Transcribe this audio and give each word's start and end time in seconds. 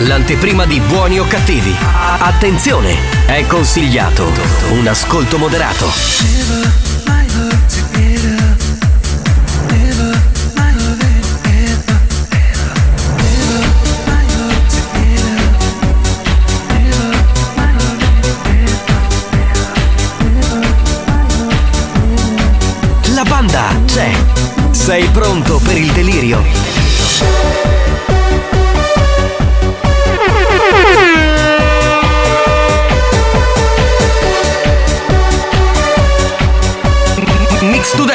l'anteprima 0.00 0.64
di 0.66 0.80
buoni 0.80 1.18
o 1.18 1.26
cattivi. 1.26 1.74
Attenzione, 2.18 2.96
è 3.26 3.46
consigliato 3.46 4.30
un 4.70 4.86
ascolto 4.86 5.38
moderato. 5.38 5.90
La 23.14 23.22
banda 23.22 23.80
c'è. 23.86 24.10
Sei 24.70 25.08
pronto 25.08 25.60
per 25.64 25.76
il 25.76 25.92
delirio? 25.92 27.53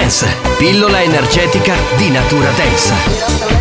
Dance, 0.10 0.26
pillola 0.58 1.04
energetica 1.04 1.76
di 1.96 2.10
natura 2.10 2.50
densa. 2.54 3.59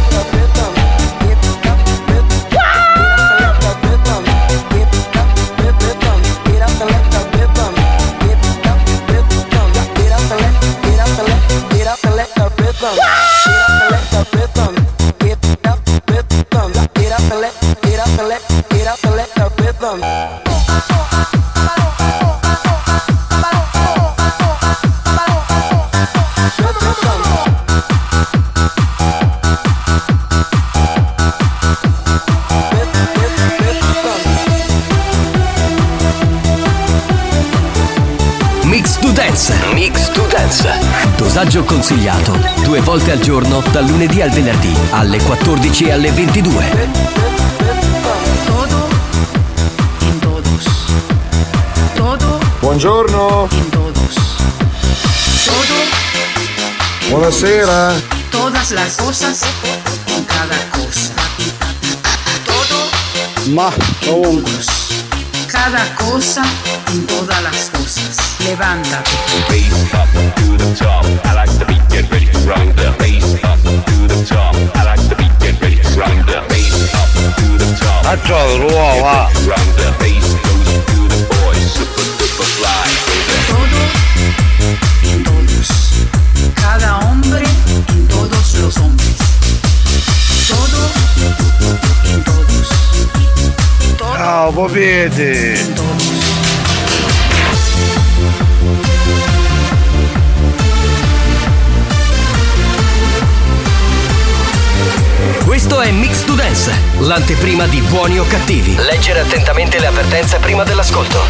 Dosaggio 41.39 41.63
consigliato 41.63 42.37
due 42.65 42.81
volte 42.81 43.13
al 43.13 43.21
giorno 43.21 43.63
dal 43.71 43.87
lunedì 43.87 44.21
al 44.21 44.31
venerdì 44.31 44.75
alle 44.91 45.23
14 45.23 45.85
e 45.85 45.93
alle 45.93 46.11
22. 46.11 46.91
Todo 48.45 48.89
en 50.01 50.19
todos. 50.19 50.65
Todo 51.95 52.41
Buongiorno, 52.59 53.49
buonasera. 57.09 57.93
todas 58.33 58.73
las 58.73 58.97
cosas 58.97 59.43
en 60.07 60.25
cada 60.25 60.57
cosa. 60.73 61.15
Todo 62.45 63.55
Ma 63.55 63.73
ovunque. 64.09 64.51
cada 65.47 65.85
cosa 65.95 66.43
en 66.89 67.07
todas 67.07 67.41
las 67.45 67.71
cosas. 67.71 67.88
Levántate. 68.45 69.11
Bass 69.49 69.95
up 69.95 70.09
to 70.37 70.57
the 70.57 70.75
top. 70.77 71.05
I 71.25 71.35
like 71.35 71.51
the 71.59 71.65
beat, 71.67 71.83
get 71.91 72.11
ready 72.11 72.27
to 72.27 72.39
run 72.49 72.69
the 72.77 72.95
bass 72.99 73.35
up 73.45 73.59
to 73.61 74.07
the 74.09 74.25
top. 74.27 74.55
I 74.75 74.85
like 74.85 75.03
the 75.09 75.15
beat, 75.17 75.33
get 75.41 75.61
ready 75.61 75.77
to 75.77 76.01
run 76.01 76.17
the 76.27 76.41
bass 76.49 76.95
up 76.95 77.09
to 77.37 77.47
the 77.59 77.69
top. 77.79 78.05
A 78.07 78.17
trovo 78.19 78.57
l'uova. 78.59 79.29
Run 79.47 79.67
the 79.77 79.91
bass 79.99 80.29
goes 80.45 80.69
to 80.87 80.99
the 81.13 81.21
boys, 81.29 81.73
super 81.77 82.05
super 82.19 82.49
fly. 82.57 82.89
Todo 83.51 83.81
en 85.13 85.25
todos. 85.25 85.69
Cada 86.55 86.99
hombre 87.01 87.43
en 87.89 88.09
todos 88.09 88.55
los 88.55 88.77
hombres. 88.79 89.17
Todo 90.49 90.81
en 92.15 92.25
todos. 92.25 92.69
Todo 93.99 94.17
Ciao, 94.17 94.53
popete. 94.53 95.61
en 95.61 95.75
todos. 95.75 96.38
Questo 105.49 105.81
è 105.81 105.91
Mix 105.91 106.25
to 106.25 106.35
Dance, 106.35 106.71
l'anteprima 106.99 107.67
di 107.67 107.81
buoni 107.81 108.19
o 108.19 108.25
cattivi. 108.25 108.77
Leggere 108.77 109.21
attentamente 109.21 109.81
le 109.81 109.87
avvertenze 109.87 110.39
prima 110.39 110.63
dell'ascolto. 110.63 111.23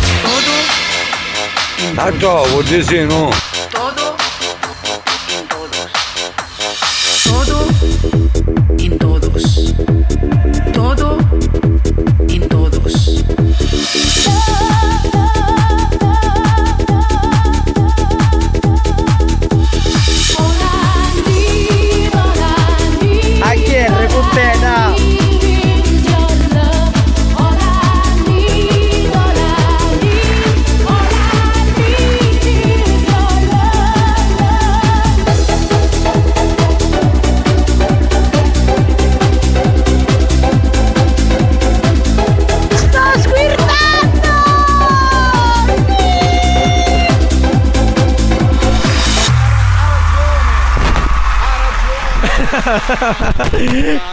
A 1.95 2.11
trovo, 2.11 2.65
Gesino. 2.65 3.31
Todo 3.31 3.48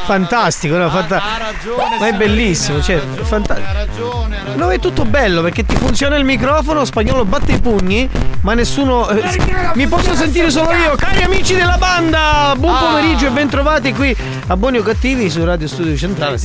Fantastico, 0.06 0.78
no? 0.78 0.90
Fanta- 0.90 1.22
Ma 2.00 2.08
è 2.08 2.14
bellissimo, 2.14 2.82
cioè, 2.82 2.96
è 2.98 3.22
fantastico. 3.24 4.28
No, 4.56 4.70
è 4.70 4.80
tutto 4.80 5.04
bello 5.06 5.42
perché 5.42 5.66
ti 5.66 5.76
funziona 5.76 6.16
il 6.16 6.24
microfono, 6.24 6.86
spagnolo 6.86 7.26
batte 7.26 7.52
i 7.54 7.60
pugni, 7.60 8.10
ma 8.42 8.54
nessuno. 8.54 9.08
eh, 9.10 9.38
mi 9.74 9.88
posso 9.88 10.16
sentire 10.16 10.50
solo 10.50 10.72
io. 10.74 10.96
Cari 10.96 11.24
amici 11.24 11.56
della 11.56 11.78
banda, 11.78 12.54
buon 12.58 12.78
pomeriggio 12.78 13.28
e 13.28 13.30
bentrovati 13.32 13.94
qui 13.94 14.16
a 14.48 14.56
buoni 14.58 14.78
o 14.78 14.84
cattivi 14.84 15.30
su 15.30 15.44
Radio 15.44 15.68
Studio 15.68 15.96
Centrale. 15.98 16.40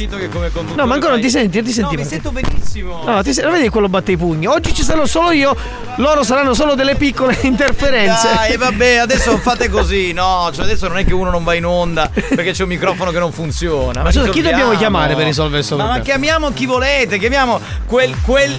No, 0.74 0.86
ma 0.86 0.94
ancora 0.94 1.12
non 1.12 1.20
ti 1.20 1.28
senti, 1.28 1.58
non 1.58 1.66
ti 1.66 1.72
senti. 1.72 1.96
No, 1.96 2.02
mi 2.02 2.08
sento 2.08 2.32
benissimo. 2.32 3.02
No, 3.04 3.22
ti 3.22 3.32
se- 3.34 3.42
vedi 3.42 3.68
quello 3.68 3.88
batte 3.88 4.12
i 4.12 4.16
pugni. 4.16 4.46
Oggi 4.46 4.72
ci 4.72 4.82
sarò 4.82 5.04
solo 5.04 5.32
io, 5.32 5.54
loro 5.96 6.22
saranno 6.22 6.54
solo 6.54 6.74
delle 6.74 6.94
piccole 6.94 7.36
interferenze. 7.42 8.28
Dai, 8.34 8.56
vabbè, 8.56 8.96
adesso 8.96 9.36
fate 9.38 9.68
così, 9.68 10.12
no? 10.12 10.50
Cioè 10.52 10.64
adesso 10.64 10.88
non 10.88 10.96
è 10.96 11.04
che 11.04 11.12
uno 11.12 11.30
non 11.30 11.44
va 11.44 11.54
in 11.54 11.66
onda 11.66 12.10
perché 12.10 12.52
c'è 12.52 12.62
un 12.62 12.70
microfono 12.70 13.10
che 13.10 13.18
non 13.18 13.32
funziona. 13.32 14.02
Ma 14.02 14.10
scusa, 14.10 14.30
chi 14.30 14.40
dobbiamo 14.40 14.72
chiamare 14.76 15.14
per 15.14 15.26
risolvere 15.26 15.56
questo 15.58 15.76
Ma, 15.76 15.82
ma 15.84 15.88
problema? 15.94 16.18
chiamiamo 16.18 16.52
chi 16.52 16.66
volete, 16.66 17.18
chiamiamo 17.18 17.60
quel. 17.86 18.14
quel 18.22 18.58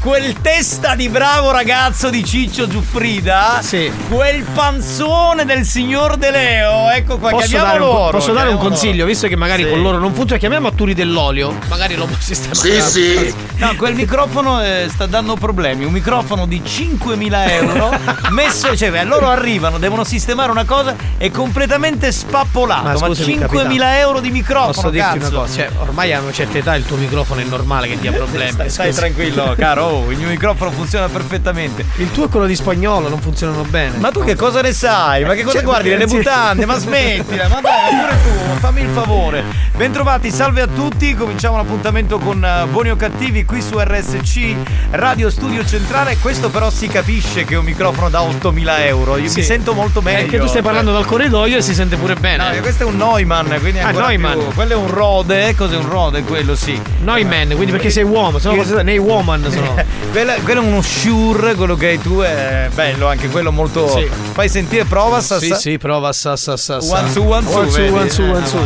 Quel 0.00 0.40
testa 0.40 0.94
di 0.96 1.08
bravo 1.08 1.52
ragazzo 1.52 2.10
di 2.10 2.24
Ciccio 2.24 2.66
Giuffrida, 2.66 3.60
Sì. 3.62 3.90
quel 4.08 4.42
panzone 4.42 5.44
del 5.44 5.64
signor 5.64 6.16
De 6.16 6.30
Leo, 6.32 6.90
ecco 6.90 7.18
qua, 7.18 7.30
Posso 7.30 7.46
chiamiamo 7.46 7.72
dare, 7.72 7.82
un, 7.84 7.86
loro. 7.94 8.18
posso 8.18 8.32
dare 8.32 8.48
un 8.50 8.58
consiglio, 8.58 8.94
loro. 8.96 9.06
visto 9.06 9.28
che 9.28 9.36
magari 9.36 9.62
Sì. 9.62 9.70
con 9.70 9.80
loro 9.80 9.98
non 9.98 10.12
funziona, 10.12 10.38
chiamiamo 10.40 10.66
a 10.68 10.72
Turi 10.72 10.92
dell'olio. 10.94 11.56
Magari 11.68 11.94
lo 11.94 12.06
può 12.06 12.16
sistemare. 12.18 13.32
No, 13.58 13.74
quel 13.76 13.94
microfono 13.94 14.60
eh, 14.62 14.88
sta 14.90 15.06
dando 15.06 15.36
problemi. 15.36 15.84
Un 15.84 15.92
microfono 15.92 16.46
di 16.46 16.60
5.000 16.66 17.50
euro 17.52 17.90
messo, 18.30 18.76
cioè, 18.76 19.04
loro 19.04 19.28
arrivano, 19.28 19.78
devono 19.78 20.02
sistemare 20.02 20.50
una 20.50 20.64
cosa, 20.64 20.96
è 21.16 21.30
completamente 21.30 22.10
spappolato. 22.10 22.82
Ma, 22.98 23.06
scusami, 23.06 23.36
5.000 23.38 23.46
capitano. 23.46 23.84
euro 23.92 24.20
di 24.20 24.30
microfono, 24.30 24.72
Posso 24.72 24.90
dirti 24.90 25.18
cazzo. 25.18 25.30
una 25.30 25.38
cosa, 25.42 25.54
cioè, 25.54 25.70
ormai 25.78 26.12
a 26.12 26.20
una 26.20 26.32
certa 26.32 26.58
età 26.58 26.74
il 26.74 26.84
tuo 26.84 26.96
microfono 26.96 27.40
è 27.40 27.44
normale 27.44 27.86
che 27.88 27.98
dia 28.00 28.10
problemi. 28.10 28.50
Stai, 28.50 28.70
stai 28.70 28.92
tranquillo, 28.92 29.54
caro. 29.62 29.84
oh, 29.84 30.10
il 30.10 30.18
mio 30.18 30.28
microfono 30.28 30.70
funziona 30.70 31.08
perfettamente. 31.08 31.84
Il 31.96 32.10
tuo 32.10 32.24
e 32.26 32.28
quello 32.28 32.46
di 32.46 32.54
spagnolo 32.54 33.08
non 33.08 33.20
funzionano 33.20 33.62
bene. 33.64 33.98
Ma 33.98 34.10
tu 34.10 34.22
che 34.24 34.34
cosa 34.36 34.60
ne 34.60 34.72
sai? 34.72 35.24
Ma 35.24 35.34
che 35.34 35.42
cosa 35.42 35.56
Cioè, 35.56 35.64
guardi? 35.64 35.88
Le 35.90 35.96
debuttante? 35.98 36.66
Ma 36.66 36.78
smettila, 36.78 37.48
ma 37.48 37.60
dai, 37.60 37.94
ma 37.94 38.00
pure 38.06 38.18
tu, 38.22 38.58
fammi 38.60 38.80
il 38.82 38.88
favore. 38.92 39.44
Bentrovati, 39.76 40.30
salve 40.30 40.60
a 40.62 40.66
tutti. 40.66 41.14
Cominciamo 41.14 41.56
l'appuntamento 41.56 42.18
con 42.18 42.44
eh, 42.44 42.66
Buoni 42.66 42.90
o 42.90 42.96
Cattivi 42.96 43.44
qui 43.44 43.60
su 43.62 43.78
RSC 43.78 44.54
Radio 44.90 45.30
Studio 45.30 45.64
Centrale. 45.64 46.16
Questo 46.18 46.50
però 46.50 46.70
si 46.70 46.86
capisce 46.88 47.44
che 47.44 47.54
è 47.54 47.58
un 47.58 47.64
microfono 47.64 48.08
da 48.08 48.22
8000 48.22 48.84
euro. 48.86 49.16
Io 49.16 49.28
Sì. 49.28 49.38
mi 49.40 49.44
sento 49.44 49.72
molto 49.74 50.00
meglio. 50.02 50.20
Perché 50.22 50.38
tu 50.38 50.46
stai 50.46 50.62
parlando 50.62 50.92
dal 50.92 51.04
corridoio 51.06 51.56
e 51.58 51.62
si 51.62 51.74
sente 51.74 51.96
pure 51.96 52.14
bene. 52.14 52.54
No, 52.54 52.60
questo 52.60 52.82
è 52.84 52.86
un 52.86 52.96
Neumann, 52.96 53.46
quindi 53.60 53.78
è 53.78 53.82
Ah, 53.82 53.90
Neumann. 53.90 54.38
più- 54.38 54.52
Quello 54.54 54.72
è 54.72 54.76
un 54.76 54.88
Rode. 54.90 55.54
Cos'è 55.54 55.76
un 55.76 55.88
Rode? 55.88 56.22
Quello 56.22 56.54
sì. 56.54 56.80
Neumann, 57.02 57.52
quindi 57.52 57.70
perché 57.72 57.90
sei 57.90 58.02
uomo, 58.04 58.38
sono 58.38 58.56
cose 58.56 58.82
nei 58.82 58.98
woman 58.98 59.50
sono. 59.52 59.74
quello, 60.12 60.32
quello 60.44 60.60
è 60.62 60.64
uno 60.64 60.82
Shure, 60.82 61.54
quello 61.54 61.76
che 61.76 61.86
hai 61.88 62.00
tu 62.00 62.18
è 62.20 62.68
bello, 62.74 63.08
anche 63.08 63.28
quello 63.28 63.52
molto. 63.52 63.88
Sì. 63.88 64.08
Fai 64.32 64.48
sentire, 64.48 64.84
prova 64.84 65.20
sa, 65.20 65.38
Sì, 65.38 65.48
sa- 65.48 65.56
sì, 65.56 65.78
prova 65.78 66.12
sa 66.12 66.36
sa 66.36 66.56
sa. 66.56 66.78
One 66.80 67.10
su 67.10 67.20
one 67.22 67.46
su, 67.48 67.56
one 67.58 67.70
su 67.70 67.80
one 67.82 68.10
su 68.10 68.22
Eh, 68.22 68.30
one 68.30 68.46
su. 68.46 68.58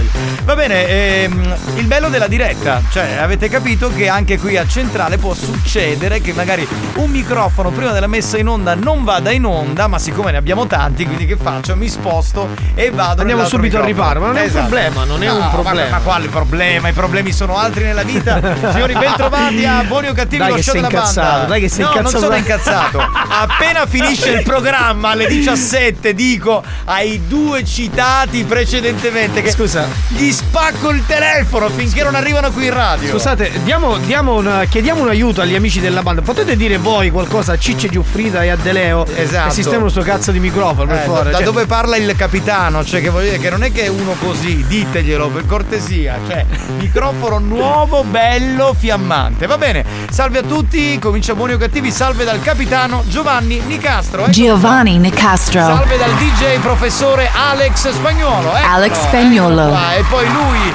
Va 0.44 0.54
bene, 0.54 0.86
ehm, 0.88 1.56
il 1.76 1.86
bello 1.86 2.08
della 2.08 2.28
diretta, 2.28 2.82
cioè 2.90 3.16
avete 3.20 3.48
capito 3.48 3.90
che 3.92 4.08
anche 4.08 4.38
qui 4.38 4.56
a 4.56 4.66
Centrale 4.66 5.18
può 5.18 5.34
succedere 5.34 6.20
che 6.20 6.32
magari 6.32 6.66
un 6.96 7.10
microfono 7.10 7.70
prima 7.70 7.92
della 7.92 8.06
messa 8.06 8.38
in 8.38 8.48
onda 8.48 8.74
non 8.74 9.02
vada 9.04 9.30
in 9.30 9.44
onda, 9.44 9.86
ma 9.88 9.98
siccome 9.98 10.30
ne 10.30 10.36
abbiamo 10.36 10.66
tanti, 10.66 11.04
quindi 11.04 11.26
che 11.26 11.36
faccio? 11.36 11.74
Mi 11.76 11.88
sposto 11.88 12.48
e 12.74 12.90
vado 12.90 13.20
Andiamo 13.20 13.46
subito 13.46 13.78
al 13.78 13.84
riparo, 13.84 14.20
ma 14.20 14.26
non 14.26 14.36
è 14.36 14.40
un 14.42 14.46
Esatto. 14.46 14.66
problema, 14.68 15.04
non 15.04 15.22
è 15.22 15.26
No, 15.26 15.32
un 15.34 15.38
ma- 15.40 15.48
problema. 15.48 15.90
Ma, 15.90 15.98
quale 15.98 16.28
problema? 16.28 16.88
I 16.88 16.92
problemi 16.92 17.32
sono 17.32 17.56
altri 17.56 17.84
nella 17.84 18.02
vita. 18.04 18.40
Signori, 18.72 18.94
bentrovati 18.94 19.64
a 19.64 19.82
Buoni 19.84 20.08
o 20.08 20.12
Cattivi, 20.12 20.38
Dai 20.42 20.50
lo 20.50 20.62
show 20.62 20.74
sei 20.80 20.90
incazzato, 20.90 21.46
dai 21.46 21.60
che 21.60 21.68
sei 21.68 21.84
no, 21.84 21.90
incazzato. 21.90 22.10
non 22.12 22.20
sono 22.22 22.34
incazzato. 22.36 23.00
Appena 23.28 23.86
finisce 23.86 24.30
il 24.30 24.42
programma 24.42 25.10
alle 25.10 25.26
17 25.26 26.14
dico 26.14 26.62
ai 26.84 27.26
due 27.26 27.64
citati 27.64 28.44
precedentemente 28.44 29.42
che 29.42 29.50
Scusa. 29.50 29.86
gli 30.08 30.30
spacco 30.32 30.90
il 30.90 31.04
telefono 31.06 31.68
finché 31.68 32.02
non 32.02 32.14
arrivano 32.14 32.50
qui 32.50 32.66
in 32.66 32.72
radio. 32.72 33.08
Scusate, 33.10 33.50
diamo, 33.64 33.96
diamo 33.98 34.34
una- 34.34 34.64
chiediamo 34.64 35.02
un 35.02 35.08
aiuto 35.08 35.40
agli 35.40 35.54
amici 35.54 35.80
della 35.80 36.02
banda. 36.02 36.22
Potete 36.22 36.56
dire 36.56 36.78
voi 36.78 37.10
qualcosa 37.10 37.52
a 37.52 37.58
Cicce 37.58 37.88
Giuffrida 37.88 38.42
e 38.42 38.48
a 38.50 38.56
De 38.56 38.72
Leo? 38.72 39.06
Esatto. 39.14 39.48
Che 39.48 39.54
sistemano 39.54 39.88
sto 39.88 40.02
cazzo 40.02 40.30
di 40.32 40.40
microfono, 40.40 40.92
Eh, 40.92 41.06
da 41.06 41.32
Cioè, 41.32 41.42
dove 41.44 41.66
parla 41.66 41.96
il 41.96 42.14
capitano? 42.16 42.84
Cioè, 42.84 43.00
che 43.00 43.08
voglio 43.08 43.26
dire 43.30 43.38
che 43.38 43.50
non 43.50 43.62
è 43.62 43.72
che 43.72 43.84
è 43.84 43.88
uno 43.88 44.14
così, 44.18 44.64
diteglielo 44.66 45.28
per 45.28 45.46
cortesia. 45.46 46.18
Cioè, 46.26 46.44
microfono 46.78 47.38
nuovo, 47.38 48.02
bello, 48.04 48.74
fiammante. 48.76 49.46
Va 49.46 49.58
bene, 49.58 49.84
salve 50.10 50.38
a 50.38 50.42
tutti, 50.42 50.65
comincia 51.00 51.34
buoni 51.34 51.52
o 51.52 51.58
cattivi, 51.58 51.90
salve 51.90 52.24
dal 52.24 52.40
capitano 52.40 53.04
Giovanni 53.06 53.60
Nicastro. 53.60 54.22
Ecco. 54.22 54.30
Giovanni 54.30 54.98
Nicastro. 54.98 55.60
Salve 55.60 55.96
dal 55.96 56.12
DJ 56.14 56.58
professore 56.58 57.30
Alex 57.32 57.90
Spagnuolo. 57.90 58.54
Ecco, 58.54 58.66
Alex 58.66 59.00
Spagnuolo. 59.00 59.68
ecco. 59.68 59.98
E 59.98 60.04
poi 60.08 60.28
lui, 60.32 60.72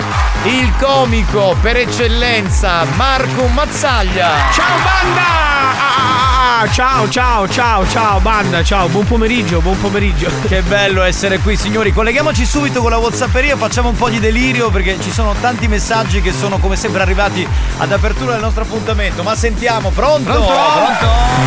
il 0.53 0.71
comico 0.79 1.55
per 1.61 1.77
eccellenza, 1.77 2.85
Marco 2.95 3.47
Mazzaglia. 3.47 4.29
Ciao 4.53 4.77
banda! 4.83 6.30
Ah, 6.63 6.69
ciao, 6.69 7.09
ciao, 7.09 7.47
ciao, 7.49 7.87
ciao 7.87 8.19
banda, 8.19 8.61
ciao, 8.63 8.87
buon 8.87 9.03
pomeriggio, 9.05 9.61
buon 9.61 9.79
pomeriggio. 9.81 10.29
Che 10.47 10.61
bello 10.61 11.01
essere 11.01 11.39
qui 11.39 11.55
signori, 11.55 11.91
colleghiamoci 11.91 12.45
subito 12.45 12.81
con 12.81 12.91
la 12.91 12.97
Whatsapperia, 12.97 13.55
facciamo 13.57 13.89
un 13.89 13.95
po' 13.95 14.09
di 14.09 14.19
delirio 14.19 14.69
perché 14.69 14.99
ci 15.01 15.09
sono 15.11 15.33
tanti 15.41 15.67
messaggi 15.67 16.21
che 16.21 16.31
sono 16.31 16.59
come 16.59 16.75
sempre 16.75 17.01
arrivati 17.01 17.47
ad 17.77 17.91
apertura 17.91 18.33
del 18.33 18.41
nostro 18.41 18.61
appuntamento. 18.63 19.23
Ma 19.23 19.33
sentiamo, 19.33 19.89
pronto? 19.89 20.29
Pronto? 20.31 20.49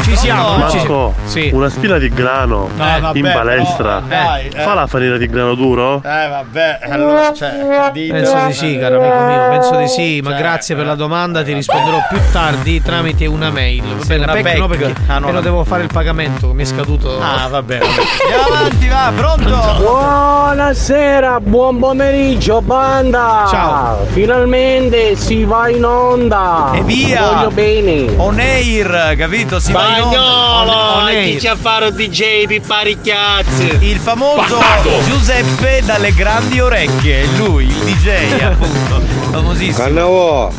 Ci 0.03 0.11
Pronto? 0.11 0.17
siamo, 0.21 0.69
ci 0.69 0.79
siamo. 0.81 1.05
Marco, 1.05 1.15
Sì. 1.27 1.51
una 1.53 1.69
spina 1.69 1.99
di 1.99 2.09
grano 2.09 2.69
Eh, 2.77 3.01
vabbè, 3.01 3.19
in 3.19 3.31
palestra. 3.33 3.99
no, 4.01 4.07
dai, 4.09 4.49
eh. 4.49 4.61
Fa 4.63 4.75
la 4.75 4.87
farina 4.89 5.17
di 5.17 5.27
grano 5.29 5.55
duro? 5.55 5.99
Eh 6.05 6.29
vabbè, 6.29 6.79
allora 6.91 7.33
cioè, 7.33 7.91
dite- 7.93 8.13
Penso 8.15 8.47
di 8.47 8.53
sì, 8.53 8.79
caro 8.79 9.01
amico 9.01 9.25
mio, 9.27 9.49
penso 9.51 9.77
di 9.77 9.87
sì, 9.89 10.21
ma 10.23 10.31
Cioè, 10.31 10.39
grazie 10.41 10.75
per 10.75 10.85
eh, 10.85 10.89
la 10.89 10.95
domanda, 10.97 11.45
ti 11.45 11.53
risponderò 11.53 11.99
più 12.09 12.19
tardi 12.33 12.83
tramite 12.83 13.27
una 13.27 13.51
mail. 13.51 13.83
Va 13.85 14.05
bene, 14.05 14.25
una 14.25 14.35
la 14.35 14.41
PEC 14.43 14.59
no 14.59 14.67
perché 14.67 14.95
Ah, 15.07 15.19
no, 15.19 15.27
però 15.27 15.39
la- 15.39 15.45
devo 15.45 15.65
fare 15.65 15.83
il 15.83 15.91
pagamento, 15.93 16.53
mi 16.55 16.63
è 16.63 16.65
scaduto. 16.67 17.21
Ah, 17.21 17.47
vabbè. 17.49 17.75
Andiamo 17.79 18.57
avanti, 18.57 18.89
va, 18.89 19.13
pronto? 19.15 19.75
Buonasera, 19.83 21.41
buon 21.41 21.79
pomeriggio 21.79 22.63
banda! 22.63 23.47
Ciao. 23.51 24.07
Finalmente 24.13 25.15
si 25.17 25.45
va 25.45 25.69
in 25.69 25.85
onda! 25.85 26.71
E 26.73 26.83
via! 26.85 27.33
Voglio 27.33 27.51
bene! 27.51 28.15
On 28.17 28.39
air, 28.39 29.15
capito? 29.19 29.61
Si 29.61 29.73
va 29.73 29.97
in 29.99 30.03
onda. 30.05 30.21
On- 30.23 30.69
on 31.03 31.09
air. 31.09 31.51
a 31.51 31.57
fare 31.57 31.93
DJ 31.93 32.47
pippare 32.47 32.97
cazzi! 33.01 33.77
Il 33.81 33.99
famoso 33.99 34.59
Giuseppe 35.05 35.83
dalle 35.85 36.15
grandi 36.15 36.61
orecchie, 36.61 37.27
lui, 37.37 37.67
il 37.67 37.75
DJ, 37.75 38.41
appunto, 38.43 39.01
famosissimo. 39.33 39.85
Cannavò, 39.85 40.51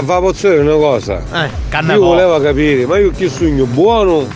va 0.00 0.16
a 0.16 0.20
pozione 0.20 0.58
una 0.58 0.74
cosa. 0.76 1.22
Eh, 1.44 1.50
Io 1.94 2.00
volevo 2.04 2.40
capire, 2.40 2.86
ma 2.86 2.98
io 2.98 3.10
che 3.10 3.28
sogno 3.28 3.64
buono 3.66 4.26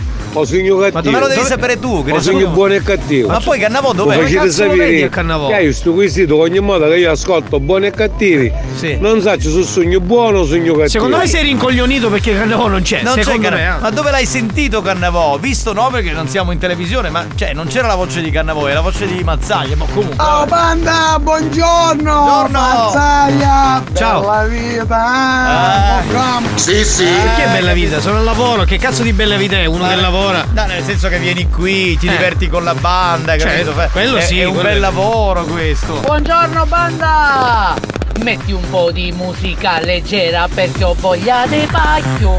sogno 0.45 0.77
cattivo? 0.77 0.93
Ma 0.93 1.01
dove 1.01 1.19
lo 1.19 1.27
devi 1.27 1.45
sapere 1.45 1.79
tu? 1.79 2.03
Che 2.03 2.11
so 2.13 2.21
sogno 2.21 2.39
io? 2.39 2.49
buono 2.49 2.73
e 2.73 2.81
cattivo? 2.83 3.27
Ma 3.29 3.39
poi 3.39 3.59
Cannavò 3.59 3.93
dov'è? 3.93 4.15
facete 4.17 4.33
cazzo 4.45 4.63
lo 4.65 4.69
vedi 4.71 4.79
sapere 4.81 5.03
a 5.05 5.09
Cannavò? 5.09 5.47
che 5.47 5.53
hai 5.53 5.63
questo 5.63 5.93
quesito 5.93 6.37
ogni 6.37 6.59
modo 6.59 6.87
che 6.87 6.95
io 6.97 7.11
ascolto 7.11 7.59
buoni 7.59 7.87
e 7.87 7.91
cattivi 7.91 8.51
Sì. 8.75 8.97
non 8.99 9.21
so 9.21 9.39
se 9.39 9.63
sogno 9.63 9.99
buono 9.99 10.39
o 10.39 10.45
sogno 10.45 10.71
cattivo 10.73 10.87
Secondo 10.87 11.17
me 11.17 11.27
sei 11.27 11.43
rincoglionito 11.43 12.09
perché 12.09 12.35
Cannavò 12.35 12.67
non 12.67 12.81
c'è. 12.81 13.01
Non 13.01 13.15
c'è 13.15 13.23
Secondo 13.23 13.49
Cannavò. 13.49 13.71
me, 13.71 13.77
eh. 13.77 13.81
Ma 13.81 13.89
dove 13.89 14.11
l'hai 14.11 14.25
sentito 14.25 14.81
Cannavò? 14.81 15.37
Visto 15.37 15.73
no 15.73 15.89
perché 15.91 16.11
non 16.11 16.27
siamo 16.27 16.51
in 16.51 16.57
televisione, 16.59 17.09
ma 17.09 17.25
cioè 17.35 17.53
non 17.53 17.67
c'era 17.67 17.87
la 17.87 17.95
voce 17.95 18.21
di 18.21 18.29
Cannavò, 18.31 18.65
era 18.65 18.75
la 18.75 18.81
voce 18.81 19.05
di 19.07 19.23
Mazzaglia, 19.23 19.75
ma 19.75 19.85
comunque. 19.85 20.15
Ciao 20.17 20.45
banda, 20.45 21.17
buongiorno! 21.21 21.95
Buongiorno. 22.23 22.59
Mazzaglia! 22.59 23.83
Ciao. 23.93 24.19
Bella 24.21 24.43
vita! 24.45 25.05
Ah. 25.05 26.01
programma. 26.01 26.47
Sì, 26.55 26.83
sì. 26.83 27.03
Perché 27.05 27.43
è 27.45 27.51
bella 27.51 27.73
vita? 27.73 27.99
Sono 27.99 28.17
al 28.19 28.23
lavoro, 28.23 28.63
che 28.63 28.77
cazzo 28.77 29.03
di 29.03 29.13
bella 29.13 29.35
vita 29.37 29.57
è? 29.57 29.65
Uno 29.65 29.87
che 29.87 29.95
lavora. 29.95 30.26
No, 30.31 30.65
nel 30.65 30.83
senso 30.83 31.07
che 31.09 31.19
vieni 31.19 31.49
qui, 31.49 31.97
ti 31.97 32.07
Eh. 32.07 32.11
diverti 32.11 32.47
con 32.47 32.63
la 32.63 32.75
banda, 32.75 33.35
capito? 33.35 33.73
Certo, 33.73 33.89
quello 33.91 34.17
è, 34.17 34.21
sì, 34.21 34.39
È 34.39 34.45
un 34.45 34.53
quello 34.53 34.69
bel 34.69 34.79
lavoro 34.79 35.43
questo. 35.45 35.93
Buongiorno 36.01 36.65
banda! 36.65 37.75
Metti 38.23 38.51
un 38.51 38.67
po' 38.69 38.91
di 38.91 39.11
musica 39.15 39.79
leggera 39.79 40.47
perché 40.53 40.83
ho 40.83 40.95
voglia 40.99 41.45
di 41.47 41.65
pacchio! 41.71 42.37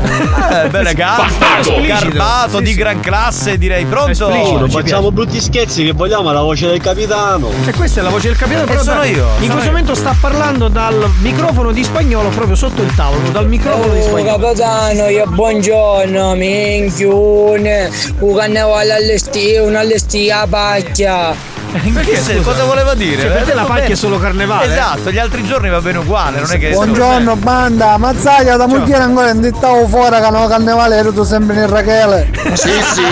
Eh, 0.64 0.68
bene, 0.68 0.92
garbato, 0.92 1.80
garbato 1.86 2.56
Sì, 2.58 2.62
di 2.64 2.70
sì. 2.70 2.74
gran 2.76 3.00
classe, 3.00 3.56
direi. 3.58 3.84
Pronto? 3.86 4.28
Esplicito. 4.28 4.68
Facciamo 4.68 5.10
brutti 5.12 5.40
scherzi 5.40 5.84
che 5.84 5.92
vogliamo 5.92 6.30
la 6.32 6.42
voce 6.42 6.66
del 6.66 6.80
capitano. 6.80 7.50
Cioè, 7.64 7.72
questa 7.74 8.00
è 8.00 8.02
la 8.02 8.10
voce 8.10 8.28
del 8.28 8.36
capitano. 8.36 8.66
però 8.66 8.82
sono 8.82 9.00
da- 9.00 9.06
io, 9.06 9.26
In 9.40 9.50
questo 9.50 9.70
momento 9.70 9.94
sta 9.94 10.14
parlando 10.20 10.68
dal 10.68 11.10
microfono 11.20 11.70
di 11.72 11.84
spagnolo 11.84 12.28
proprio 12.30 12.56
sotto 12.56 12.82
il 12.82 12.94
tavolo, 12.94 13.28
dal 13.30 13.46
microfono 13.48 13.92
di 13.94 14.00
Oh, 14.00 14.02
spagnolo. 14.02 14.38
capitano, 14.38 15.08
io 15.08 15.26
buongiorno, 15.26 16.34
minchione, 16.34 17.90
un 18.18 18.34
cannavale 18.36 18.92
all'estiu, 18.94 19.64
all'estia 19.74 20.46
pacchia. 20.48 21.56
Perché 21.70 22.16
se- 22.16 22.40
cosa 22.40 22.64
voleva 22.64 22.94
dire? 22.94 23.20
Cioè, 23.22 23.30
per 23.30 23.42
te 23.44 23.50
Eh, 23.50 23.54
la 23.54 23.62
pacchia 23.62 23.82
bene. 23.82 23.92
è 23.92 23.96
solo 23.96 24.18
carnevale? 24.18 24.72
Esatto, 24.72 25.10
gli 25.10 25.18
altri 25.18 25.44
giorni 25.44 25.68
va 25.68 25.80
bene 25.80 25.98
uguale, 25.98 26.40
non 26.40 26.50
è 26.50 26.58
che 26.58 26.70
Buongiorno 26.70 27.36
banda, 27.36 27.96
mazzaglia 27.98 28.56
da 28.56 28.66
mogliere 28.66 29.02
ancora 29.02 29.32
non 29.32 29.52
stavo 29.54 29.86
fuori 29.86 30.20
che 30.20 30.30
no 30.30 30.46
carnevale 30.46 30.96
ero 30.96 31.12
tu 31.12 31.22
sempre 31.24 31.54
nel 31.56 31.68
Rachele. 31.68 32.30
Sì, 32.58 32.70
sì. 32.70 33.02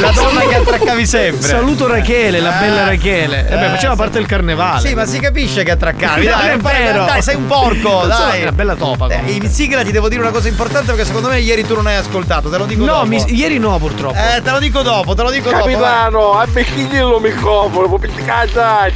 La 0.00 0.10
donna 0.12 0.40
che 0.42 0.54
attraccavi 0.56 1.06
sempre. 1.06 1.48
Saluto 1.48 1.86
Rachele, 1.88 2.40
la 2.40 2.50
bella 2.52 2.84
Rachele. 2.84 3.48
Eh 3.48 3.56
beh, 3.56 3.68
faceva 3.70 3.96
parte 3.96 4.18
del 4.18 4.26
carnevale. 4.26 4.86
Sì, 4.86 4.94
ma 4.94 5.04
si 5.06 5.18
capisce 5.18 5.62
che 5.64 5.70
attraccavi. 5.72 6.24
Dai, 6.26 6.50
è 6.50 6.56
vero. 6.58 7.04
dai, 7.04 7.22
sei 7.22 7.34
un 7.36 7.46
porco. 7.46 8.04
Dai. 8.06 8.40
è 8.40 8.42
una 8.42 8.52
bella 8.52 8.74
topa, 8.74 9.08
Eh, 9.08 9.32
in 9.32 9.48
sigla 9.50 9.82
ti 9.82 9.90
devo 9.90 10.08
dire 10.08 10.20
una 10.20 10.30
cosa 10.30 10.48
importante 10.48 10.86
perché 10.92 11.04
secondo 11.06 11.28
me 11.28 11.40
ieri 11.40 11.66
tu 11.66 11.74
non 11.74 11.86
hai 11.86 11.96
ascoltato, 11.96 12.48
te 12.50 12.58
lo 12.58 12.66
dico 12.66 12.84
No, 12.84 12.92
dopo. 12.92 13.06
mi- 13.06 13.24
ieri 13.34 13.58
no 13.58 13.78
purtroppo. 13.78 14.14
Eh, 14.16 14.42
te 14.42 14.50
lo 14.50 14.58
dico 14.58 14.82
dopo, 14.82 15.14
te 15.14 15.22
lo 15.22 15.30
dico 15.30 15.50
dopo. 15.50 15.64
Capitano, 15.64 16.38
abbecchiglielo 16.38 17.16
il 17.16 17.22
microfono, 17.62 17.88
può 17.88 17.98
piccare 17.98 18.90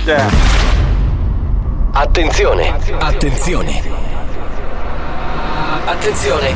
Attenzione, 1.93 2.75
attenzione. 2.99 3.83
Attenzione. 5.85 6.55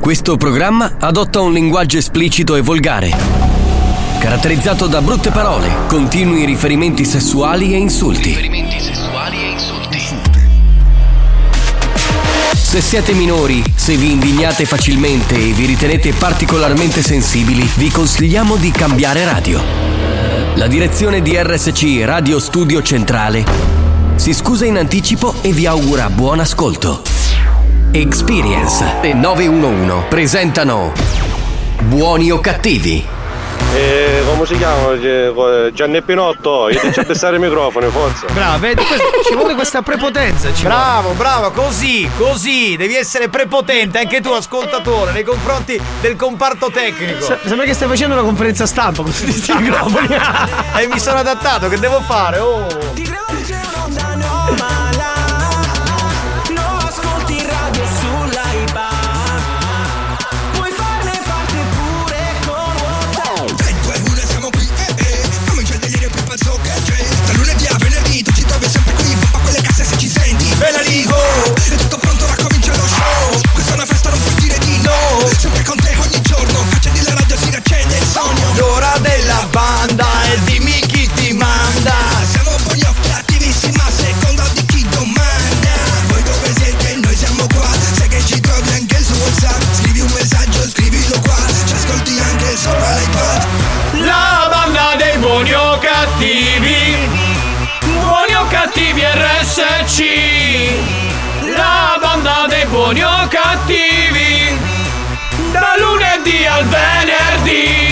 Questo 0.00 0.36
programma 0.36 0.96
adotta 1.00 1.40
un 1.40 1.52
linguaggio 1.52 1.98
esplicito 1.98 2.56
e 2.56 2.60
volgare, 2.60 3.10
caratterizzato 4.18 4.86
da 4.86 5.00
brutte 5.00 5.30
parole, 5.30 5.68
continui 5.88 6.44
riferimenti 6.44 7.04
sessuali 7.04 7.72
e 7.72 7.76
insulti. 7.76 8.52
Se 12.52 12.80
siete 12.80 13.12
minori, 13.12 13.62
se 13.74 13.96
vi 13.96 14.12
indignate 14.12 14.64
facilmente 14.64 15.36
e 15.36 15.52
vi 15.52 15.66
ritenete 15.66 16.12
particolarmente 16.12 17.02
sensibili, 17.02 17.68
vi 17.76 17.90
consigliamo 17.90 18.56
di 18.56 18.70
cambiare 18.70 19.24
radio. 19.24 20.33
La 20.56 20.68
direzione 20.68 21.20
di 21.20 21.36
RSC 21.36 22.02
Radio 22.04 22.38
Studio 22.38 22.80
Centrale 22.80 23.44
si 24.14 24.32
scusa 24.32 24.64
in 24.64 24.76
anticipo 24.76 25.34
e 25.40 25.50
vi 25.50 25.66
augura 25.66 26.08
buon 26.10 26.38
ascolto. 26.38 27.02
Experience 27.90 29.00
e 29.02 29.14
911 29.14 30.06
presentano 30.08 30.92
Buoni 31.88 32.30
o 32.30 32.38
cattivi? 32.38 33.04
Eh, 33.76 34.22
come 34.26 34.46
si 34.46 34.56
chiama? 34.56 34.92
Eh, 34.92 35.70
Gianni 35.72 36.00
Pinotto, 36.02 36.68
io 36.68 36.78
ti 36.78 36.86
faccio 36.86 37.04
testare 37.04 37.36
il 37.36 37.42
microfono, 37.42 37.90
forza. 37.90 38.26
Bravo, 38.32 38.58
vedi, 38.60 38.84
questo- 38.84 39.22
ci 39.26 39.34
vuole 39.34 39.54
questa 39.56 39.82
prepotenza. 39.82 40.52
Ci 40.54 40.62
Bravo, 40.62 41.10
bravo, 41.12 41.50
così, 41.50 42.08
così, 42.16 42.76
devi 42.76 42.94
essere 42.94 43.28
prepotente 43.28 43.98
anche 43.98 44.20
tu 44.20 44.30
ascoltatore 44.30 45.10
nei 45.12 45.24
confronti 45.24 45.80
del 46.00 46.14
comparto 46.14 46.70
tecnico. 46.70 47.18
vuole. 47.18 47.40
Sembra 47.44 47.66
che 47.66 47.74
stai 47.74 47.88
facendo 47.88 48.14
una 48.14 48.22
conferenza 48.24 48.64
stampa 48.66 49.02
con 49.02 49.12
questi 49.12 49.52
microfoni. 49.54 50.06
e 50.78 50.86
mi 50.86 51.00
sono 51.00 51.18
adattato, 51.18 51.68
che 51.68 51.78
devo 51.78 52.00
fare? 52.00 52.38
Oh. 52.38 52.66
Riaccende 77.64 77.96
il 77.96 78.04
sogno. 78.04 78.52
L'ora 78.56 78.92
della 79.00 79.46
banda 79.50 80.06
E 80.32 80.38
dimmi 80.44 80.80
chi 80.80 81.08
ti 81.14 81.32
manda. 81.32 81.94
Siamo 82.30 82.56
buoni 82.64 82.82
o 82.82 82.94
cattivissimi 83.08 83.76
a 83.76 83.90
seconda 83.90 84.44
di 84.52 84.64
chi 84.66 84.86
domanda. 84.88 85.74
Voi 86.08 86.22
dove 86.22 86.52
siete? 86.56 86.96
Noi 87.02 87.16
siamo 87.16 87.46
qua. 87.54 87.68
Sai 87.94 88.08
che 88.08 88.22
ci 88.24 88.40
trovi 88.40 88.70
anche 88.72 89.02
su 89.02 89.14
WhatsApp. 89.14 89.62
Scrivi 89.72 90.00
un 90.00 90.10
messaggio, 90.12 90.68
scrivilo 90.68 91.20
qua. 91.20 91.36
Ci 91.64 91.74
ascolti 91.74 92.18
anche 92.18 92.56
sopra 92.56 92.96
l'iPad. 92.96 93.46
La 94.04 94.48
banda 94.50 94.94
dei 94.96 95.18
buoni 95.18 95.52
o 95.54 95.78
cattivi. 95.78 97.32
Buoni 97.84 98.34
o 98.34 98.46
cattivi 98.48 99.02
RSC 99.02 100.02
La 101.56 101.98
banda 102.00 102.46
dei 102.48 102.66
buoni 102.66 103.02
o 103.02 103.28
cattivi. 103.28 104.58
Da 105.52 105.74
lunedì 105.78 106.46
al 106.46 106.64
venerdì 106.64 107.23
La 107.54 107.83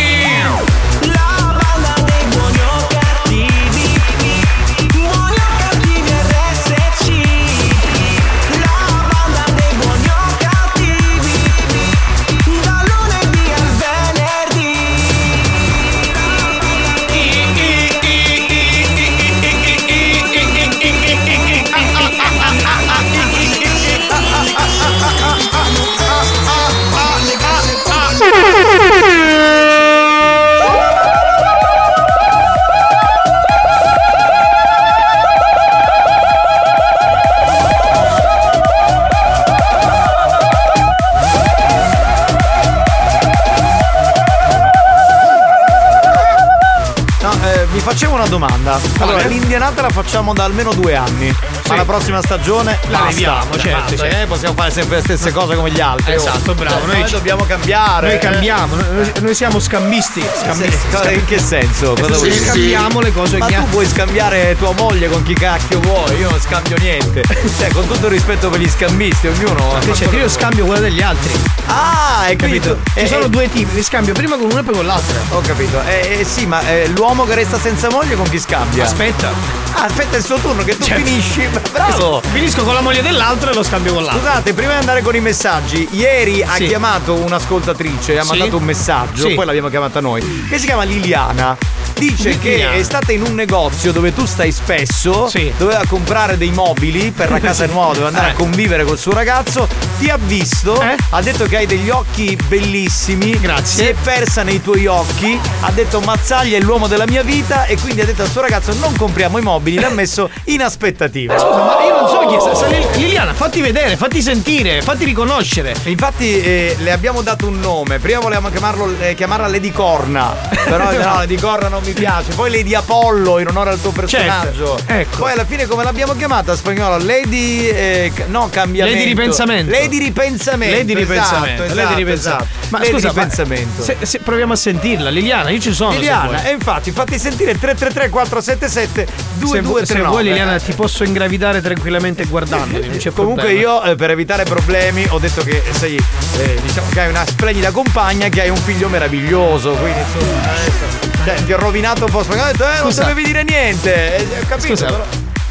eh, 47.93 47.95
vi 47.95 47.99
facevo 47.99 48.12
una 48.23 48.31
domanda. 48.31 48.81
Allora, 48.99 49.19
Quale? 49.19 49.29
l'indianata 49.29 49.83
la 49.83 49.89
facciamo 49.91 50.33
da 50.33 50.45
almeno 50.45 50.73
due 50.73 50.95
anni. 50.97 51.35
Ma 51.69 51.77
la 51.77 51.85
prossima 51.85 52.21
stagione 52.23 52.79
La 52.89 52.99
basta. 52.99 53.09
leviamo, 53.11 53.57
certo, 53.59 53.97
certo. 53.97 54.17
eh, 54.17 54.27
possiamo 54.27 54.55
fare 54.55 54.71
sempre 54.71 54.97
le 54.97 55.03
stesse 55.03 55.33
cose 55.33 55.55
come 55.55 55.71
gli 55.71 55.81
altri. 55.81 56.13
Esatto, 56.13 56.55
bravo. 56.55 56.77
Cioè, 56.81 56.87
Noi 56.87 56.99
noi 56.99 57.07
ci- 57.09 57.15
dobbiamo 57.15 57.45
cambiare. 57.45 58.09
Noi 58.09 58.19
cambiamo, 58.19 58.75
noi, 58.77 59.13
noi 59.21 59.35
siamo 59.35 59.59
scambisti. 59.59 60.23
scambisti. 60.43 60.77
Sì, 61.03 61.13
In 61.15 61.25
che 61.25 61.39
senso? 61.39 61.95
Cosa 61.99 62.15
Sì, 62.17 62.23
dire? 62.31 62.37
scambiamo 62.45 63.01
le 63.01 63.13
cose 63.13 63.39
Ma 63.39 63.47
che 63.47 63.55
tu 63.57 63.69
puoi 63.71 63.87
scambiare 63.87 64.57
tua 64.59 64.73
moglie 64.73 65.09
con 65.09 65.23
chi 65.23 65.33
cacchio 65.35 65.81
vuoi, 65.81 66.17
io 66.19 66.31
non 66.31 66.41
scambio 66.41 66.77
niente. 66.79 67.23
Cioè, 67.59 67.71
con 67.73 67.87
tutto 67.87 68.07
il 68.07 68.13
rispetto 68.13 68.49
per 68.51 68.61
gli 68.61 68.69
scambisti, 68.69 69.29
ognuno. 69.29 69.79
Che 69.81 69.93
c'è? 69.93 70.09
Io 70.15 70.29
scambio 70.29 70.65
quella 70.67 70.81
degli 70.81 71.01
altri. 71.01 71.31
Ah, 71.67 72.19
hai 72.23 72.37
capito? 72.37 72.79
Ci 72.95 73.01
Eh, 73.01 73.07
sono 73.07 73.25
eh, 73.25 73.29
due 73.31 73.49
tipi, 73.51 73.75
li 73.75 73.83
scambio 73.83 74.13
prima 74.15 74.37
con 74.37 74.51
uno 74.51 74.59
e 74.59 74.63
poi 74.63 74.75
con 74.75 74.87
l'altro. 74.87 75.15
Ho 75.31 75.41
capito. 75.41 75.81
Eh, 75.87 76.19
eh, 76.21 76.25
sì, 76.25 76.45
ma 76.47 76.61
eh, 76.69 76.89
l'uomo 76.95 77.25
che 77.25 77.35
resta 77.35 77.59
senza 77.59 77.89
moglie 77.91 78.12
con 78.17 78.29
chi 78.29 78.39
scambia? 78.39 78.85
Aspetta. 78.85 79.31
Ah, 79.75 79.85
aspetta 79.85 80.17
il 80.17 80.25
suo 80.25 80.37
turno 80.39 80.63
che 80.65 80.77
tu 80.77 80.85
Certo. 80.85 81.05
finisci. 81.05 81.49
Bravo! 81.73 82.21
Finisco 82.33 82.63
con 82.65 82.75
la 82.75 82.81
moglie 82.81 83.03
dell'altro 83.03 83.51
e 83.51 83.55
lo 83.55 83.63
scambio 83.63 83.95
con 83.95 84.05
l'altro. 84.05 84.21
Scusate, 84.21 84.53
prima 84.55 84.73
di 84.73 84.79
andare 84.79 85.03
con 85.03 85.15
i 85.17 85.21
messaggi, 85.21 85.89
ieri 85.93 86.43
ha 86.43 86.55
Sì. 86.55 86.67
chiamato 86.67 87.15
un'ascoltatrice, 87.15 88.19
ha 88.19 88.23
Sì. 88.23 88.29
mandato 88.29 88.57
un 88.57 88.65
messaggio, 88.65 89.29
Sì. 89.29 89.35
poi 89.35 89.47
l'abbiamo 89.47 89.69
chiamata 89.69 90.01
noi, 90.01 90.47
che 90.49 90.59
si 90.59 90.67
chiama 90.67 90.83
Liliana. 90.85 91.57
Dice 91.95 92.39
che 92.39 92.73
è 92.73 92.83
stata 92.83 93.13
in 93.13 93.23
un 93.23 93.35
negozio 93.35 93.93
dove 93.93 94.13
tu 94.13 94.25
stai 94.27 94.51
spesso, 94.51 95.29
Sì. 95.29 95.53
doveva 95.57 95.83
comprare 95.89 96.37
dei 96.37 96.51
mobili 96.51 97.11
per 97.13 97.31
la 97.31 97.39
casa 97.41 97.67
nuova, 97.67 97.89
doveva 97.93 98.09
andare 98.09 98.29
Eh. 98.29 98.31
a 98.31 98.35
convivere 98.35 98.85
col 98.85 98.99
suo 98.99 99.13
ragazzo, 99.13 99.69
ti 99.99 100.09
ha 100.09 100.19
visto, 100.21 100.81
Eh? 100.81 100.97
ha 101.11 101.23
detto 101.23 101.45
che 101.47 101.59
hai 101.59 101.67
degli 101.67 101.91
occhi 101.91 102.37
bellissimi, 102.49 103.39
Grazie. 103.39 103.85
si 103.85 103.91
è 103.91 103.95
persa 104.03 104.43
nei 104.43 104.61
tuoi 104.61 104.87
occhi, 104.87 105.39
ha 105.61 105.71
detto 105.71 106.01
Mazzaglia 106.01 106.57
è 106.57 106.61
l'uomo 106.61 106.89
della 106.89 107.07
mia 107.07 107.23
vita 107.23 107.67
e 107.67 107.77
quindi 107.79 108.01
ha 108.01 108.05
detto 108.05 108.23
al 108.23 108.29
suo 108.31 108.41
ragazzo 108.41 108.73
non 108.81 108.97
compriamo 108.97 109.39
i 109.39 109.43
mobili, 109.43 109.79
l'ha 109.79 109.91
messo 109.91 110.29
in 110.47 110.63
aspettativa. 110.63 111.39
Scusa, 111.39 111.57
ma 111.65 111.85
io 111.85 112.01
non 112.01 112.09
so 112.09 112.27
chi 112.27 112.35
è. 112.35 112.69
Lil- 112.69 112.89
Liliana, 112.97 113.33
fatti 113.35 113.61
vedere, 113.61 113.97
fatti 113.97 114.21
sentire, 114.23 114.83
fatti 114.83 115.05
riconoscere. 115.05 115.75
Infatti 115.85 116.41
eh, 116.41 116.77
le 116.79 116.91
abbiamo 116.93 117.23
dato 117.23 117.47
un 117.47 117.61
nome, 117.61 117.99
prima 117.99 118.19
volevamo 118.21 118.51
chiamarlo, 118.51 118.93
eh, 119.01 119.15
chiamarla 119.15 119.47
Lady 119.47 119.71
Corna, 119.71 120.35
però 120.65 120.91
no, 120.93 120.99
Lady 121.19 121.37
Corna 121.37 121.69
non 121.69 121.82
mi 121.85 121.93
piace, 121.93 122.33
poi 122.35 122.51
Lady 122.51 122.75
Apollo 122.75 123.39
in 123.39 123.49
onore 123.49 123.71
al 123.71 123.81
tuo 123.81 123.91
personaggio. 123.91 124.77
Certo, 124.79 124.93
ecco. 124.93 125.19
Poi 125.19 125.33
alla 125.33 125.45
fine 125.45 125.67
come 125.67 125.85
l'abbiamo 125.85 126.15
chiamata 126.15 126.53
a 126.53 126.57
spagnolo? 126.57 126.99
Lady... 127.05 127.67
eh, 127.69 128.13
no, 128.29 128.49
cambiamento. 128.51 128.99
Lady 128.99 129.09
ripensamento. 129.09 129.71
Lady 129.71 129.99
ripensamento. 129.99 130.77
Lady 130.77 130.95
ripensamento. 130.95 131.63
Esatto, 131.65 131.75
Lady 131.75 131.81
esatto, 131.81 131.97
ripensamento. 131.99 132.45
esatto. 132.45 132.47
Ma 132.69 132.79
Lady 132.79 132.91
scusa, 132.93 133.07
ma 133.13 133.13
ripensamento. 133.23 133.83
se, 133.83 133.97
se 134.03 134.19
proviamo 134.21 134.53
a 134.53 134.57
sentirla, 134.57 135.11
Liliana, 135.11 135.51
io 135.51 135.61
ci 135.61 135.73
sono. 135.75 135.93
se 135.93 135.99
Liliana, 135.99 136.45
e 136.45 136.53
infatti 136.53 136.91
fatti 136.91 137.19
sentire 137.19 137.59
333 137.59 138.09
477 138.09 139.07
Se, 139.07 139.13
vu- 139.39 139.53
se 139.53 139.61
2239. 139.63 140.09
vuoi 140.09 140.23
Liliana 140.25 140.59
ti 140.59 140.73
posso 140.73 141.05
ingravidare 141.05 141.61
tranquillamente 141.61 142.25
guardandoli, 142.25 142.89
non 142.89 142.97
c'è 142.97 143.13
Comunque 143.13 143.43
problema. 143.45 143.61
io 143.61 143.83
eh, 143.83 143.95
per 143.97 144.11
evitare 144.11 144.45
problemi 144.45 145.05
ho 145.09 145.19
detto 145.19 145.43
che 145.43 145.63
sei 145.73 145.97
eh, 146.39 146.59
diciamo 146.63 146.89
che 146.91 147.01
hai 147.01 147.09
una 147.09 147.25
splendida 147.27 147.71
compagna 147.71 148.29
che 148.29 148.43
hai 148.43 148.49
un 148.51 148.57
figlio 148.57 148.89
meraviglioso, 148.89 149.73
quindi 149.73 150.01
insomma 150.01 150.41
adesso 150.43 151.11
cioè, 151.25 151.45
ti 151.45 151.53
ho 151.53 151.57
rovinato 151.73 152.05
un 152.05 152.11
po', 152.11 152.19
ho 152.19 152.23
detto 152.23 152.69
eh 152.69 152.79
non 152.83 152.95
dovevi 152.95 153.25
dire 153.25 153.43
niente, 153.45 154.17
eh, 154.17 154.41
ho 154.43 154.47
capito 154.47 154.69
Scusa, 154.77 154.85
però. 154.87 155.05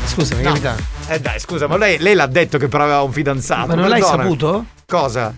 Scusami, 0.06 0.44
No. 0.44 0.50
capitano. 0.50 0.78
Eh 1.08 1.20
dai, 1.20 1.40
scusa, 1.40 1.68
ma 1.68 1.78
lei, 1.78 1.98
lei 1.98 2.14
l'ha 2.14 2.28
detto 2.28 2.60
che 2.60 2.68
però 2.68 2.84
aveva 2.84 3.02
un 3.02 3.12
fidanzato. 3.12 3.68
Ma 3.68 3.74
non 3.76 3.90
l'hai 3.90 4.02
saputo? 4.02 4.66
Cosa? 4.88 5.34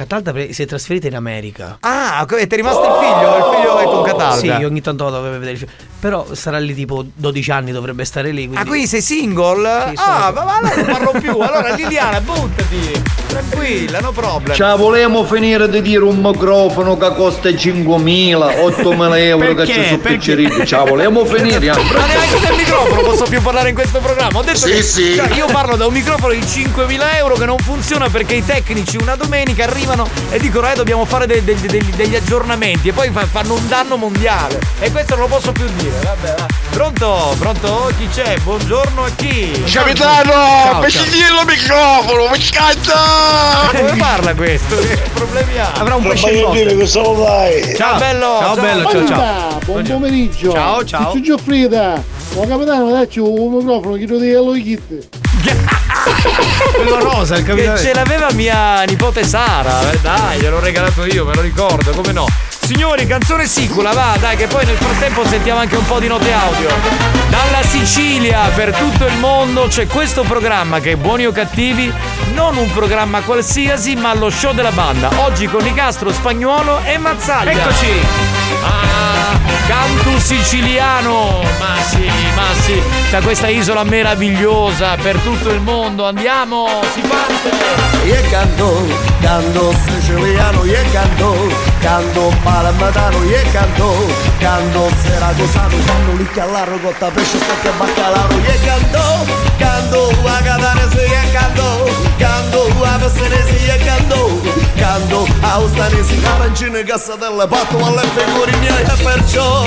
Catalda 0.00 0.32
si 0.50 0.62
è 0.62 0.66
trasferita 0.66 1.08
in 1.08 1.14
America. 1.14 1.76
Ah, 1.80 2.24
ti 2.26 2.34
è 2.36 2.46
rimasto 2.56 2.86
il 2.86 2.92
figlio? 3.00 3.36
Il 3.36 3.54
figlio 3.54 3.78
è 3.80 3.84
con 3.84 4.02
Catalda? 4.02 4.36
Sì, 4.38 4.64
ogni 4.64 4.80
tanto 4.80 5.04
lo 5.04 5.10
doveva 5.10 5.34
vedere 5.36 5.52
il 5.52 5.58
figlio. 5.58 5.72
Però 6.00 6.26
sarà 6.32 6.58
lì 6.58 6.74
tipo 6.74 7.04
12 7.14 7.50
anni, 7.50 7.70
dovrebbe 7.70 8.06
stare 8.06 8.30
lì. 8.30 8.46
Quindi... 8.46 8.56
Ah, 8.56 8.64
quindi 8.64 8.86
sei 8.86 9.02
single? 9.02 9.88
Sì, 9.90 9.94
ah, 9.96 10.32
ma, 10.34 10.44
ma 10.44 10.56
allora 10.56 10.74
non 10.76 10.84
parlo 10.86 11.20
più. 11.20 11.38
Allora 11.38 11.74
Liliana, 11.74 12.20
buttati. 12.22 13.02
Tranquilla, 13.26 14.00
no 14.00 14.10
problem. 14.12 14.56
Ciao, 14.56 14.78
volevamo 14.78 15.24
finire 15.24 15.68
di 15.68 15.82
dire 15.82 16.02
un 16.02 16.18
microfono 16.18 16.96
che 16.96 17.14
costa 17.14 17.50
5.000, 17.50 18.36
8.000 18.36 19.16
euro 19.18 19.54
che 19.54 19.66
ci 19.66 19.84
sono 19.84 19.98
picceriti. 19.98 20.66
Ciao, 20.66 20.86
volevamo 20.86 21.26
finire. 21.26 21.66
eh. 21.66 21.68
Ma 21.68 22.06
neanche 22.06 22.40
del 22.40 22.56
microfono 22.56 23.02
posso 23.02 23.24
più 23.24 23.42
parlare 23.42 23.68
in 23.68 23.74
questo 23.74 23.98
programma. 23.98 24.38
Ho 24.38 24.42
detto 24.42 24.58
Sì, 24.60 24.70
che 24.72 24.82
sì. 24.82 25.14
cioè, 25.14 25.28
io 25.34 25.44
parlo 25.46 25.76
da 25.76 25.86
un 25.86 25.92
microfono 25.92 26.32
di 26.32 26.40
5.000 26.40 27.16
euro 27.18 27.34
che 27.34 27.44
non 27.44 27.58
funziona 27.58 28.08
perché 28.08 28.36
i 28.36 28.44
tecnici 28.44 28.96
una 28.96 29.14
domenica 29.14 29.64
arrivano 29.64 29.89
e 30.30 30.38
dicono 30.38 30.70
eh 30.70 30.74
dobbiamo 30.74 31.04
fare 31.04 31.26
de- 31.26 31.42
de- 31.42 31.54
degli- 31.60 31.94
degli 31.94 32.14
aggiornamenti 32.14 32.88
e 32.88 32.92
poi 32.92 33.10
fa- 33.10 33.26
fanno 33.26 33.54
un 33.54 33.66
danno 33.68 33.96
mondiale. 33.96 34.60
E 34.80 34.90
questo 34.90 35.14
non 35.16 35.28
lo 35.28 35.34
posso 35.34 35.52
più 35.52 35.66
dire. 35.76 35.98
Vabbè, 36.02 36.34
va. 36.38 36.46
Pronto? 36.70 37.34
Pronto? 37.38 37.90
Chi 37.98 38.08
c'è? 38.12 38.36
Buongiorno 38.42 39.04
a 39.04 39.10
chi? 39.16 39.50
Capitano, 39.70 40.30
ciao. 40.32 40.80
il 41.40 41.44
microfono, 41.46 42.28
mi 42.30 42.40
scazza! 42.40 42.94
Come 43.76 43.96
parla 43.96 44.34
questo? 44.34 44.76
Che 44.76 44.98
problemi 45.14 45.58
ha? 45.58 45.72
Avrà 45.74 45.94
un 45.96 46.02
pesce 46.06 46.30
in 46.30 46.50
dai. 47.14 47.74
Ciao 47.76 47.98
bello. 47.98 48.38
Ciao, 48.40 48.54
bello, 48.56 48.90
ciao 48.90 49.06
ciao. 49.06 49.58
Buon 49.64 49.82
pomeriggio. 49.84 50.52
Ciao, 50.52 50.84
ciao. 50.84 51.12
Ciao 51.12 51.20
Gioffrida. 51.20 52.02
Oh 52.34 52.46
capitano, 52.46 52.90
dacci 52.92 53.18
un 53.18 53.56
microfono, 53.56 53.96
chiedo 53.96 54.18
di 54.18 54.30
Hello 54.30 54.52
Kitty. 54.52 55.08
Quello 56.74 56.98
rosa, 57.00 57.36
il 57.36 57.42
Che 57.44 57.50
capitano. 57.50 57.78
ce 57.78 57.92
l'aveva 57.94 58.28
mia 58.32 58.82
nipote 58.84 59.24
Sara, 59.24 59.90
eh, 59.90 59.98
dai, 60.00 60.40
gliel'ho 60.40 60.60
regalato 60.60 61.04
io, 61.04 61.24
me 61.24 61.34
lo 61.34 61.40
ricordo, 61.40 61.90
come 61.92 62.12
no. 62.12 62.26
Signori, 62.72 63.04
canzone 63.04 63.48
sicula, 63.48 63.90
va, 63.90 64.16
dai, 64.20 64.36
che 64.36 64.46
poi 64.46 64.64
nel 64.64 64.76
frattempo 64.76 65.26
sentiamo 65.26 65.58
anche 65.58 65.74
un 65.74 65.84
po' 65.86 65.98
di 65.98 66.06
note 66.06 66.32
audio. 66.32 66.68
Dalla 67.28 67.64
Sicilia 67.64 68.42
per 68.54 68.72
tutto 68.76 69.06
il 69.06 69.16
mondo 69.16 69.66
c'è 69.66 69.88
questo 69.88 70.22
programma 70.22 70.78
che 70.78 70.92
è 70.92 70.94
Buoni 70.94 71.26
o 71.26 71.32
Cattivi, 71.32 71.92
non 72.32 72.56
un 72.56 72.70
programma 72.72 73.22
qualsiasi, 73.22 73.96
ma 73.96 74.14
lo 74.14 74.30
show 74.30 74.52
della 74.52 74.70
banda. 74.70 75.10
Oggi 75.16 75.48
con 75.48 75.64
Nicastro 75.64 76.12
Spagnuolo 76.12 76.80
e 76.84 76.96
Mazzaglia. 76.96 77.50
Eccoci. 77.50 77.90
Ah, 78.62 79.36
canto 79.66 80.20
siciliano! 80.20 81.42
Ma 81.58 81.74
sì, 81.88 82.08
ma 82.36 82.44
sì, 82.62 82.80
da 83.10 83.20
questa 83.20 83.48
isola 83.48 83.82
meravigliosa 83.82 84.94
per 84.94 85.16
tutto 85.16 85.50
il 85.50 85.60
mondo. 85.60 86.06
Andiamo, 86.06 86.68
si 86.94 87.00
parte! 87.00 87.50
Io 88.06 88.30
canto, 88.30 88.86
canto 89.20 89.74
siciliano, 89.84 90.64
io 90.64 90.78
canto, 90.92 91.48
canto 91.80 92.32
malamatano, 92.42 93.22
io 93.24 93.42
canto, 93.52 94.06
canto 94.38 94.90
seragosano, 95.02 95.76
canto 95.84 96.16
lì 96.16 96.28
all'arro 96.38 96.78
cotta 96.78 97.08
pesce 97.08 97.38
stocchi 97.38 97.68
a 97.68 97.72
baccalaro, 97.72 98.34
io 98.34 98.54
canto, 98.64 99.26
canto 99.56 100.10
a 100.24 100.40
catanese, 100.42 101.06
io 101.06 101.32
canto, 101.32 101.90
canto 102.18 102.84
a 102.84 102.98
pessanese, 102.98 103.56
io 103.64 103.84
canto, 103.84 104.40
canto 104.76 105.28
a 105.40 105.58
ustanesi, 105.58 106.22
arancine, 106.24 106.82
cassatelle, 106.84 107.46
patto 107.46 107.76
alle 107.84 108.06
figure 108.14 108.56
miei 108.58 108.82
e 108.82 109.02
perciò 109.02 109.64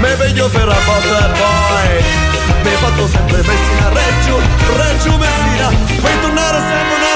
mi 0.00 0.14
veglio 0.16 0.48
per 0.48 0.66
la 0.66 0.76
botta 0.84 1.24
e 1.24 1.32
poi 1.38 2.62
mi 2.62 2.70
faccio 2.80 3.06
sempre 3.08 3.38
Messina 3.38 3.88
Reggio, 3.88 4.40
Reggio 4.76 5.16
Messina 5.16 5.68
Per 6.00 6.16
tornare 6.20 6.58
sempre 6.58 7.11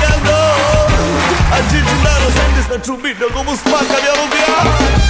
canto 0.00 0.32
A 1.50 1.66
Gigi 1.68 2.02
Naro 2.02 2.30
senti 2.30 2.60
sta 2.62 2.80
ciubito 2.80 3.28
come 3.32 3.54
spacca 3.54 3.94
piano 3.94 4.28
piano 4.30 5.02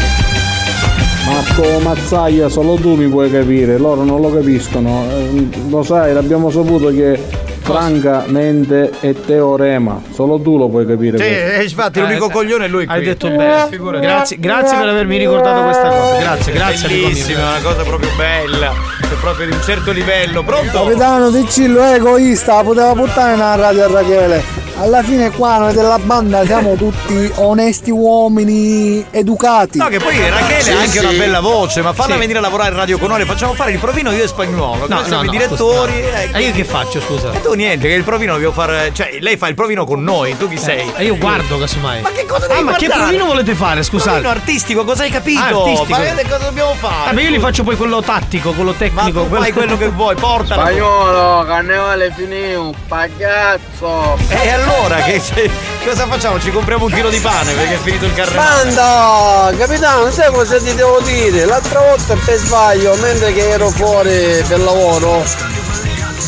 Marco 1.26 1.80
Mazzaglia, 1.80 2.50
solo 2.50 2.74
tu 2.74 2.96
mi 2.96 3.08
puoi 3.08 3.30
capire, 3.30 3.78
loro 3.78 4.04
non 4.04 4.20
lo 4.20 4.30
capiscono. 4.30 5.06
Eh, 5.08 5.48
Lo 5.70 5.82
sai, 5.82 6.12
l'abbiamo 6.12 6.50
saputo 6.50 6.88
che 6.88 7.18
francamente 7.64 8.90
è 9.00 9.14
teorema, 9.14 10.00
solo 10.12 10.38
tu 10.38 10.56
lo 10.58 10.68
puoi 10.68 10.86
capire. 10.86 11.16
Sì, 11.18 11.24
questo. 11.24 11.52
eh, 11.58 11.62
infatti 11.62 12.00
l'unico 12.00 12.28
Eh, 12.28 12.32
coglione 12.32 12.64
è 12.66 12.68
lui 12.68 12.84
qui. 12.86 12.94
Hai 12.94 13.02
detto 13.04 13.28
bene. 13.28 13.68
Grazie, 14.00 14.38
grazie 14.38 14.76
per 14.78 14.88
avermi 14.88 15.16
ricordato 15.18 15.62
questa 15.64 15.88
cosa. 15.88 16.18
Grazie, 16.20 16.52
grazie. 16.52 16.88
Bellissima, 16.88 17.40
una 17.40 17.60
cosa 17.62 17.82
proprio 17.82 18.10
bella. 18.16 18.72
È 19.00 19.14
proprio 19.20 19.46
di 19.46 19.52
un 19.52 19.62
certo 19.62 19.92
livello. 19.92 20.42
Pronto? 20.42 20.84
Capitano 20.84 21.30
Ticillo 21.30 21.82
è 21.82 21.94
egoista, 21.94 22.62
poteva 22.62 22.92
portare 22.92 23.32
nella 23.32 23.54
radio 23.56 23.84
a 23.84 23.88
Rachele. 23.88 24.63
Alla 24.76 25.02
fine 25.04 25.30
qua 25.30 25.58
noi 25.58 25.72
della 25.72 25.98
banda 26.00 26.44
siamo 26.44 26.74
tutti 26.74 27.30
onesti 27.36 27.90
uomini 27.90 29.06
educati. 29.12 29.78
No, 29.78 29.86
che 29.86 29.98
poi 29.98 30.18
Rachele 30.28 30.62
Sì, 30.62 30.70
ha 30.72 30.78
anche 30.78 30.90
sì. 30.90 30.98
una 30.98 31.12
bella 31.12 31.40
voce, 31.40 31.80
ma 31.80 31.92
falla 31.92 32.14
Sì. 32.14 32.18
venire 32.18 32.38
a 32.38 32.42
lavorare 32.42 32.70
in 32.70 32.76
radio 32.76 32.98
con 32.98 33.08
noi, 33.08 33.24
facciamo 33.24 33.54
fare 33.54 33.70
il 33.70 33.78
provino 33.78 34.10
io 34.10 34.24
e 34.24 34.26
spagnolo. 34.26 34.86
No, 34.88 35.04
siamo 35.04 35.22
no, 35.22 35.28
i 35.28 35.30
direttori. 35.30 35.92
eh, 36.00 36.28
E 36.32 36.40
io 36.40 36.52
che 36.52 36.64
faccio, 36.64 37.00
scusa? 37.00 37.30
E 37.32 37.40
tu 37.40 37.52
niente, 37.54 37.86
che 37.86 37.94
il 37.94 38.02
provino 38.02 38.36
devo 38.36 38.50
fare. 38.50 38.90
Cioè, 38.92 39.18
lei 39.20 39.36
fa 39.36 39.46
il 39.46 39.54
provino 39.54 39.84
con 39.84 40.02
noi, 40.02 40.36
tu 40.36 40.48
chi 40.48 40.58
sei? 40.58 40.92
E 40.96 41.04
io 41.04 41.16
guardo 41.18 41.56
casomai. 41.56 42.00
Ma 42.02 42.10
che 42.10 42.26
cosa 42.26 42.46
devi 42.48 42.58
Ah, 42.60 42.64
ma 42.64 42.72
che 42.72 42.86
guardare? 42.86 43.02
provino 43.10 43.26
volete 43.26 43.54
fare, 43.54 43.82
scusate? 43.84 44.10
Provino 44.10 44.30
artistico, 44.30 44.84
cosa 44.84 45.02
hai 45.04 45.10
capito? 45.10 45.40
Ah, 45.40 45.46
artistico. 45.46 45.90
Ma 45.90 45.98
vedete 45.98 46.22
cosa 46.28 46.44
dobbiamo 46.44 46.74
fare? 46.74 47.10
Ah, 47.10 47.12
ma 47.12 47.20
io 47.20 47.30
li 47.30 47.38
faccio 47.38 47.62
poi 47.62 47.76
quello 47.76 48.02
tattico, 48.02 48.50
quello 48.52 48.72
Ma 48.72 48.76
tecnico. 48.76 49.22
tu 49.22 49.34
fai 49.36 49.52
quello 49.52 49.76
che 49.78 49.88
vuoi, 49.88 50.16
portalo. 50.16 50.60
Spagnolo, 50.62 51.44
carnevale 51.46 52.12
finito, 52.16 52.74
pagazzo. 52.88 54.16
E 54.28 54.48
allora 54.50 54.63
che 55.04 55.50
cosa 55.84 56.06
facciamo? 56.06 56.40
Ci 56.40 56.50
compriamo 56.50 56.86
un 56.86 56.92
chilo 56.92 57.10
di 57.10 57.18
pane 57.18 57.52
perché 57.52 57.74
è 57.74 57.78
finito 57.78 58.04
il 58.06 58.14
carnevale. 58.14 58.64
Banda, 58.64 59.52
capitano, 59.56 60.10
sai 60.10 60.32
cosa 60.32 60.58
ti 60.58 60.74
devo 60.74 61.00
dire? 61.00 61.44
L'altra 61.44 61.80
volta 61.80 62.16
per 62.24 62.36
sbaglio, 62.38 62.94
mentre 62.96 63.32
che 63.32 63.48
ero 63.48 63.68
fuori 63.70 64.42
per 64.48 64.60
lavoro, 64.60 65.24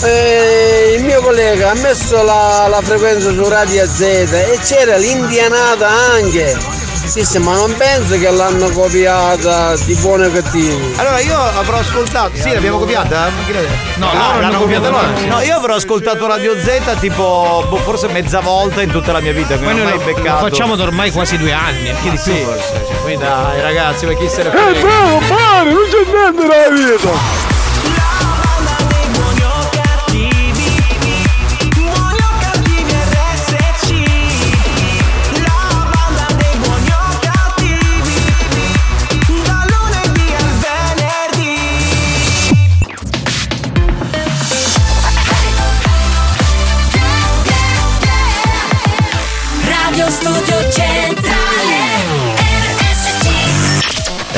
eh, 0.02 0.94
il 0.98 1.04
mio 1.04 1.20
collega 1.22 1.70
ha 1.70 1.74
messo 1.74 2.22
la, 2.22 2.66
la 2.68 2.80
frequenza 2.82 3.30
su 3.30 3.48
Radio 3.48 3.86
Z 3.86 4.00
e 4.00 4.58
c'era 4.62 4.96
l'indianata 4.96 5.88
anche. 5.88 6.85
Disse, 7.12 7.38
ma 7.38 7.54
non 7.54 7.74
penso 7.76 8.18
che 8.18 8.30
l'hanno 8.30 8.68
copiata 8.70 9.74
di 9.76 9.94
buoni 9.94 10.26
o 10.26 10.30
cattivi. 10.32 10.94
Allora 10.96 11.18
io 11.20 11.38
avrò 11.38 11.78
ascoltato. 11.78 12.32
Sì, 12.36 12.52
l'abbiamo 12.52 12.78
copiata? 12.78 13.30
Chi 13.46 13.52
l'ha 13.52 13.60
detto? 13.60 13.72
No, 13.96 14.10
Ah, 14.10 14.12
loro 14.12 14.28
hanno 14.32 14.40
l'hanno 14.40 14.58
copiata 14.58 14.88
loro. 14.90 15.06
sì. 15.16 15.26
No, 15.26 15.40
io 15.40 15.56
avrò 15.56 15.74
ascoltato 15.76 16.26
Radio 16.26 16.54
Z 16.60 16.96
tipo 17.00 17.64
boh, 17.68 17.76
forse 17.78 18.08
mezza 18.08 18.40
volta 18.40 18.82
in 18.82 18.90
tutta 18.90 19.12
la 19.12 19.20
mia 19.20 19.32
vita. 19.32 19.56
Poi 19.56 19.66
non 19.74 19.84
mai 19.84 19.92
lo, 19.94 19.98
lo 19.98 20.04
beccato. 20.04 20.44
facciamo 20.48 20.76
da 20.76 20.82
ormai 20.82 21.10
quasi 21.10 21.38
due 21.38 21.52
anni, 21.52 21.88
anche 21.90 22.10
di 22.10 22.16
Ah, 22.16 22.20
più 22.22 22.32
sì. 22.34 22.40
forse. 22.42 22.84
cioè, 22.86 22.96
quindi- 23.02 23.24
Dai 23.24 23.60
ragazzi, 23.62 24.04
ma 24.06 24.12
chi 24.12 24.28
se 24.28 24.42
ne 24.42 24.48
Eh 24.48 24.52
frega? 24.52 24.80
bravo, 24.80 25.18
pare, 25.26 25.70
non 25.70 25.82
c'è 25.88 26.10
niente 26.12 26.42
nella 26.46 26.90
vita! 26.92 27.55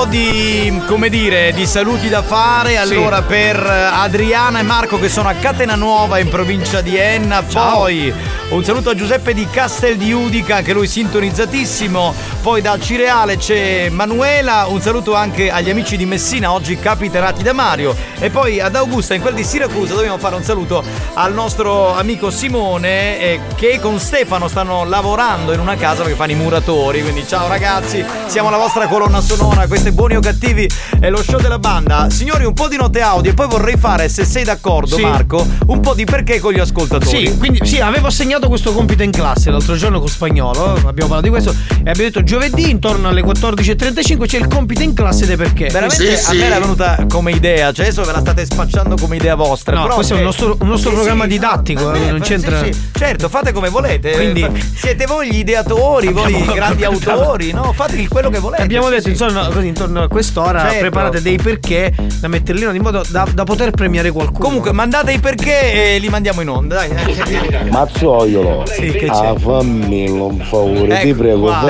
Po' 0.00 0.06
di, 0.06 0.80
come 0.86 1.10
dire, 1.10 1.52
di 1.52 1.66
saluti 1.66 2.08
da 2.08 2.22
fare. 2.22 2.78
Allora 2.78 3.20
per 3.22 3.58
Adriana 3.58 4.60
e 4.60 4.62
Marco 4.62 4.98
che 4.98 5.10
sono 5.10 5.28
a 5.28 5.34
Catena 5.34 5.74
Nuova 5.74 6.18
in 6.18 6.28
provincia 6.28 6.80
di 6.80 6.96
Enna, 6.96 7.42
poi 7.42 8.12
un 8.50 8.64
saluto 8.64 8.90
a 8.90 8.94
Giuseppe 8.94 9.34
di 9.34 9.46
Castel 9.50 9.96
di 9.96 10.12
Udica 10.12 10.62
che 10.62 10.72
lui 10.72 10.86
sintonizzatissimo, 10.86 12.14
poi 12.42 12.62
da 12.62 12.78
Cireale 12.78 13.36
c'è 13.36 13.90
Manuela, 13.90 14.64
un 14.68 14.80
saluto 14.80 15.14
anche 15.14 15.50
agli 15.50 15.68
amici 15.68 15.98
di 15.98 16.06
Messina 16.06 16.52
oggi 16.52 16.78
capiterati 16.78 17.42
da 17.42 17.52
Mario 17.52 17.94
e 18.18 18.30
poi 18.30 18.60
ad 18.60 18.74
Augusta 18.74 19.12
in 19.14 19.20
quel 19.20 19.34
di 19.34 19.44
Siracusa 19.44 19.94
dobbiamo 19.94 20.16
fare 20.16 20.36
un 20.36 20.42
saluto 20.42 20.82
al 21.14 21.34
nostro 21.34 21.94
amico 21.94 22.30
Simone 22.30 23.20
eh, 23.20 23.40
che 23.56 23.78
con 23.78 23.98
Stefano 23.98 24.48
stanno 24.48 24.84
lavorando 24.84 25.52
in 25.52 25.60
una 25.60 25.76
casa 25.76 26.02
perché 26.02 26.16
fanno 26.16 26.32
i 26.32 26.36
muratori, 26.36 27.02
quindi 27.02 27.26
ciao 27.26 27.46
ragazzi, 27.46 28.02
siamo 28.26 28.48
la 28.48 28.56
vostra 28.56 28.86
colonna 28.86 29.20
sonora, 29.20 29.66
questo 29.66 29.88
è 29.88 29.92
Buoni 29.92 30.16
o 30.16 30.20
Cattivi, 30.20 30.68
è 30.98 31.10
lo 31.10 31.22
show 31.22 31.40
della 31.40 31.58
banda. 31.58 32.08
Signori, 32.08 32.44
un 32.44 32.54
po' 32.54 32.68
di 32.68 32.76
note 32.76 33.00
audio 33.02 33.30
e 33.30 33.34
poi 33.34 33.48
vorrei 33.48 33.76
fare, 33.76 34.08
se 34.08 34.24
sei 34.24 34.44
d'accordo 34.44 34.96
Sì. 34.96 35.02
Marco, 35.02 35.46
un 35.66 35.80
po' 35.80 35.92
di 35.92 36.04
perché 36.04 36.40
con 36.40 36.52
gli 36.52 36.58
ascoltatori. 36.60 37.26
Sì, 37.26 37.36
quindi 37.36 37.60
sì, 37.64 37.80
avevo 37.80 38.06
assegnato 38.06 38.48
questo 38.48 38.72
compito 38.72 39.02
in 39.02 39.10
classe 39.10 39.50
l'altro 39.50 39.76
giorno 39.76 39.98
con 39.98 40.08
spagnolo. 40.08 40.72
Abbiamo 40.86 41.10
parlato 41.10 41.22
di 41.22 41.28
questo 41.28 41.50
e 41.50 41.90
abbiamo 41.90 41.94
detto 41.96 42.22
giovedì 42.30 42.70
intorno 42.70 43.08
alle 43.08 43.22
14.35 43.24 44.24
c'è 44.26 44.38
il 44.38 44.46
compito 44.46 44.82
in 44.84 44.94
classe 44.94 45.26
dei 45.26 45.34
perché. 45.36 45.66
Veramente 45.66 46.14
a 46.24 46.32
me 46.32 46.44
era 46.44 46.60
venuta 46.60 47.04
come 47.08 47.32
idea, 47.32 47.72
cioè 47.72 47.86
adesso 47.86 48.04
ve 48.04 48.12
la 48.12 48.20
state 48.20 48.44
spacciando 48.44 48.94
come 48.96 49.16
idea 49.16 49.34
vostra. 49.34 49.74
No, 49.74 49.82
però 49.82 49.94
questo 49.96 50.14
è 50.14 50.18
un 50.18 50.22
nostro, 50.22 50.56
un 50.60 50.68
nostro 50.68 50.90
Sì, 50.90 50.94
programma 50.96 51.24
sì. 51.24 51.28
didattico, 51.30 51.92
eh, 51.92 52.10
non 52.12 52.22
Sì, 52.22 52.28
c'entra. 52.30 52.62
sì, 52.62 52.72
sì. 52.72 52.80
Certo, 52.96 53.28
fate 53.28 53.50
come 53.50 53.68
volete. 53.68 54.12
Quindi- 54.12 54.46
siete 54.76 55.06
voi 55.06 55.28
gli 55.28 55.38
ideatori, 55.38 56.12
voi 56.12 56.30
i 56.30 56.34
Abbiamo- 56.34 56.52
grandi 56.54 56.84
autori, 56.84 57.50
no? 57.52 57.72
Fate 57.72 58.06
quello 58.06 58.30
che 58.30 58.38
volete. 58.38 58.62
Abbiamo 58.62 58.84
sì, 58.86 58.90
detto, 58.92 59.02
sì. 59.02 59.10
insomma, 59.10 59.48
così 59.48 59.66
intorno 59.66 60.02
a 60.02 60.08
quest'ora 60.08 60.60
Certo. 60.60 60.78
preparate 60.78 61.20
dei 61.22 61.36
perché 61.36 61.92
da 62.20 62.28
mettere 62.28 62.58
lì 62.58 62.76
in 62.76 62.80
modo 62.82 63.02
da, 63.08 63.26
da 63.34 63.42
poter 63.42 63.72
premiare 63.72 64.12
qualcuno. 64.12 64.38
Comunque, 64.38 64.70
mandate 64.70 65.10
i 65.14 65.18
perché 65.18 65.94
e 65.94 65.98
li 65.98 66.08
mandiamo 66.08 66.42
in 66.42 66.48
onda, 66.48 66.76
dai. 66.76 66.90
eh. 66.90 67.70
Mazzoiolo, 67.70 68.62
Sì, 68.66 68.90
che 68.92 69.06
c'è? 69.10 69.26
ah, 69.26 69.34
fammi 69.36 70.08
un 70.08 70.38
favore, 70.40 71.00
ti 71.00 71.08
Ecco, 71.08 71.18
prego, 71.18 71.40
qua, 71.46 71.60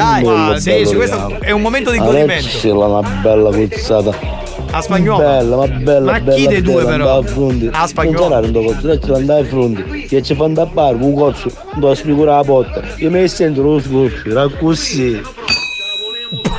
un 0.52 0.60
sì, 0.60 0.82
sì, 0.86 0.94
questo 0.94 1.36
è 1.40 1.50
un 1.50 1.60
momento 1.62 1.90
di 1.90 1.98
godimento. 1.98 2.32
leccela 2.32 2.86
una 2.86 3.08
bella 3.22 3.50
puzzata. 3.50 4.38
A 4.72 4.80
spagnolo. 4.82 5.18
Bella, 5.18 5.56
ma 5.56 5.66
bella, 5.66 6.12
Ma 6.12 6.20
bella. 6.20 6.36
chi 6.36 6.46
dei 6.46 6.62
due, 6.62 6.84
bella, 6.84 6.90
però? 6.96 7.18
a 7.18 7.22
fronte. 7.22 7.70
A 7.72 7.86
spagnolo. 7.88 8.28
Non 8.28 8.42
sarà 8.44 8.46
un 8.60 8.64
cozzo, 8.74 8.86
leccela 8.86 9.16
andare 9.16 9.40
a 9.40 9.44
fronte. 9.44 9.82
Che 10.06 10.22
ci 10.22 10.34
fanno 10.34 10.54
da 10.54 10.66
bar, 10.66 10.94
un 10.94 11.14
cozzo, 11.14 11.50
non 11.72 11.80
devo 11.80 11.94
spiegare 11.94 12.24
la 12.26 12.42
porta. 12.44 12.82
Io 12.98 13.10
mi 13.10 13.26
sento 13.28 13.62
lo 13.62 13.80
scoppio, 13.80 14.30
era 14.30 14.48
così. 14.58 15.20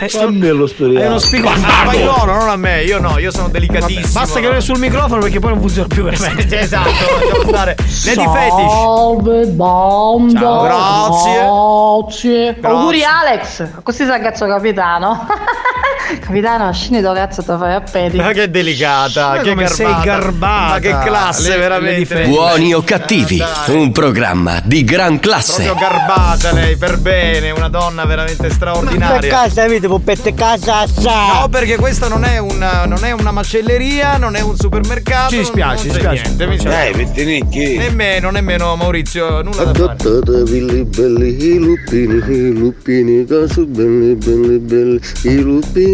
Fammi 0.07 0.47
lo 0.47 0.67
storico. 0.67 0.99
È 0.99 1.07
uno 1.07 1.19
spiego 1.19 1.49
A 1.49 1.55
spagnolo, 1.55 2.33
non 2.33 2.49
a 2.49 2.55
me, 2.55 2.83
io 2.83 2.99
no, 2.99 3.17
io 3.19 3.31
sono 3.31 3.49
delicatissimo. 3.49 4.07
Basta 4.11 4.39
che 4.39 4.47
non 4.47 4.55
è 4.55 4.61
sul 4.61 4.79
microfono 4.79 5.21
perché 5.21 5.39
poi 5.39 5.51
non 5.51 5.59
funziona 5.59 5.87
più 5.87 6.03
veramente. 6.03 6.57
esatto, 6.59 6.89
lasciamo 6.89 7.47
stare. 7.47 7.75
Lady 8.05 8.29
Fetish. 8.29 8.71
Salve 8.71 9.45
banda. 9.47 10.39
Ciao. 10.39 10.63
Grazie. 10.63 12.53
Grazie. 12.53 12.57
Auguri 12.61 13.03
Alex. 13.03 13.81
Così 13.83 14.05
sa 14.05 14.19
cazzo 14.19 14.45
capitano. 14.47 15.27
capitano, 16.19 16.71
scendi 16.73 17.01
dove 17.01 17.19
cazzo 17.19 17.41
ti 17.41 17.51
fai 17.57 17.73
a 17.73 17.81
pedi. 17.81 18.17
Ma 18.17 18.31
che 18.31 18.49
delicata, 18.49 19.29
Ma 19.29 19.37
che 19.39 19.49
come 19.49 19.63
garbata. 19.63 19.73
sei 19.73 20.03
garbata. 20.03 20.69
Ma 20.73 20.79
che 20.79 20.97
classe, 21.09 21.49
Le- 21.49 21.57
veramente. 21.57 22.13
le 22.13 22.27
Buoni 22.27 22.73
o 22.73 22.81
cattivi, 22.83 23.41
un 23.67 23.91
programma 23.91 24.59
di 24.63 24.83
gran 24.83 25.19
classe. 25.19 25.63
Proprio 25.63 25.87
garbata 25.87 26.51
lei, 26.53 26.75
per 26.77 26.97
bene, 26.99 27.51
una 27.51 27.67
donna 27.69 28.05
veramente 28.05 28.49
straordinaria. 28.49 29.29
casa 29.29 29.63
avete 29.63 29.87
poppette 29.87 30.33
casa 30.33 30.85
No, 31.01 31.47
perché 31.49 31.77
questa 31.77 32.07
non 32.07 32.23
è 32.23 32.37
una, 32.37 32.85
non 32.85 33.03
è 33.03 33.11
una 33.11 33.31
macelleria, 33.31 34.17
non 34.17 34.35
è 34.35 34.41
un 34.41 34.55
supermercato. 34.55 35.31
Ci 35.31 35.37
dispiace, 35.37 35.77
ci 35.83 35.87
c'è 35.89 35.93
dispiace. 35.93 36.21
Niente, 36.23 36.47
mi 36.47 36.57
Dai, 36.57 36.91
dispiace. 36.91 36.91
Pettinicchi. 37.13 37.77
Nemmeno, 37.77 38.29
nemmeno 38.31 38.75
Maurizio, 38.75 39.41
nulla 39.41 39.63
da 39.63 39.73
fare. 39.73 39.91
Adottata 39.93 40.31
belli 40.43 40.83
belli 40.83 41.43
i 41.43 41.57
lupini, 41.57 42.15
i 42.27 42.51
lupini, 42.53 43.25
caso 43.25 43.65
belli 43.65 44.15
belli 44.15 44.57
belli 44.59 44.99
i 45.23 45.35
lupini. 45.37 45.90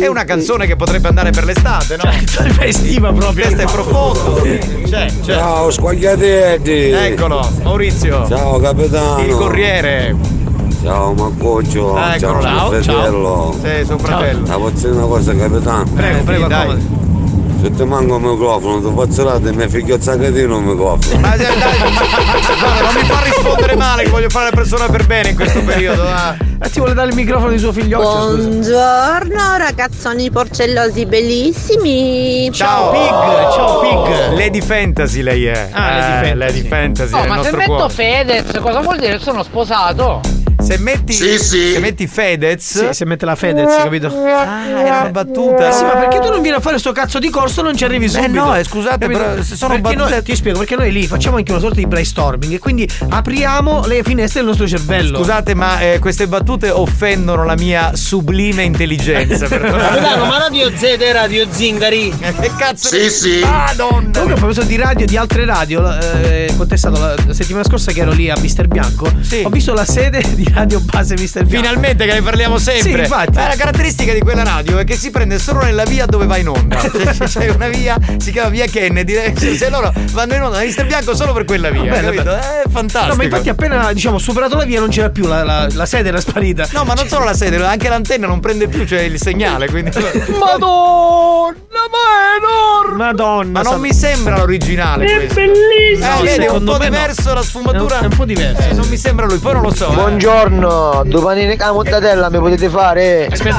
È 0.00 0.06
una 0.06 0.24
canzone 0.24 0.66
che 0.66 0.76
potrebbe 0.76 1.08
andare 1.08 1.30
per 1.30 1.44
l'estate, 1.44 1.96
no? 1.96 2.10
Certo, 2.24 2.62
estiva 2.62 3.12
proprio. 3.12 3.44
Questo 3.44 3.62
è 3.62 3.64
profondo. 3.64 4.40
C'è, 4.42 5.06
c'è. 5.06 5.06
Ciao 5.22 5.70
squagliatetti. 5.70 6.90
Eccolo, 6.90 7.48
Maurizio. 7.62 8.26
Ciao 8.28 8.58
capitano. 8.58 9.22
Il 9.22 9.34
corriere. 9.34 10.16
Ciao 10.82 11.12
Maccoccio. 11.12 11.96
Eccolo, 11.98 12.40
ciao, 12.40 12.42
ciao, 12.42 12.82
fratello. 12.82 13.54
Sì, 13.62 13.84
suo 13.84 13.98
fratello. 13.98 14.46
La 14.46 14.54
posso 14.56 14.86
dire 14.86 14.90
una 14.92 15.06
cosa 15.06 15.34
capitano? 15.34 15.84
Prego, 15.94 16.22
prego, 16.22 16.46
dai. 16.46 16.76
Se 17.60 17.70
ti 17.72 17.84
manco 17.84 18.16
il 18.16 18.22
microfono, 18.22 18.80
ti 18.80 18.94
faccio 18.94 19.24
là 19.24 19.38
di 19.38 19.50
me 19.50 19.68
figlio 19.68 20.00
zacatino 20.00 20.58
il 20.58 20.62
microfono. 20.62 21.20
Ma 21.20 21.36
dai, 21.36 21.46
dai, 21.58 21.78
guarda, 21.78 22.80
non 22.82 22.94
mi 22.94 23.02
fa 23.02 23.20
rispondere 23.24 23.74
male 23.76 24.02
che 24.04 24.10
voglio 24.10 24.28
fare 24.28 24.50
la 24.50 24.56
persona 24.56 24.86
per 24.86 25.06
bene 25.06 25.30
in 25.30 25.34
questo 25.36 25.60
periodo. 25.62 26.02
va. 26.04 26.36
Eh, 26.60 26.70
ti 26.70 26.78
vuole 26.78 26.94
dare 26.94 27.08
il 27.08 27.14
microfono 27.16 27.50
di 27.50 27.58
suo 27.58 27.72
figlioccio, 27.72 28.30
scusa. 28.36 28.36
Buongiorno 28.48 29.56
ragazzoni 29.58 30.30
porcellosi 30.30 31.04
bellissimi. 31.06 32.48
Ciao 32.52 32.90
Pig, 32.90 33.52
ciao 33.52 33.80
Pig. 33.80 34.32
Lady 34.38 34.60
Fantasy 34.60 35.22
lei 35.22 35.46
è. 35.46 35.68
Ah, 35.72 35.90
Lady 35.90 35.98
Eh, 35.98 36.12
Fantasy. 36.12 36.34
Lady 36.36 36.68
Fantasy. 36.68 37.14
Oh, 37.14 37.18
è 37.18 37.22
il 37.22 37.28
ma 37.28 37.42
se 37.42 37.56
metto 37.56 37.72
cuore. 37.74 37.92
Fedez, 37.92 38.58
cosa 38.60 38.80
vuol 38.80 38.98
dire? 38.98 39.18
Sono 39.18 39.42
sposato. 39.42 40.20
Se 40.60 40.76
metti, 40.78 41.12
se 41.12 41.78
metti 41.78 42.06
Fedez. 42.06 42.78
Sì, 42.78 42.88
se 42.90 43.04
mette 43.04 43.24
la 43.24 43.36
Fedez, 43.36 43.76
capito? 43.76 44.08
Ah, 44.08 44.66
era 44.66 45.00
una 45.00 45.10
battuta. 45.10 45.68
Eh 45.68 45.72
sì, 45.72 45.82
ma 45.84 45.90
perché 45.96 46.18
tu 46.18 46.28
non 46.30 46.42
vieni 46.42 46.56
a 46.56 46.60
fare 46.60 46.78
sto 46.78 46.92
cazzo 46.92 47.18
di 47.18 47.30
corso 47.30 47.62
non 47.62 47.76
ci 47.76 47.84
arrivi 47.84 48.06
Eh 48.06 48.08
subito? 48.08 48.32
no, 48.44 48.54
eh, 48.56 48.64
scusate, 48.64 48.98
Capito? 48.98 49.18
però 49.18 49.42
se 49.42 49.54
sono 49.56 49.74
Perché 49.74 49.94
battute- 49.96 50.14
noi- 50.14 50.22
ti 50.22 50.34
spiego, 50.36 50.58
perché 50.58 50.76
noi 50.76 50.92
lì 50.92 51.06
facciamo 51.06 51.36
anche 51.36 51.52
una 51.52 51.60
sorta 51.60 51.76
di 51.76 51.86
brainstorming 51.86 52.52
e 52.54 52.58
quindi 52.58 52.88
apriamo 53.08 53.86
le 53.86 54.02
finestre 54.02 54.40
del 54.40 54.48
nostro 54.48 54.66
cervello. 54.66 55.18
Scusate, 55.18 55.54
ma 55.54 55.80
eh, 55.80 55.98
queste 56.00 56.26
battute 56.26 56.70
offendono 56.70 57.44
la 57.44 57.54
mia 57.56 57.92
sublime 57.94 58.62
intelligenza. 58.64 59.46
Capitano, 59.48 60.26
ma 60.26 60.38
Radio 60.38 60.70
Z 60.76 60.82
e 60.82 61.12
Radio 61.12 61.46
Zingari. 61.48 62.12
che 62.18 62.50
cazzo? 62.58 62.88
Sì, 62.88 63.08
sì. 63.10 63.38
Madonna. 63.40 64.10
Comunque, 64.10 64.32
a 64.32 64.36
proposito 64.36 64.66
di 64.66 64.76
radio, 64.76 65.06
di 65.06 65.16
altre 65.16 65.44
radio, 65.44 65.96
eh, 65.98 66.52
contestato 66.56 66.98
la 66.98 67.32
settimana 67.32 67.64
scorsa 67.64 67.92
che 67.92 68.00
ero 68.00 68.12
lì 68.12 68.28
a 68.28 68.36
Mister 68.40 68.66
Bianco. 68.66 69.10
Sì. 69.20 69.42
Ho 69.44 69.48
visto 69.50 69.72
la 69.72 69.84
sede 69.84 70.22
di 70.34 70.46
Radio 70.54 70.80
Base 70.80 71.14
Mister 71.18 71.44
Bianco. 71.44 71.66
Finalmente 71.66 72.06
che 72.06 72.12
ne 72.14 72.22
parliamo 72.22 72.58
sempre. 72.58 72.90
Sì, 72.92 72.98
infatti. 72.98 73.32
Ma 73.34 73.48
la 73.48 73.54
caratteristica 73.56 74.12
di 74.12 74.20
quella 74.20 74.42
radio 74.42 74.78
è 74.78 74.84
che 74.84 74.96
si 74.96 75.10
prende 75.10 75.38
solo 75.38 75.60
nella 75.62 75.84
via 75.84 76.06
dove 76.06 76.26
va 76.26 76.36
in 76.36 76.48
onda. 76.48 76.76
Cioè, 76.88 77.26
C'è 77.28 77.48
una 77.50 77.68
via, 77.68 77.96
si 78.18 78.30
chiama 78.32 78.48
via 78.50 78.66
Kennedy. 78.66 79.34
Se 79.36 79.56
se 79.56 79.68
loro 79.70 79.92
vanno 80.12 80.34
in 80.34 80.42
onda, 80.42 80.60
Mister 80.60 80.86
Bianco 80.86 81.14
solo 81.14 81.32
per 81.32 81.44
quella 81.44 81.70
via. 81.70 81.92
Capito? 81.92 82.22
bella. 82.22 82.62
È 82.62 82.68
fantastico. 82.70 83.12
No, 83.12 83.16
ma 83.18 83.24
infatti 83.24 83.48
appena 83.48 83.92
diciamo 83.92 84.18
superato 84.18 84.56
la 84.56 84.64
via 84.64 84.80
non 84.80 84.88
c'era 84.88 85.10
più 85.10 85.26
la, 85.26 85.42
la- 85.44 85.68
la 85.72 85.86
sede 85.86 86.08
era 86.08 86.20
sparita. 86.20 86.66
No, 86.72 86.84
ma 86.84 86.94
non 86.94 87.06
solo 87.08 87.24
la 87.24 87.34
sede, 87.34 87.62
anche 87.64 87.88
l'antenna 87.88 88.26
non 88.26 88.40
prende 88.40 88.68
più, 88.68 88.86
cioè 88.86 89.00
il 89.00 89.18
segnale. 89.20 89.68
Quindi... 89.68 89.90
Madonna, 90.38 91.56
ma 91.90 92.04
è 92.08 92.36
enorme. 92.38 92.96
Madonna. 92.96 93.50
Ma 93.50 93.62
non 93.62 93.72
sa- 93.74 93.78
mi 93.78 93.92
sembra 93.92 94.36
l'originale 94.36 95.04
È 95.06 95.16
questo. 95.16 95.34
bellissimo. 95.34 96.18
Eh, 96.18 96.22
vedi, 96.22 96.28
è 96.28 96.36
un 96.38 96.42
secondo 96.44 96.72
po' 96.72 96.78
me 96.78 96.84
no. 96.88 96.90
diverso 96.96 97.34
la 97.34 97.42
sfumatura. 97.42 97.94
È 97.94 97.98
un- 97.98 98.02
è 98.04 98.06
un 98.06 98.16
po' 98.16 98.24
diverso, 98.24 98.68
Eh, 98.68 98.72
non 98.74 98.88
mi 98.88 98.96
sembra 98.96 99.26
lui, 99.26 99.38
poi 99.38 99.52
non 99.54 99.62
lo 99.62 99.74
so. 99.74 99.90
eh. 99.90 99.94
Buongiorno 99.94 100.37
Buongiorno, 100.42 101.02
due 101.06 101.20
panini 101.20 101.56
con 101.56 101.66
la 101.66 101.72
mortadella 101.72 102.30
mi 102.30 102.38
potete 102.38 102.68
fare? 102.68 103.26
Aspetta. 103.26 103.56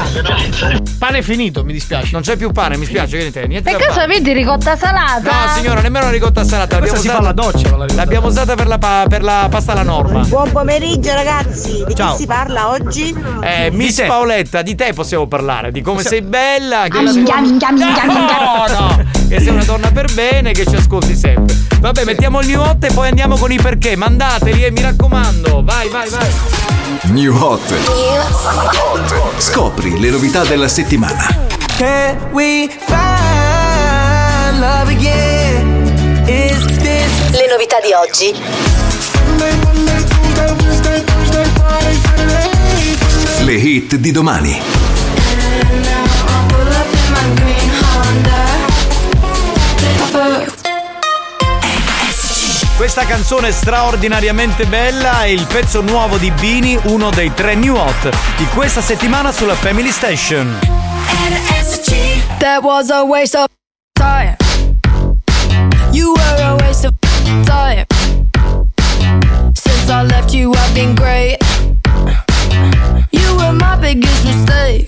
Pane 0.98 1.22
finito, 1.22 1.66
mi 1.66 1.74
dispiace. 1.74 2.08
Non 2.14 2.22
c'è 2.22 2.38
più 2.38 2.52
pane, 2.52 2.78
mi 2.78 2.86
spiace, 2.86 3.18
niente, 3.18 3.46
niente 3.48 3.70
Per 3.70 3.80
caso 3.82 4.00
fare. 4.00 4.06
avete 4.06 4.32
ricotta 4.32 4.78
salata? 4.78 5.30
No 5.30 5.52
signora, 5.58 5.82
nemmeno 5.82 6.06
la 6.06 6.12
ricotta 6.12 6.46
salata. 6.46 6.78
Questa 6.78 6.96
l'abbiamo 6.96 7.02
si 7.02 7.08
usata- 7.08 7.22
fa 7.22 7.30
alla 7.30 7.34
doccia, 7.34 7.76
la. 7.76 7.86
L'abbiamo 7.96 8.28
usata 8.28 8.56
per 8.56 8.68
la, 8.68 8.78
pa- 8.78 9.06
per 9.10 9.24
la 9.24 9.48
pasta 9.50 9.74
alla 9.74 9.84
norma. 9.84 10.22
Buon 10.22 10.52
pomeriggio 10.54 11.14
ragazzi, 11.14 11.84
di 11.86 11.94
Ciao. 11.96 12.12
chi 12.14 12.20
si 12.22 12.26
parla 12.26 12.70
oggi? 12.70 13.14
Eh, 13.42 13.72
Miss 13.72 14.02
Paoletta, 14.06 14.62
di 14.62 14.76
te 14.76 14.94
possiamo 14.94 15.28
parlare, 15.28 15.72
di 15.74 15.82
come 15.82 16.02
sei 16.02 16.22
bella. 16.22 16.86
Che 16.90 16.98
Ah, 16.98 17.02
minchia, 17.02 17.42
minchia, 17.42 17.72
minchia, 17.74 18.04
minchia. 18.06 18.38
No, 18.40 18.80
no, 18.80 19.04
che 19.30 19.40
sei 19.40 19.50
una 19.50 19.64
donna 19.64 19.92
per 19.92 20.12
bene, 20.14 20.54
che 20.54 20.66
ci 20.66 20.76
ascolti 20.76 21.16
sempre. 21.16 21.56
Vabbè, 21.80 22.04
mettiamo 22.04 22.42
il 22.42 22.48
new 22.48 22.60
hot 22.60 22.84
e 22.84 22.92
poi 22.92 23.10
andiamo 23.10 23.38
con 23.38 23.52
i 23.52 23.58
perché. 23.58 23.96
Mandateli, 23.96 24.66
eh, 24.66 24.72
mi 24.72 24.82
raccomando. 24.82 25.64
Vai, 25.64 25.88
vai, 25.88 26.10
vai. 26.10 26.30
New 27.12 27.36
Hot. 27.36 27.62
Scopri 29.38 30.00
le 30.00 30.10
novità 30.10 30.44
della 30.44 30.68
settimana. 30.68 31.28
Can 31.78 32.18
we 32.32 32.68
find 32.88 34.60
love 34.60 34.92
again? 34.92 36.24
Is 36.26 36.66
this 36.80 37.30
Le 37.32 37.48
novità 37.50 37.78
di 37.80 37.94
oggi. 37.94 38.34
Le 43.46 43.54
hit 43.54 43.96
di 43.96 44.12
domani. 44.12 44.89
Questa 52.80 53.04
canzone 53.04 53.52
straordinariamente 53.52 54.66
bella 54.66 55.24
è 55.24 55.28
il 55.28 55.46
pezzo 55.48 55.82
nuovo 55.82 56.18
di 56.18 56.32
Bini, 56.32 56.80
uno 56.84 57.10
dei 57.10 57.34
tre 57.34 57.54
new 57.54 57.76
hot 57.76 58.10
di 58.38 58.46
questa 58.46 58.80
settimana 58.80 59.34
sulla 59.34 59.54
Family 59.54 59.92
Station. 59.92 60.60
That 62.40 62.64
was 62.64 62.90
a 62.90 63.04
waste 63.04 63.38
of 63.38 63.48
time. 63.92 64.38
You 65.92 66.14
were 66.16 66.42
a 66.42 66.56
waste 66.62 66.88
of 66.88 66.94
time. 67.44 67.86
Since 69.52 69.90
I 69.92 70.06
left 70.06 70.34
you, 70.34 70.54
I've 70.54 70.74
been 70.74 70.96
great. 70.96 71.38
You 73.12 73.36
were 73.36 73.52
my 73.52 73.76
biggest 73.76 74.24
mistake. 74.24 74.88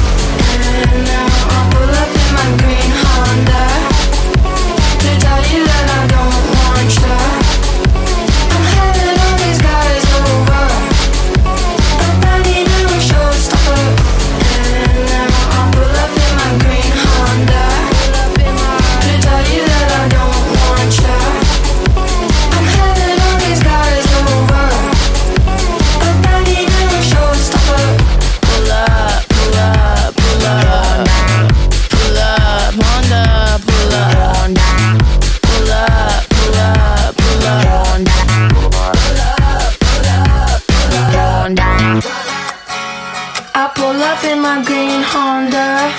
My 44.41 44.63
green 44.65 45.03
Honda 45.03 45.93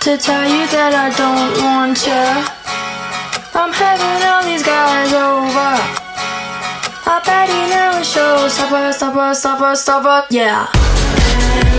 to 0.00 0.18
tell 0.18 0.42
you 0.42 0.66
that 0.74 0.92
I 0.92 1.08
don't 1.14 1.54
want 1.62 2.02
you. 2.02 2.26
I'm 3.54 3.72
having 3.72 4.26
all 4.26 4.42
these 4.42 4.64
guys 4.64 5.12
over. 5.12 6.07
I 7.10 7.20
bet 7.24 7.48
you 7.48 7.68
never 7.68 8.04
show. 8.04 8.46
Stopper, 8.48 8.92
stopper, 8.92 9.34
stopper, 9.34 9.74
stopper, 9.76 10.26
yeah. 10.28 10.68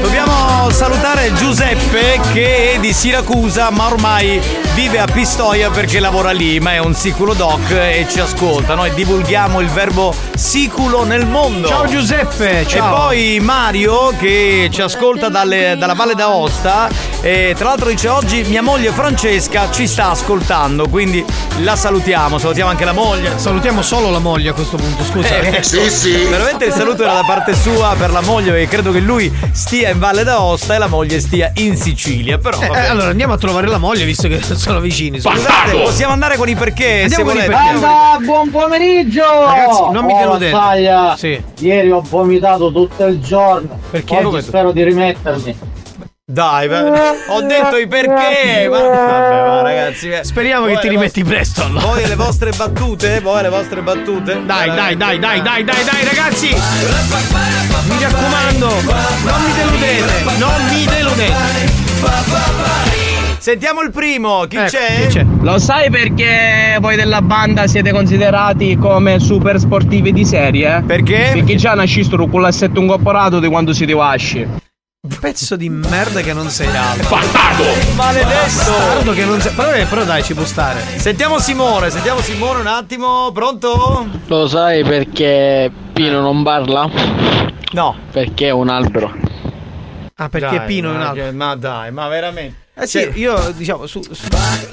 Dobbiamo 0.02 0.70
salutare 0.72 1.32
Giuseppe 1.34 2.20
che 2.32 2.74
è 2.74 2.80
di 2.80 2.94
Siracusa 2.94 3.70
ma 3.70 3.88
ormai 3.88 4.42
vive 4.74 5.00
a 5.00 5.06
Pistoia 5.06 5.70
perché 5.70 6.00
lavora 6.00 6.32
lì, 6.32 6.60
ma 6.60 6.72
è 6.72 6.78
un 6.80 6.96
siculo 6.96 7.34
doc 7.34 7.70
e 7.72 8.08
ci 8.10 8.20
ascolta. 8.20 8.76
Noi 8.76 8.94
divulghiamo 8.94 9.60
il 9.60 9.68
verbo 9.68 10.14
siculo 10.36 11.04
nel 11.04 11.26
mondo. 11.26 11.68
Ciao 11.68 11.86
Giuseppe, 11.86 12.66
ciao. 12.66 12.88
E 12.88 12.96
poi 12.96 13.40
Mario 13.42 14.14
che 14.18 14.70
ci 14.72 14.82
ascolta 14.82 15.30
dalle- 15.30 15.76
dalla 15.78 15.94
Valle 15.94 16.16
d'Aosta 16.16 16.90
e 17.22 17.54
tra 17.58 17.70
l'altro 17.70 17.90
dice 17.90 18.08
oggi 18.08 18.44
mia 18.44 18.62
moglie 18.62 18.92
Francesca 18.92 19.70
ci 19.70 19.86
sta 19.86 20.12
ascoltando, 20.12 20.88
quindi 20.88 21.24
la 21.60 21.76
salutiamo, 21.76 22.38
salutiamo 22.38 22.70
anche 22.70 22.86
la 22.86 22.94
moglie. 22.94 23.38
Salutiamo 23.38 23.82
solo 23.82 24.10
la 24.10 24.20
moglie 24.20 24.50
a 24.50 24.54
questo 24.54 24.78
punto, 24.78 25.04
scusa. 25.04 25.19
Eh, 25.22 25.62
Veramente 26.30 26.66
il 26.66 26.72
saluto 26.74 27.04
era 27.04 27.14
da 27.14 27.24
parte 27.26 27.54
sua 27.56 27.96
per 27.98 28.12
la 28.12 28.22
moglie 28.22 28.52
perché 28.52 28.68
credo 28.68 28.92
che 28.92 29.00
lui 29.00 29.32
stia 29.52 29.90
in 29.90 30.00
Valle 30.00 30.24
d'Aosta 30.24 30.76
e 30.76 30.78
la 30.78 30.88
moglie 30.88 31.20
stia 31.20 31.52
in 31.56 31.76
Sicilia. 31.76 32.38
Però 32.38 32.60
Eh, 32.62 32.88
allora 32.88 33.10
andiamo 33.10 33.34
a 33.34 33.38
trovare 33.38 33.68
la 33.68 33.78
moglie 33.78 34.06
visto 34.06 34.28
che 34.28 34.42
sono 34.56 34.80
vicini. 34.80 35.20
Scusate, 35.20 35.72
possiamo 35.84 36.14
andare 36.14 36.38
con 36.38 36.48
i 36.50 36.56
perché 36.56 37.02
Andiamo 37.04 37.16
se 37.16 37.22
con 37.24 37.32
i 37.32 37.46
volete. 37.48 37.52
perché. 37.52 37.80
Banda, 37.80 38.18
buon 38.26 38.50
pomeriggio! 38.52 39.24
Ragazzi, 39.24 39.82
non 39.92 40.06
mi 40.06 40.14
Oh. 40.20 40.38
Massaia, 40.38 41.16
Sì. 41.18 41.42
Ieri 41.60 41.92
ho 41.92 42.02
vomitato 42.08 42.72
tutto 42.72 43.06
il 43.06 43.20
giorno. 43.22 43.80
Perché? 43.90 44.18
Oggi 44.18 44.42
spero 44.44 44.72
di 44.72 44.84
rimettermi. 44.84 45.58
Dai, 46.32 46.70
ho 46.70 47.42
detto 47.42 47.78
i 47.78 47.88
perché. 47.88 48.68
Ma, 48.70 48.78
vabbè, 48.78 49.48
ma 49.48 49.62
ragazzi, 49.64 50.10
eh. 50.12 50.24
Speriamo 50.24 50.68
che 50.68 50.78
ti 50.78 50.88
rimetti 50.88 51.24
presto. 51.24 51.64
allora. 51.64 51.88
Voi 51.88 52.08
le 52.08 52.14
vostre 52.14 52.52
battute? 52.56 53.20
Voi 53.20 53.42
le 53.42 53.50
vostre 53.50 53.82
battute? 53.82 54.40
Dai, 54.46 54.70
dai, 54.70 54.96
dai, 54.96 55.18
dai, 55.18 55.42
dai, 55.42 55.64
dai, 55.64 55.84
dai, 55.84 56.04
ragazzi! 56.06 56.50
Mi 56.50 58.00
raccomando, 58.00 58.68
non 58.68 59.42
mi 59.42 59.54
deludete, 59.56 60.38
non 60.38 60.66
mi 60.70 60.86
deludete. 60.86 61.88
Sentiamo 63.40 63.82
il 63.82 63.90
primo, 63.90 64.46
chi 64.48 64.58
Ecco, 64.58 64.70
c'è? 64.70 65.08
chi 65.08 65.08
c'è? 65.08 65.26
Lo 65.42 65.58
sai 65.58 65.90
perché 65.90 66.78
voi 66.80 66.96
della 66.96 67.24
banda 67.24 67.66
siete 67.66 67.92
considerati 67.92 68.78
come 68.78 69.20
super 69.20 69.58
sportivi 69.58 70.14
di 70.14 70.26
serie? 70.26 70.84
Perché? 70.86 71.32
Perché 71.34 71.56
già 71.56 71.74
nascistero 71.74 72.28
con 72.28 72.42
l'assetto 72.42 72.80
incorporato 72.80 73.40
di 73.40 73.48
quando 73.48 73.74
siete 73.74 73.94
wasci. 73.94 74.68
Pezzo 75.22 75.56
di 75.56 75.70
merda 75.70 76.20
che 76.20 76.34
non 76.34 76.50
sei 76.50 76.68
altro. 76.76 77.08
Bastardo! 77.08 77.64
Maledetto! 77.96 78.34
Bastardo 78.34 79.14
che 79.14 79.24
non 79.24 79.40
sei. 79.40 79.54
Però, 79.54 79.72
eh, 79.74 79.86
però 79.86 80.04
dai, 80.04 80.22
ci 80.24 80.34
può 80.34 80.44
stare. 80.44 80.82
Sentiamo 81.00 81.40
Simone, 81.40 81.90
sentiamo 81.90 82.20
Simone 82.20 82.60
un 82.60 82.68
attimo, 82.68 83.32
pronto? 83.32 84.06
Lo 84.28 84.48
sai 84.50 84.84
perché 84.84 85.72
Pino 85.94 86.20
non 86.20 86.44
parla? 86.44 86.90
No. 87.72 87.98
Perché 88.12 88.48
è 88.48 88.52
un 88.52 88.68
albero. 88.68 89.16
Ah, 90.16 90.28
perché 90.28 90.58
Dai, 90.58 90.66
Pino 90.66 90.92
è 90.92 90.96
un 91.08 91.12
che- 91.14 91.32
Ma 91.32 91.56
dai, 91.56 91.92
ma 91.94 92.10
veramente. 92.10 92.68
Eh 92.74 92.86
sì, 92.86 93.00
Cioè, 93.00 93.12
io 93.16 93.52
diciamo 93.56 93.88
su, 93.88 94.02
su- 94.02 94.28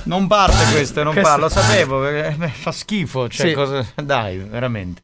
Non 0.05 0.27
parte 0.27 0.73
questo, 0.73 1.05
non 1.05 1.13
Questo- 1.13 1.31
parlo, 1.31 1.45
lo 1.47 1.51
sapevo, 1.53 2.01
perché 2.01 2.37
eh, 2.45 2.49
fa 2.49 2.73
schifo, 2.73 3.29
cioè 3.29 3.47
Sì. 3.49 3.53
cosa... 3.55 3.85
Dai, 3.95 4.39
veramente. 4.39 5.03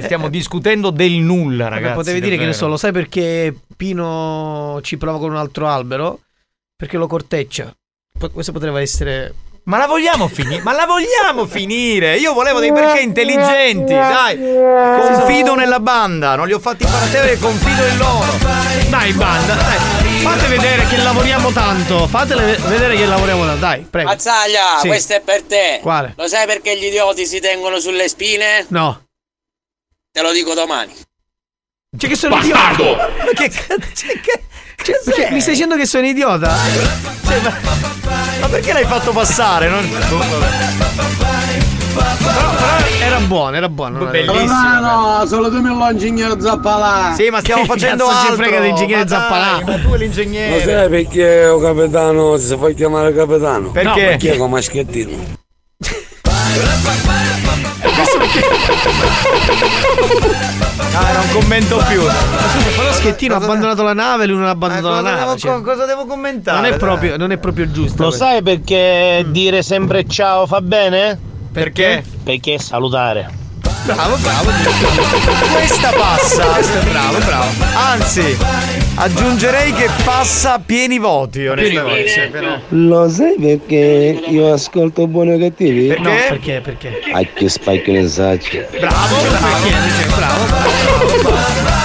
Stiamo 0.00 0.28
discutendo 0.28 0.88
del 0.88 1.12
nulla, 1.12 1.68
ragazzi. 1.68 1.94
potevi 1.94 2.20
dire 2.22 2.38
che 2.38 2.46
ne 2.46 2.54
so, 2.54 2.66
lo 2.66 2.78
sai 2.78 2.92
perché 2.92 3.54
Pino 3.76 4.78
ci 4.82 4.96
prova 4.96 5.18
con 5.18 5.30
un 5.30 5.36
altro 5.36 5.68
albero? 5.68 6.20
Perché 6.74 6.96
lo 6.96 7.06
corteccia. 7.06 7.70
Questo 8.32 8.52
potrebbe 8.52 8.80
essere. 8.80 9.34
Ma 9.64 9.76
la 9.76 9.86
vogliamo 9.86 10.28
finire? 10.28 10.62
Ma 10.62 10.72
la 10.72 10.86
vogliamo 10.86 11.46
finire? 11.46 12.16
Io 12.16 12.32
volevo 12.32 12.58
dei 12.58 12.72
perché 12.72 13.00
intelligenti, 13.00 13.92
dai. 13.92 14.38
Confido 14.38 15.54
nella 15.54 15.78
banda, 15.78 16.36
non 16.36 16.46
li 16.46 16.54
ho 16.54 16.58
fatti 16.58 16.86
perché 16.86 17.38
confido 17.38 17.84
in 17.86 17.96
loro. 17.98 18.32
Dai, 18.88 19.12
banda, 19.12 19.54
dai. 19.54 19.78
Fate 20.22 20.46
vedere 20.48 20.86
che 20.86 20.96
lavoriamo 20.96 21.52
tanto. 21.52 22.06
Fatele 22.06 22.44
ve- 22.56 22.68
vedere 22.68 22.96
che 22.96 23.04
lavoriamo 23.06 23.44
tanto. 23.44 23.60
Dai, 23.60 23.86
prego. 23.88 24.08
Mazzaglia, 24.08 24.78
Sì. 24.80 24.86
questo 24.88 25.12
è 25.14 25.20
per 25.20 25.42
te. 25.42 25.80
Quale? 25.82 26.14
Lo 26.16 26.26
sai 26.28 26.46
perché 26.46 26.76
gli 26.78 26.84
idioti 26.86 27.26
si 27.26 27.40
tengono 27.40 27.78
sulle 27.78 28.08
spine? 28.08 28.64
No. 28.68 29.02
Te 30.12 30.20
lo 30.20 30.30
dico 30.32 30.52
domani. 30.52 30.92
Cioè 31.96 32.10
che 32.10 32.16
sono 32.16 32.36
idiota. 32.36 32.60
Ma 32.60 33.30
che 33.34 33.48
cazzo? 33.48 34.06
Cioè, 34.84 35.00
perché 35.04 35.28
mi 35.30 35.40
stai 35.40 35.54
dicendo 35.54 35.76
che 35.76 35.86
sono 35.86 36.04
idiota? 36.06 36.54
Cioè, 37.24 37.40
ma, 37.40 37.52
ma 38.40 38.48
perché 38.48 38.72
l'hai 38.74 38.84
fatto 38.84 39.12
passare? 39.12 39.68
Non... 39.68 39.88
Boh, 39.88 40.18
Però, 41.94 42.50
però 42.54 43.06
era 43.06 43.18
buono, 43.20 43.56
era 43.56 43.68
buono. 43.68 43.98
non 44.00 44.14
era- 44.14 44.78
no, 44.80 45.24
solo 45.26 45.48
tu 45.50 45.60
mi 45.60 45.68
l'ingegnere 45.74 46.38
Zappalà. 46.40 47.14
Sì, 47.16 47.28
ma 47.30 47.40
stiamo 47.40 47.62
Che 47.62 47.68
facendo 47.68 48.04
cazzo 48.06 48.20
ci 48.20 48.26
altro. 48.30 48.42
frega 48.44 48.60
dell'ingegnere 48.60 48.98
Ma 48.98 49.04
dai, 49.04 49.18
Zappalà? 49.18 49.52
Ma 49.60 49.60
tu 49.62 49.70
è 49.70 49.82
Lo 49.88 49.94
l'ingegnere. 49.94 50.62
sai 50.64 50.88
perché 50.90 51.46
o 51.46 51.58
capitano 51.58 52.36
si 52.36 52.56
fa 52.56 52.70
chiamare 52.72 53.14
capitano? 53.14 53.70
Perché? 53.70 53.88
No, 53.88 53.94
perché 53.94 54.36
come 54.36 54.50
maschettino. 54.50 55.40
Ah, 60.94 61.08
era 61.08 61.20
un 61.20 61.30
commento 61.32 61.82
più. 61.88 62.00
Scusa, 62.02 62.70
però 62.76 62.92
Schettino 62.92 63.34
ha 63.34 63.38
abbandonato 63.38 63.82
la 63.82 63.94
nave, 63.94 64.26
lui 64.26 64.36
non 64.36 64.46
ha 64.46 64.50
abbandonato 64.50 64.88
cosa, 64.88 65.00
la 65.00 65.10
nave. 65.10 65.20
devo, 65.20 65.38
cioè. 65.38 65.62
cosa 65.62 65.86
devo 65.86 66.06
commentare? 66.06 66.60
non, 66.60 66.72
è 66.72 66.76
proprio, 66.76 67.16
non 67.16 67.32
è 67.32 67.38
proprio 67.38 67.70
giusto. 67.70 68.02
Lo 68.02 68.08
questo. 68.08 68.24
sai 68.26 68.42
perché 68.42 69.24
dire 69.28 69.62
sempre 69.62 70.06
ciao 70.06 70.46
fa 70.46 70.60
bene? 70.60 71.18
Perché? 71.50 72.04
Perché 72.22 72.58
salutare. 72.58 73.40
Bravo, 73.84 74.16
bravo. 74.16 74.50
Questa 75.52 75.92
passa. 75.96 76.44
Bravo, 76.90 77.18
bravo. 77.18 77.46
Anzi, 77.74 78.36
aggiungerei 78.94 79.72
che 79.72 79.88
passa 80.04 80.54
a 80.54 80.60
pieni 80.64 80.98
voti, 80.98 81.46
onestamente. 81.46 82.28
Però. 82.30 82.58
Lo 82.68 83.08
sai 83.08 83.34
perché 83.38 84.20
io 84.28 84.52
ascolto 84.52 85.06
buoni 85.06 85.32
o 85.34 85.38
cattivi? 85.38 85.88
Perché? 85.88 86.02
No, 86.02 86.14
perché? 86.28 86.60
Perché? 86.60 87.00
A 87.12 87.20
che 87.34 87.48
spacchi 87.48 87.92
le 87.92 88.08
sacce. 88.08 88.68
Bravo, 88.78 89.16
bravo. 89.28 89.68
Perché? 89.68 90.06
Bravo, 90.14 90.44
bravo. 90.46 91.80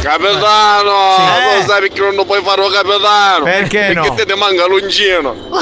Capitano, 0.00 0.90
Sì. 1.16 1.22
lo 1.58 1.64
sai 1.66 1.80
perché 1.80 2.00
non 2.00 2.14
lo 2.14 2.24
puoi 2.24 2.42
fare 2.42 2.60
lo 2.60 2.68
capitano? 2.68 3.44
Perché 3.44 3.92
no? 3.94 4.02
Perché 4.02 4.24
te 4.24 4.34
ne 4.34 4.38
manca 4.38 4.66
l'ungino. 4.66 5.34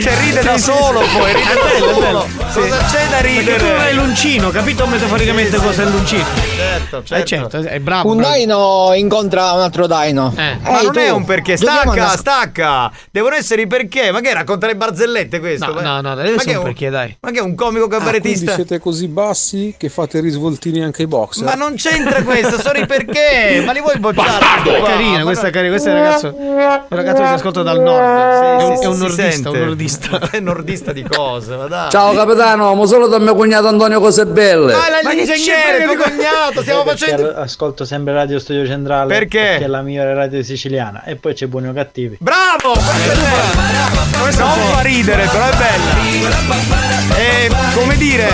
Cioè 0.00 0.16
ride 0.18 0.42
da 0.42 0.56
solo 0.56 1.00
poi, 1.00 1.32
ride 1.34 1.54
da 1.54 1.92
solo. 1.94 2.26
Cosa 2.52 2.76
c'è 2.90 3.06
da 3.08 3.16
Perché 3.20 3.56
tu 3.56 3.64
non 3.64 3.70
hai 3.80 3.88
ridere? 3.88 3.92
l'uncino, 3.92 4.50
capito 4.50 4.86
metaforicamente 4.86 5.56
cosa 5.58 5.82
è 5.82 5.84
l'uncino? 5.84 6.24
Certo, 6.56 7.14
Eh 7.14 7.24
certo, 7.24 7.58
è 7.58 7.78
bravo. 7.80 8.10
Un 8.10 8.16
bravo. 8.16 8.34
Dino 8.34 8.92
incontra 8.94 9.52
un 9.52 9.60
altro 9.60 9.86
Dino. 9.86 10.32
Eh. 10.36 10.56
Ma 10.62 10.78
Ehi, 10.80 10.86
non 10.86 10.98
è 10.98 11.08
tu, 11.08 11.16
un 11.16 11.24
perché, 11.24 11.56
stacca, 11.56 12.16
stacca! 12.16 12.90
Devono 13.10 13.34
essere 13.34 13.62
i 13.62 13.66
perché, 13.66 14.10
ma 14.10 14.20
che 14.20 14.32
racconta 14.32 14.66
le 14.66 14.76
barzellette 14.76 15.38
questo? 15.38 15.72
No, 15.74 15.80
no, 15.80 16.00
no, 16.00 16.14
deve 16.14 16.30
ma 16.30 16.34
essere 16.36 16.44
che 16.44 16.52
è 16.52 16.56
un 16.56 16.64
perché, 16.64 16.90
dai. 16.90 17.16
Ma 17.20 17.30
che 17.30 17.38
è 17.38 17.42
un 17.42 17.54
comico 17.54 17.86
cabarettista? 17.86 18.54
siete 18.54 18.78
così 18.78 19.06
bassi 19.08 19.74
che 19.76 19.88
fate 19.90 20.20
risvoltini 20.20 20.82
anche 20.82 21.02
ai 21.02 21.08
boxer? 21.08 21.44
ma 21.44 21.54
non 21.54 21.74
c'entra 21.76 22.22
questo, 22.22 22.58
sono 22.60 22.78
i 22.78 22.86
perché! 22.86 23.62
Ma 23.64 23.72
li 23.72 23.80
vuoi 23.80 23.98
bocciare? 23.98 24.44
È 24.64 24.82
carina, 24.82 25.22
questa 25.24 25.48
è 25.48 25.50
carina, 25.50 25.70
questo 25.70 25.90
è 25.90 25.92
ragazzo. 25.92 26.34
Un 26.36 26.84
ragazzo 26.88 27.20
che 27.20 27.28
si 27.28 27.34
ascolta 27.34 27.62
dal 27.62 27.80
nord. 27.80 28.00
è 28.02 28.64
un, 28.64 28.76
Sì, 28.76 28.82
è 28.82 28.86
un 28.86 28.98
nordista, 28.98 29.50
un 29.50 29.58
nordista. 29.58 29.89
È 30.30 30.40
nordista 30.40 30.92
di 30.92 31.02
cose, 31.02 31.56
ma 31.56 31.66
dai. 31.66 31.90
Ciao 31.90 32.14
capitano, 32.14 32.74
ma 32.74 32.86
solo 32.86 33.08
da 33.08 33.18
mio 33.18 33.34
cognato 33.34 33.66
Antonio 33.66 34.00
Cose 34.00 34.26
Belle. 34.26 34.72
Ma 34.72 34.86
è 34.86 35.02
Ma 35.02 35.12
l'ingegnere, 35.12 35.84
tuo 35.84 35.96
cognato, 35.96 36.62
stiamo 36.62 36.84
facendo. 36.84 37.34
Ascolto 37.34 37.84
sempre 37.84 38.12
Radio 38.12 38.38
Studio 38.38 38.66
Centrale. 38.66 39.12
Perché? 39.12 39.38
Perché 39.38 39.64
è 39.64 39.68
la 39.68 39.82
migliore 39.82 40.14
radio 40.14 40.42
siciliana. 40.42 41.04
E 41.04 41.16
poi 41.16 41.34
c'è 41.34 41.46
buoni 41.46 41.68
o 41.68 41.72
cattivi. 41.72 42.16
Bravo! 42.20 42.74
È 42.74 43.14
bella! 43.14 44.44
Non 44.44 44.58
fa 44.72 44.80
ridere, 44.82 45.26
però 45.26 45.44
è 45.44 45.56
bella. 45.56 47.18
E 47.18 47.50
come 47.74 47.96
dire, 47.96 48.28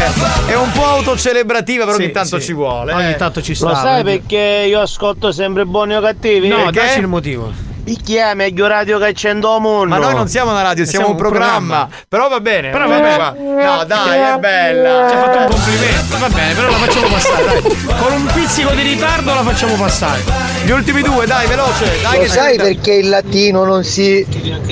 è 0.46 0.54
un 0.54 0.70
po' 0.72 0.84
autocelebrativa, 0.84 1.84
però 1.84 1.96
Sì, 1.96 2.02
ogni 2.02 2.12
tanto 2.12 2.38
sì. 2.38 2.46
ci 2.46 2.52
vuole. 2.52 2.92
Ogni 2.92 3.10
eh. 3.10 3.16
tanto 3.16 3.42
ci 3.42 3.54
sta. 3.54 3.68
Lo 3.68 3.74
sai 3.74 4.02
vedi? 4.02 4.18
perché 4.18 4.66
io 4.68 4.80
ascolto 4.80 5.32
sempre 5.32 5.64
buoni 5.64 5.94
o 5.94 6.00
cattivi? 6.00 6.48
No, 6.48 6.56
Perché? 6.64 6.80
dacci 6.80 6.98
il 7.00 7.06
motivo. 7.06 7.74
Perché 7.86 8.20
è 8.20 8.34
meglio 8.34 8.66
radio 8.66 8.98
che 8.98 9.12
c'è 9.12 9.30
in 9.30 9.38
mondo. 9.38 9.86
Ma 9.86 9.98
noi 9.98 10.12
non 10.12 10.26
siamo 10.26 10.50
una 10.50 10.62
radio, 10.62 10.84
siamo, 10.84 11.06
Siamo 11.06 11.18
un 11.20 11.24
un 11.24 11.30
programma. 11.30 11.88
Però 12.08 12.28
va 12.28 12.40
bene. 12.40 12.70
Però 12.70 12.88
va 12.88 12.98
bene. 12.98 13.64
No, 13.64 13.84
dai, 13.84 14.34
è 14.34 14.38
bella. 14.40 15.08
Ci 15.08 15.14
ha 15.14 15.18
fatto 15.22 15.38
un 15.38 15.46
complimento. 15.46 16.18
Va 16.18 16.28
bene, 16.28 16.54
però 16.54 16.68
la 16.68 16.76
facciamo 16.78 17.06
passare, 17.06 17.44
dai. 17.44 17.62
Con 17.96 18.12
un 18.12 18.26
pizzico 18.34 18.70
di 18.72 18.82
ritardo 18.82 19.34
la 19.34 19.42
facciamo 19.42 19.74
passare. 19.74 20.24
Gli 20.64 20.70
ultimi 20.70 21.02
due, 21.02 21.26
dai, 21.26 21.46
veloce. 21.46 22.00
Dai, 22.02 22.16
Lo 22.16 22.22
che 22.24 22.28
sai 22.28 22.56
perché 22.56 22.94
il 22.94 23.08
latino 23.08 23.64
non 23.64 23.84
si 23.84 24.26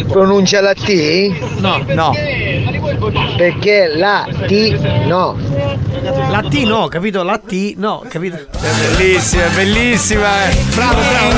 pronuncia 0.08 0.60
la 0.60 0.74
T? 0.74 1.32
No, 1.58 1.84
No. 1.86 2.12
Perché 3.36 3.88
la 3.94 4.26
T 4.46 4.78
no. 5.06 5.36
la 6.30 6.42
T 6.48 6.54
no, 6.64 6.88
capito? 6.88 7.22
La 7.22 7.38
T 7.38 7.74
no, 7.76 8.02
capito? 8.08 8.36
È 8.36 8.96
bellissima, 8.96 9.44
è 9.44 9.50
bellissima. 9.50 10.48
eh. 10.50 10.54
Bravo, 10.74 11.00
bravo. 11.00 11.32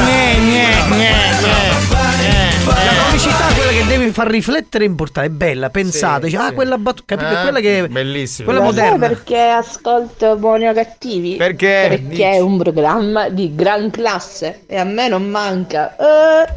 La 2.67 2.93
comicità 3.07 3.49
è 3.49 3.55
quella 3.55 3.71
che 3.71 3.85
deve 3.87 4.11
far 4.13 4.27
riflettere 4.29 4.85
e 4.85 4.87
importare, 4.87 5.27
è 5.29 5.31
bella, 5.31 5.71
pensate, 5.71 6.27
dice, 6.27 6.37
ah, 6.37 6.53
quella 6.53 6.77
battuta, 6.79 7.15
capito? 7.17 7.31
È 7.37 7.39
Eh, 7.39 7.43
quella 7.43 7.61
che 7.61 7.89
Bellissima. 7.89 8.45
quella 8.51 8.65
moderna. 8.65 9.07
perché 9.09 9.39
ascolto 9.41 10.37
buoni 10.37 10.67
o 10.67 10.73
cattivi? 10.73 11.37
Perché? 11.37 11.87
Perché 11.89 12.31
è 12.33 12.41
un 12.41 12.59
programma 12.59 13.29
di 13.29 13.55
gran 13.55 13.91
classe 13.91 14.63
e 14.67 14.77
a 14.79 14.85
me 14.85 15.09
non 15.09 15.25
manca. 15.29 15.95
Eh. 15.97 16.53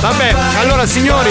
Vabbè, 0.00 0.34
allora 0.60 0.86
signori. 0.86 1.30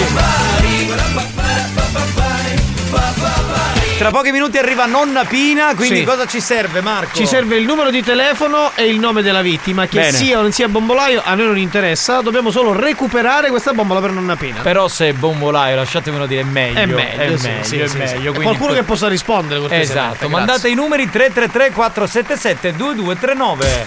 Tra 3.98 4.10
pochi 4.10 4.30
minuti 4.30 4.58
arriva 4.58 4.84
nonna 4.84 5.24
Pina, 5.24 5.74
quindi 5.74 6.00
Sì. 6.00 6.04
cosa 6.04 6.26
ci 6.26 6.38
serve 6.38 6.82
Marco? 6.82 7.16
Ci 7.16 7.26
serve 7.26 7.56
il 7.56 7.64
numero 7.64 7.88
di 7.90 8.02
telefono 8.02 8.70
e 8.74 8.84
il 8.84 8.98
nome 8.98 9.22
della 9.22 9.40
vittima, 9.40 9.86
che 9.86 10.00
Bene. 10.00 10.12
sia 10.12 10.38
o 10.38 10.42
non 10.42 10.52
sia 10.52 10.68
bombolaio, 10.68 11.22
a 11.24 11.34
noi 11.34 11.46
non 11.46 11.56
interessa, 11.58 12.20
dobbiamo 12.20 12.50
solo 12.50 12.74
recuperare 12.78 13.48
questa 13.48 13.72
bombola 13.72 14.00
per 14.00 14.10
nonna 14.10 14.36
Pina. 14.36 14.60
Però 14.60 14.86
se 14.88 15.08
è 15.08 15.12
bombolaio, 15.14 15.76
lasciatemelo 15.76 16.26
dire, 16.26 16.42
è 16.42 16.44
meglio. 16.44 16.78
È 16.78 16.84
meglio, 16.84 17.38
sì, 17.38 17.46
meglio, 17.48 17.64
sì, 17.64 17.78
è 17.78 17.86
sì, 17.88 17.96
meglio. 17.96 18.34
Qualcuno 18.34 18.74
che 18.74 18.82
possa 18.82 19.08
rispondere. 19.08 19.66
Esatto, 19.80 20.28
mandate 20.28 20.68
i 20.68 20.74
numeri 20.74 21.08
333 21.08 21.72
477 21.72 22.76
2239. 22.76 23.86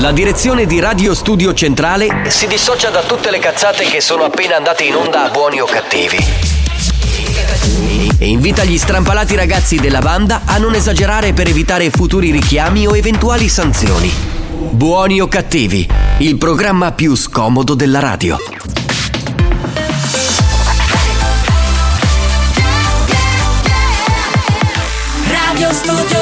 La 0.00 0.10
direzione 0.12 0.64
di 0.64 0.80
Radio 0.80 1.14
Studio 1.14 1.52
Centrale 1.52 2.30
si 2.30 2.46
dissocia 2.46 2.88
da 2.88 3.02
tutte 3.02 3.30
le 3.30 3.38
cazzate 3.38 3.84
che 3.84 4.00
sono 4.00 4.24
appena 4.24 4.56
andate 4.56 4.84
in 4.84 4.96
onda 4.96 5.24
a 5.24 5.28
buoni 5.28 5.60
o 5.60 5.66
cattivi. 5.66 6.51
E 8.18 8.28
invita 8.28 8.64
gli 8.64 8.78
strampalati 8.78 9.34
ragazzi 9.34 9.76
della 9.76 10.00
banda 10.00 10.42
a 10.44 10.58
non 10.58 10.74
esagerare 10.74 11.32
per 11.32 11.48
evitare 11.48 11.90
futuri 11.90 12.30
richiami 12.30 12.86
o 12.86 12.96
eventuali 12.96 13.48
sanzioni. 13.48 14.10
Buoni 14.70 15.20
o 15.20 15.28
cattivi, 15.28 15.88
il 16.18 16.38
programma 16.38 16.92
più 16.92 17.14
scomodo 17.14 17.74
della 17.74 17.98
radio. 17.98 18.38
Radio 25.28 25.72
Studio 25.72 26.21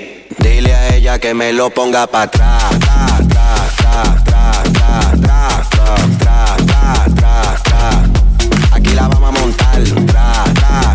Dile 0.37 0.73
a 0.73 0.95
ella 0.95 1.19
que 1.19 1.33
me 1.33 1.51
lo 1.53 1.69
ponga 1.69 2.07
para 2.07 2.23
atrás. 2.25 2.63
Aquí 8.71 8.93
la 8.93 9.07
vamos 9.07 9.29
a 9.29 9.39
montar. 9.39 9.81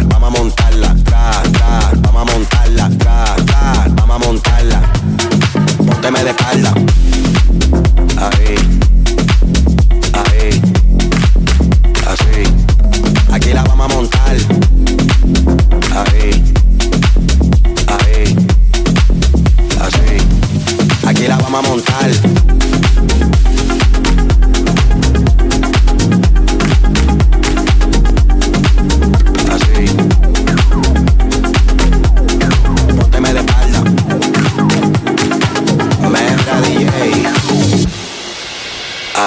Vamos 0.07 0.29
a 0.29 0.39
montarla. 0.39 0.95
Vamos 2.03 2.23
a 2.23 2.33
montarla. 2.33 2.91
Vamos 3.97 4.17
a 4.17 4.19
montarla. 4.27 4.83
Pónteme 5.87 6.25
de 6.25 6.31
espalda. 6.31 6.75
Ahí. 8.19 8.55
Ahí. 10.13 10.63
Así. 12.07 13.33
Aquí 13.33 13.53
la 13.53 13.63
vamos 13.65 13.91
a 13.91 13.95
montar. 13.95 14.56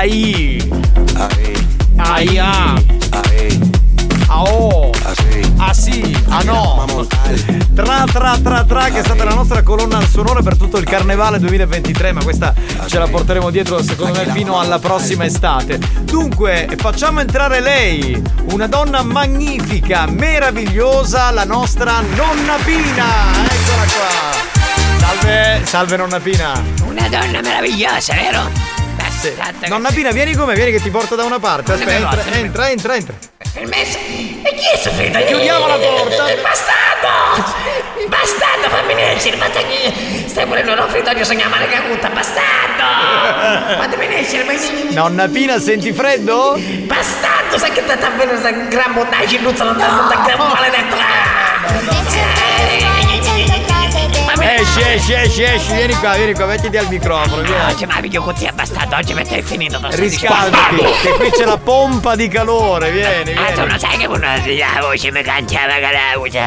Ai. 0.00 0.56
Aia. 1.98 2.72
ahí, 3.10 3.60
Oh. 4.30 4.90
así. 5.04 5.52
Ah 5.58 5.74
sì, 5.74 6.16
ah 6.30 6.42
no. 6.42 7.06
Tra 7.74 8.06
tra 8.10 8.38
tra 8.42 8.64
tra 8.64 8.84
che 8.84 9.00
è 9.00 9.04
stata 9.04 9.24
la 9.24 9.34
nostra 9.34 9.62
colonna 9.62 10.00
sonora 10.00 10.40
per 10.40 10.56
tutto 10.56 10.78
il 10.78 10.84
carnevale 10.84 11.38
2023, 11.38 12.12
ma 12.12 12.22
questa 12.22 12.54
ce 12.86 12.98
la 12.98 13.08
porteremo 13.08 13.50
dietro 13.50 13.82
secondo 13.82 14.18
me 14.18 14.32
fino 14.32 14.58
alla 14.58 14.78
prossima 14.78 15.26
estate. 15.26 15.78
Dunque, 16.04 16.66
facciamo 16.78 17.20
entrare 17.20 17.60
lei, 17.60 18.22
una 18.52 18.68
donna 18.68 19.02
magnifica, 19.02 20.06
meravigliosa, 20.06 21.30
la 21.30 21.44
nostra 21.44 22.00
nonna 22.00 22.54
Pina. 22.64 23.34
Eccola 23.44 23.82
qua. 23.82 24.98
Salve, 24.98 25.60
salve 25.64 25.96
nonna 25.98 26.20
Pina. 26.20 26.62
Una 26.88 27.06
donna 27.06 27.42
meravigliosa, 27.42 28.14
vero? 28.14 28.79
Sì. 29.20 29.36
Nonna 29.66 29.90
Pina, 29.90 30.12
vieni 30.12 30.34
con 30.34 30.46
me, 30.46 30.54
vieni 30.54 30.70
che 30.72 30.80
ti 30.80 30.88
porto 30.88 31.14
da 31.14 31.24
una 31.24 31.38
parte. 31.38 31.72
Aspetta, 31.72 31.92
entra, 31.92 32.24
entra, 32.32 32.70
entra, 32.70 32.96
entra. 32.96 33.14
Permesso? 33.52 33.98
E 33.98 34.54
chi 34.54 34.64
è 34.72 34.78
soffrito? 34.78 35.18
Chiudiamo 35.18 35.66
la 35.66 35.76
porta. 35.76 36.24
Bastardo! 36.40 37.68
Bastardo, 38.08 38.68
fammi 38.70 38.94
venire, 38.94 39.36
ma 39.36 39.50
te 39.50 39.62
chi? 39.68 40.24
Stai 40.26 40.46
pulendo 40.46 40.72
un 40.72 40.88
frittorio, 40.88 41.22
sogna 41.24 41.48
male 41.48 41.68
cagutta, 41.68 42.08
bastardo! 42.08 43.78
Fatemi 43.82 44.06
venire, 44.06 44.44
ma 44.44 44.52
Nonna 44.90 45.28
Pina, 45.28 45.58
senti 45.58 45.92
freddo? 45.92 46.58
Bastardo, 46.86 47.58
sai 47.58 47.72
che 47.72 47.84
ti 47.84 47.92
sta 47.94 48.08
bene 48.16 48.30
questa 48.30 48.50
gran 48.50 48.94
luzza, 49.42 49.64
non 49.64 49.76
ti 49.76 49.82
sta 49.82 50.22
gran 50.24 50.48
maledetto! 50.48 50.96
Esci, 54.60 54.82
esci, 54.82 55.12
esci, 55.14 55.42
esci, 55.42 55.72
vieni 55.72 55.94
qua, 55.94 56.14
vieni 56.16 56.34
qua, 56.34 56.44
mettiti 56.44 56.76
al 56.76 56.86
microfono, 56.88 57.40
vieni. 57.40 57.62
Oggi 57.72 57.86
mi 57.86 58.00
piglio 58.02 58.20
con 58.20 58.34
te, 58.34 58.50
bastardo, 58.52 58.94
oggi 58.96 59.14
mi 59.14 59.20
hai 59.26 59.42
finito 59.42 59.78
da 59.78 59.88
Riscaldati, 59.90 60.76
che 61.00 61.08
qui 61.12 61.30
c'è 61.30 61.46
la 61.46 61.56
pompa 61.56 62.14
di 62.14 62.28
calore, 62.28 62.90
vieni, 62.90 63.32
Ah, 63.36 63.52
tu 63.52 63.64
non 63.64 63.78
sai 63.78 63.96
che 63.96 64.04
uno 64.04 64.18
la 64.18 64.80
voce 64.82 65.10
mi 65.12 65.22
cantava 65.22 65.72
con 65.72 65.80
la 65.80 66.14
voce. 66.14 66.38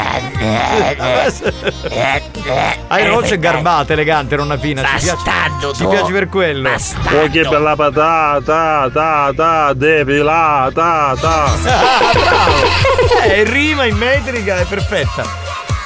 Hai 2.88 3.02
una 3.02 3.14
voce 3.16 3.40
garbata, 3.40 3.94
elegante, 3.94 4.36
nonna 4.36 4.58
Pina. 4.58 4.84
Ci 4.84 4.88
piace, 4.90 5.14
Bastardo, 5.16 5.74
ci 5.74 5.82
tu. 5.82 5.90
piace 5.90 6.12
per 6.12 6.30
quello. 6.30 6.70
Oh 6.70 7.28
che 7.32 7.42
bella 7.42 7.76
patata, 7.76 8.90
ta 8.94 9.32
ta, 9.36 9.74
depilata, 9.74 11.16
ta. 11.20 11.52
Ah, 11.66 12.12
bravo! 12.14 13.24
Eh, 13.24 13.40
in 13.42 13.52
rima, 13.52 13.86
in 13.86 13.96
metrica, 13.98 14.60
è 14.60 14.66
perfetta. 14.66 15.43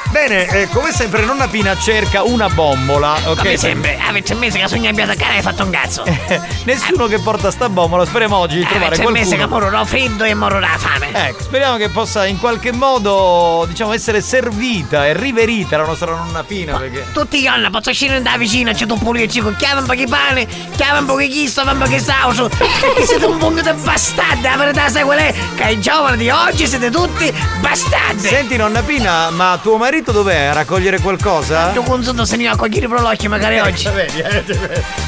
Bene, 0.09 0.47
eh, 0.47 0.67
come 0.69 0.91
sempre 0.91 1.25
nonna 1.25 1.47
Pina 1.47 1.77
cerca 1.77 2.23
una 2.23 2.47
bombola, 2.49 3.17
ok? 3.25 3.37
Come 3.37 3.57
sempre, 3.57 3.99
avete 4.01 4.33
mesi 4.35 4.57
che 4.57 4.67
sogno 4.67 4.89
abbiate 4.89 5.11
a 5.11 5.15
cane 5.15 5.33
e 5.33 5.37
hai 5.37 5.41
fatto 5.41 5.63
un 5.63 5.69
cazzo. 5.69 6.03
Nessuno 6.63 7.07
che 7.07 7.19
porta 7.19 7.51
sta 7.51 7.69
bombola, 7.69 8.05
speriamo 8.05 8.37
oggi 8.37 8.57
di 8.57 8.65
trovare 8.65 8.95
Avete 8.95 9.11
mesi 9.11 9.31
che 9.31 9.35
qualcuno. 9.35 9.59
morirò 9.59 9.85
freddo 9.85 10.23
e 10.23 10.33
morirò 10.33 10.65
fame. 10.77 11.11
Ecco, 11.11 11.43
speriamo 11.43 11.77
che 11.77 11.89
possa 11.89 12.25
in 12.25 12.39
qualche 12.39 12.71
modo, 12.71 13.65
diciamo, 13.67 13.91
essere 13.93 14.21
servita 14.21 15.05
e 15.05 15.13
riverita 15.13 15.77
la 15.77 15.85
nostra 15.85 16.15
nonna 16.15 16.43
Pina, 16.43 16.77
perché... 16.77 17.05
Tutti 17.11 17.37
i 17.39 17.43
giorni 17.43 17.69
posso 17.69 17.91
scendere 17.93 18.21
da 18.21 18.37
vicino, 18.37 18.71
c'è 18.71 18.85
un 18.89 18.97
pulire, 18.99 19.27
ci 19.27 19.43
chiama 19.57 19.81
un 19.81 19.85
po' 19.87 19.95
di 19.95 20.07
pane, 20.07 20.47
chiama 20.75 20.99
un 20.99 21.05
po' 21.05 21.17
di 21.17 21.27
chisto, 21.27 21.61
un 21.61 21.77
po' 21.77 21.87
di 21.87 21.99
sauso. 21.99 22.49
Perché 22.49 23.05
siete 23.05 23.25
un 23.25 23.37
pugno 23.37 23.61
di 23.61 23.71
bastardi, 23.73 24.41
la 24.41 24.55
verità 24.55 24.89
sai 24.89 25.03
qual 25.03 25.19
è? 25.19 25.33
Che 25.55 25.69
i 25.69 25.79
giovani 25.81 26.17
di 26.17 26.29
oggi 26.29 26.65
siete 26.65 26.89
tutti 26.89 27.31
bastardi. 27.59 28.27
Senti 28.27 28.55
nonna 28.55 28.81
Pina, 28.81 29.29
ma 29.31 29.59
tuo 29.61 29.77
marito 29.77 30.06
dov'è? 30.11 30.45
A 30.45 30.53
raccogliere 30.53 30.99
qualcosa? 30.99 31.71
Tu 31.73 31.83
consulto 31.83 32.25
se 32.25 32.35
ne 32.35 32.49
ho 32.49 32.53
a 32.53 32.55
cogliere 32.55 32.85
i 32.85 32.89
prolocchi 32.89 33.27
magari 33.27 33.59
oggi. 33.59 33.87
Vedi, 33.89 34.19
eh, 34.19 34.43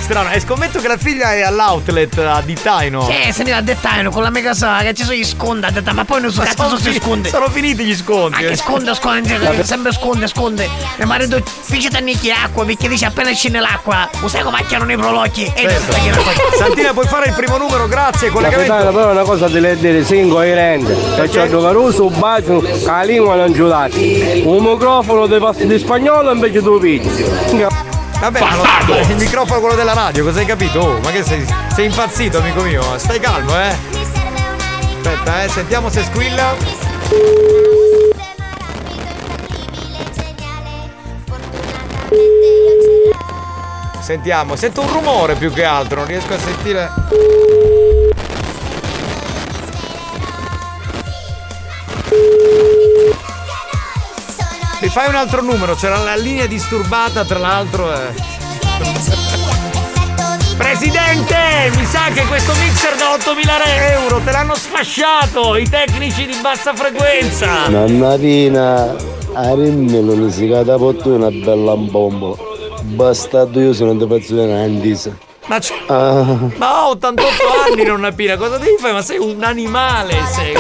strano. 0.01 0.31
E 0.31 0.39
scommetto 0.39 0.79
che 0.79 0.87
la 0.87 0.97
figlia 0.97 1.33
è 1.33 1.41
all'outlet 1.41 2.17
a 2.17 2.41
Ditaino. 2.41 3.05
Sì, 3.05 3.31
se 3.31 3.43
ne 3.43 3.51
va 3.51 3.57
a 3.57 3.61
dettaglio 3.61 4.09
con 4.09 4.23
la 4.23 4.29
mega 4.29 4.53
sa 4.53 4.79
che 4.81 4.93
ci 4.93 5.03
sono 5.03 5.15
gli 5.15 5.25
scondi 5.25 5.65
a 5.65 5.71
dettaglio, 5.71 5.95
ma 5.95 6.05
poi 6.05 6.21
non 6.21 6.31
so 6.31 6.41
cazzo 6.41 6.77
sono 6.77 6.89
gli 6.89 6.99
scondi. 6.99 7.29
sono 7.29 7.49
finiti 7.49 7.83
gli 7.83 7.95
sconti. 7.95 8.41
Ma 8.41 8.47
che 8.49 8.55
sconde, 8.55 8.93
sconde, 8.93 9.63
sempre 9.63 9.91
sconde, 9.91 10.27
sconde. 10.27 10.69
Mio 10.97 11.07
marito 11.07 11.41
fece 11.43 11.89
tannicchi 11.89 12.31
acqua 12.31 12.65
perché 12.65 12.87
dice 12.87 13.05
appena 13.05 13.31
scende 13.31 13.59
l'acqua, 13.59 14.09
lo 14.19 14.27
sai 14.27 14.43
come 14.43 14.57
macchiano 14.59 14.91
i 14.91 14.97
prolocchi 14.97 15.45
e 15.45 15.51
chiedendo 15.53 16.23
Santina, 16.57 16.93
puoi 16.93 17.07
fare 17.07 17.27
il 17.27 17.33
primo 17.33 17.57
numero, 17.57 17.87
grazie, 17.87 18.29
Capitano, 18.29 18.49
collegamento. 18.57 18.91
però 18.91 19.09
è 19.09 19.11
una 19.11 19.23
cosa 19.23 19.47
da 19.47 19.73
dire 19.73 20.03
sin 20.03 20.29
coerente. 20.29 20.93
Perciò 21.15 21.45
bacio, 22.09 22.59
che 22.59 22.81
la 22.85 23.03
lingua 23.03 23.35
non 23.35 23.53
giudate. 23.53 24.41
Un 24.43 24.63
microfono 24.79 25.27
di, 25.27 25.77
spagnolo 25.77 26.31
invece 26.31 26.61
tu 26.61 26.79
pizzi. 26.79 27.25
Vabbè, 28.19 28.39
ma 28.39 28.55
lo- 28.85 28.97
il 28.99 29.15
microfono 29.17 29.57
è 29.57 29.59
quello 29.59 29.75
della 29.75 29.93
radio, 29.93 30.23
cosa 30.23 30.39
hai 30.39 30.45
capito? 30.45 30.79
Oh, 30.79 30.99
ma 31.03 31.11
che 31.11 31.21
sei, 31.21 31.45
sei 31.73 31.85
impazzito, 31.85 32.37
amico 32.37 32.61
mio? 32.61 32.81
Stai 32.97 33.19
calmo, 33.19 33.53
eh? 33.59 33.75
Aspetta, 35.01 35.43
eh, 35.43 35.49
sentiamo 35.49 35.89
se 35.89 36.03
squilla. 36.03 36.55
Sentiamo, 43.99 44.55
sento 44.55 44.81
un 44.81 44.91
rumore 44.91 45.35
più 45.35 45.51
che 45.51 45.65
altro, 45.65 45.97
non 45.99 46.07
riesco 46.07 46.33
a 46.33 46.39
sentire. 46.39 46.89
Mi 54.81 54.87
fai 54.87 55.09
un 55.09 55.15
altro 55.15 55.41
numero, 55.41 55.75
c'era 55.75 55.97
la 55.97 56.15
linea 56.15 56.45
disturbata, 56.45 57.25
tra 57.25 57.37
l'altro. 57.37 57.91
eh. 57.93 58.37
Presidente, 60.55 61.35
mi 61.75 61.85
sa 61.85 62.09
che 62.13 62.21
questo 62.25 62.53
mixer 62.55 62.95
da 62.95 63.13
8.000 63.15 63.91
euro 63.91 64.19
te 64.23 64.31
l'hanno 64.31 64.55
sfasciato 64.55 65.55
i 65.57 65.67
tecnici 65.69 66.25
di 66.25 66.37
bassa 66.41 66.73
frequenza. 66.73 67.67
Nonna 67.67 68.15
Pina, 68.17 68.95
a 69.33 69.53
rimmi 69.53 70.01
non 70.01 70.31
si 70.31 70.47
catapotto 70.49 71.09
una 71.09 71.29
bella 71.29 71.75
bomba. 71.75 72.35
Bastardo 72.81 73.59
io 73.59 73.73
se 73.73 73.83
non 73.83 73.97
ti 73.97 74.05
faccio 74.07 74.35
vedere 74.35 74.65
una 74.65 74.79
disa. 74.79 75.11
Ma, 75.47 75.59
c'è- 75.59 75.73
Ah. 75.87 76.37
ma 76.57 76.85
ho 76.85 76.89
88 76.91 77.31
anni, 77.71 77.83
nonna 77.83 78.11
Pina, 78.11 78.37
cosa 78.37 78.57
devi 78.57 78.75
fare? 78.79 78.93
Ma 78.93 79.01
sei 79.01 79.17
un 79.17 79.43
animale, 79.43 80.13
sei. 80.33 80.53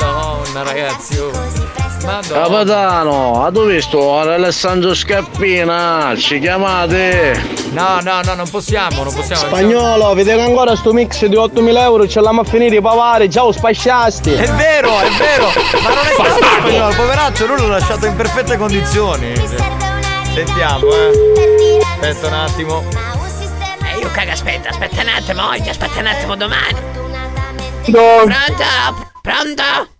Madonna, 0.00 0.62
ragazzi. 0.62 1.18
oh. 1.18 1.30
Madonna. 2.04 2.42
Capitano, 2.48 3.44
ha 3.44 3.50
tu 3.50 3.66
visto 3.66 4.18
Alessandro 4.18 4.94
Scappina? 4.94 6.14
Ci 6.16 6.38
chiamate? 6.40 7.58
No, 7.72 8.00
no, 8.02 8.20
no, 8.24 8.34
non 8.34 8.48
possiamo, 8.48 9.02
non 9.02 9.14
possiamo. 9.14 9.42
Spagnolo, 9.42 10.14
vedete 10.14 10.40
ancora 10.40 10.74
sto 10.76 10.92
mix 10.92 11.24
di 11.26 11.36
8000 11.36 11.82
euro, 11.82 12.08
ce 12.08 12.20
l'abbiamo 12.20 12.40
a 12.40 12.44
finire 12.44 12.76
i 12.76 12.80
pavari, 12.80 13.28
già 13.28 13.42
lo 13.42 13.52
spasciasti. 13.52 14.32
È 14.32 14.48
vero, 14.52 14.98
è 14.98 15.08
vero, 15.10 15.46
ma 15.82 15.88
non 15.88 16.06
è 16.06 16.12
stato 16.12 16.44
spagnolo, 16.60 16.94
poveraccio, 16.94 17.46
lui 17.46 17.58
l'ho 17.58 17.68
lasciato 17.68 18.06
in 18.06 18.16
perfette 18.16 18.56
condizioni. 18.56 19.32
Sentiamo, 20.34 20.86
eh. 20.86 21.80
Aspetta 22.00 22.26
un 22.26 22.32
attimo. 22.32 22.84
Eh, 23.84 23.98
io 23.98 24.08
caga, 24.12 24.32
aspetta, 24.32 24.70
aspetta 24.70 25.02
un 25.02 25.08
attimo 25.08 25.48
oggi, 25.48 25.68
aspetta 25.68 26.00
un 26.00 26.06
attimo 26.06 26.36
domani. 26.36 26.78
No. 27.86 28.24
Pronto? 28.24 29.08
Pronto? 29.22 29.98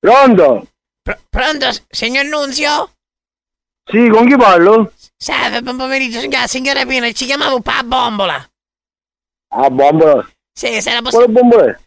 Pronto? 0.00 0.66
Pr- 1.02 1.18
pronto, 1.28 1.68
signor 1.90 2.24
Nunzio? 2.26 2.90
Sì, 3.90 4.08
con 4.08 4.26
chi 4.26 4.36
parlo? 4.36 4.92
Salve, 5.16 5.62
buon 5.62 5.76
pomeriggio, 5.76 6.20
signora, 6.20 6.46
signora 6.46 6.84
Pina, 6.84 7.10
ci 7.12 7.24
chiamavo 7.24 7.60
pa 7.60 7.82
bombola. 7.84 8.48
Ah, 9.54 9.70
bombola. 9.70 10.26
Sì, 10.52 10.80
se 10.80 10.90
era 10.90 11.00
Quale 11.00 11.10
possibile. 11.26 11.40
bombola? 11.40 11.80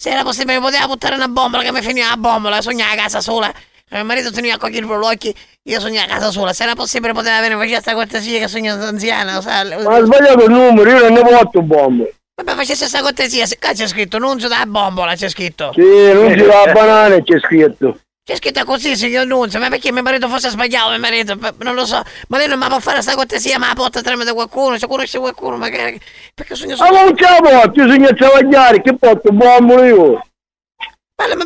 Se 0.00 0.10
era 0.10 0.22
possibile, 0.22 0.60
poteva 0.60 0.86
buttare 0.86 1.16
una 1.16 1.28
bombola 1.28 1.62
che 1.62 1.72
mi 1.72 1.82
finiva 1.82 2.08
la 2.10 2.16
bombola, 2.16 2.62
sognava 2.62 2.92
a 2.92 2.96
casa 2.96 3.20
sola. 3.20 3.52
Mio 3.90 4.04
marito 4.04 4.30
teniva 4.30 4.54
a 4.54 4.58
cogliere 4.58 4.84
i 4.84 4.88
prolocchi, 4.88 5.34
io 5.62 5.80
sognavo 5.80 6.06
a 6.06 6.14
casa 6.14 6.30
sola. 6.30 6.52
Se 6.52 6.62
era 6.62 6.74
possibile, 6.74 7.12
poteva 7.12 7.40
venire 7.40 7.58
faceva 7.58 7.80
sta 7.80 7.94
cortesia 7.94 8.38
che 8.38 8.48
sogno 8.48 8.74
anziana, 8.74 9.40
sai? 9.40 9.82
Ma 9.82 9.96
ha 9.96 10.04
sbagliato 10.04 10.44
il 10.44 10.50
numero, 10.50 10.90
io 10.90 11.08
non 11.08 11.12
ne 11.14 11.22
porto 11.22 11.62
bombe. 11.62 12.14
Vabbè, 12.38 12.54
facesse 12.54 12.86
sta 12.86 13.00
cortesia, 13.00 13.46
se 13.46 13.58
qua 13.58 13.72
c'è 13.72 13.88
scritto 13.88 14.18
Nunzio 14.18 14.46
da 14.46 14.64
bombola, 14.64 15.16
c'è 15.16 15.28
scritto. 15.28 15.72
Sì, 15.74 16.12
non 16.12 16.30
ci 16.38 16.44
va 16.44 16.62
a 16.62 16.72
banane 16.72 17.24
c'è 17.24 17.36
scritto. 17.40 17.98
C'è 18.24 18.36
scritto 18.36 18.64
così, 18.64 18.94
signor 18.94 19.26
Nunzio, 19.26 19.58
ma 19.58 19.68
perché 19.68 19.90
mio 19.90 20.02
marito 20.02 20.28
fosse 20.28 20.48
sbagliato, 20.50 20.90
mio 20.90 21.00
marito? 21.00 21.36
Non 21.62 21.74
lo 21.74 21.84
so, 21.84 22.00
ma 22.28 22.38
lei 22.38 22.46
non 22.46 22.60
mi 22.60 22.66
può 22.66 22.78
fare 22.78 23.02
sta 23.02 23.16
cortesia, 23.16 23.58
ma 23.58 23.66
la 23.66 23.74
porta 23.74 24.02
tramite 24.02 24.32
qualcuno, 24.32 24.78
se 24.78 24.86
conosce 24.86 25.18
qualcuno, 25.18 25.56
magari. 25.56 25.98
Perché 26.32 26.54
sogno 26.54 26.76
Ma 26.76 26.90
non 26.90 27.16
ce 27.16 27.24
la 27.24 27.38
porto, 27.40 27.82
a 27.82 28.14
travagliare, 28.14 28.82
che 28.82 28.96
porto 28.96 29.32
bombo 29.32 29.82
io. 29.82 30.26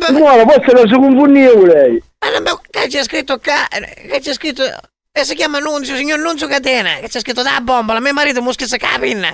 Signora, 0.05 0.43
forse 0.45 0.73
la 0.73 0.87
so 0.87 0.99
confondevo 0.99 1.65
lei. 1.65 2.03
Ma 2.19 2.29
non 2.29 2.43
me- 2.43 2.59
che 2.69 2.87
c'è 2.87 3.01
scritto 3.01 3.39
qua, 3.39 3.67
che 3.67 4.19
c'è 4.19 4.33
scritto, 4.33 4.63
e 5.11 5.23
si 5.23 5.33
chiama 5.33 5.57
Nunzio, 5.57 5.95
signor 5.95 6.19
Nunzio 6.19 6.45
Catena, 6.45 6.97
che 6.99 7.07
c'è 7.07 7.19
scritto 7.19 7.41
da 7.41 7.59
bombola, 7.61 7.99
mio 7.99 8.13
marito 8.13 8.43
muschia 8.43 8.67
si 8.67 8.77
capinna. 8.77 9.33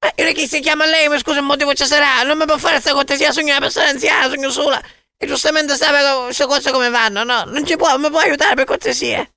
Ma 0.00 0.12
io 0.14 0.32
che 0.32 0.46
si 0.46 0.60
chiama 0.60 0.86
lei, 0.86 1.08
mi 1.08 1.18
scusa, 1.18 1.38
il 1.38 1.44
motivo 1.44 1.72
ci 1.74 1.84
sarà, 1.84 2.22
non 2.24 2.38
mi 2.38 2.44
può 2.44 2.56
fare 2.56 2.80
sta 2.80 2.92
cortesia, 2.92 3.32
sogno 3.32 3.50
una 3.50 3.60
persona 3.60 3.88
anziana, 3.88 4.28
sogno 4.28 4.50
sola. 4.50 4.80
E 5.16 5.26
giustamente 5.26 5.74
sapeva 5.74 6.24
queste 6.24 6.46
cose 6.46 6.70
come 6.70 6.88
vanno, 6.90 7.24
no? 7.24 7.42
Non 7.46 7.66
ci 7.66 7.76
può, 7.76 7.96
mi 7.98 8.08
può 8.08 8.20
aiutare 8.20 8.54
per 8.54 8.64
cortesia. 8.64 9.28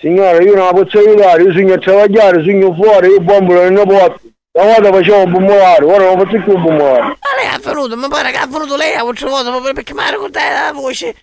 Signora, 0.00 0.40
io 0.42 0.54
non 0.54 0.64
la 0.64 0.72
posso 0.72 0.98
aiutare, 0.98 1.42
io 1.42 1.52
sogno 1.52 1.74
a 1.74 1.78
travagliare, 1.78 2.42
sogno 2.42 2.74
fuori, 2.74 3.08
io 3.08 3.20
bombolo 3.20 3.68
nel 3.68 3.86
porto. 3.86 4.20
Una 4.52 4.74
volta 4.74 4.92
facevo 4.92 5.22
un 5.24 5.32
bombolare, 5.32 5.84
ora 5.84 6.04
non 6.04 6.18
faccio 6.18 6.42
più 6.42 6.54
un 6.54 6.62
bombolare. 6.62 7.02
Ma 7.02 7.16
lei 7.36 7.54
è 7.54 7.58
venuto, 7.58 7.96
ma 7.96 8.08
poi 8.08 8.22
raga, 8.22 8.44
è 8.44 8.48
venuto 8.48 8.76
lei 8.76 8.94
a 8.94 9.02
volta 9.02 9.50
proprio 9.50 9.72
perché 9.74 9.92
mi 9.92 10.00
ha 10.00 10.08
ricordato 10.08 10.52
la 10.52 10.72
voce. 10.72 11.14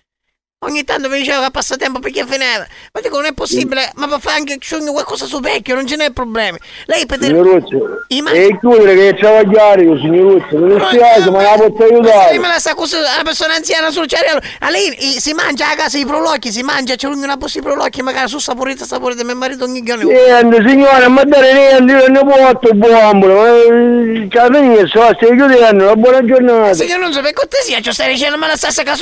Ogni 0.60 0.84
tanto 0.84 1.10
mi 1.10 1.18
diceva 1.18 1.44
che 1.44 1.50
passa 1.50 1.76
tempo 1.76 1.98
perché 1.98 2.24
finiva. 2.24 2.66
Ma 2.92 3.00
dico, 3.02 3.16
non 3.16 3.26
è 3.26 3.34
possibile, 3.34 3.92
ma 3.96 4.06
può 4.08 4.18
fare 4.18 4.38
anche 4.38 4.58
qualcosa 4.90 5.26
su 5.26 5.38
vecchio, 5.38 5.74
non 5.74 5.86
ce 5.86 5.96
n'è 5.96 6.10
problemi. 6.12 6.56
Lei 6.86 7.04
per 7.04 7.18
dire... 7.18 7.34
Signoruzzo, 7.34 8.04
I 8.08 8.22
ma- 8.22 8.30
e 8.30 8.56
chiudere 8.58 8.94
che 8.94 9.08
è 9.10 9.16
travagliare 9.18 9.82
io, 9.82 9.98
signoruzzo, 9.98 10.56
mi 10.56 10.78
dispiace, 10.78 11.30
ma 11.30 11.42
la 11.42 11.50
posso 11.56 11.82
aiutare. 11.82 12.38
la 12.38 12.58
sa 12.58 12.74
cosa 12.74 12.98
una 12.98 13.22
persona 13.22 13.54
anziana 13.54 13.90
sul 13.90 14.06
cereale. 14.06 14.40
A 14.60 14.70
lei 14.70 14.96
si 15.20 15.34
mangia 15.34 15.70
a 15.70 15.76
casa 15.76 15.98
i 15.98 16.06
prolocchi, 16.06 16.50
si 16.50 16.62
mangia, 16.62 16.94
c'è 16.94 17.06
una 17.06 17.36
busta 17.36 17.60
di 17.60 17.66
prolocchi, 17.66 18.00
magari 18.00 18.28
su 18.28 18.38
saporita, 18.38 18.86
saporita, 18.86 19.24
mio 19.24 19.36
marito 19.36 19.64
ogni 19.64 19.82
giorno. 19.82 20.08
Niente, 20.08 20.66
signora, 20.66 21.06
ma 21.08 21.22
dare 21.24 21.52
niente, 21.52 21.92
io 21.92 22.08
non 22.08 22.26
porto 22.26 22.74
ma 22.74 23.10
eh, 23.10 24.26
cioè, 24.30 24.48
venire, 24.48 24.86
so, 24.86 25.02
stai 25.16 25.36
chiudendo, 25.36 25.84
una 25.84 25.96
buona 25.96 26.24
giornata. 26.24 26.72
Signor 26.72 27.00
non 27.00 27.12
so, 27.12 27.20
per 27.20 27.34
cortesia, 27.34 27.78
ci 27.82 27.92
stai 27.92 28.14
dicendo, 28.14 28.38
ma 28.38 28.46
la 28.46 28.56
stessa 28.56 28.82
che... 28.82 28.94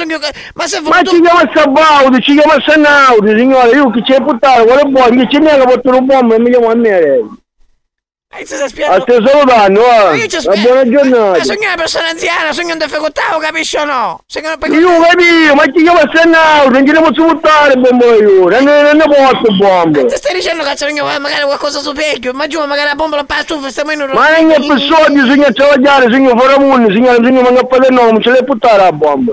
Ma 0.55 0.67
se 0.67 0.81
è 1.53 1.67
Ma 1.67 1.73
venuto... 1.73 1.77
ci 1.77 1.85
chiama 1.85 1.85
Sabaudo, 1.85 2.19
ci 2.21 2.35
chiama 2.37 2.63
Sanaudo, 2.67 3.39
signora, 3.39 3.67
io 3.69 3.91
che 3.91 4.03
c'è 4.03 4.23
puttana, 4.23 4.63
quale 4.65 4.83
buono, 4.85 5.17
che 5.21 5.27
c'è 5.29 5.39
neanche 5.39 5.65
portare 5.67 5.97
un 5.99 6.07
bombo 6.07 6.35
e 6.35 6.39
mi 6.41 6.51
chiamo 6.51 6.71
a 6.71 6.75
me. 6.75 6.99
Eh, 8.37 8.45
A 8.89 8.99
te 9.05 9.13
salutando, 9.25 9.81
Ma 9.81 10.11
eh. 10.11 10.17
io 10.17 10.27
ci 10.27 10.41
spiego. 10.41 10.61
buona 10.63 10.83
Ma 10.85 10.91
giornata. 10.91 11.45
sogno 11.45 11.67
una 11.69 11.77
persona 11.77 12.09
anziana, 12.09 12.53
sogno 12.53 12.73
un 12.73 12.79
difficoltà, 12.79 13.23
capisci 13.39 13.77
o 13.77 13.85
no? 13.85 14.21
Sogno 14.27 14.57
per 14.59 14.71
Io 14.73 14.89
capisco, 15.03 15.55
ma 15.55 15.63
ci 15.67 15.83
chiama 15.85 16.01
Sanaudo, 16.13 16.71
non 16.71 16.85
ce 16.85 16.93
ne 16.95 17.01
posso 17.01 17.25
buttare 17.33 17.77
bombo 17.77 18.05
io, 18.17 18.49
non 18.49 18.65
ne 18.65 18.83
non 18.83 18.97
ne 18.97 19.05
porto 19.05 19.53
bombo. 19.57 20.05
Ti 20.07 20.17
stai 20.17 20.35
dicendo 20.35 20.65
che 20.65 20.77
sogno 20.77 21.05
magari 21.05 21.45
qualcosa 21.45 21.79
su 21.79 21.93
vecchio, 21.93 22.33
ma 22.33 22.49
giù 22.49 22.59
magari 22.65 22.89
la 22.89 22.97
bombola 22.97 23.23
per 23.23 23.37
la 23.37 23.43
stufa, 23.45 23.69
stiamo 23.71 23.93
in 23.93 24.01
un... 24.01 24.11
Ma 24.13 24.37
non 24.41 24.51
è 24.51 24.67
per 24.67 24.81
soldi, 24.81 25.21
sogno 25.21 25.45
a 25.47 25.53
travagliare, 25.53 26.11
sogno 26.11 26.37
fuori 26.37 26.59
mondo, 26.65 26.91
signora, 26.93 27.15
sogno 27.15 27.41
manca 27.41 27.61
a 27.61 27.67
fare 27.71 27.89
non 27.91 28.21
ce 28.21 28.31
l'hai 28.31 28.43
buttare 28.43 28.83
la 28.83 28.91
bomba. 28.93 29.33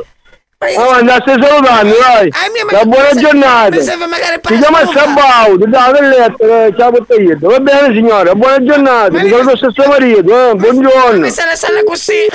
Oh, 0.63 1.01
la 1.03 1.17
stai 1.21 1.41
salutando, 1.41 1.95
dai. 1.97 2.29
Una 2.69 2.85
buona 2.85 3.09
giornata. 3.15 3.69
mi 3.75 3.81
serve 3.81 4.05
magari 4.05 4.39
per 4.39 4.51
Si 4.51 4.59
la 4.59 4.67
chiama 4.67 4.85
stufa. 4.85 4.99
Sabaudo, 4.99 5.65
dai, 5.67 5.91
per 5.91 6.01
letto, 6.03 6.43
eh, 6.43 6.73
ciao 6.77 6.91
per. 6.91 7.37
Va 7.39 7.59
bene, 7.59 7.93
signora, 7.95 8.35
buona 8.35 8.63
giornata. 8.63 9.09
Ti 9.09 9.27
saluto 9.29 9.57
stesso 9.57 9.87
marito, 9.89 10.49
eh, 10.51 10.53
buongiorno. 10.53 11.19
Mi 11.19 11.31
sa 11.31 11.45
la 11.45 11.55
sala 11.55 11.81
così. 11.83 12.27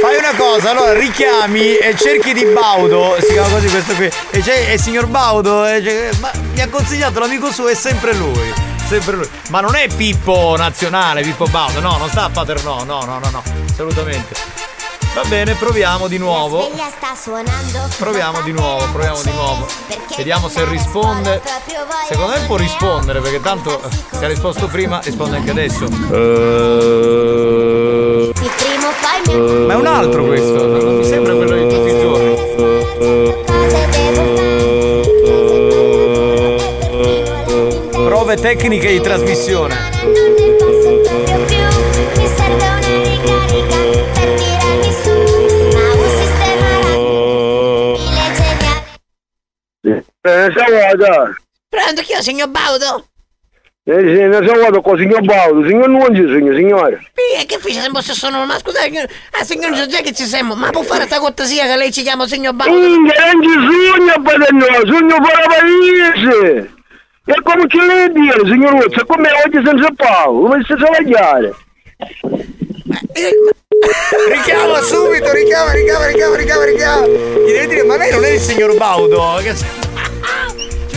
Fai 0.00 0.16
una 0.16 0.32
cosa, 0.36 0.70
allora 0.70 0.94
richiami 0.94 1.76
e 1.76 1.94
cerchi 1.96 2.32
di 2.32 2.44
Baudo, 2.46 3.16
si 3.20 3.32
chiama 3.32 3.48
così 3.50 3.68
questo 3.68 3.94
qui, 3.94 4.10
e 4.30 4.40
c'è 4.40 4.72
il 4.72 4.80
signor 4.80 5.06
Baudo, 5.06 5.64
e 5.66 5.80
c'è- 5.80 6.10
ma 6.20 6.30
mi 6.54 6.60
ha 6.60 6.68
consigliato 6.68 7.20
l'amico 7.20 7.52
suo, 7.52 7.68
è 7.68 7.74
sempre 7.74 8.14
lui. 8.14 8.52
Sempre 8.88 9.14
lui. 9.14 9.28
Ma 9.50 9.60
non 9.60 9.76
è 9.76 9.86
Pippo 9.96 10.56
nazionale, 10.58 11.22
Pippo 11.22 11.44
Baudo, 11.46 11.78
no, 11.78 11.96
non 11.98 12.08
sta 12.08 12.24
a 12.24 12.30
Paternò, 12.30 12.82
no, 12.82 13.04
no, 13.04 13.20
no, 13.22 13.30
no, 13.30 13.42
assolutamente. 13.70 14.34
Va 15.12 15.24
bene, 15.24 15.54
proviamo 15.54 16.06
di 16.06 16.18
nuovo. 16.18 16.70
Proviamo 17.98 18.42
di 18.42 18.52
nuovo, 18.52 18.86
proviamo 18.92 19.20
di 19.22 19.32
nuovo. 19.32 19.66
Vediamo 20.16 20.48
se 20.48 20.64
risponde. 20.66 21.42
Secondo 22.08 22.32
me 22.32 22.40
può 22.46 22.56
rispondere, 22.56 23.20
perché 23.20 23.40
tanto 23.40 23.80
se 24.10 24.24
ha 24.24 24.28
risposto 24.28 24.68
prima, 24.68 25.00
risponde 25.02 25.38
anche 25.38 25.50
adesso. 25.50 25.88
Ma 29.66 29.72
è 29.72 29.76
un 29.76 29.86
altro 29.86 30.24
questo, 30.24 30.66
non 30.66 30.96
mi 30.98 31.04
sembra 31.04 31.34
quello 31.34 31.56
di 31.56 31.66
tutti 31.68 31.88
i 31.88 32.00
giorni. 32.00 32.34
Prove 38.04 38.36
tecniche 38.36 38.92
di 38.92 39.00
trasmissione. 39.00 40.58
Geniale. 50.22 50.46
Eh, 50.46 50.52
salata. 50.52 51.34
Pronto, 51.68 52.02
chi 52.02 52.12
è, 52.12 52.22
signor 52.22 52.48
Baudo? 52.48 53.04
Eh, 53.84 53.98
sì, 53.98 54.22
ne 54.22 54.46
salvato 54.46 54.80
con 54.82 54.98
signor 54.98 55.22
Baudo, 55.22 55.66
signor 55.66 55.88
Nunzi, 55.88 56.20
signor, 56.20 56.54
signore. 56.54 57.00
Sì, 57.14 57.46
che 57.46 57.58
fece 57.58 57.80
sempre 57.80 58.02
se 58.02 58.12
sono 58.12 58.44
ma 58.44 58.58
scusa, 58.58 58.80
signor- 58.82 59.08
ah 59.32 59.44
signor 59.44 59.72
Giuseppe 59.72 60.02
che 60.02 60.12
ci 60.12 60.24
siamo, 60.24 60.54
ma 60.54 60.70
può 60.70 60.82
fare 60.82 61.06
sta 61.06 61.18
cortesia 61.18 61.64
che 61.64 61.76
lei 61.76 61.92
ci 61.92 62.02
chiama 62.02 62.26
signor 62.26 62.54
Baudo? 62.54 62.76
Inga, 62.76 63.14
non 63.32 63.42
ci 63.42 63.50
sogno 63.50 64.12
a 64.12 64.20
Paternò, 64.22 64.66
sogno 64.84 65.16
fuori 65.16 65.42
paese. 65.48 66.74
E 67.24 67.42
come 67.42 67.66
ce 67.68 67.84
l'hai 67.84 68.12
dire, 68.12 68.40
signor 68.44 68.74
Uzzo, 68.74 69.04
come 69.06 69.28
oggi 69.44 69.64
senza 69.64 69.88
Paolo, 69.96 70.48
come 70.48 70.64
si 70.66 70.74
travagliare? 70.74 71.54
Richiama 74.28 74.80
subito, 74.82 75.32
richiama, 75.32 75.72
richiama, 75.72 76.06
richiama, 76.06 76.36
richiama, 76.36 76.64
richiama. 76.64 77.06
Gli 77.06 77.52
devi 77.52 77.66
dire, 77.68 77.84
ma 77.84 77.96
lei 77.96 78.10
non 78.10 78.24
è 78.24 78.30
il 78.30 78.40
signor 78.40 78.76
Baudo? 78.76 79.40
Che... 79.42 79.89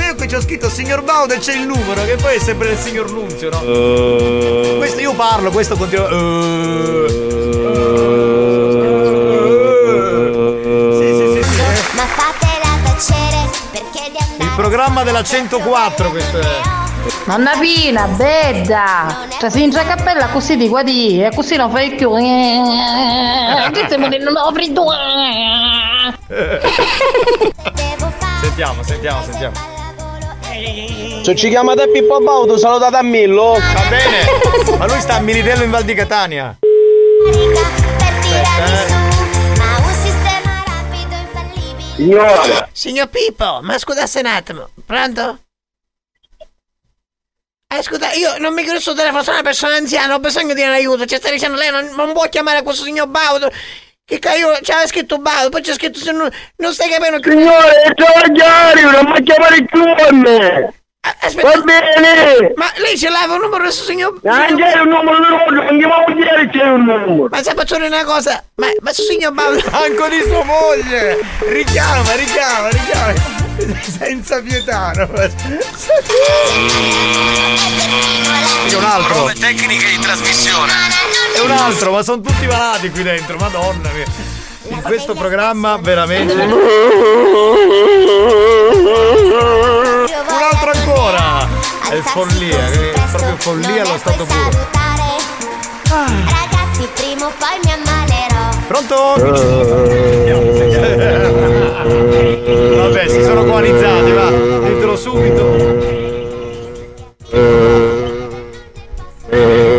Cioè, 0.03 0.15
qui 0.15 0.27
c'ho 0.27 0.41
scritto 0.41 0.67
signor 0.69 1.01
Baudo 1.01 1.33
e 1.33 1.37
c'è 1.37 1.53
il 1.55 1.65
numero, 1.65 2.03
che 2.03 2.17
poi 2.17 2.35
è 2.35 2.39
sempre 2.39 2.71
il 2.71 2.77
signor 2.77 3.09
Nunzio, 3.09 3.49
no? 3.49 3.59
Questo 4.77 4.99
io 4.99 5.13
parlo, 5.13 5.49
questo 5.49 5.77
continua. 5.77 6.09
Eh, 6.09 7.07
Sì, 10.99 11.07
sì, 11.07 11.31
sì, 11.33 11.41
sì. 11.49 11.61
eh. 11.61 11.81
Ma 11.95 12.05
fatela 12.05 12.77
tacere 12.83 13.49
perché 13.71 14.11
di 14.11 14.17
andare 14.17 14.43
Il 14.43 14.51
programma 14.55 15.03
della 15.03 15.23
104, 15.23 16.09
questo 16.09 16.39
è. 16.39 16.47
Nonna 17.25 17.51
Pina, 17.57 18.05
bella! 18.07 19.25
Cioè 19.39 19.49
si 19.49 19.63
ingia 19.63 19.85
cappella 19.85 20.27
così 20.27 20.57
di 20.57 20.67
qua 20.67 20.83
di 20.83 21.23
e 21.23 21.31
così 21.33 21.55
non 21.55 21.71
fai 21.71 21.95
più. 21.95 22.13
Che 22.13 22.19
stiamo. 23.85 24.07
Sentiamo, 28.41 28.83
sentiamo, 28.83 29.23
sentiamo. 29.23 29.72
Se 31.23 31.35
ci 31.35 31.49
chiamate 31.49 31.89
Pippo 31.89 32.19
Baudo, 32.19 32.57
salutate 32.57 32.97
a 32.97 33.01
Millo. 33.01 33.53
Va 33.53 33.89
bene. 33.89 34.77
Ma 34.77 34.85
lui 34.85 34.99
sta 34.99 35.15
a 35.15 35.19
Militello 35.19 35.63
in 35.63 35.71
Val 35.71 35.83
di 35.83 35.93
Catania. 35.93 36.57
Eh. 36.61 36.67
Signora. 41.95 42.69
Signor 42.71 43.07
Pippo, 43.07 43.59
ma 43.61 43.77
scusasse 43.77 44.19
un 44.19 44.25
attimo, 44.25 44.69
pronto? 44.85 45.39
Eh 47.67 47.81
scusa, 47.81 48.11
io 48.11 48.37
non 48.37 48.53
mi 48.53 48.63
credo 48.63 48.79
sul 48.79 48.95
telefono, 48.95 49.23
sono 49.23 49.37
una 49.37 49.45
persona 49.45 49.75
anziana, 49.75 50.13
ho 50.13 50.19
bisogno 50.19 50.53
di 50.53 50.61
un 50.61 50.69
aiuto, 50.69 51.05
ci 51.05 51.15
sta 51.15 51.31
dicendo 51.31 51.57
lei 51.57 51.71
non, 51.71 51.91
non 51.95 52.13
può 52.13 52.27
chiamare 52.29 52.61
questo 52.61 52.83
signor 52.83 53.07
Baudo. 53.07 53.49
Che 54.05 54.19
ca- 54.19 54.35
io 54.35 54.51
c'era 54.61 54.85
scritto 54.85 55.17
Baudo, 55.17 55.49
poi 55.49 55.61
c'è 55.61 55.73
scritto 55.73 55.97
se 55.97 56.11
non, 56.11 56.29
non 56.57 56.73
stai 56.73 56.89
capendo 56.89 57.19
che. 57.19 57.29
Signore, 57.31 57.81
è 57.83 57.93
travagliare, 57.93 58.81
non 58.81 59.11
mi 59.11 59.23
chiamare 59.23 59.63
più 59.65 59.81
a 59.81 60.11
me. 60.11 60.73
Va 61.41 61.61
bene. 61.63 62.53
Ma 62.55 62.65
lei 62.77 62.97
ce 62.97 63.09
l'aveva 63.09 63.35
un 63.35 63.41
numero 63.41 63.63
questo 63.63 63.83
signor. 63.83 64.19
Non 64.21 64.55
c'è 64.55 64.79
un 64.79 64.87
numero 64.89 65.51
non 65.51 65.77
chiamavo 65.77 66.11
ieri 66.11 66.49
c'è 66.49 66.63
un 66.63 66.83
numero. 66.83 67.27
Ma 67.29 67.43
se 67.43 67.53
faccio 67.53 67.75
una 67.75 68.03
cosa, 68.03 68.43
ma, 68.55 68.67
ma 68.67 68.73
questo 68.81 69.03
signor 69.03 69.33
Baudo. 69.33 69.61
Anco 69.71 70.07
di 70.07 70.21
sua 70.21 70.43
moglie! 70.43 71.19
Richiama, 71.39 72.13
richiama, 72.13 72.69
richiama! 72.69 73.42
Senza 73.81 74.41
pietà, 74.41 74.91
no? 74.95 75.07
È 78.65 78.75
un 78.75 78.83
altro! 78.83 79.31
tecniche 79.39 79.89
di 79.89 79.99
trasmissione. 79.99 80.71
È 81.35 81.39
un 81.39 81.51
altro, 81.51 81.91
ma 81.91 82.01
sono 82.03 82.21
tutti 82.21 82.45
malati 82.47 82.89
qui 82.89 83.03
dentro, 83.03 83.37
madonna 83.37 83.89
mia! 83.91 84.05
In 84.69 84.81
questo 84.81 85.13
programma 85.13 85.77
veramente. 85.77 86.33
Un 86.33 86.51
altro 90.51 90.71
ancora! 90.71 91.47
È 91.89 91.99
follia, 91.99 92.71
è 92.71 92.93
proprio 93.11 93.35
follia 93.37 93.83
allo 93.83 93.97
stato 93.97 94.25
puro. 94.25 94.71
Ragazzi 95.89 96.89
poi 97.37 97.59
mi 97.63 97.71
ammalerò. 97.71 98.49
Pronto? 98.67 100.52
Coalizzati, 103.53 104.11
va. 104.13 104.31
Ditelo 104.67 104.95
subito. 104.97 105.43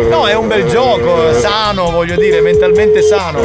No, 0.09 0.27
è 0.29 0.33
un 0.33 0.47
bel 0.47 0.65
gioco, 0.69 1.33
sano, 1.33 1.91
voglio 1.91 2.15
dire, 2.15 2.39
mentalmente 2.39 3.01
sano. 3.01 3.41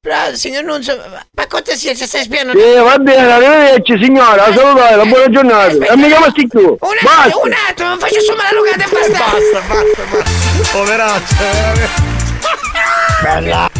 Però, 0.00 0.34
signor 0.34 0.64
Nunzio, 0.64 0.96
ma- 0.96 1.24
ma 1.30 1.46
cortesia, 1.46 1.94
ci 1.94 2.04
stai 2.04 2.24
spiando? 2.24 2.58
Sì, 2.58 2.74
va 2.82 2.98
bene, 2.98 3.32
arrivederci 3.32 4.02
signora, 4.02 4.52
salutare, 4.52 4.96
la 4.96 5.04
buona 5.04 5.28
giornata. 5.28 5.86
E 5.92 5.96
mi 5.96 6.08
chiama 6.08 6.28
Sticchiù. 6.30 6.58
Un 6.58 6.76
Basta. 7.04 7.22
attimo, 7.22 7.40
un 7.42 7.52
attimo, 7.68 7.88
non 7.90 7.98
faccio 8.00 8.20
su 8.20 8.34
maleducate 8.34 8.82
e 8.82 8.88
basta. 8.88 9.24
Basta, 9.30 9.60
basta, 9.68 10.02
basta. 10.10 10.76
Poveraccio, 10.76 11.34
veramente. 11.38 12.10
Bella. 13.22 13.71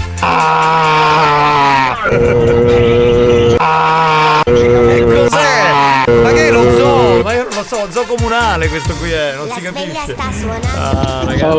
E 4.45 5.05
cos'è? 5.05 6.05
Ma 6.23 6.31
che 6.33 6.49
è 6.49 6.51
lo 6.51 6.63
zoo? 6.77 7.23
Ma 7.23 7.33
io 7.33 7.45
non 7.45 7.55
lo 7.55 7.65
so, 7.65 7.87
zoo 7.91 8.05
comunale 8.05 8.69
questo 8.69 8.95
qui 8.95 9.11
è, 9.11 9.35
non 9.37 9.49
si 9.51 9.61
capisce. 9.61 10.15
Ah, 10.77 11.23
ragazzi. 11.25 11.57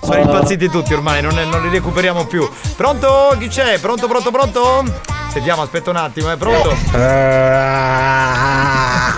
Sono 0.00 0.20
impazziti 0.20 0.68
tutti 0.70 0.94
ormai, 0.94 1.20
non, 1.22 1.38
è- 1.38 1.44
non 1.44 1.62
li 1.62 1.68
recuperiamo 1.68 2.26
più. 2.26 2.48
Pronto? 2.76 3.34
Chi 3.38 3.48
c'è? 3.48 3.78
Pronto, 3.78 4.06
pronto, 4.08 4.30
pronto? 4.30 4.84
Sentiamo, 5.30 5.62
aspetta 5.62 5.90
un 5.90 5.96
attimo, 5.96 6.30
è 6.30 6.36
pronto? 6.36 6.74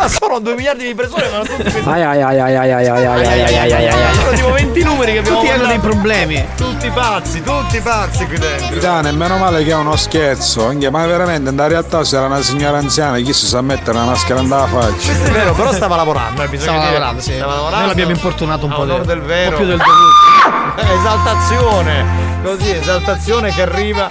Ma 0.00 0.08
sono 0.08 0.38
2 0.38 0.54
miliardi 0.54 0.86
di 0.86 0.94
persone, 0.94 1.28
ma 1.28 1.36
non 1.38 1.46
tutti 1.46 1.62
questi. 1.62 1.86
Ai 1.88 2.02
ai 2.02 2.22
ai 2.22 2.40
ai 2.40 2.56
ai 2.56 2.70
ai 2.72 2.86
ai 2.86 3.06
ai 3.06 3.26
ai 3.26 3.56
ai 3.56 3.72
ai 3.72 3.86
ai 3.88 4.14
Sono 4.14 4.30
tipo 4.30 4.50
20 4.52 4.82
numeri 4.82 5.12
che 5.12 5.18
abbiamo 5.18 5.40
Tutti 5.40 5.50
hanno 5.52 5.66
dei 5.66 5.78
problemi. 5.78 6.46
Tutti 6.56 6.88
pazzi, 6.90 7.42
tutti 7.42 7.80
pazzi 7.80 8.26
qui 8.26 8.38
dentro. 8.38 8.66
Capitano, 8.68 9.12
meno 9.12 9.36
male 9.36 9.62
che 9.62 9.70
è 9.72 9.74
uno 9.74 9.96
scherzo, 9.96 10.66
anche, 10.66 10.88
ma 10.90 11.04
veramente 11.06 11.50
nella 11.50 11.66
realtà 11.66 12.02
se 12.04 12.16
era 12.16 12.26
una 12.26 12.40
signora 12.40 12.78
anziana, 12.78 13.18
chi 13.18 13.32
si 13.34 13.46
sa 13.46 13.60
mettere 13.60 13.98
una 13.98 14.06
maschera 14.06 14.40
nella 14.40 14.66
faccia? 14.66 14.88
Questo 15.06 15.24
è 15.26 15.30
vero, 15.30 15.52
però 15.52 15.72
stava 15.72 15.96
lavorando, 15.96 16.42
eh, 16.42 16.48
bisogna 16.48 16.70
Stava 16.70 16.78
dire. 16.86 16.92
lavorando, 16.98 17.20
sì. 17.22 17.32
Stava 17.34 17.52
lavorando. 17.52 17.76
Noi 17.78 17.86
l'abbiamo 17.88 18.10
importunato 18.12 18.64
un 18.66 18.72
A 18.72 18.74
po' 18.76 18.84
del- 18.86 19.04
del 19.04 19.20
vero. 19.20 19.50
un 19.50 19.50
po' 19.50 19.58
più 19.58 19.66
del 19.66 19.76
dovuto. 19.76 20.98
Esaltazione. 20.98 22.04
Così, 22.42 22.70
esaltazione 22.70 23.52
che 23.52 23.60
arriva. 23.62 24.10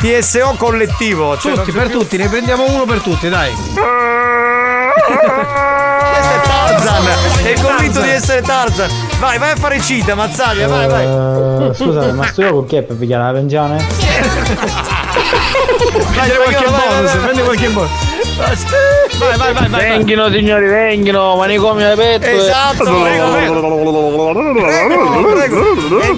TSO 0.00 0.54
collettivo. 0.58 1.38
Cioè 1.38 1.54
Tutti 1.54 1.72
per 1.72 1.90
tutti, 1.90 2.16
ne 2.16 2.28
prendiamo 2.28 2.64
uno 2.68 2.84
per 2.84 3.00
tutti, 3.00 3.28
dai. 3.28 3.52
Tarzan! 6.42 7.04
È 7.42 7.54
convinto 7.60 8.00
di 8.00 8.10
essere 8.10 8.42
Tarzan! 8.42 8.88
Vai, 9.18 9.38
vai 9.38 9.50
a 9.52 9.56
fare 9.56 9.80
cita, 9.80 10.14
Mazzaglia, 10.14 10.68
vai, 10.68 10.86
vai! 10.88 11.04
Eh, 11.68 11.74
scusate, 11.74 12.12
ma 12.12 12.26
sto 12.26 12.42
io 12.42 12.52
con 12.52 12.66
chi 12.66 12.76
è 12.76 12.82
per 12.82 12.96
pigliare 12.96 13.24
la 13.24 13.32
pensione? 13.38 13.76
Vai, 13.76 13.86
Prendi 16.28 16.36
qualche 16.36 16.64
vai, 16.64 16.72
vai, 16.72 16.88
bonus, 16.88 17.12
vai, 17.12 17.22
prendi 17.22 17.42
qualche 17.42 17.68
bonus. 17.68 17.90
Vai, 18.36 19.38
vai, 19.38 19.52
vai, 19.54 19.68
vai! 19.68 19.88
Venghino 19.88 20.30
signori, 20.30 20.66
venghino, 20.66 21.36
manicomio 21.36 21.86
alle 21.86 21.96
petto. 21.96 22.26
Esatto, 22.26 22.84
prego, 22.84 23.30
prego! 23.30 23.60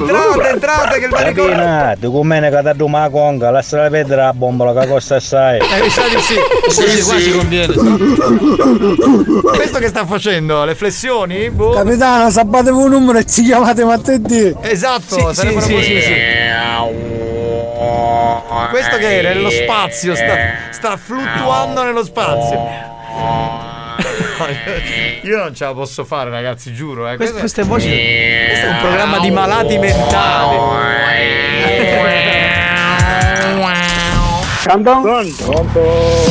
Prego, 0.05 0.43
entrate, 0.43 0.49
entrate 0.49 0.99
che 0.99 1.05
il 1.05 1.11
manicomio... 1.11 1.51
Capina, 1.51 1.97
tu 2.01 2.11
con 2.11 2.27
me 2.27 2.41
che 2.41 2.75
ti 2.77 2.85
ma 2.89 3.09
conga, 3.09 3.51
lasciala 3.51 3.89
perdere 3.89 4.23
la 4.23 4.33
bombola 4.33 4.81
che 4.81 4.89
costa 4.89 5.15
assai. 5.15 5.59
Eh, 5.59 5.81
mi 5.81 5.91
sa 5.91 6.03
di 6.09 6.21
sì. 6.21 6.35
Sì, 6.71 7.03
qua 7.05 7.19
sì. 7.19 7.23
ci 7.23 7.31
conviene. 7.31 7.73
Questo 9.55 9.79
che 9.79 9.87
sta 9.87 10.05
facendo? 10.05 10.65
Le 10.65 10.75
flessioni? 10.75 11.51
Boh. 11.51 11.71
Capitano, 11.71 12.31
sabbatevo 12.31 12.81
un 12.81 12.91
numero 12.91 13.19
e 13.19 13.27
ci 13.27 13.45
chiamate 13.45 13.85
martedì. 13.85 14.57
Esatto, 14.63 15.33
sarebbero 15.33 15.67
così. 15.67 16.03
Questo 18.71 18.97
che 18.97 19.19
era? 19.19 19.29
Nello 19.33 19.51
spazio, 19.51 20.15
sta, 20.15 20.35
sta 20.71 20.97
fluttuando 20.97 21.83
nello 21.85 22.05
spazio. 22.05 22.87
Io 25.23 25.37
non 25.37 25.55
ce 25.55 25.65
la 25.65 25.73
posso 25.75 26.05
fare, 26.05 26.31
ragazzi, 26.31 26.73
giuro. 26.73 27.09
Eh. 27.11 27.17
Queste- 27.17 27.39
queste 27.41 27.63
voci- 27.65 27.89
Questo 27.89 28.67
è 28.67 28.71
un 28.71 28.79
programma 28.81 29.19
di 29.19 29.31
malati 29.31 29.79
mentali. 29.79 30.57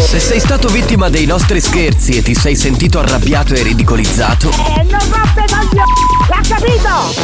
Se 0.05 0.19
sei 0.19 0.39
stato 0.39 0.67
vittima 0.69 1.09
dei 1.09 1.25
nostri 1.25 1.59
scherzi 1.59 2.17
e 2.17 2.21
ti 2.21 2.33
sei 2.35 2.55
sentito 2.55 2.99
arrabbiato 2.99 3.53
e 3.53 3.63
ridicolizzato, 3.63 4.49
E 4.49 4.83
non 4.83 4.99
roppe 5.09 5.43
coglioni! 5.49 5.91
L'ha 6.29 6.41
capito? 6.47 7.15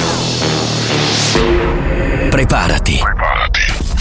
preparati. 2.30 3.00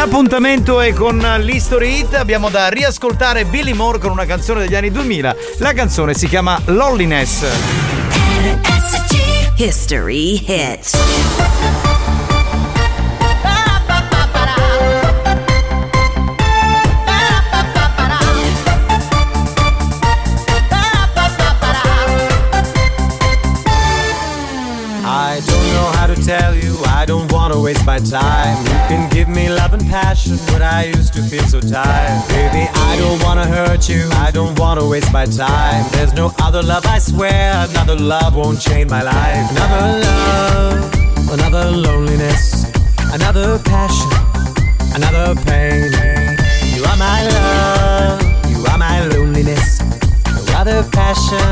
L'appuntamento 0.00 0.80
è 0.80 0.94
con 0.94 1.18
l'History 1.18 1.98
Hit. 1.98 2.14
Abbiamo 2.14 2.48
da 2.48 2.68
riascoltare 2.68 3.44
Billy 3.44 3.74
Moore 3.74 3.98
con 3.98 4.10
una 4.10 4.24
canzone 4.24 4.60
degli 4.60 4.74
anni 4.74 4.90
2000. 4.90 5.36
La 5.58 5.74
canzone 5.74 6.14
si 6.14 6.26
chiama 6.26 6.58
Lolliness. 6.64 7.44
History 9.56 10.42
Hits 10.46 10.96
waste 27.62 27.84
my 27.84 27.98
time. 27.98 28.56
You 28.64 28.78
can 28.88 29.10
give 29.10 29.28
me 29.28 29.48
love 29.48 29.72
and 29.72 29.86
passion, 29.86 30.38
but 30.46 30.62
I 30.62 30.84
used 30.96 31.12
to 31.14 31.22
feel 31.22 31.42
so 31.44 31.60
tired. 31.60 32.28
Baby, 32.28 32.68
I 32.74 32.96
don't 32.98 33.22
wanna 33.22 33.46
hurt 33.46 33.88
you, 33.88 34.08
I 34.12 34.30
don't 34.30 34.58
wanna 34.58 34.86
waste 34.86 35.12
my 35.12 35.26
time. 35.26 35.84
There's 35.92 36.12
no 36.14 36.32
other 36.40 36.62
love, 36.62 36.84
I 36.86 36.98
swear, 36.98 37.66
another 37.68 37.96
love 37.96 38.34
won't 38.34 38.60
change 38.60 38.90
my 38.90 39.02
life. 39.02 39.50
Another 39.50 40.00
love, 40.00 41.30
another 41.32 41.70
loneliness, 41.70 42.64
another 43.12 43.58
passion, 43.58 44.10
another 44.94 45.34
pain. 45.42 45.92
You 46.74 46.84
are 46.84 46.96
my 46.96 47.20
love, 47.26 48.22
you 48.50 48.64
are 48.66 48.78
my 48.78 49.06
loneliness, 49.06 49.80
no 50.26 50.42
other 50.56 50.82
passion, 50.90 51.50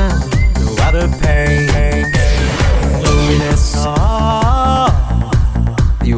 no 0.64 0.74
other 0.82 1.08
pain 1.20 1.68
loneliness. 3.28 3.74
Oh, 3.78 4.57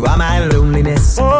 you 0.00 0.06
are 0.06 0.16
my 0.16 0.46
loneliness. 0.46 1.18
Oh, 1.20 1.39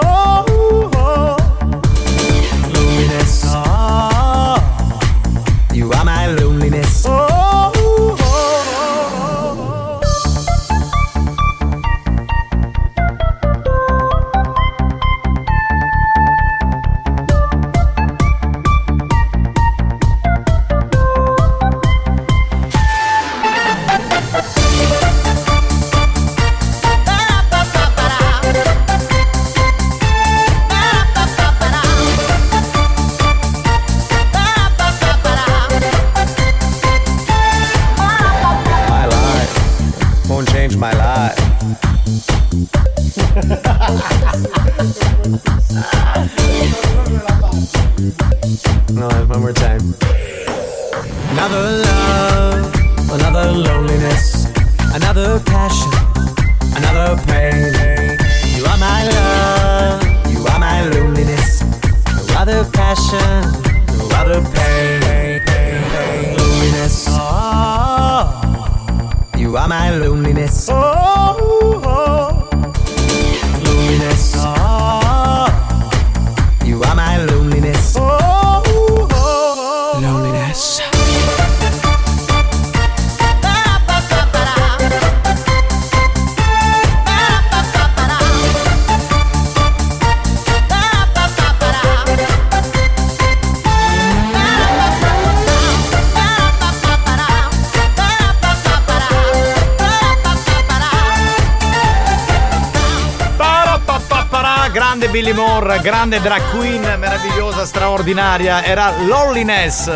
grande 106.10 106.20
drag 106.20 106.50
queen, 106.50 106.82
meravigliosa, 106.98 107.64
straordinaria, 107.64 108.64
era 108.64 108.92
Loneliness. 109.02 109.88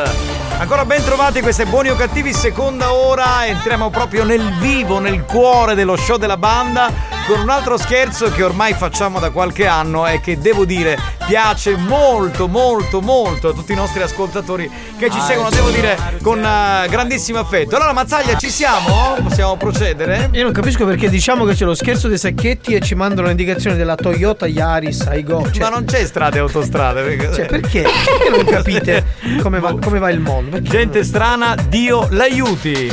Ancora 0.59 0.85
ben 0.85 1.03
trovati 1.03 1.41
queste 1.41 1.67
buoni 1.67 1.89
o 1.89 1.97
cattivi, 1.97 2.33
seconda 2.33 2.93
ora, 2.93 3.45
entriamo 3.47 3.91
proprio 3.91 4.23
nel 4.23 4.53
vivo, 4.61 5.01
nel 5.01 5.25
cuore 5.25 5.75
dello 5.75 5.97
show 5.97 6.17
della 6.17 6.37
banda 6.37 6.89
con 7.27 7.41
un 7.41 7.49
altro 7.49 7.77
scherzo 7.77 8.31
che 8.31 8.43
ormai 8.43 8.75
facciamo 8.75 9.19
da 9.19 9.31
qualche 9.31 9.67
anno 9.67 10.07
e 10.07 10.21
che 10.21 10.39
devo 10.39 10.65
dire 10.65 10.97
piace 11.27 11.77
molto 11.77 12.49
molto 12.49 13.01
molto 13.01 13.49
a 13.49 13.53
tutti 13.53 13.73
i 13.73 13.75
nostri 13.75 14.03
ascoltatori 14.03 14.71
che 14.99 15.11
ci 15.11 15.19
Ah, 15.19 15.23
seguono, 15.23 15.51
devo 15.51 15.71
dire, 15.71 15.97
con 16.23 16.39
eh, 16.45 16.87
grandissimo 16.89 17.39
affetto. 17.39 17.77
Allora 17.77 17.93
Mazzaglia 17.93 18.37
ci 18.37 18.51
siamo? 18.51 19.17
Possiamo 19.23 19.57
procedere? 19.57 20.29
Io 20.33 20.43
non 20.43 20.53
capisco 20.53 20.85
perché 20.85 21.09
diciamo 21.09 21.45
che 21.45 21.55
c'è 21.55 21.65
lo 21.65 21.75
scherzo 21.75 22.09
dei 22.09 22.19
sacchetti 22.19 22.75
e 22.75 22.81
ci 22.81 22.95
mandano 22.95 23.29
l'indicazione 23.29 23.77
della 23.77 23.95
Toyota 23.95 24.47
Yaris 24.47 25.03
Aigo. 25.03 25.51
Cioè, 25.51 25.63
Ma 25.63 25.69
non 25.71 25.85
c'è 25.87 26.05
strade 26.05 26.37
e 26.37 26.41
autostrade. 26.41 27.03
Perché, 27.03 27.33
Cioè, 27.35 27.47
perché? 27.47 27.83
Perché 27.83 28.31
non 28.31 28.45
capite 28.45 29.05
come 29.41 29.61
va, 29.61 29.75
come 29.79 29.99
va 29.99 30.11
il 30.11 30.21
mondo? 30.21 30.51
Perché 30.51 30.69
Gente 30.71 31.05
strana, 31.05 31.55
Dio 31.69 32.07
l'aiuti. 32.11 32.93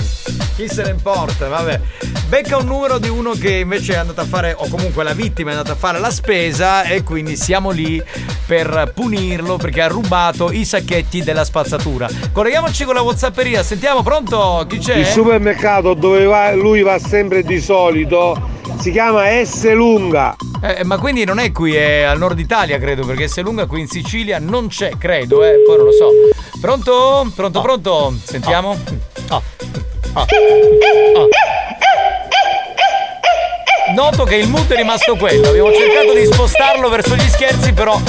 Chi 0.55 0.67
se 0.69 0.83
ne 0.83 0.89
importa, 0.91 1.47
vabbè. 1.47 1.79
Becca 2.31 2.55
un 2.55 2.65
numero 2.65 2.97
di 2.97 3.09
uno 3.09 3.31
che 3.31 3.55
invece 3.55 3.91
è 3.91 3.97
andato 3.97 4.21
a 4.21 4.23
fare, 4.23 4.55
o 4.57 4.69
comunque 4.69 5.03
la 5.03 5.11
vittima 5.11 5.49
è 5.49 5.53
andata 5.53 5.73
a 5.73 5.75
fare 5.75 5.99
la 5.99 6.09
spesa 6.09 6.83
e 6.83 7.03
quindi 7.03 7.35
siamo 7.35 7.71
lì 7.71 8.01
per 8.47 8.93
punirlo 8.95 9.57
perché 9.57 9.81
ha 9.81 9.87
rubato 9.87 10.49
i 10.49 10.63
sacchetti 10.63 11.23
della 11.23 11.43
spazzatura. 11.43 12.07
Colleghiamoci 12.31 12.85
con 12.85 12.93
la 12.95 13.01
Whatsapperia, 13.01 13.63
sentiamo, 13.63 14.01
pronto? 14.01 14.65
Chi 14.69 14.77
c'è? 14.77 14.95
Il 14.95 15.07
supermercato 15.07 15.93
dove 15.93 16.23
va- 16.23 16.53
lui 16.53 16.81
va 16.83 16.97
sempre 16.99 17.43
di 17.43 17.59
solito 17.59 18.47
si 18.79 18.91
chiama 18.91 19.25
S 19.43 19.69
Lunga. 19.73 20.33
Eh, 20.63 20.85
ma 20.85 20.97
quindi 20.99 21.25
non 21.25 21.37
è 21.37 21.51
qui, 21.51 21.75
è 21.75 22.03
al 22.03 22.17
nord 22.17 22.39
Italia, 22.39 22.79
credo, 22.79 23.05
perché 23.05 23.27
se 23.27 23.41
lunga 23.41 23.65
qui 23.65 23.81
in 23.81 23.87
Sicilia 23.87 24.39
non 24.39 24.69
c'è, 24.69 24.91
credo, 24.97 25.43
eh, 25.43 25.61
poi 25.67 25.75
non 25.75 25.85
lo 25.87 25.91
so. 25.91 26.07
Pronto? 26.61 27.29
Pronto, 27.35 27.59
pronto? 27.59 28.13
Sentiamo? 28.23 28.79
Ah. 29.27 29.41
Ah. 30.13 30.21
Ah. 30.21 31.50
Noto 33.93 34.23
che 34.23 34.35
il 34.35 34.47
mood 34.47 34.71
è 34.71 34.75
rimasto 34.75 35.15
quello. 35.15 35.49
Abbiamo 35.49 35.71
cercato 35.73 36.13
di 36.13 36.25
spostarlo 36.25 36.89
verso 36.89 37.15
gli 37.15 37.27
scherzi, 37.27 37.73
però 37.73 37.99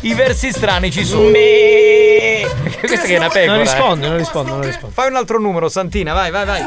i 0.00 0.14
versi 0.14 0.52
strani 0.52 0.90
ci 0.90 1.04
sono. 1.04 1.30
Questa 1.30 3.06
che 3.06 3.14
è 3.14 3.18
una 3.18 3.28
pecora. 3.28 3.52
Non 3.52 3.60
eh. 3.60 3.62
risponde, 3.62 4.08
non 4.08 4.16
risponde, 4.16 4.50
non 4.50 4.62
risponde. 4.62 4.94
Fai 4.94 5.08
un 5.08 5.16
altro 5.16 5.40
numero, 5.40 5.68
Santina, 5.68 6.12
vai, 6.12 6.30
vai, 6.30 6.46
vai. 6.46 6.64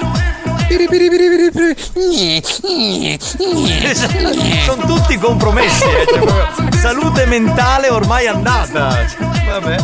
Sono 4.65 4.85
tutti 4.85 5.17
compromessi, 5.17 5.83
eh, 5.83 6.05
cioè 6.07 6.71
salute 6.77 7.25
mentale 7.25 7.89
ormai 7.89 8.27
andata. 8.27 9.05
Cioè, 9.07 9.59
Vabbè. 9.59 9.77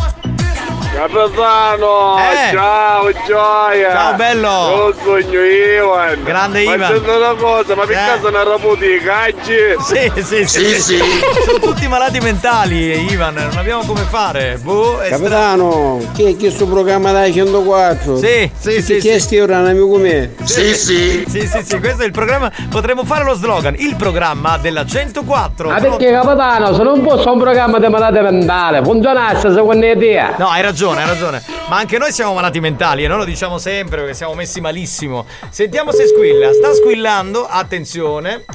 Capitano, 0.97 2.17
Eh. 2.17 2.53
ciao 2.53 3.11
gioia! 3.27 3.91
Ciao, 3.91 4.13
bello. 4.15 4.47
Io 4.47 4.95
sogno 5.03 5.41
Ivan! 5.43 6.23
Grande 6.23 6.63
ma 6.63 6.73
Ivan. 6.73 6.91
sento 6.91 7.15
una 7.17 7.33
cosa, 7.35 7.75
ma 7.75 7.85
per 7.85 7.91
Eh. 7.95 8.05
caso 8.15 8.29
non 8.31 8.43
raputi 8.49 8.85
i 8.85 8.99
caggi? 8.99 9.75
Sì, 9.79 10.11
sì, 10.47 10.47
sì, 10.47 10.97
Sono 11.45 11.59
tutti 11.59 11.87
malati 11.87 12.19
mentali, 12.19 13.11
Ivan, 13.11 13.35
non 13.35 13.57
abbiamo 13.57 13.83
come 13.85 14.01
fare. 14.09 14.57
Boh, 14.59 14.97
è 14.97 15.09
Capitano, 15.09 15.99
che 16.15 16.29
è 16.29 16.35
questo 16.35 16.65
programma 16.65 17.11
dai 17.11 17.31
104? 17.31 18.17
Sì, 18.17 18.49
sì, 18.57 18.81
sì, 18.81 18.97
Che 18.97 19.19
sì. 19.19 19.35
è 19.37 19.43
un 19.43 19.51
amico 19.51 19.97
mio? 19.97 20.29
Sì, 20.45 20.73
sì. 20.73 21.23
Sì, 21.27 21.41
sì, 21.45 21.61
sì, 21.63 21.79
questo 21.79 22.01
è 22.01 22.05
il 22.07 22.11
programma. 22.11 22.51
Potremmo 22.71 23.03
fare 23.03 23.23
lo 23.23 23.35
slogan, 23.35 23.75
il 23.77 23.95
programma 23.97 24.57
della 24.57 24.83
104. 24.83 25.69
Ma 25.69 25.79
perché 25.79 26.09
capitano, 26.09 26.73
se 26.73 26.81
non 26.81 27.03
fosse 27.03 27.29
un 27.29 27.37
programma 27.37 27.77
di 27.77 27.87
malate 27.87 28.19
mentale, 28.21 28.81
funzionasse 28.81 29.53
secondo 29.53 29.85
idea. 29.85 30.33
No, 30.37 30.47
hai 30.49 30.63
ragione, 30.63 30.85
hai 30.95 31.05
ragione. 31.05 31.43
Ma 31.69 31.77
anche 31.77 31.97
noi 31.97 32.11
siamo 32.11 32.33
malati 32.33 32.59
mentali 32.59 33.03
e 33.03 33.07
noi 33.07 33.17
lo 33.17 33.25
diciamo 33.25 33.57
sempre 33.57 33.97
perché 33.97 34.13
siamo 34.13 34.33
messi 34.35 34.61
malissimo. 34.61 35.25
Sentiamo 35.49 35.91
se 35.91 36.07
squilla. 36.07 36.53
Sta 36.53 36.73
squillando, 36.73 37.45
attenzione. 37.45 38.45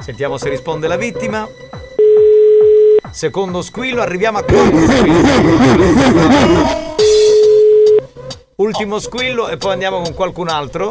Sentiamo 0.00 0.38
se 0.38 0.48
risponde 0.48 0.86
la 0.88 0.96
vittima. 0.96 1.46
Secondo 3.10 3.60
squillo, 3.60 4.00
arriviamo 4.00 4.38
a 4.38 4.42
quattro 4.42 4.86
squilli. 4.86 5.20
Ultimo 8.56 8.98
squillo 9.00 9.48
e 9.48 9.56
poi 9.56 9.72
andiamo 9.72 10.00
con 10.00 10.14
qualcun 10.14 10.48
altro. 10.48 10.90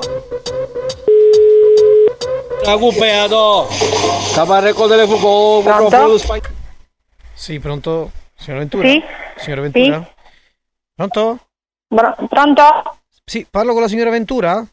Caparre 4.33 4.73
con 4.73 4.87
fuoco, 5.07 5.63
proprio 5.63 6.17
spagno. 6.17 6.41
Sì, 7.33 7.59
pronto? 7.59 8.11
Signora 8.35 8.59
Ventura? 8.59 8.87
Sì? 8.87 9.01
Signora 9.37 9.61
Ventura? 9.61 10.07
Pronto? 11.09 11.47
pronto? 11.87 12.61
Sì, 13.25 13.47
parlo 13.49 13.73
con 13.73 13.81
la 13.81 13.87
signora 13.87 14.11
Ventura? 14.11 14.63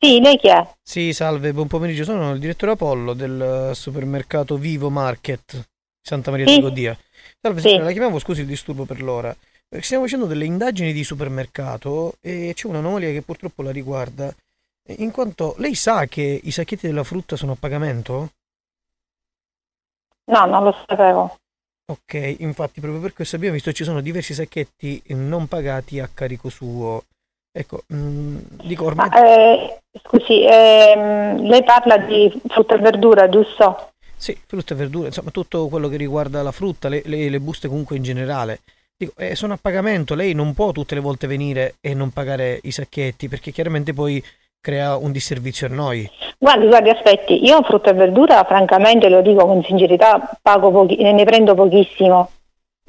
Sì, 0.00 0.20
lei 0.20 0.36
chi 0.36 0.48
è? 0.48 0.74
Sì, 0.82 1.12
salve, 1.12 1.52
buon 1.52 1.68
pomeriggio. 1.68 2.02
Sono 2.02 2.32
il 2.32 2.40
direttore 2.40 2.72
Apollo 2.72 3.12
del 3.12 3.70
eh, 3.70 3.74
supermercato 3.74 4.56
Vivo 4.56 4.90
Market 4.90 5.68
Santa 6.00 6.32
Maria 6.32 6.48
Sì. 6.48 6.56
di 6.56 6.60
Godia. 6.62 6.98
Salve, 7.40 7.60
Sì. 7.60 7.68
signora, 7.68 7.84
la 7.84 7.92
chiamiamo, 7.92 8.18
scusi 8.18 8.40
il 8.40 8.48
disturbo 8.48 8.86
per 8.86 9.00
l'ora. 9.02 9.34
Eh, 9.68 9.80
Stiamo 9.82 10.02
facendo 10.04 10.26
delle 10.26 10.46
indagini 10.46 10.92
di 10.92 11.04
supermercato 11.04 12.14
e 12.20 12.52
c'è 12.56 12.66
un'anomalia 12.66 13.12
che 13.12 13.22
purtroppo 13.22 13.62
la 13.62 13.70
riguarda. 13.70 14.34
Eh, 14.82 14.96
In 14.98 15.12
quanto 15.12 15.54
lei 15.58 15.76
sa 15.76 16.06
che 16.06 16.40
i 16.42 16.50
sacchetti 16.50 16.88
della 16.88 17.04
frutta 17.04 17.36
sono 17.36 17.52
a 17.52 17.56
pagamento? 17.56 18.30
No, 20.24 20.44
non 20.46 20.64
lo 20.64 20.74
sapevo. 20.88 21.38
Ok, 21.90 22.36
infatti 22.40 22.80
proprio 22.80 23.00
per 23.00 23.14
questo 23.14 23.36
abbiamo 23.36 23.54
visto 23.54 23.70
che 23.70 23.76
ci 23.76 23.84
sono 23.84 24.02
diversi 24.02 24.34
sacchetti 24.34 25.02
non 25.08 25.48
pagati 25.48 26.00
a 26.00 26.10
carico 26.12 26.50
suo. 26.50 27.04
Ecco, 27.50 27.84
mm, 27.94 28.38
dico 28.64 28.84
ormai... 28.84 29.08
Ma, 29.08 29.24
eh, 29.24 29.80
scusi, 30.02 30.44
ehm, 30.44 31.46
lei 31.48 31.64
parla 31.64 31.96
di 31.96 32.30
frutta 32.46 32.74
e 32.74 32.78
verdura, 32.78 33.30
giusto? 33.30 33.92
Sì, 34.14 34.38
frutta 34.46 34.74
e 34.74 34.76
verdura, 34.76 35.06
insomma 35.06 35.30
tutto 35.30 35.66
quello 35.68 35.88
che 35.88 35.96
riguarda 35.96 36.42
la 36.42 36.52
frutta, 36.52 36.90
le, 36.90 37.02
le- 37.06 37.30
le 37.30 37.40
buste 37.40 37.68
comunque 37.68 37.96
in 37.96 38.02
generale. 38.02 38.60
Dico, 38.94 39.12
eh, 39.16 39.34
sono 39.34 39.54
a 39.54 39.58
pagamento, 39.58 40.14
lei 40.14 40.34
non 40.34 40.52
può 40.52 40.72
tutte 40.72 40.94
le 40.94 41.00
volte 41.00 41.26
venire 41.26 41.76
e 41.80 41.94
non 41.94 42.10
pagare 42.10 42.60
i 42.64 42.70
sacchetti 42.70 43.28
perché 43.28 43.50
chiaramente 43.50 43.94
poi 43.94 44.22
crea 44.60 44.96
un 44.96 45.12
disservizio 45.12 45.66
a 45.66 45.70
noi. 45.70 46.08
Guardi, 46.38 46.66
guardi, 46.66 46.90
aspetti, 46.90 47.44
io 47.44 47.62
frutta 47.62 47.90
e 47.90 47.94
verdura, 47.94 48.44
francamente, 48.44 49.08
lo 49.08 49.22
dico 49.22 49.46
con 49.46 49.62
sincerità, 49.64 50.30
pago 50.42 50.70
pochi, 50.70 50.96
ne 51.00 51.24
prendo 51.24 51.54
pochissimo. 51.54 52.30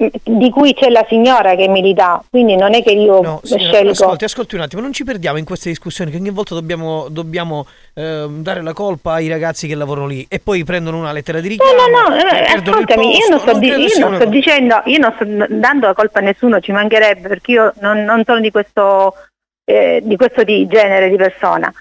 Mm, 0.02 0.38
Di 0.38 0.48
cui 0.50 0.72
c'è 0.72 0.88
la 0.88 1.04
signora 1.08 1.54
che 1.56 1.68
me 1.68 1.80
li 1.82 1.92
dà, 1.92 2.22
quindi 2.30 2.56
non 2.56 2.72
è 2.74 2.82
che 2.82 2.92
io 2.92 3.20
No, 3.20 3.40
signora, 3.42 3.72
scelgo. 3.72 3.90
ascolti, 3.90 4.24
ascolti 4.24 4.54
un 4.54 4.62
attimo, 4.62 4.80
non 4.80 4.92
ci 4.94 5.04
perdiamo 5.04 5.36
in 5.36 5.44
queste 5.44 5.68
discussioni 5.68 6.10
che 6.10 6.16
ogni 6.16 6.30
volta 6.30 6.54
dobbiamo, 6.54 7.08
dobbiamo 7.10 7.66
ehm, 7.94 8.42
dare 8.42 8.62
la 8.62 8.72
colpa 8.72 9.12
ai 9.14 9.28
ragazzi 9.28 9.66
che 9.68 9.74
lavorano 9.74 10.06
lì 10.06 10.24
e 10.30 10.38
poi 10.40 10.64
prendono 10.64 10.96
una 10.96 11.12
lettera 11.12 11.40
di 11.40 11.48
No, 11.48 11.64
richiamo. 11.66 12.08
no, 12.08 12.08
no, 12.08 12.14
no, 12.14 12.38
il 12.38 12.44
ascoltami, 12.46 13.16
io 13.18 13.28
non 13.28 13.40
sto, 13.40 13.58
di- 13.58 13.66
credo 13.68 13.82
io 13.82 14.08
non 14.08 14.14
sto 14.14 14.24
dicendo, 14.26 14.82
io 14.86 14.98
non 14.98 15.12
sto 15.16 15.24
dando 15.54 15.86
la 15.88 15.92
colpa 15.94 16.20
a 16.20 16.22
nessuno, 16.22 16.60
ci 16.60 16.72
mancherebbe, 16.72 17.28
perché 17.28 17.50
io 17.52 17.72
non, 17.80 18.02
non 18.02 18.22
sono 18.24 18.40
di 18.40 18.50
questo, 18.50 19.14
eh, 19.70 20.00
di 20.02 20.16
questo 20.16 20.42
di 20.42 20.66
genere 20.66 21.08
di 21.08 21.16
persona. 21.16 21.72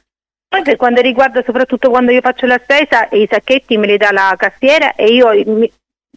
Poi 0.48 0.64
per 0.64 0.78
quanto 0.78 1.02
riguarda 1.02 1.44
soprattutto 1.44 1.90
quando 1.90 2.12
io 2.12 2.22
faccio 2.22 2.46
la 2.46 2.60
spesa, 2.62 3.08
i 3.12 3.28
sacchetti 3.30 3.78
me 3.78 3.88
li 3.88 3.98
dà 3.98 4.12
la 4.12 4.34
cassiera 4.38 4.96
e 4.96 5.06
io 5.06 5.30
mi, 5.46 5.72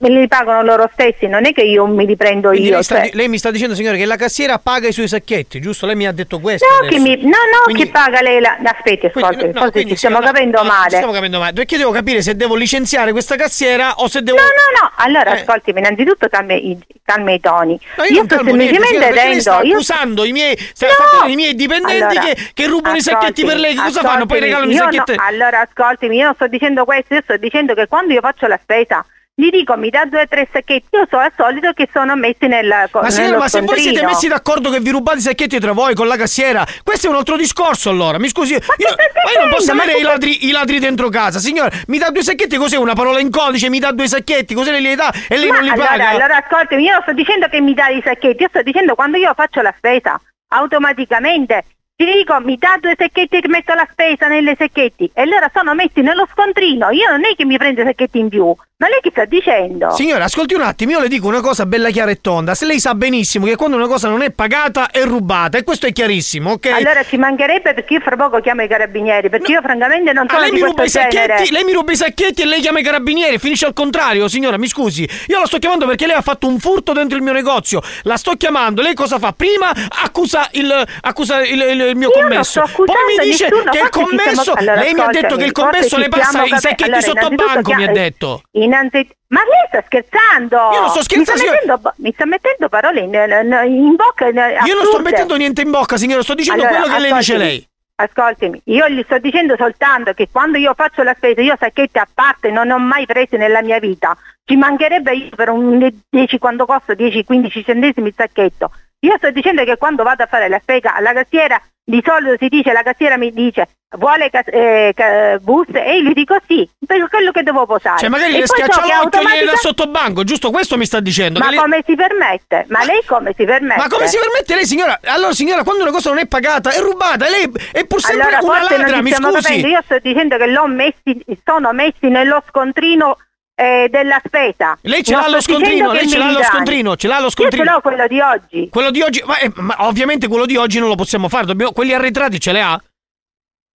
li 0.08 0.28
pagano 0.28 0.62
loro 0.62 0.88
stessi, 0.92 1.26
non 1.26 1.46
è 1.46 1.52
che 1.52 1.62
io 1.62 1.86
mi 1.86 2.06
li 2.06 2.16
prendo 2.16 2.48
Quindi 2.48 2.68
io. 2.68 2.74
lei, 2.74 2.82
sta, 2.82 2.96
cioè- 3.02 3.10
lei 3.14 3.28
mi 3.28 3.38
sta 3.38 3.50
dicendo, 3.50 3.74
signore, 3.74 3.96
che 3.98 4.04
la 4.04 4.16
cassiera 4.16 4.58
paga 4.58 4.88
i 4.88 4.92
suoi 4.92 5.08
sacchetti, 5.08 5.60
giusto? 5.60 5.86
Lei 5.86 5.96
mi 5.96 6.06
ha 6.06 6.12
detto 6.12 6.40
questo. 6.40 6.66
No, 6.66 6.88
che 6.88 6.98
mi- 6.98 7.16
no, 7.22 7.28
no, 7.28 7.62
Quindi- 7.64 7.84
che 7.84 7.90
paga 7.90 8.20
lei 8.20 8.40
la... 8.40 8.56
Aspetti, 8.64 9.06
ascolti, 9.06 9.46
no, 9.52 9.60
forse 9.60 9.86
ci 9.86 9.96
stiamo 9.96 10.18
no, 10.18 10.24
capendo 10.24 10.56
no, 10.58 10.64
ci 10.64 10.70
male. 10.70 10.90
Stiamo 10.90 11.12
capendo 11.12 11.38
male. 11.38 11.52
Perché 11.52 11.76
devo 11.76 11.90
capire 11.90 12.22
se 12.22 12.34
devo 12.36 12.54
licenziare 12.54 13.12
questa 13.12 13.36
cassiera 13.36 13.94
o 13.96 14.08
se 14.08 14.22
devo. 14.22 14.38
No, 14.38 14.44
no, 14.44 14.80
no, 14.80 14.90
allora 14.96 15.36
Eh. 15.36 15.40
ascoltimi, 15.40 15.78
innanzitutto 15.80 16.28
calma 16.28 16.54
i, 16.54 16.78
calma 17.04 17.32
i 17.32 17.40
toni. 17.40 17.78
No, 17.96 18.04
io 18.04 18.24
sto 18.24 18.36
semplicemente 18.44 19.10
lei 19.12 19.40
sta. 19.40 19.60
Io... 19.62 19.74
accusando 19.74 20.24
i 20.24 20.32
miei, 20.32 20.56
sta 20.72 20.86
No! 20.86 21.28
i 21.28 21.34
miei 21.34 21.54
dipendenti 21.54 22.02
Allora, 22.16 22.20
che, 22.34 22.50
che 22.54 22.66
rubano 22.66 22.96
i 22.96 23.00
sacchetti 23.02 23.44
per 23.44 23.56
lei. 23.58 23.74
Che 23.74 23.82
cosa 23.82 24.00
fanno? 24.00 24.26
Poi 24.26 24.40
regalano 24.40 24.70
i 24.70 24.74
sacchetti. 24.74 25.14
allora 25.16 25.60
ascoltimi, 25.60 26.16
io 26.16 26.24
non 26.24 26.34
sto 26.34 26.46
dicendo 26.46 26.84
questo, 26.84 27.14
io 27.14 27.20
sto 27.22 27.36
dicendo 27.36 27.74
che 27.74 27.86
quando 27.88 28.12
io 28.14 28.20
faccio 28.20 28.46
la 28.46 28.58
spesa 28.62 29.04
gli 29.34 29.48
dico 29.48 29.76
mi 29.78 29.88
dà 29.88 30.04
due 30.04 30.22
o 30.22 30.28
tre 30.28 30.46
sacchetti, 30.52 30.88
io 30.90 31.06
so 31.08 31.16
al 31.16 31.32
solito 31.34 31.72
che 31.72 31.88
sono 31.90 32.14
messi 32.16 32.46
nel 32.48 32.88
co- 32.90 33.00
Ma 33.00 33.08
signora, 33.08 33.30
nello 33.30 33.42
ma 33.42 33.48
se 33.48 33.60
voi 33.62 33.80
siete 33.80 34.04
messi 34.04 34.28
d'accordo 34.28 34.68
che 34.70 34.78
vi 34.80 34.90
rubate 34.90 35.18
i 35.18 35.22
sacchetti 35.22 35.58
tra 35.58 35.72
voi 35.72 35.94
con 35.94 36.06
la 36.06 36.16
cassiera, 36.16 36.66
questo 36.84 37.06
è 37.06 37.10
un 37.10 37.16
altro 37.16 37.36
discorso 37.36 37.88
allora. 37.88 38.18
Mi 38.18 38.28
scusi, 38.28 38.52
io, 38.52 38.60
ma 38.60 39.30
io 39.32 39.40
non 39.40 39.48
posso 39.48 39.74
Ma 39.74 39.82
avere 39.82 39.98
i 39.98 40.02
ladri, 40.02 40.46
i 40.46 40.50
ladri 40.50 40.78
dentro 40.78 41.08
casa. 41.08 41.38
Signora, 41.38 41.70
mi 41.86 41.96
dà 41.96 42.10
due 42.10 42.22
sacchetti, 42.22 42.56
cos'è 42.56 42.76
una 42.76 42.92
parola 42.92 43.20
in 43.20 43.30
codice? 43.30 43.70
Mi 43.70 43.78
dà 43.78 43.90
due 43.92 44.06
sacchetti, 44.06 44.52
cos'è 44.52 44.70
lei 44.70 44.82
li 44.82 44.94
dà 44.94 45.10
e 45.28 45.36
lei 45.38 45.48
Ma 45.48 45.54
non 45.54 45.64
li 45.64 45.70
allora, 45.70 45.88
paga? 45.88 46.08
allora 46.10 46.36
ascoltami, 46.36 46.82
io 46.84 46.92
non 46.92 47.02
sto 47.02 47.12
dicendo 47.12 47.48
che 47.48 47.60
mi 47.62 47.72
dai 47.72 47.96
i 47.96 48.02
sacchetti, 48.04 48.42
io 48.42 48.48
sto 48.50 48.62
dicendo 48.62 48.94
quando 48.94 49.16
io 49.16 49.32
faccio 49.34 49.62
la 49.62 49.72
spesa, 49.74 50.20
automaticamente 50.48 51.64
ti 52.04 52.12
dico 52.18 52.38
mi 52.40 52.56
dà 52.58 52.76
due 52.80 52.94
sacchetti 52.98 53.40
che 53.40 53.48
metto 53.48 53.72
la 53.74 53.86
spesa 53.90 54.26
nelle 54.26 54.54
sacchetti 54.58 55.10
e 55.14 55.24
loro 55.26 55.46
sono 55.54 55.74
messi 55.74 56.00
nello 56.00 56.26
scontrino, 56.32 56.90
io 56.90 57.08
non 57.10 57.24
è 57.24 57.34
che 57.36 57.44
mi 57.44 57.56
prendo 57.56 57.82
i 57.82 57.84
sacchetti 57.84 58.18
in 58.18 58.28
più, 58.28 58.54
ma 58.78 58.88
lei 58.88 58.98
che 59.00 59.10
sta 59.10 59.24
dicendo? 59.24 59.90
Signora, 59.92 60.24
ascolti 60.24 60.54
un 60.54 60.62
attimo, 60.62 60.90
io 60.92 61.00
le 61.00 61.06
dico 61.08 61.28
una 61.28 61.40
cosa 61.40 61.66
bella 61.66 61.90
chiara 61.90 62.10
e 62.10 62.20
tonda. 62.20 62.54
Se 62.56 62.66
lei 62.66 62.80
sa 62.80 62.96
benissimo 62.96 63.46
che 63.46 63.54
quando 63.54 63.76
una 63.76 63.86
cosa 63.86 64.08
non 64.08 64.22
è 64.22 64.32
pagata 64.32 64.90
è 64.90 65.04
rubata, 65.04 65.56
e 65.56 65.62
questo 65.62 65.86
è 65.86 65.92
chiarissimo, 65.92 66.52
ok? 66.52 66.66
Allora 66.66 67.04
ci 67.04 67.16
mancherebbe 67.16 67.74
perché 67.74 67.94
io 67.94 68.00
fra 68.00 68.16
poco 68.16 68.40
chiamo 68.40 68.62
i 68.62 68.66
carabinieri, 68.68 69.28
perché 69.28 69.52
io 69.52 69.60
francamente 69.60 70.12
non 70.12 70.24
Ah, 70.26 70.30
sono 70.30 70.40
lei 70.40 70.50
di 70.50 70.56
mi 70.56 70.62
ruba 70.66 70.82
i 70.82 70.88
sacchetti, 70.88 71.52
lei 71.52 71.62
mi 71.64 71.72
ruba 71.72 71.92
i 71.92 71.96
sacchetti 71.96 72.42
e 72.42 72.44
lei 72.46 72.60
chiama 72.60 72.80
i 72.80 72.82
carabinieri, 72.82 73.38
finisce 73.38 73.66
al 73.66 73.72
contrario, 73.72 74.26
signora, 74.26 74.58
mi 74.58 74.66
scusi. 74.66 75.08
Io 75.28 75.38
la 75.38 75.46
sto 75.46 75.58
chiamando 75.58 75.86
perché 75.86 76.06
lei 76.08 76.16
ha 76.16 76.22
fatto 76.22 76.48
un 76.48 76.58
furto 76.58 76.92
dentro 76.92 77.16
il 77.16 77.22
mio 77.22 77.32
negozio. 77.32 77.80
La 78.02 78.16
sto 78.16 78.32
chiamando, 78.32 78.82
lei 78.82 78.94
cosa 78.94 79.20
fa? 79.20 79.30
Prima 79.32 79.70
accusa 80.02 80.48
il, 80.54 80.84
accusa 81.02 81.40
il, 81.44 81.60
il- 81.60 81.91
il 81.92 81.98
mio 81.98 82.10
commesso. 82.10 82.62
Poi 82.74 82.86
mi 83.16 83.24
dice 83.24 83.48
nessuno, 83.48 83.70
che 83.70 83.78
il 83.78 83.88
commesso. 83.88 84.40
stiamo- 84.40 84.58
allora, 84.60 84.80
lei 84.80 84.94
mi 84.94 85.00
ha 85.00 85.06
detto 85.06 85.36
che 85.36 85.44
il 85.44 85.50
ascoltami, 85.50 85.52
commesso 85.52 85.96
le 85.98 86.08
passa 86.08 86.44
i 86.44 86.48
sacchetti 86.58 86.82
allora, 86.84 87.00
sotto 87.00 87.28
banco, 87.30 87.74
mi 87.74 87.84
ha 87.84 87.92
detto. 87.92 88.42
Innanzitutto, 88.52 89.14
ma 89.28 89.40
lei 89.44 89.66
sta 89.68 89.82
scherzando? 89.86 90.56
Io 90.72 90.80
non 90.80 90.88
sto 90.90 91.02
scherzando, 91.02 91.42
Mi 91.42 91.48
sta 91.48 91.52
mettendo, 91.52 91.92
mi 91.96 92.12
sta 92.12 92.26
mettendo 92.26 92.68
parole 92.68 93.00
in, 93.00 93.14
in- 93.14 93.94
bocca. 93.96 94.28
in- 94.28 94.36
Io 94.36 94.74
non 94.74 94.84
sto 94.84 94.96
assurde. 94.96 95.02
mettendo 95.10 95.36
niente 95.36 95.60
in 95.62 95.70
bocca, 95.70 95.96
signora, 95.96 96.22
sto 96.22 96.34
dicendo 96.34 96.62
Allora, 96.62 96.80
quello 96.80 96.94
che 96.94 97.00
lei 97.00 97.12
dice 97.12 97.36
lei. 97.36 97.66
Ascoltimi, 97.94 98.60
io 98.64 98.88
gli 98.88 99.02
sto 99.04 99.18
dicendo 99.18 99.54
soltanto 99.56 100.12
che 100.12 100.28
quando 100.32 100.58
io 100.58 100.72
faccio 100.74 101.02
la 101.04 101.14
spesa, 101.14 101.40
io 101.40 101.54
sacchetti 101.58 101.98
a 101.98 102.08
parte 102.12 102.50
non 102.50 102.68
ho 102.70 102.78
mai 102.78 103.06
presi 103.06 103.36
nella 103.36 103.62
mia 103.62 103.78
vita. 103.78 104.16
Ci 104.44 104.56
mancherebbe 104.56 105.14
io 105.14 105.28
per 105.36 105.50
un 105.50 105.88
10 106.10 106.38
quando 106.38 106.66
costa 106.66 106.94
10-15 106.94 107.62
centesimi 107.64 108.08
il 108.08 108.14
sacchetto. 108.16 108.72
Io 109.04 109.14
sto 109.16 109.30
dicendo 109.32 109.64
che 109.64 109.76
quando 109.76 110.04
vado 110.04 110.22
a 110.22 110.26
fare 110.26 110.48
la 110.48 110.60
spesa 110.62 110.94
alla 110.94 111.12
cassiera, 111.12 111.60
di 111.84 112.00
solito 112.06 112.36
si 112.38 112.46
dice, 112.48 112.72
la 112.72 112.82
cassiera 112.84 113.16
mi 113.16 113.32
dice 113.32 113.66
vuole 113.98 114.30
ca- 114.30 114.44
eh, 114.44 114.92
ca- 114.94 115.36
buste 115.40 115.84
e 115.84 115.96
io 115.96 116.08
gli 116.08 116.12
dico 116.12 116.36
sì, 116.46 116.66
per 116.86 117.08
quello 117.08 117.32
che 117.32 117.42
devo 117.42 117.66
posare. 117.66 117.98
Cioè, 117.98 118.08
magari 118.08 118.36
E 118.36 118.38
le 118.38 118.46
so 118.46 118.54
schiaccia 118.54 118.80
che 118.80 118.86
l'occhio 118.86 119.02
automatica- 119.02 119.44
dà 119.50 119.56
sotto 119.56 119.86
banco, 119.88 120.22
giusto? 120.22 120.50
Questo 120.52 120.76
mi 120.76 120.86
sta 120.86 121.00
dicendo. 121.00 121.40
Ma 121.40 121.46
che 121.46 121.50
lei- 121.50 121.60
come 121.60 121.82
si 121.84 121.94
permette? 121.96 122.64
Ma 122.68 122.84
lei 122.84 123.02
come 123.04 123.34
si 123.36 123.44
permette? 123.44 123.80
Ma 123.82 123.88
come 123.88 124.06
si 124.06 124.18
permette 124.18 124.54
lei, 124.54 124.64
signora? 124.66 125.00
Allora, 125.06 125.32
signora, 125.32 125.64
quando 125.64 125.82
una 125.82 125.90
cosa 125.92 126.10
non 126.10 126.18
è 126.20 126.26
pagata, 126.26 126.70
è 126.70 126.78
rubata, 126.78 127.28
lei 127.28 127.50
è 127.72 127.84
pur 127.84 128.00
sempre 128.00 128.36
Allora 128.36 128.38
una 128.40 128.62
ladra, 128.78 129.02
mi 129.02 129.08
ci 129.08 129.14
stiamo 129.16 129.32
scusi. 129.32 129.42
capendo, 129.42 129.66
io 129.66 129.80
sto 129.84 129.98
dicendo 129.98 130.36
che 130.36 130.46
l'ho 130.46 130.66
messi, 130.68 131.24
sono 131.44 131.72
messi 131.72 132.08
nello 132.08 132.40
scontrino 132.48 133.16
eh, 133.62 133.88
della 133.88 134.20
spesa. 134.24 134.76
Lei 134.82 135.02
ce 135.02 135.14
l'ha 135.14 135.28
lo 135.28 135.40
scontrino, 135.40 135.92
lei 135.92 136.08
ce 136.08 136.18
l'ha 136.18 136.30
lo 136.30 136.42
scontrino, 136.42 136.96
ce 136.96 137.08
l'ha 137.08 137.20
lo 137.20 137.30
scontrino. 137.30 137.62
Io 137.62 137.68
ce 137.68 137.74
l'ho 137.74 137.80
quello 137.80 138.06
di 138.06 138.20
oggi. 138.20 138.68
Quello 138.70 138.90
di 138.90 139.00
oggi, 139.00 139.22
ma, 139.24 139.38
eh, 139.38 139.52
ma 139.56 139.76
ovviamente 139.86 140.28
quello 140.28 140.46
di 140.46 140.56
oggi 140.56 140.78
non 140.78 140.88
lo 140.88 140.94
possiamo 140.94 141.28
fare, 141.28 141.46
dobbiamo, 141.46 141.72
quelli 141.72 141.92
arretrati 141.92 142.40
ce 142.40 142.52
li 142.52 142.60
ha? 142.60 142.80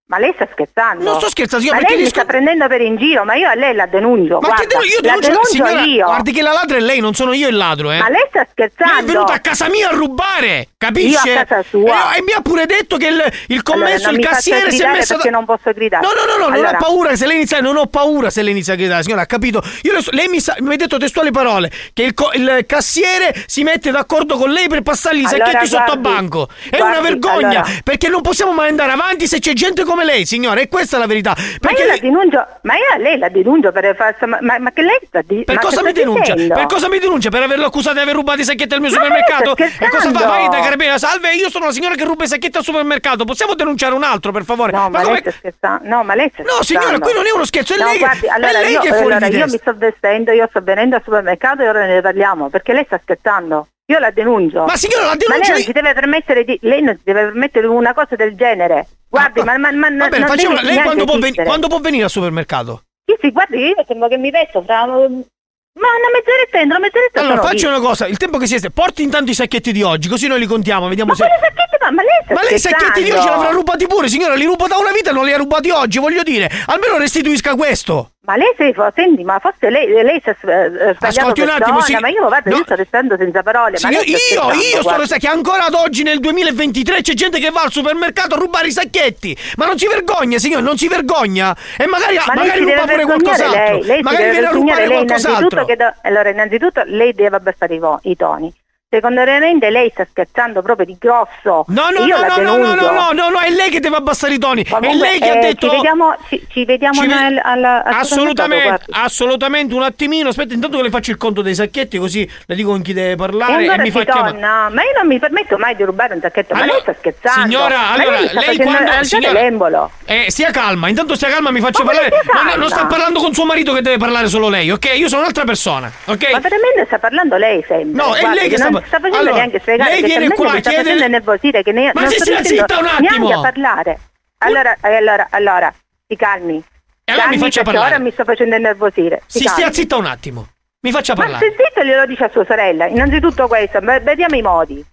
Ma 0.08 0.18
lei 0.18 0.32
sta 0.34 0.48
scherzando? 0.50 1.04
Non 1.04 1.16
sto 1.20 1.28
scherzando, 1.28 1.66
io 1.66 1.72
Ma 1.72 1.78
perché 1.80 1.92
lei 1.94 2.02
mi 2.04 2.08
sta 2.08 2.24
prendendo 2.24 2.66
per 2.66 2.80
in 2.80 2.96
giro, 2.96 3.24
ma 3.24 3.34
io 3.34 3.46
a 3.46 3.54
lei 3.54 3.74
la 3.74 3.84
denuncio. 3.84 4.38
Ma 4.40 4.46
guarda, 4.48 4.62
che 4.62 4.66
devo, 4.66 4.82
io 4.84 4.94
la 4.94 5.00
denuncio, 5.02 5.28
denuncio 5.28 5.50
signora, 5.50 5.80
io. 5.82 6.04
guardi 6.06 6.32
che 6.32 6.40
la 6.40 6.52
ladra 6.52 6.76
è 6.78 6.80
lei, 6.80 7.00
non 7.00 7.12
sono 7.12 7.34
io 7.34 7.46
il 7.48 7.56
ladro, 7.56 7.90
eh. 7.90 7.98
Ma 7.98 8.08
lei 8.08 8.24
sta 8.30 8.46
scherzando? 8.50 8.94
Lei 8.94 9.02
è 9.02 9.06
venuta 9.06 9.32
a 9.34 9.38
casa 9.40 9.68
mia 9.68 9.90
a 9.90 9.92
rubare, 9.92 10.68
capisce? 10.78 11.28
Io 11.28 11.38
a 11.40 11.44
casa 11.44 11.62
sua. 11.68 12.14
E, 12.14 12.18
e 12.20 12.22
mi 12.22 12.32
ha 12.32 12.40
pure 12.40 12.64
detto 12.64 12.96
che 12.96 13.08
il, 13.08 13.22
il 13.48 13.62
commesso, 13.62 14.08
Allora, 14.08 14.10
non 14.12 14.20
il 14.20 14.26
cassiere 14.26 14.70
si 14.70 14.80
è 14.82 14.90
messo 14.90 15.14
perché 15.16 15.28
non 15.28 15.44
posso 15.44 15.72
gridare. 15.72 16.06
No, 16.06 16.12
no, 16.14 16.24
no, 16.24 16.38
no, 16.38 16.44
non 16.48 16.52
Allora- 16.54 16.78
ho 16.78 16.80
paura 16.80 17.14
se 17.14 17.26
lei 17.26 17.36
inizia, 17.36 17.60
non 17.60 17.76
ho 17.76 17.84
paura 17.84 18.30
se 18.30 18.40
lei 18.40 18.52
inizia 18.52 18.72
a 18.72 18.76
gridare, 18.76 19.02
signora, 19.02 19.20
ha 19.20 19.26
capito? 19.26 19.62
So- 19.62 20.10
lei 20.12 20.28
mi, 20.28 20.40
sa- 20.40 20.56
mi 20.60 20.72
ha 20.72 20.76
detto 20.76 20.96
testuali 20.96 21.30
parole 21.30 21.70
che 21.92 22.02
il, 22.04 22.14
co- 22.14 22.30
il 22.32 22.64
cassiere 22.66 23.34
si 23.44 23.62
mette 23.62 23.90
d'accordo 23.90 24.38
con 24.38 24.50
lei 24.52 24.68
per 24.68 24.80
passargli 24.80 25.20
i 25.20 25.24
Allora, 25.26 25.44
sacchetti 25.50 25.66
sotto 25.66 25.82
a 25.92 25.96
guardi, 25.96 26.00
banco. 26.00 26.48
È 26.70 26.78
guardi, 26.78 26.96
una 26.98 27.06
vergogna, 27.06 27.66
perché 27.84 28.08
non 28.08 28.22
possiamo 28.22 28.52
mai 28.52 28.70
andare 28.70 28.92
avanti 28.92 29.26
se 29.28 29.38
c'è 29.38 29.52
gente 29.52 29.84
come 29.84 29.96
lei, 30.04 30.26
signora, 30.26 30.60
e 30.60 30.68
questa 30.68 30.96
è 30.96 31.00
la 31.00 31.06
verità. 31.06 31.34
Ma 31.36 31.44
Perché 31.60 31.82
io 31.82 31.88
la 31.88 31.96
denuncio, 31.96 32.46
ma 32.62 32.74
io 32.74 32.94
a 32.94 32.98
lei 32.98 33.18
la 33.18 33.28
denuncio 33.28 33.72
per 33.72 33.94
far 33.96 34.16
ma, 34.26 34.38
ma, 34.40 34.58
ma 34.58 34.70
che 34.72 34.82
lei 34.82 34.98
sta 35.06 35.20
di- 35.22 35.44
per 35.44 35.54
ma 35.56 35.60
cosa 35.60 35.82
mi 35.82 35.92
denuncia? 35.92 36.32
dicendo? 36.34 36.54
Per 36.54 36.66
cosa 36.66 36.88
mi 36.88 36.98
denuncia? 36.98 37.28
Per 37.30 37.42
averlo 37.42 37.66
accusato 37.66 37.96
di 37.96 38.02
aver 38.02 38.14
rubato 38.14 38.40
i 38.40 38.44
sacchetti 38.44 38.74
al 38.74 38.80
mio 38.80 38.90
Ma 38.90 38.94
supermercato? 38.94 39.56
E 39.56 39.88
cosa 39.90 40.10
fa? 40.10 40.26
Vai 40.26 40.48
da 40.48 40.60
carabinieri, 40.60 40.98
salve, 40.98 41.34
io 41.34 41.48
sono 41.50 41.66
la 41.66 41.72
signora 41.72 41.94
che 41.94 42.04
ruba 42.04 42.24
i 42.24 42.28
sacchetti 42.28 42.56
al 42.56 42.64
supermercato. 42.64 43.24
Possiamo 43.24 43.54
denunciare 43.54 43.94
un 43.94 44.02
altro, 44.02 44.32
per 44.32 44.44
favore? 44.44 44.72
No, 44.72 44.88
ma, 44.90 45.00
come- 45.02 45.12
lei 45.12 45.20
sta 45.20 45.30
scherzando. 45.30 45.88
No, 45.88 46.02
ma 46.04 46.14
lei 46.14 46.30
sta 46.32 46.42
No, 46.42 46.62
signora, 46.62 46.98
qui 46.98 47.12
non 47.12 47.26
è 47.26 47.30
uno 47.32 47.44
scherzo, 47.44 47.74
è 47.74 47.78
No, 47.78 47.84
lei 47.86 47.98
guardi, 47.98 48.26
è 48.26 48.28
allora 48.30 48.60
lei 48.60 48.72
io, 48.72 48.80
che 48.80 48.88
è 48.88 48.92
fuori 48.92 49.06
di 49.06 49.12
allora 49.12 49.26
io 49.26 49.32
testa. 49.44 49.50
mi 49.52 49.58
sto 49.58 49.74
vestendo, 49.76 50.32
io 50.32 50.46
sto 50.50 50.60
venendo 50.62 50.96
al 50.96 51.02
supermercato 51.02 51.62
e 51.62 51.68
ora 51.68 51.84
ne 51.86 52.00
parliamo, 52.00 52.48
perché 52.48 52.72
lei 52.72 52.84
sta 52.86 52.98
scherzando. 53.02 53.66
Io 53.90 53.98
la 53.98 54.10
denuncio. 54.10 54.64
Ma 54.64 54.76
signora, 54.76 55.04
la 55.04 55.08
Ma 55.10 55.16
denuncia 55.16 55.52
lei 55.52 55.52
non 55.52 55.62
si 55.62 55.72
deve 55.72 55.94
permettere 55.94 56.44
di 56.44 56.58
lei 56.62 56.82
non 56.82 56.94
si 56.96 57.02
deve 57.04 57.22
permettere 57.22 57.66
una 57.66 57.94
cosa 57.94 58.16
del 58.16 58.34
genere. 58.36 58.86
Guardi, 59.08 59.40
ma, 59.42 59.56
ma, 59.56 59.72
ma 59.72 59.88
Va 59.88 60.08
bene, 60.08 60.26
non 60.26 60.28
facciamo, 60.36 60.60
lei 60.60 60.82
quando 60.82 61.04
può, 61.04 61.16
esistere. 61.16 61.46
quando 61.46 61.68
può 61.68 61.78
venire 61.80 62.04
al 62.04 62.10
supermercato? 62.10 62.82
Sì, 63.06 63.16
sì, 63.18 63.30
guardi, 63.30 63.56
io 63.58 63.82
sembra 63.86 64.08
che 64.08 64.18
mi 64.18 64.30
vesto 64.30 64.60
fra 64.62 64.84
ma 64.84 65.86
una 65.94 66.10
mezz'oretta 66.12 66.58
entro, 66.60 66.78
mezz'oretta 66.80 67.20
Allora, 67.20 67.42
faccio 67.42 67.70
lì. 67.70 67.76
una 67.76 67.86
cosa, 67.86 68.06
il 68.08 68.16
tempo 68.16 68.36
che 68.36 68.46
siete, 68.46 68.70
porti 68.70 69.02
intanto 69.04 69.30
i 69.30 69.34
sacchetti 69.34 69.70
di 69.72 69.82
oggi, 69.82 70.08
così 70.08 70.26
noi 70.26 70.40
li 70.40 70.46
contiamo, 70.46 70.88
vediamo 70.88 71.10
Ma 71.12 71.16
se... 71.16 71.22
sacchetti? 71.22 71.76
Ma, 71.80 71.90
ma 71.92 72.02
lei 72.02 72.34
Ma 72.34 72.42
lei 72.42 72.54
i 72.54 72.58
sacchetti 72.58 73.02
di 73.04 73.10
oggi 73.10 73.20
scherzando? 73.20 73.42
l'avrà 73.42 73.56
rubati 73.56 73.86
pure, 73.86 74.08
signora, 74.08 74.34
li 74.34 74.44
rubo 74.44 74.66
da 74.66 74.76
una 74.76 74.90
vita 74.92 75.10
e 75.10 75.12
non 75.12 75.24
li 75.24 75.32
ha 75.32 75.36
rubati 75.36 75.70
oggi, 75.70 75.98
voglio 76.00 76.22
dire. 76.24 76.50
Almeno 76.66 76.98
restituisca 76.98 77.54
questo. 77.54 78.10
Ma 78.28 78.36
lei 78.36 78.52
si 78.58 78.74
senti, 78.94 79.24
ma 79.24 79.38
forse 79.38 79.70
lei, 79.70 79.88
lei 79.88 80.20
si 80.22 80.28
è 80.28 80.32
eh, 80.32 80.36
sbagliato 80.36 81.06
Ascolti 81.06 81.40
un 81.40 81.48
attimo, 81.48 81.80
sì. 81.80 81.96
ma 81.96 82.08
io 82.08 82.26
guarda, 82.26 82.50
No. 82.50 82.56
io 82.58 82.62
sto 82.64 82.74
restando 82.74 83.16
senza 83.16 83.42
parole. 83.42 83.70
ma 83.70 83.78
Signor- 83.78 84.06
io, 84.06 84.18
scherzando, 84.18 84.52
io 84.52 84.82
sto 84.82 84.96
restando 84.96 85.16
che 85.16 85.28
ancora 85.28 85.64
ad 85.64 85.72
oggi 85.72 86.02
nel 86.02 86.20
2023 86.20 87.00
c'è 87.00 87.14
gente 87.14 87.38
che 87.38 87.48
va 87.48 87.62
al 87.62 87.72
supermercato 87.72 88.34
a 88.34 88.38
rubare 88.38 88.66
i 88.66 88.70
sacchetti. 88.72 89.34
Ma 89.56 89.64
non 89.64 89.78
si 89.78 89.86
vergogna, 89.88 90.36
signor, 90.36 90.60
non 90.60 90.76
si 90.76 90.88
vergogna. 90.88 91.56
E 91.78 91.86
magari, 91.86 92.16
Ma 92.16 92.34
magari 92.34 92.58
ruba 92.60 92.82
pure 92.84 93.04
qualcos'altro. 93.04 93.76
lei, 93.78 93.84
lei 93.84 94.02
magari 94.02 94.30
viene 94.30 94.46
a 94.46 94.50
rubare 94.50 94.86
lei 94.86 94.88
qualcos'altro. 95.06 95.60
innanzitutto 95.62 95.74
do- 95.84 95.94
allora 96.02 96.28
innanzitutto 96.28 96.82
lei 96.84 97.12
deve 97.14 97.36
abbassare 97.36 97.74
i, 97.76 97.80
i 98.02 98.14
toni. 98.16 98.52
Secondariamente 98.90 99.68
lei 99.68 99.90
sta 99.92 100.06
scherzando 100.10 100.62
proprio 100.62 100.86
di 100.86 100.96
grosso. 100.98 101.66
No, 101.68 101.90
no, 101.90 102.06
io 102.06 102.16
no, 102.16 102.36
no, 102.36 102.56
no, 102.56 102.74
no, 102.74 102.90
no, 102.90 103.10
no, 103.12 103.28
no, 103.28 103.38
è 103.38 103.50
lei 103.50 103.68
che 103.68 103.80
deve 103.80 103.96
abbassare 103.96 104.32
i 104.32 104.38
toni. 104.38 104.64
è 104.64 104.70
Comunque, 104.70 104.96
lei 104.96 105.18
che 105.20 105.28
ha 105.28 105.34
eh, 105.36 105.40
detto. 105.40 105.68
Ci 105.68 105.74
vediamo, 105.76 106.16
ci, 106.26 106.46
ci 106.48 106.64
vediamo 106.64 107.02
Ci 107.02 107.06
ve- 107.06 107.14
nel- 107.14 107.40
alla, 107.44 107.84
al 107.84 107.92
Assolutamente, 107.96 108.84
assolutamente, 108.92 109.74
un 109.74 109.82
attimino. 109.82 110.30
Aspetta, 110.30 110.54
intanto 110.54 110.78
che 110.78 110.84
le 110.84 110.88
faccio 110.88 111.10
il 111.10 111.18
conto 111.18 111.42
dei 111.42 111.54
sacchetti, 111.54 111.98
così 111.98 112.26
le 112.46 112.54
dico 112.54 112.70
con 112.70 112.80
chi 112.80 112.94
deve. 112.94 113.12
E 113.12 113.16
parlare 113.16 113.52
e, 113.52 113.68
ancora 113.68 113.82
mi 113.82 113.90
fa 113.90 114.04
chiamare. 114.04 114.38
ma 114.38 114.82
io 114.82 114.92
non 114.96 115.06
mi 115.06 115.18
permetto 115.18 115.58
mai 115.58 115.76
di 115.76 115.82
rubare 115.82 116.14
un 116.14 116.20
sacchetto, 116.22 116.54
ma 116.54 116.60
Allora, 116.62 116.72
lei 116.72 116.82
sta 116.82 116.94
scherzando. 116.98 117.40
signora, 117.42 117.76
Ma 117.76 117.92
allora, 117.92 118.10
lei, 118.20 118.30
lei 118.32 118.56
quando- 118.56 119.04
signora-. 119.04 119.90
Eh, 120.06 120.30
stia 120.30 120.50
calma, 120.50 120.88
intanto 120.88 121.14
stia 121.14 121.28
calma, 121.28 121.50
mi 121.50 121.60
faccia 121.60 121.84
Ma 121.84 121.90
parlare. 121.92 122.10
stia 122.22 122.56
Non, 122.56 122.68
sta 122.70 122.86
parlando 122.86 123.20
con 123.20 123.34
suo 123.34 123.44
marito 123.44 123.74
che 123.74 123.82
deve 123.82 123.98
parlare 123.98 124.28
solo 124.28 124.48
lei, 124.48 124.70
ok? 124.70 124.92
Io 124.96 125.08
sono 125.08 125.20
un'altra 125.20 125.44
persona, 125.44 125.92
ok? 126.06 126.30
Ma 126.32 126.38
veramente 126.40 126.84
sta 126.86 126.98
parlando 126.98 127.36
lei 127.36 127.62
sempre. 127.68 128.02
No, 128.02 128.14
è 128.14 128.26
lei 128.32 128.48
che 128.48 128.56
sta 128.56 128.76
non 128.78 128.86
sta 128.86 128.96
facendo 128.98 129.16
Allora, 129.18 129.34
neanche 129.34 129.58
spiegare 129.60 129.90
lei 129.90 130.02
viene 130.02 130.28
qua, 130.28 130.52
mi 130.52 130.60
sta 130.60 130.70
chiede- 130.70 130.84
facendo 130.90 131.08
nervosire 131.08 131.62
che 131.62 131.72
ne, 131.72 131.90
Ma 131.94 132.00
non 132.00 132.10
si 132.10 132.16
riuscendo 132.16 132.48
zitta 132.48 132.78
un 132.78 132.86
attimo! 132.86 133.38
a 133.38 133.40
parlare. 133.40 133.98
Allora, 134.38 134.76
allora, 134.80 135.26
allora, 135.30 135.74
si 136.06 136.16
calmi. 136.16 136.62
E 137.04 137.12
allora 137.12 137.28
mi 137.28 137.38
faccia 137.38 137.62
parlare. 137.62 137.94
ora 137.94 137.98
mi 137.98 138.10
sto 138.12 138.24
facendo 138.24 138.56
nervosire. 138.58 139.22
Si 139.26 139.42
calmi. 139.42 139.60
stia 139.60 139.72
zitta 139.72 139.96
un 139.96 140.04
attimo. 140.06 140.48
Mi 140.80 140.92
faccia 140.92 141.14
Ma 141.14 141.22
parlare. 141.22 141.44
se 141.46 141.56
zitto 141.56 141.82
glielo 141.84 142.06
dice 142.06 142.24
a 142.24 142.30
sua 142.30 142.44
sorella. 142.44 142.86
Innanzitutto 142.86 143.48
questo, 143.48 143.80
vediamo 143.80 144.36
i 144.36 144.42
modi. 144.42 144.84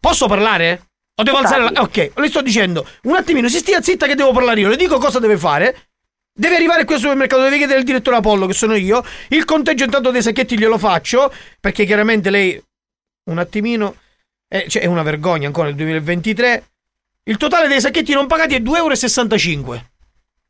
Posso 0.00 0.26
parlare? 0.28 0.80
O 1.18 1.22
devo 1.22 1.38
alzare 1.38 1.62
la... 1.62 1.82
Ok, 1.82 2.12
le 2.14 2.28
sto 2.28 2.40
dicendo. 2.42 2.86
Un 3.02 3.16
attimino, 3.16 3.48
si 3.48 3.58
stia 3.58 3.82
zitta 3.82 4.06
che 4.06 4.14
devo 4.14 4.32
parlare 4.32 4.60
io. 4.60 4.68
Le 4.68 4.76
dico 4.76 4.98
cosa 4.98 5.18
deve 5.18 5.36
fare. 5.36 5.74
Deve 6.32 6.56
arrivare 6.56 6.84
qui 6.84 6.94
al 6.94 7.00
supermercato, 7.00 7.42
deve 7.42 7.56
chiedere 7.56 7.78
il 7.78 7.84
direttore 7.86 8.16
Apollo, 8.16 8.46
che 8.46 8.52
sono 8.52 8.74
io. 8.74 9.02
Il 9.28 9.44
conteggio 9.46 9.84
intanto 9.84 10.10
dei 10.10 10.20
sacchetti 10.22 10.58
glielo 10.58 10.76
faccio, 10.76 11.32
perché 11.58 11.86
chiaramente 11.86 12.28
lei 12.30 12.62
un 13.26 13.38
attimino 13.38 13.94
eh, 14.48 14.66
cioè, 14.68 14.82
è 14.82 14.86
una 14.86 15.02
vergogna 15.02 15.46
ancora 15.46 15.66
nel 15.68 15.76
2023. 15.76 16.62
Il 17.24 17.36
totale 17.36 17.66
dei 17.68 17.80
sacchetti 17.80 18.12
non 18.12 18.26
pagati 18.26 18.54
è 18.54 18.60
2,65 18.60 19.54
euro. 19.56 19.82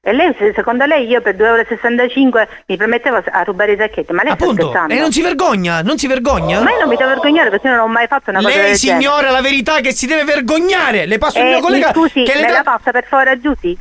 E 0.03 0.13
lei, 0.13 0.33
se- 0.39 0.53
secondo 0.55 0.85
lei, 0.85 1.07
io 1.09 1.21
per 1.21 1.35
2,65 1.35 2.15
euro 2.37 2.47
mi 2.67 2.77
permettevo 2.77 3.17
a 3.29 3.43
rubare 3.43 3.73
i 3.73 3.77
sacchetti? 3.77 4.13
Ma 4.13 4.23
lei 4.23 4.33
Appunto, 4.33 4.73
e 4.89 4.99
non 5.01 5.11
si 5.11 5.21
vergogna, 5.23 5.83
non 5.83 5.99
si 5.99 6.07
vergogna. 6.07 6.61
Ma 6.61 6.71
io 6.71 6.79
non 6.81 6.89
mi 6.89 6.97
devo 6.97 7.09
vergognare 7.09 7.51
perché 7.51 7.67
io 7.67 7.75
non 7.75 7.83
ho 7.85 7.89
mai 7.89 8.07
fatto 8.07 8.31
una 8.31 8.41
cosa 8.41 8.55
Lei 8.55 8.67
del 8.69 8.77
genere. 8.77 9.01
signora, 9.03 9.31
la 9.31 9.41
verità 9.41 9.79
è 9.79 9.81
che 9.81 9.93
si 9.93 10.07
deve 10.07 10.23
vergognare. 10.25 11.07
Le 11.07 11.19
passo 11.19 11.39
il 11.39 11.47
Eh, 11.47 11.49
mio 11.49 11.61
collega 11.61 11.91
scusi, 11.93 12.23
che 12.23 12.35
le 12.35 12.43
me 12.43 12.47
dà- 12.49 12.53
la 12.53 12.63
passa 12.63 12.91
per 12.93 13.05
favore 13.07 13.31
a 13.31 13.41
Giusy? 13.41 13.77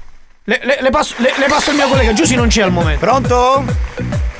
Le, 0.45 0.59
le- 0.63 0.77
le 0.81 0.89
passo, 0.89 1.13
le- 1.17 1.33
le 1.37 1.45
passo 1.47 1.69
il 1.71 1.75
mio 1.75 1.87
collega, 1.89 2.13
Giussi 2.13 2.35
non 2.35 2.47
c'è 2.47 2.61
al 2.63 2.71
momento. 2.71 3.05
Pronto? 3.05 3.65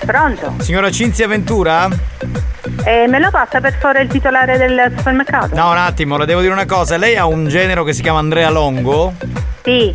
Pronto? 0.05 0.53
Signora 0.59 0.91
Cinzia 0.91 1.27
Ventura? 1.27 1.87
Eh, 2.85 3.07
me 3.07 3.19
lo 3.19 3.31
passa 3.31 3.59
per 3.59 3.73
favore 3.79 4.03
il 4.03 4.07
titolare 4.09 4.57
del 4.57 4.93
supermercato? 4.95 5.55
No, 5.55 5.71
un 5.71 5.77
attimo, 5.77 6.17
le 6.17 6.25
devo 6.25 6.41
dire 6.41 6.53
una 6.53 6.65
cosa. 6.65 6.97
Lei 6.97 7.15
ha 7.15 7.25
un 7.25 7.47
genero 7.47 7.83
che 7.83 7.93
si 7.93 8.01
chiama 8.01 8.19
Andrea 8.19 8.49
Longo? 8.49 9.13
Sì. 9.65 9.91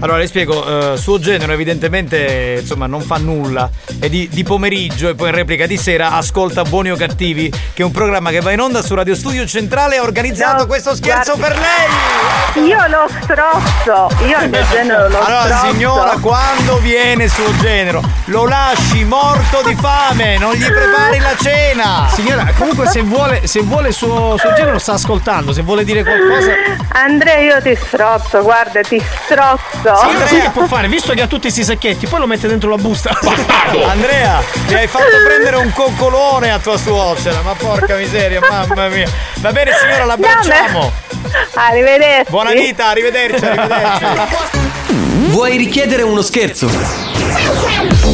Allora, 0.00 0.18
le 0.18 0.26
spiego, 0.26 0.92
eh, 0.92 0.96
suo 0.98 1.18
genero 1.20 1.52
evidentemente 1.52 2.58
insomma 2.60 2.86
non 2.86 3.00
fa 3.00 3.16
nulla 3.16 3.70
e 4.00 4.08
di, 4.10 4.28
di 4.30 4.42
pomeriggio 4.42 5.08
e 5.08 5.14
poi 5.14 5.28
in 5.28 5.34
replica 5.36 5.64
di 5.66 5.76
sera 5.78 6.12
ascolta 6.12 6.64
Buoni 6.64 6.90
o 6.90 6.96
Cattivi, 6.96 7.48
che 7.48 7.82
è 7.82 7.84
un 7.84 7.92
programma 7.92 8.30
che 8.30 8.40
va 8.40 8.50
in 8.50 8.60
onda 8.60 8.82
su 8.82 8.94
Radio 8.94 9.14
Studio 9.14 9.46
Centrale 9.46 9.94
e 9.94 9.98
ha 9.98 10.02
organizzato 10.02 10.66
questo 10.66 10.94
scherzo 10.94 11.36
per 11.36 11.56
lei! 11.56 12.64
Io 12.66 12.78
lo 12.88 13.08
strozzo, 13.22 14.10
io 14.26 14.42
il 14.42 14.50
mio 14.50 14.64
genere 14.70 15.08
lo 15.08 15.18
Allora 15.24 15.44
strozzo. 15.56 15.72
signora, 15.72 16.16
quando 16.20 16.78
viene 16.78 17.28
suo 17.28 17.56
genero, 17.60 18.02
lo 18.26 18.46
lasci 18.46 19.04
morto 19.04 19.62
di 19.64 19.74
fame, 19.76 20.36
non 20.38 20.52
gli 20.54 20.66
prepari 20.66 21.18
la 21.20 21.36
cena! 21.40 22.08
Signora, 22.12 22.52
comunque 22.58 22.86
se 22.88 23.02
vuole, 23.02 23.46
se 23.46 23.60
vuole 23.60 23.92
suo, 23.92 24.36
suo 24.36 24.52
genero 24.54 24.78
sta 24.78 24.94
ascoltando, 24.94 25.52
se 25.52 25.62
vuole 25.62 25.84
dire 25.84 26.02
qualcosa. 26.02 26.50
Andrea, 26.92 27.38
io 27.38 27.62
ti 27.62 27.74
strozzo, 27.76 28.42
guarda, 28.42 28.80
ti 28.80 28.95
strozzo. 29.00 29.96
Signora, 29.96 30.26
sai 30.26 30.40
che 30.40 30.50
può 30.50 30.66
fare? 30.66 30.88
Visto 30.88 31.12
che 31.12 31.22
ha 31.22 31.26
tutti 31.26 31.42
questi 31.42 31.64
sacchetti, 31.64 32.06
poi 32.06 32.20
lo 32.20 32.26
mette 32.26 32.48
dentro 32.48 32.70
la 32.70 32.76
busta. 32.76 33.18
Andrea, 33.86 34.42
mi 34.68 34.74
hai 34.74 34.86
fatto 34.86 35.16
prendere 35.24 35.56
un 35.56 35.72
coccolone 35.72 36.50
a 36.50 36.58
tua 36.58 36.76
suocera, 36.76 37.40
ma 37.42 37.52
porca 37.54 37.96
miseria, 37.96 38.40
mamma 38.40 38.88
mia. 38.88 39.08
Va 39.36 39.52
bene 39.52 39.72
signora, 39.80 40.04
l'abbracciamo. 40.04 40.92
Arrivederci. 41.54 42.30
Buona 42.30 42.52
vita, 42.52 42.88
arrivederci, 42.88 43.44
arrivederci. 43.44 44.04
Vuoi 45.28 45.56
richiedere 45.56 46.02
uno 46.02 46.22
scherzo? 46.22 46.68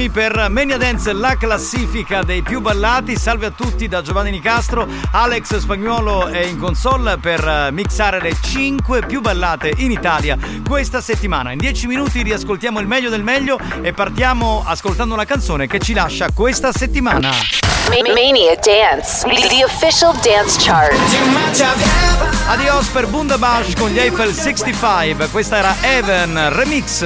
Prontissimi 0.00 0.08
per 0.08 0.48
Mania 0.48 0.78
Dance, 0.78 1.12
la 1.12 1.36
classifica 1.36 2.22
dei 2.22 2.40
più 2.40 2.60
ballati. 2.60 3.16
Salve 3.16 3.46
a 3.46 3.50
tutti 3.50 3.86
da 3.86 4.00
Giovanni 4.00 4.30
Nicastro. 4.30 4.86
Alex 5.12 5.58
Spagnuolo 5.58 6.28
è 6.28 6.42
in 6.42 6.58
console 6.58 7.18
per 7.18 7.46
eh, 7.46 7.70
mixare 7.70 8.20
le 8.20 8.34
5 8.40 9.04
più 9.04 9.20
ballate 9.20 9.74
in 9.76 9.90
Italia 9.90 10.38
questa 10.66 11.02
settimana. 11.02 11.52
In 11.52 11.58
10 11.58 11.86
minuti 11.86 12.22
riascoltiamo 12.22 12.80
il 12.80 12.86
meglio 12.86 13.10
del 13.10 13.22
meglio 13.22 13.58
e 13.82 13.92
partiamo 13.92 14.62
ascoltando 14.64 15.12
una 15.12 15.26
canzone 15.26 15.66
che 15.66 15.78
ci 15.78 15.92
lascia 15.92 16.30
questa 16.32 16.72
settimana. 16.72 17.30
Mania 17.90 18.54
Dance, 18.56 19.26
the 19.26 19.64
official 19.64 20.14
dance 20.22 20.56
chart. 20.58 20.92
Adios 22.46 22.86
per 22.88 23.06
Bundabash 23.06 23.74
con 23.74 23.90
gli 23.90 23.98
Eiffel 23.98 24.32
65. 24.32 25.28
Questa 25.28 25.56
era 25.56 25.74
Evan 25.82 26.54
Remix. 26.54 27.04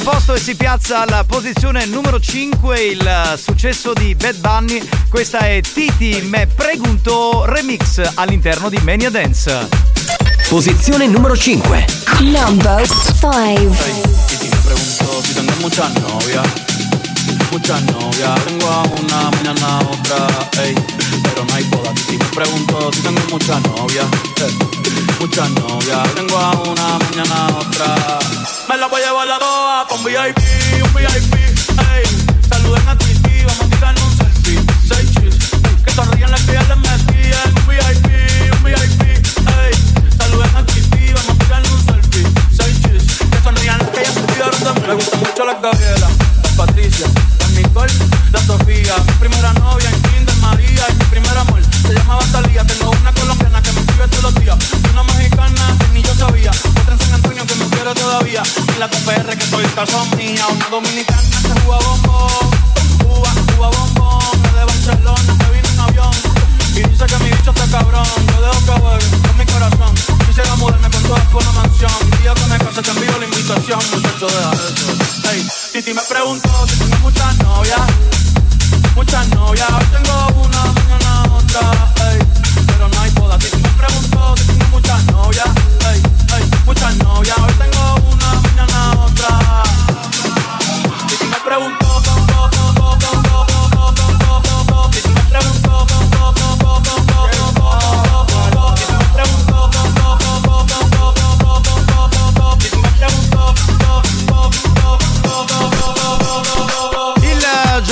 Un 0.00 0.06
posto 0.06 0.34
e 0.34 0.38
si 0.38 0.54
piazza 0.54 1.00
alla 1.00 1.24
posizione 1.24 1.84
numero 1.84 2.18
5 2.18 2.80
il 2.80 3.06
eh, 3.06 3.36
successo 3.36 3.92
di 3.92 4.14
Bad 4.14 4.36
Bunny. 4.36 4.80
Questa 5.10 5.40
è 5.40 5.60
Titi 5.60 6.22
Me 6.22 6.46
Pregunto 6.46 7.44
Remix 7.44 8.00
all'interno 8.14 8.70
di 8.70 8.78
Mania 8.82 9.10
Dance. 9.10 9.68
Posizione 10.48 11.06
numero 11.06 11.36
5. 11.36 11.84
Number 12.20 12.86
5. 12.86 13.76
Titi 14.26 14.48
me 14.48 14.56
preguntó 14.64 15.22
si 15.22 15.34
tengo 15.34 15.52
muchas 15.60 15.92
novias. 16.00 16.69
Muchas 17.50 17.82
novias. 17.82 18.44
Tengo 18.44 18.66
a 18.68 18.82
una, 18.82 19.30
mañana 19.30 19.78
otra. 19.80 20.62
Ey, 20.62 20.74
pero 21.22 21.44
no 21.44 21.54
hay 21.54 21.64
boda. 21.64 21.92
Titi 21.94 22.16
me 22.16 22.24
preguntó 22.26 22.90
si 22.92 23.00
tengo 23.02 23.20
muchas 23.30 23.60
novias. 23.62 24.06
eh, 24.36 24.58
muchas 25.18 25.50
novias. 25.50 26.14
Tengo 26.14 26.38
a 26.38 26.50
una, 26.52 26.98
mañana 26.98 27.46
otra. 27.58 28.18
Me 28.68 28.76
la 28.76 28.86
voy 28.86 29.02
a 29.02 29.06
llevar 29.06 29.26
la 29.26 29.38
pa' 29.38 29.94
un 29.94 30.04
VIP, 30.04 30.38
un 30.84 30.94
VIP. 30.94 31.34
Ey, 31.34 32.04
saluden 32.48 32.88
a 32.88 32.96
Titi, 32.96 33.44
vamos 33.44 33.62
a 33.62 33.68
tirarnos 33.68 34.04
un 34.04 34.16
selfie. 34.18 34.60
Seis 34.88 35.10
chis, 35.14 35.50
que 35.84 35.90
sonrían 35.92 36.30
las 36.30 36.42
que 36.42 36.52
ya 36.52 36.62
les 36.62 36.76
metían. 36.78 37.48
Un 37.56 37.66
VIP, 37.66 38.06
un 38.54 38.62
VIP. 38.62 39.02
Ey, 39.58 39.72
saluden 40.18 40.56
a 40.56 40.64
Titi, 40.66 41.12
vamos 41.12 41.30
a 41.30 41.44
tirarnos 41.44 41.72
un 41.72 41.84
selfie. 41.84 42.26
Seis 42.56 42.80
chis, 42.82 43.18
que 43.28 43.42
sonrían 43.42 43.78
las 43.78 43.88
que 43.88 44.04
ya 44.04 44.12
se 44.12 44.20
olvidaron 44.20 44.74
de. 44.82 44.86
Me 44.86 44.94
gustan 44.94 45.20
mucho 45.20 45.44
las 45.44 45.60
Gabriela, 45.60 46.08
Patricia, 46.60 47.06
las 47.38 47.50
Nicole, 47.52 47.90
la 48.32 48.38
Sofía. 48.44 48.94
Mi 49.06 49.12
primera 49.14 49.50
novia 49.54 49.88
en 49.88 50.02
Kinder 50.02 50.36
María 50.42 50.84
y 50.90 50.92
mi 50.92 51.04
primer 51.06 51.38
amor 51.38 51.62
se 51.86 51.94
llamaba 51.94 52.20
Talía. 52.32 52.62
Tengo 52.66 52.90
una 52.90 53.14
colombiana 53.14 53.62
que 53.62 53.72
me 53.72 53.80
escribe 53.80 54.06
todos 54.08 54.24
los 54.24 54.34
días. 54.34 54.58
Una 54.92 55.02
mexicana 55.04 55.78
que 55.78 55.88
ni 55.94 56.02
yo 56.02 56.14
sabía. 56.14 56.50
Otra 56.50 56.92
en 56.92 56.98
San 56.98 57.14
Antonio 57.14 57.46
que 57.46 57.54
me 57.54 57.64
quiere 57.64 57.94
todavía. 57.94 58.42
Y 58.76 58.78
la 58.78 58.90
TPR 58.90 59.38
que 59.38 59.46
soy 59.46 59.64
casa 59.68 60.04
mía. 60.18 60.44
Una 60.54 60.68
dominicana 60.68 61.40
que 61.42 61.60
juega 61.62 61.80
bombón. 61.80 62.50
Cuba, 63.04 63.30
Cuba 63.56 63.70
bombón. 63.70 64.42
De 64.42 64.64
Barcelona 64.66 65.38
que 65.38 65.50
vino 65.52 65.68
en 65.72 65.80
avión. 65.80 66.39
Y 66.72 66.82
dice 66.82 67.04
que 67.04 67.16
mi 67.18 67.30
bicho 67.30 67.50
está 67.50 67.66
cabrón 67.66 68.04
Yo 68.28 68.40
dejo 68.40 68.64
que 68.64 68.80
voy 68.80 69.00
con 69.26 69.38
mi 69.38 69.44
corazón 69.46 69.94
Quisiera 70.26 70.54
mudarme 70.56 70.88
con 70.88 71.02
todas 71.02 71.24
por 71.26 71.42
una 71.42 71.52
mansión 71.52 71.90
El 72.12 72.22
día 72.22 72.34
que 72.34 72.46
me 72.46 72.58
case 72.58 72.82
te 72.82 72.90
envío 72.90 73.18
la 73.18 73.24
invitación 73.24 73.80
Muchacho, 73.92 74.26
deja 74.26 74.52
eso 74.52 74.86
hey. 75.30 75.48
Titi 75.72 75.92
me 75.92 76.02
preguntó 76.02 76.66
si 76.68 76.76
tengo 76.78 76.96
muchas 76.98 77.36
novias 77.38 77.80
Muchas 78.94 79.28
novias 79.30 79.68
Hoy 79.70 79.84
tengo 79.90 80.26
una, 80.44 80.64
mañana 80.72 81.22
otra 81.34 81.92
hey. 81.96 82.18
Pero 82.66 82.88
no 82.88 83.00
hay 83.00 83.10
boda 83.10 83.38
Titi 83.38 83.56
me 83.56 83.68
preguntó 83.70 84.36
si 84.36 84.46
tengo 84.46 84.66
muchas 84.70 85.04
novias 85.06 85.48
hey, 85.86 86.02
hey. 86.30 86.50
Muchas 86.66 86.96
novias 86.96 87.38
Hoy 87.38 87.54
tengo 87.54 87.94
una, 88.12 88.34
mañana 88.42 88.92
otra 89.06 89.62
Titi 91.08 91.24
me 91.24 91.36
preguntó 91.44 91.90
Titi 94.90 95.08
me 95.08 95.20
preguntó 95.22 96.09
Bye. 96.82 97.20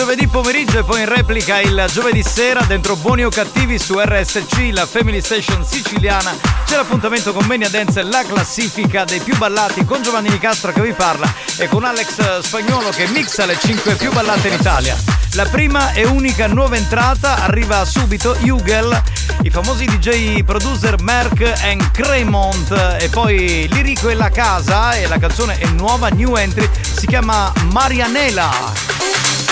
Giovedì 0.08 0.26
pomeriggio 0.26 0.78
e 0.78 0.84
poi 0.84 1.00
in 1.00 1.06
replica 1.06 1.60
il 1.60 1.84
giovedì 1.92 2.22
sera 2.22 2.62
dentro 2.62 2.96
Buoni 2.96 3.26
o 3.26 3.28
Cattivi 3.28 3.78
su 3.78 3.98
RSC, 3.98 4.70
la 4.70 4.86
Family 4.86 5.20
Station 5.20 5.62
siciliana. 5.66 6.34
C'è 6.64 6.76
l'appuntamento 6.76 7.34
con 7.34 7.44
Mania 7.44 7.68
Dance, 7.68 8.02
la 8.04 8.24
classifica 8.26 9.04
dei 9.04 9.20
più 9.20 9.36
ballati 9.36 9.84
con 9.84 10.02
Giovanni 10.02 10.30
Nicastro 10.30 10.72
che 10.72 10.80
vi 10.80 10.92
parla 10.92 11.30
e 11.58 11.68
con 11.68 11.84
Alex 11.84 12.38
Spagnuolo 12.38 12.88
che 12.88 13.06
mixa 13.08 13.44
le 13.44 13.58
5 13.58 13.96
più 13.96 14.10
ballate 14.10 14.48
in 14.48 14.54
Italia. 14.54 14.96
La 15.34 15.44
prima 15.44 15.92
e 15.92 16.06
unica 16.06 16.46
nuova 16.46 16.76
entrata 16.76 17.44
arriva 17.44 17.84
subito, 17.84 18.34
Hugel, 18.40 19.02
i 19.42 19.50
famosi 19.50 19.84
DJ 19.84 20.42
producer 20.42 21.02
Merck 21.02 21.52
and 21.64 21.90
Cremont 21.90 22.96
e 22.98 23.10
poi 23.10 23.68
Lirico 23.70 24.08
e 24.08 24.14
la 24.14 24.30
casa 24.30 24.92
e 24.92 25.06
la 25.06 25.18
canzone 25.18 25.58
è 25.58 25.66
nuova, 25.66 26.08
new 26.08 26.34
entry, 26.34 26.66
si 26.80 27.06
chiama 27.06 27.52
Marianela. 27.72 29.47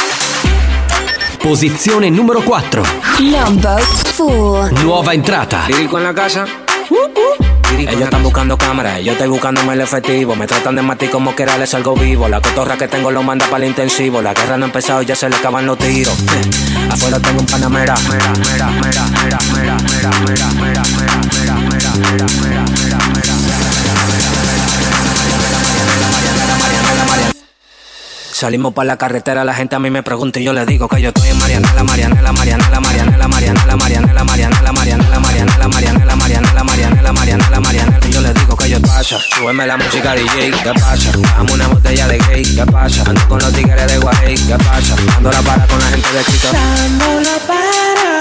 Posizione 1.47 2.11
numero 2.11 2.43
4. 2.45 2.83
Number 3.21 3.81
4. 4.17 4.83
Nuova 4.83 5.15
entrata. 5.15 5.69
Lirico 5.69 5.97
en 5.97 6.03
la 6.03 6.13
casa. 6.13 6.45
Ellos 7.79 8.03
están 8.03 8.25
buscando 8.25 8.59
cámaras, 8.59 9.01
yo 9.05 9.13
estoy 9.13 9.29
buscándome 9.29 9.75
el 9.75 9.81
efectivo. 9.83 10.35
Me 10.35 10.49
tratan 10.49 10.75
de 10.75 10.83
matar 10.83 11.09
como 11.09 11.37
quiera 11.37 11.57
les 11.57 11.71
salgo 11.71 11.95
vivo. 11.95 12.29
La 12.29 12.41
cotorra 12.41 12.77
que 12.77 12.89
tengo 12.89 13.13
lo 13.13 13.23
manda 13.23 13.47
para 13.47 13.63
el 13.63 13.71
intensivo. 13.71 14.21
La 14.21 14.35
guerra 14.35 14.57
no 14.57 14.65
ha 14.65 14.67
empezado 14.67 15.03
y 15.03 15.07
ya 15.07 15.15
se 15.15 15.29
le 15.29 15.37
acaban 15.37 15.65
los 15.67 15.79
tiros. 15.79 16.19
Eh, 16.19 16.91
Afuera 16.91 17.21
tengo 17.21 17.39
un 17.39 17.47
panamera. 17.47 17.95
Salimos 28.37 28.75
para 28.75 28.89
la 28.89 28.97
carretera, 28.99 29.45
la 29.47 29.55
gente 29.55 29.77
a 29.77 29.79
mí 29.79 29.89
me 29.89 30.03
pregunta 30.03 30.39
y 30.39 30.45
yo 30.45 30.53
le 30.53 30.67
digo 30.67 30.89
que 30.89 31.01
yo 31.01 31.09
estoy 31.09 31.31
en 31.31 31.39
Marianela, 31.39 31.83
Marianela, 31.83 32.33
Marianela, 32.35 32.81
Marianela, 32.81 33.29
Marianela, 33.29 33.77
Marianela, 33.77 34.25
Marianela, 34.25 34.73
Marianela, 34.75 35.23
Marianela, 35.25 35.67
Marianela, 35.67 36.17
Marianela, 36.17 36.63
Marianela, 36.63 37.13
Marianela, 37.15 37.61
Marianela, 37.61 38.07
y 38.07 38.13
yo 38.13 38.21
le 38.21 38.35
digo 38.35 38.55
que 38.55 38.69
yo 38.69 38.79
pasa. 38.83 39.17
Súbeme 39.35 39.67
la 39.67 39.79
música 39.79 40.13
DJ, 40.13 40.51
¿qué 40.51 40.73
pasa? 40.75 41.13
Dame 41.35 41.51
una 41.51 41.67
botella 41.69 42.09
de 42.09 42.19
gay, 42.19 42.43
¿qué 42.45 42.67
pasa? 42.71 43.05
Ando 43.07 43.27
con 43.27 43.39
los 43.39 43.53
tigres 43.55 43.87
de 43.91 43.99
Guay, 44.01 44.35
¿qué 44.35 44.59
pasa? 44.59 44.95
Ando 45.17 45.31
la 45.33 45.41
para 45.41 45.67
con 45.67 45.79
la 45.79 45.87
gente 45.87 46.13
de 46.13 46.25
Quito. 46.25 46.53
Dándolo 46.53 47.39
para, 47.49 48.19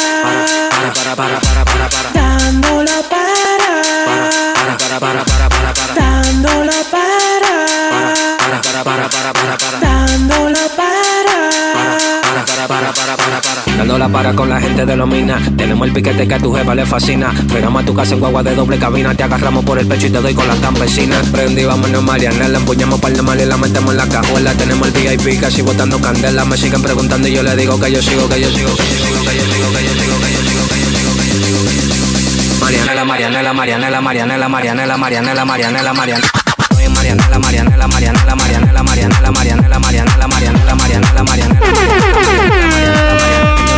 Para, 0.72 0.94
para, 0.94 1.16
para, 1.18 1.40
para, 1.42 1.66
para, 1.66 1.90
para. 1.90 2.12
dándolo 2.14 2.92
para, 3.10 3.82
Para, 4.06 4.78
para, 4.78 5.00
para, 5.02 5.26
para, 5.26 5.50
para, 5.50 5.74
para. 5.74 5.94
dándolo 5.94 6.72
para, 6.90 8.16
Para, 8.46 8.62
para, 8.62 8.84
para, 8.84 9.10
para, 9.10 9.34
para, 9.34 9.58
para. 9.58 9.80
dándolo 9.80 10.60
para. 10.78 11.50
Para, 11.74 12.46
para, 12.46 12.68
para, 12.68 12.94
para, 12.94 13.18
para, 13.18 13.42
para. 13.42 13.76
Dando 13.76 13.98
la 13.98 14.08
para 14.08 14.34
con 14.34 14.50
la 14.50 14.62
gente 14.62 14.86
de 14.86 14.96
los 14.96 15.08
minas. 15.08 15.42
Tenemos 15.58 15.88
el 15.88 15.94
piquete 15.96 16.28
que 16.28 16.36
a 16.36 16.38
tu 16.38 16.54
jefa 16.54 16.76
le 16.76 16.86
fascina. 16.86 17.34
Frenamos 17.50 17.82
a 17.82 17.86
tu 17.88 17.96
casa 17.96 18.14
en 18.14 18.20
guagua 18.20 18.44
de 18.44 18.54
doble 18.54 18.78
cabina. 18.78 19.16
Te 19.16 19.24
agarramos 19.24 19.66
por 19.66 19.80
el 19.80 19.88
pecho 19.88 20.06
y 20.06 20.10
te 20.12 20.22
doy 20.22 20.36
con 20.36 20.48
las 20.48 20.60
campesinas. 20.60 21.26
Prendí, 21.30 21.66
vámonos, 21.66 22.04
Marianela. 22.04 22.60
Empuñamos 22.60 23.00
par 23.00 23.14
de 23.14 23.24
mal 23.24 23.42
y 23.42 23.46
la 23.46 23.58
metemos 23.58 23.92
en 23.92 23.98
la 23.98 24.08
cajuela. 24.08 24.54
Tenemos 24.54 24.90
el 24.90 25.18
VIP 25.18 25.42
casi 25.42 25.64
botando 25.64 26.00
candela. 26.00 26.46
Me 26.46 26.56
siguen 26.56 26.84
preguntando 26.84 27.28
y 27.28 27.34
yo 27.34 27.42
le 27.42 27.56
digo 27.56 27.80
que 27.80 27.92
yo 27.92 28.00
sigo, 28.04 28.30
que 28.30 28.42
yo 28.42 28.52
sigo, 28.52 28.76
que 28.76 28.84
yo 28.84 28.96
sigo, 28.96 29.26
que 29.26 29.38
yo 29.38 29.44
sigo, 29.44 29.72
que 29.74 29.84
yo 29.84 29.94
sigo, 29.96 30.20
que 30.20 30.32
yo 30.32 30.40
sigo, 30.46 30.68
que 30.70 30.78
yo 30.78 30.92
sigo, 30.92 31.18
que 31.18 31.30
yo 31.34 31.42
sigo, 31.50 31.66
que 31.66 31.78
yo 31.80 31.90
sigo. 31.90 32.62
Marianela, 32.62 33.06
Marianela, 33.06 33.54
Marianela, 34.48 36.45
Marianela, 37.06 37.38
Marianela, 37.40 37.88
Marianela, 37.88 38.36
Marianela, 38.36 38.84
Marianela. 38.84 39.30
Marianela, 39.32 39.80
Marianela, 39.80 40.26
Marianela, 40.26 40.26
Marianela, 40.26 41.24
Marianela, 41.24 41.24
Marianela, 41.24 41.24
Marianela, 41.24 41.64
Marianela, 42.26 43.14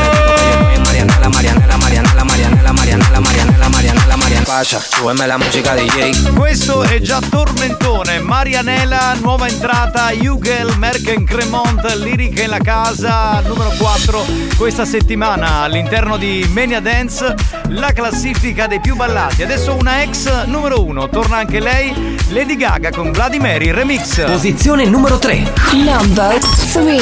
Marianela, 0.08 1.28
Marianela, 1.28 1.28
Marianela, 1.28 1.78
Marianela, 1.78 2.24
Marianela, 2.24 2.74
Marianela, 2.74 3.20
Marianela, 3.20 3.68
Marianela, 3.70 4.27
Marianela, 4.38 4.46
Marianela. 4.46 4.46
Pasa, 4.46 4.80
súbeme 4.80 5.26
la 5.26 5.38
música 5.38 5.74
DJ. 5.76 6.34
Questo 6.34 6.84
è 6.84 7.00
già 7.00 7.20
tormentone. 7.20 8.20
Marianela, 8.20 9.16
nuova 9.20 9.48
entrata, 9.48 10.12
Hugel, 10.14 10.78
Merken 10.78 11.26
Cremont, 11.26 11.84
Lirica 11.96 12.44
in 12.44 12.50
la 12.50 12.60
casa, 12.60 13.42
numero 13.42 13.72
4 13.78 14.26
questa 14.58 14.86
settimana 14.86 15.62
all'interno 15.62 16.18
di 16.18 16.50
Mania 16.52 16.80
Dance, 16.80 17.36
la 17.70 17.92
classifica 17.94 18.68
dei 18.68 18.80
più 18.80 18.96
ballati. 18.96 19.44
Adesso 19.44 19.76
una 19.76 20.02
ex 20.02 20.46
numero 20.46 20.84
1, 20.84 21.10
torna 21.10 21.38
anche 21.38 21.60
lei, 21.60 22.18
Lady 22.30 22.56
Gaga 22.56 22.90
con 22.92 23.12
Vladimir 23.12 23.74
Remix. 23.74 24.24
Posizione 24.26 24.86
numero 24.86 25.18
3. 25.18 25.54
Number 25.74 26.38
3. 26.72 26.96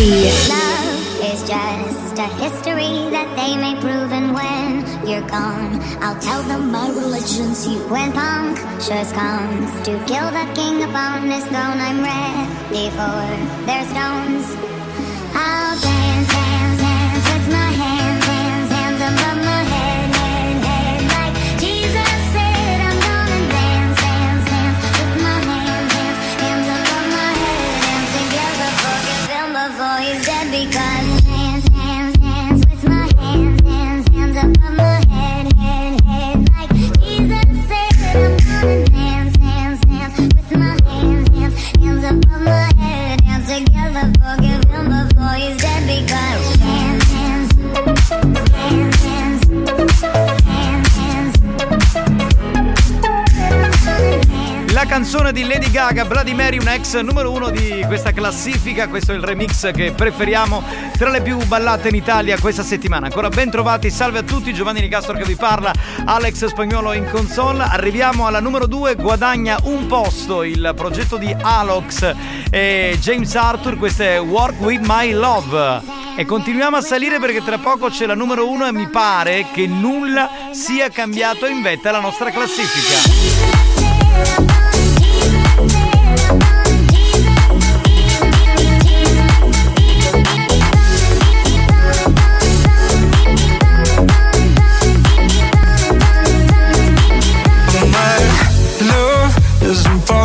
It's 1.22 1.42
just 1.44 2.20
a 2.20 2.28
history 2.40 3.10
that 3.10 3.28
they 3.36 3.56
may 3.58 3.76
prove, 3.80 4.12
and 4.12 4.34
when 4.34 4.65
you're 5.08 5.28
gone, 5.28 5.80
I'll 6.02 6.20
tell 6.20 6.42
them 6.44 6.72
my 6.72 6.90
religion's 6.90 7.68
you. 7.68 7.80
When 7.90 8.12
punctures 8.12 9.12
comes 9.12 9.72
to 9.86 9.94
kill 10.06 10.30
the 10.32 10.48
king 10.56 10.84
upon 10.84 11.30
his 11.30 11.46
throne, 11.46 11.80
I'm 11.88 12.02
ready 12.02 12.90
for 12.98 13.66
their 13.66 13.84
stones. 13.86 14.46
I'll 15.36 15.80
dance 15.80 16.35
Canzone 54.86 55.32
di 55.32 55.46
Lady 55.46 55.72
Gaga, 55.72 56.06
Bloody 56.06 56.34
Mary, 56.34 56.58
un 56.58 56.68
ex 56.68 57.00
numero 57.02 57.32
uno 57.32 57.50
di 57.50 57.84
questa 57.88 58.12
classifica. 58.12 58.88
Questo 58.88 59.12
è 59.12 59.16
il 59.16 59.24
remix 59.24 59.72
che 59.72 59.92
preferiamo 59.92 60.64
tra 60.98 61.10
le 61.10 61.22
più 61.22 61.38
ballate 61.46 61.90
in 61.90 61.96
Italia 61.96 62.40
questa 62.40 62.64
settimana. 62.64 63.08
Ancora 63.08 63.30
ben 63.30 63.50
trovati, 63.50 63.90
salve 63.90 64.20
a 64.20 64.24
tutti, 64.24 64.54
Giovanni 64.54 64.82
Nicastro 64.82 65.16
che 65.16 65.24
vi 65.24 65.36
parla, 65.36 65.74
Alex 66.06 66.46
Spagnolo 66.46 66.94
in 66.94 67.10
console. 67.10 67.64
Arriviamo 67.64 68.28
alla 68.28 68.40
numero 68.40 68.68
due, 68.68 68.96
guadagna 68.96 69.58
un 69.64 69.88
posto 69.88 70.44
il 70.44 70.74
progetto 70.76 71.18
di 71.18 71.36
Alox 71.40 72.16
e 72.50 72.98
James 73.00 73.36
Arthur. 73.36 73.78
Questo 73.78 74.04
è 74.04 74.22
Work 74.22 74.62
with 74.62 74.86
My 74.86 75.12
Love. 75.12 75.82
E 76.16 76.26
continuiamo 76.26 76.78
a 76.78 76.82
salire 76.82 77.20
perché 77.20 77.44
tra 77.44 77.58
poco 77.58 77.90
c'è 77.90 78.06
la 78.06 78.16
numero 78.16 78.50
uno 78.50 78.66
e 78.66 78.72
mi 78.72 78.88
pare 78.88 79.48
che 79.54 79.68
nulla 79.68 80.30
sia 80.52 80.90
cambiato 80.90 81.46
in 81.46 81.62
vetta 81.62 81.90
alla 81.90 82.00
nostra 82.00 82.30
classifica. 82.32 82.96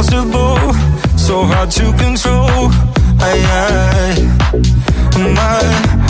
Impossible, 0.00 0.56
so 1.18 1.44
hard 1.44 1.70
to 1.70 1.92
control. 1.98 2.70
I, 3.20 3.36
I, 3.52 4.16
my 5.34 5.60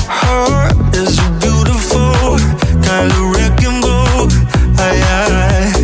heart 0.07 0.95
is 0.95 1.19
a 1.19 1.31
beautiful 1.43 2.39
kind 2.87 3.11
of 3.11 3.35
wrecking 3.35 3.81
ball. 3.81 4.31
I, 4.79 4.95
I, 4.95 5.75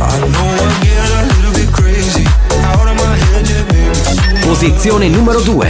I 0.00 0.18
know 0.32 0.48
I 0.58 0.74
get 0.82 1.06
a 1.06 1.22
little 1.30 1.54
bit 1.54 1.70
crazy 1.72 2.24
out 2.66 2.88
of 2.88 2.96
my 2.96 3.14
head, 3.14 3.46
yeah, 3.48 3.62
baby. 3.70 4.40
Posizione 4.42 5.08
numero 5.08 5.40
2. 5.40 5.62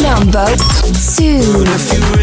Number 0.00 0.46
2. 1.16 2.13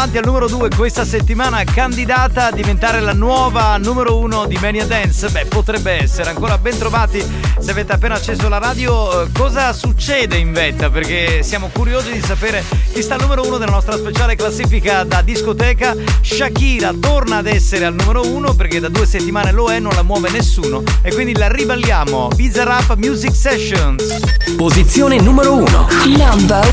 Avanti 0.00 0.16
al 0.16 0.24
numero 0.24 0.48
2 0.48 0.70
questa 0.70 1.04
settimana, 1.04 1.62
candidata 1.62 2.46
a 2.46 2.52
diventare 2.52 3.00
la 3.00 3.12
nuova 3.12 3.76
numero 3.76 4.16
1 4.16 4.46
di 4.46 4.56
Mania 4.58 4.86
Dance. 4.86 5.28
Beh, 5.28 5.44
potrebbe 5.44 6.00
essere. 6.00 6.30
Ancora 6.30 6.56
ben 6.56 6.78
trovati 6.78 7.22
se 7.60 7.70
avete 7.70 7.92
appena 7.92 8.14
acceso 8.14 8.48
la 8.48 8.58
radio. 8.58 9.22
Eh, 9.22 9.28
Cosa 9.32 9.72
succede 9.72 10.36
in 10.36 10.52
vetta? 10.52 10.90
Perché 10.90 11.42
siamo 11.42 11.68
curiosi 11.72 12.12
di 12.12 12.20
sapere 12.20 12.64
chi 12.92 13.02
sta 13.02 13.14
al 13.14 13.20
numero 13.20 13.46
1 13.46 13.58
della 13.58 13.72
nostra 13.72 13.96
speciale 13.96 14.34
classifica 14.36 15.04
da 15.04 15.22
discoteca. 15.22 15.94
Shakira 16.20 16.92
torna 16.98 17.38
ad 17.38 17.46
essere 17.46 17.84
al 17.84 17.94
numero 17.94 18.26
1 18.26 18.54
perché 18.54 18.80
da 18.80 18.88
due 18.88 19.06
settimane 19.06 19.52
lo 19.52 19.70
è, 19.70 19.78
non 19.78 19.92
la 19.94 20.02
muove 20.02 20.30
nessuno. 20.30 20.82
E 21.02 21.12
quindi 21.12 21.34
la 21.36 21.48
riballiamo. 21.48 22.28
Bizarre 22.34 22.70
Rap 22.70 22.96
Music 22.96 23.34
Sessions. 23.34 24.18
Posizione 24.56 25.20
numero 25.20 25.54
1. 25.54 25.88
Number 26.06 26.70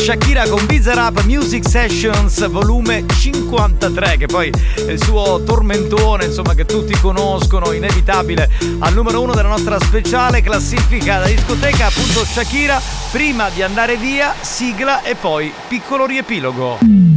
Shakira 0.00 0.48
con 0.48 0.64
Bizarre 0.64 1.00
Up 1.00 1.22
Music 1.24 1.68
Sessions 1.68 2.48
volume 2.48 3.04
53 3.06 4.16
che 4.16 4.26
poi 4.26 4.50
è 4.74 4.92
il 4.92 5.02
suo 5.02 5.42
tormentone 5.44 6.24
insomma 6.24 6.54
che 6.54 6.64
tutti 6.64 6.98
conoscono, 6.98 7.72
inevitabile 7.72 8.48
al 8.78 8.94
numero 8.94 9.20
1 9.20 9.34
della 9.34 9.50
nostra 9.50 9.78
speciale 9.78 10.40
classifica 10.40 11.18
da 11.18 11.26
discoteca 11.26 11.86
appunto 11.86 12.24
Shakira 12.24 12.80
prima 13.12 13.50
di 13.50 13.62
andare 13.62 13.98
via 13.98 14.34
sigla 14.40 15.02
e 15.02 15.16
poi 15.16 15.52
piccolo 15.68 16.06
riepilogo 16.06 17.09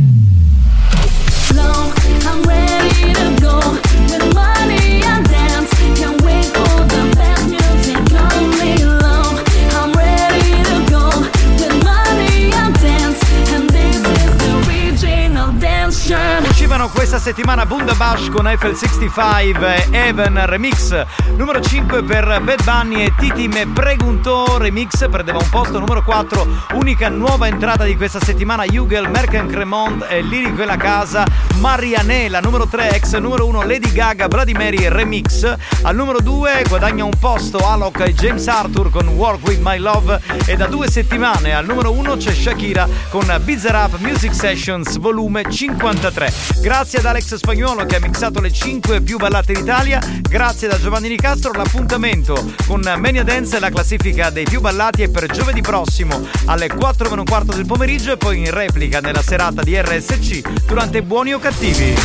questa 17.14 17.30
settimana 17.30 17.68
Bundabash 17.68 18.30
con 18.30 18.46
FL65 18.46 19.92
e 19.92 20.08
Even 20.08 20.48
Remix. 20.48 21.06
Numero 21.36 21.62
5 21.62 22.02
per 22.02 22.42
Bad 22.42 22.64
Bunny 22.64 23.04
e 23.04 23.14
Titi 23.16 23.48
Me 23.48 23.68
Preguntò 23.68 24.58
Remix. 24.58 25.08
Perdeva 25.12 25.38
un 25.38 25.48
posto. 25.48 25.78
Numero 25.78 26.02
4 26.02 26.48
unica 26.74 27.10
nuova 27.10 27.48
entrata 27.48 27.84
di 27.84 27.96
questa 27.96 28.20
settimana 28.20 28.64
Hugel, 28.68 29.12
Merken 29.12 29.46
Cremont 29.48 30.08
e 30.10 30.22
Lirico 30.22 30.64
e 30.64 30.66
la 30.66 30.76
Casa 30.76 31.24
Marianela 31.60 32.40
numero 32.40 32.66
3 32.66 32.96
ex 32.96 33.16
numero 33.18 33.46
1 33.46 33.62
Lady 33.62 33.92
Gaga 33.92 34.28
Bloody 34.28 34.54
Mary 34.54 34.88
Remix. 34.88 35.56
Al 35.84 35.96
numero 35.96 36.20
2 36.20 36.64
guadagna 36.68 37.04
un 37.04 37.14
posto 37.20 37.60
Alok 37.60 38.00
e 38.00 38.14
James 38.16 38.48
Arthur 38.48 38.90
con 38.90 39.08
Work 39.10 39.46
With 39.46 39.60
My 39.62 39.78
Love. 39.78 40.20
E 40.48 40.56
da 40.56 40.66
due 40.66 40.90
settimane 40.90 41.54
al 41.54 41.66
numero 41.66 41.92
1 41.92 42.18
c'è 42.18 42.34
Shakira 42.34 42.88
con 43.10 43.32
Bizarre 43.44 43.94
Up 43.94 44.00
Music 44.00 44.34
Sessions 44.34 44.98
volume 44.98 45.44
53 45.48 46.34
grazie 46.60 47.02
ad 47.04 47.10
Alex 47.10 47.36
Spagnuolo 47.36 47.86
che 47.86 47.98
ha 47.98 48.00
mixato 48.00 48.40
le 48.40 48.52
5 48.52 49.02
più 49.02 49.18
ballate 49.18 49.52
d'Italia 49.54 50.00
grazie 50.22 50.70
da 50.70 50.80
Giovanni 50.80 51.10
Nicastro 51.10 51.52
l'appuntamento 51.52 52.54
con 52.66 52.80
Mania 52.98 53.24
Dance 53.24 53.58
e 53.58 53.60
la 53.60 53.70
classifica 53.70 54.30
dei 54.30 54.46
più 54.46 54.62
ballati 54.62 55.04
è 55.04 55.10
per 55.10 55.26
giovedì 55.28 55.60
prossimo 55.60 56.26
alle 56.46 56.70
4 56.70 57.10
meno 57.10 57.22
un 57.22 57.28
quarto 57.28 57.54
del 57.54 57.66
pomeriggio 57.66 58.14
e 58.14 58.18
poi 58.18 58.40
in 58.40 58.52
replica 58.52 59.02
nella 59.02 59.22
serata 59.22 59.64
di 59.64 59.80
RSC 59.80 60.66
durante 60.66 61.02
Buoni 61.04 61.34
o 61.34 61.40
Cattivi. 61.40 61.96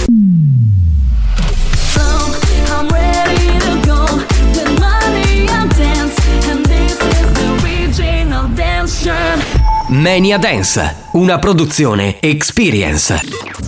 Mania 9.88 10.38
Dance, 10.38 10.94
una 11.12 11.38
produzione 11.38 12.20
Experience. 12.20 13.67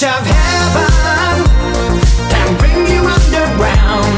touch 0.00 0.20
of 0.20 0.26
heaven 0.26 1.44
can 2.30 2.56
bring 2.56 2.86
you 2.88 3.02
underground. 3.04 4.16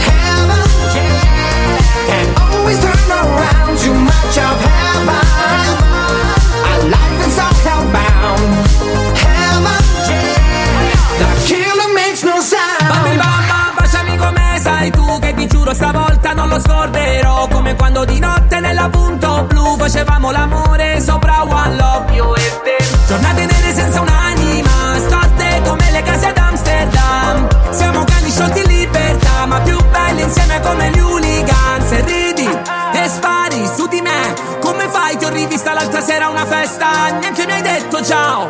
Heaven, 0.00 0.64
yeah, 0.96 1.78
can 2.08 2.26
always 2.40 2.78
turn 2.80 3.10
around. 3.10 3.78
Too 3.78 3.94
much 3.94 4.38
of 4.38 4.56
heaven, 4.64 5.26
our 6.68 6.82
life 6.88 7.26
is 7.26 7.38
all 7.38 7.56
hellbound. 7.66 8.50
Heaven, 9.24 9.82
yeah, 10.08 10.88
the 11.20 11.28
killer 11.46 11.94
makes 11.94 12.22
no 12.22 12.40
sound. 12.40 12.88
Bambini 12.88 13.16
bamba, 13.16 13.72
baciami 13.76 14.16
come 14.16 14.58
sai 14.60 14.90
tu 14.90 15.18
che 15.20 15.34
ti 15.34 15.46
giuro 15.46 15.74
stavolta 15.74 16.32
non 16.32 16.48
lo 16.48 16.58
scorderò. 16.58 17.48
Come 17.48 17.76
quando 17.76 18.04
di 18.04 18.18
notte 18.18 18.60
nella 18.60 18.88
punto 18.88 19.44
blu 19.48 19.76
facevamo 19.76 20.30
l'amore 20.30 20.69
rivista 36.00 36.06
l'altra 36.06 36.12
sera 36.12 36.26
a 36.26 36.30
una 36.30 36.46
festa 36.46 37.18
Neanche 37.18 37.46
mi 37.46 37.52
hai 37.52 37.62
detto 37.62 38.02
ciao. 38.02 38.48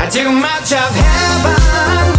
I 0.00 0.08
too 0.10 0.30
much 0.30 0.72
of 0.72 0.94
heaven 0.94 2.17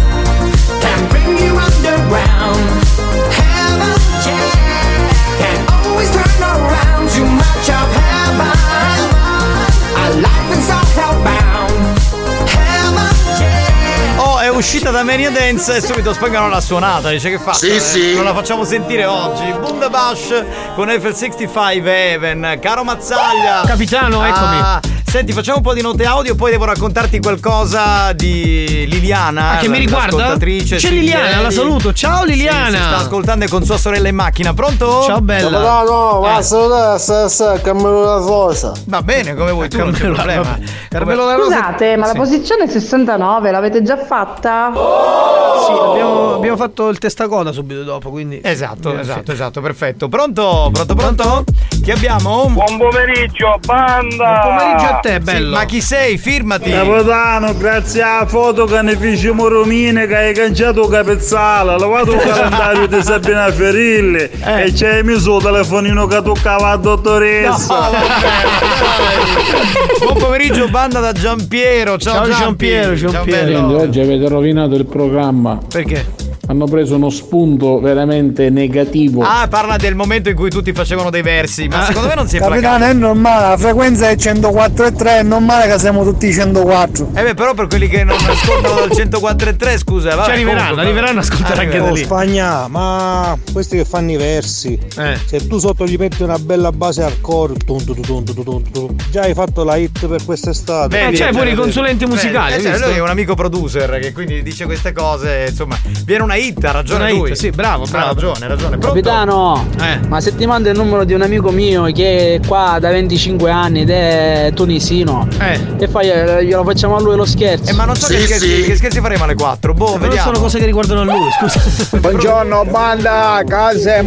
uscita 14.60 14.90
da 14.90 15.02
Mania 15.02 15.30
Dance 15.30 15.76
e 15.76 15.80
subito 15.80 16.12
Spagnolo 16.12 16.48
l'ha 16.48 16.60
suonata. 16.60 17.08
Dice 17.08 17.30
che 17.30 17.38
fa? 17.38 17.54
Sì, 17.54 17.80
sì. 17.80 18.14
Non 18.14 18.24
la 18.24 18.34
facciamo 18.34 18.64
sentire 18.64 19.06
oggi. 19.06 19.50
Bundabash 19.58 20.44
con 20.74 20.88
FL65 20.88 21.86
Even. 21.86 22.58
Caro 22.60 22.84
Mazzaglia. 22.84 23.62
Capitano, 23.66 24.22
eccomi. 24.22 24.89
Senti, 25.10 25.32
facciamo 25.32 25.56
un 25.56 25.62
po' 25.64 25.74
di 25.74 25.82
note 25.82 26.04
audio, 26.04 26.36
poi 26.36 26.52
devo 26.52 26.64
raccontarti 26.66 27.18
qualcosa 27.18 28.12
di 28.12 28.86
Liliana. 28.88 29.50
Ah, 29.50 29.56
che 29.56 29.66
mi 29.66 29.78
riguarda? 29.78 30.36
C'è 30.38 30.78
sì, 30.78 30.90
Liliana, 30.90 31.28
ieri. 31.30 31.42
la 31.42 31.50
saluto. 31.50 31.92
Ciao, 31.92 32.22
Liliana. 32.24 32.68
Sì, 32.68 32.76
si 32.76 32.82
sta 32.82 32.96
ascoltando 32.98 33.44
con 33.48 33.64
sua 33.64 33.76
sorella 33.76 34.06
in 34.06 34.14
macchina. 34.14 34.54
Pronto? 34.54 35.02
Ciao, 35.02 35.20
bella. 35.20 35.58
No, 35.58 35.82
no, 35.82 36.20
va 36.20 36.36
a 36.36 37.60
Carmelo 37.60 38.04
la 38.04 38.16
Rosa. 38.18 38.72
Va 38.86 39.02
bene, 39.02 39.34
come 39.34 39.50
vuoi 39.50 39.68
tu, 39.68 39.78
non 39.78 39.90
c'è 39.90 40.10
problema. 40.10 40.56
Carmelo 40.88 41.24
La 41.26 41.34
Rosa- 41.34 41.56
Scusate, 41.56 41.96
ma 41.96 42.06
la 42.06 42.12
Sì. 42.12 42.18
posizione 42.18 42.68
69 42.68 43.50
l'avete 43.50 43.82
già 43.82 43.96
fatta? 43.96 44.70
Sì, 44.72 45.72
abbiamo, 45.72 46.34
abbiamo 46.36 46.56
fatto 46.56 46.88
il 46.88 46.98
testacoda 46.98 47.50
subito 47.50 47.82
dopo, 47.82 48.10
quindi. 48.10 48.40
Esatto, 48.44 48.96
esatto, 48.96 49.32
esatto, 49.32 49.60
perfetto. 49.60 50.08
Pronto? 50.08 50.70
Pronto, 50.72 50.94
pronto? 50.94 51.44
Chi 51.82 51.90
abbiamo? 51.90 52.46
Buon 52.48 52.78
pomeriggio, 52.78 53.58
banda! 53.66 54.40
Buon 54.42 54.56
pomeriggio 54.56 54.86
a 54.86 54.99
te, 55.00 55.20
bello. 55.20 55.56
ma 55.56 55.64
chi 55.64 55.80
sei? 55.80 56.18
Firmati. 56.18 56.70
Capitano, 56.70 57.56
grazie 57.56 58.02
alla 58.02 58.26
foto 58.26 58.64
che 58.66 58.82
ne 58.82 58.96
fecimo 58.96 59.48
Romine 59.48 60.06
che 60.06 60.16
hai 60.16 60.34
cangiato 60.34 60.86
capezzale, 60.86 61.78
lavato 61.78 62.12
il 62.14 62.20
calendario 62.20 62.86
di 62.86 63.02
Sabina 63.02 63.50
Ferilli 63.50 64.18
e 64.18 64.72
c'hai 64.74 65.02
messo 65.02 65.36
il 65.36 65.42
telefonino 65.42 66.06
che 66.06 66.22
toccava 66.22 66.68
la 66.70 66.76
dottoressa. 66.76 67.90
Buon 70.00 70.16
pomeriggio, 70.18 70.68
banda 70.68 71.00
da 71.00 71.12
Giampiero. 71.12 71.98
Ciao, 71.98 72.14
Ciao, 72.14 72.24
Giampi. 72.24 72.68
Giampiero, 72.68 72.94
Giampiero. 72.94 73.78
oggi 73.80 74.00
avete 74.00 74.28
rovinato 74.28 74.74
il 74.74 74.86
programma. 74.86 75.58
Perché? 75.68 76.29
Hanno 76.50 76.64
preso 76.64 76.96
uno 76.96 77.10
spunto 77.10 77.78
veramente 77.78 78.50
negativo. 78.50 79.22
Ah, 79.22 79.46
parla 79.48 79.76
del 79.76 79.94
momento 79.94 80.30
in 80.30 80.34
cui 80.34 80.50
tutti 80.50 80.72
facevano 80.72 81.08
dei 81.08 81.22
versi, 81.22 81.68
ma 81.68 81.84
secondo 81.84 82.08
me 82.08 82.16
non 82.16 82.26
si 82.26 82.38
è 82.38 82.40
Capitano, 82.40 82.78
placato. 82.78 82.90
è 82.90 82.92
normale, 82.92 83.48
la 83.50 83.56
frequenza 83.56 84.08
è 84.08 84.16
104,3, 84.16 85.04
è 85.04 85.22
normale 85.22 85.70
che 85.72 85.78
siamo 85.78 86.02
tutti 86.02 86.32
104. 86.32 87.10
Eh 87.14 87.22
beh, 87.22 87.34
però 87.34 87.54
per 87.54 87.68
quelli 87.68 87.86
che 87.86 88.02
non 88.02 88.16
ascoltano 88.20 88.74
dal 88.74 88.88
104.3, 88.88 89.78
scusa, 89.78 90.16
vabbè, 90.16 90.24
Ci 90.24 90.30
arriveranno, 90.32 90.58
comunque, 90.60 90.82
arriveranno 90.82 91.18
a 91.18 91.22
ascoltare 91.22 91.60
anche 91.60 91.78
da 91.78 91.84
Oh, 91.84 91.94
lì. 91.94 92.02
Spagna, 92.02 92.66
ma 92.66 93.38
questi 93.52 93.76
che 93.76 93.84
fanno 93.84 94.10
i 94.10 94.16
versi, 94.16 94.76
Eh. 94.98 95.18
se 95.24 95.46
tu 95.46 95.58
sotto 95.60 95.86
gli 95.86 95.94
metti 95.96 96.24
una 96.24 96.38
bella 96.40 96.72
base 96.72 97.16
tum, 97.22 97.54
tum, 97.64 98.96
già 99.12 99.20
hai 99.20 99.34
fatto 99.34 99.62
la 99.62 99.76
hit 99.76 100.04
per 100.08 100.24
quest'estate. 100.24 101.10
Eh, 101.10 101.12
c'hai 101.12 101.30
pure 101.32 101.50
i 101.50 101.54
consulenti 101.54 102.06
musicali, 102.06 102.54
Eh, 102.54 102.60
cioè, 102.60 102.76
lui 102.78 102.94
è 102.96 103.00
un 103.00 103.08
amico 103.08 103.36
producer 103.36 104.00
che 104.00 104.12
quindi 104.12 104.42
dice 104.42 104.64
queste 104.64 104.90
cose, 104.92 105.46
insomma, 105.50 105.78
viene 106.04 106.24
una 106.24 106.38
hit, 106.40 106.64
ha 106.64 106.70
ragione 106.72 107.04
Una 107.04 107.10
hit, 107.10 107.18
lui. 107.18 107.36
sì, 107.36 107.50
bravo, 107.50 107.84
Ha 107.84 107.88
bravo. 107.88 108.14
ragione, 108.14 108.44
ha 108.44 108.48
ragione. 108.48 108.78
Pronto? 108.78 108.86
Capitano, 108.88 109.66
Eh. 109.80 109.98
ma 110.08 110.20
se 110.20 110.34
ti 110.36 110.46
mando 110.46 110.68
il 110.70 110.76
numero 110.76 111.04
di 111.04 111.12
un 111.14 111.22
amico 111.22 111.50
mio 111.50 111.84
che 111.92 112.34
è 112.34 112.46
qua 112.46 112.78
da 112.80 112.90
25 112.90 113.50
anni 113.50 113.82
ed 113.82 113.90
è 113.90 114.50
tunisino 114.54 115.26
Eh. 115.38 115.60
e 115.78 115.88
fai, 115.88 116.08
glielo 116.44 116.64
facciamo 116.64 116.96
a 116.96 117.00
lui 117.00 117.16
lo 117.16 117.24
scherzo. 117.24 117.70
Eh, 117.70 117.74
ma 117.74 117.84
non 117.84 117.94
so 117.96 118.06
che, 118.08 118.18
scherzi, 118.20 118.62
che 118.64 118.76
scherzi 118.76 119.00
faremo 119.00 119.24
alle 119.24 119.34
4. 119.34 119.72
Boh, 119.74 119.84
Ma 119.84 119.90
non 119.92 120.00
vediamo. 120.00 120.26
sono 120.32 120.38
cose 120.40 120.58
che 120.58 120.64
riguardano 120.66 121.00
a 121.02 121.04
lui, 121.04 121.28
scusa. 121.38 121.60
Buongiorno 121.98 122.64
banda, 122.64 123.42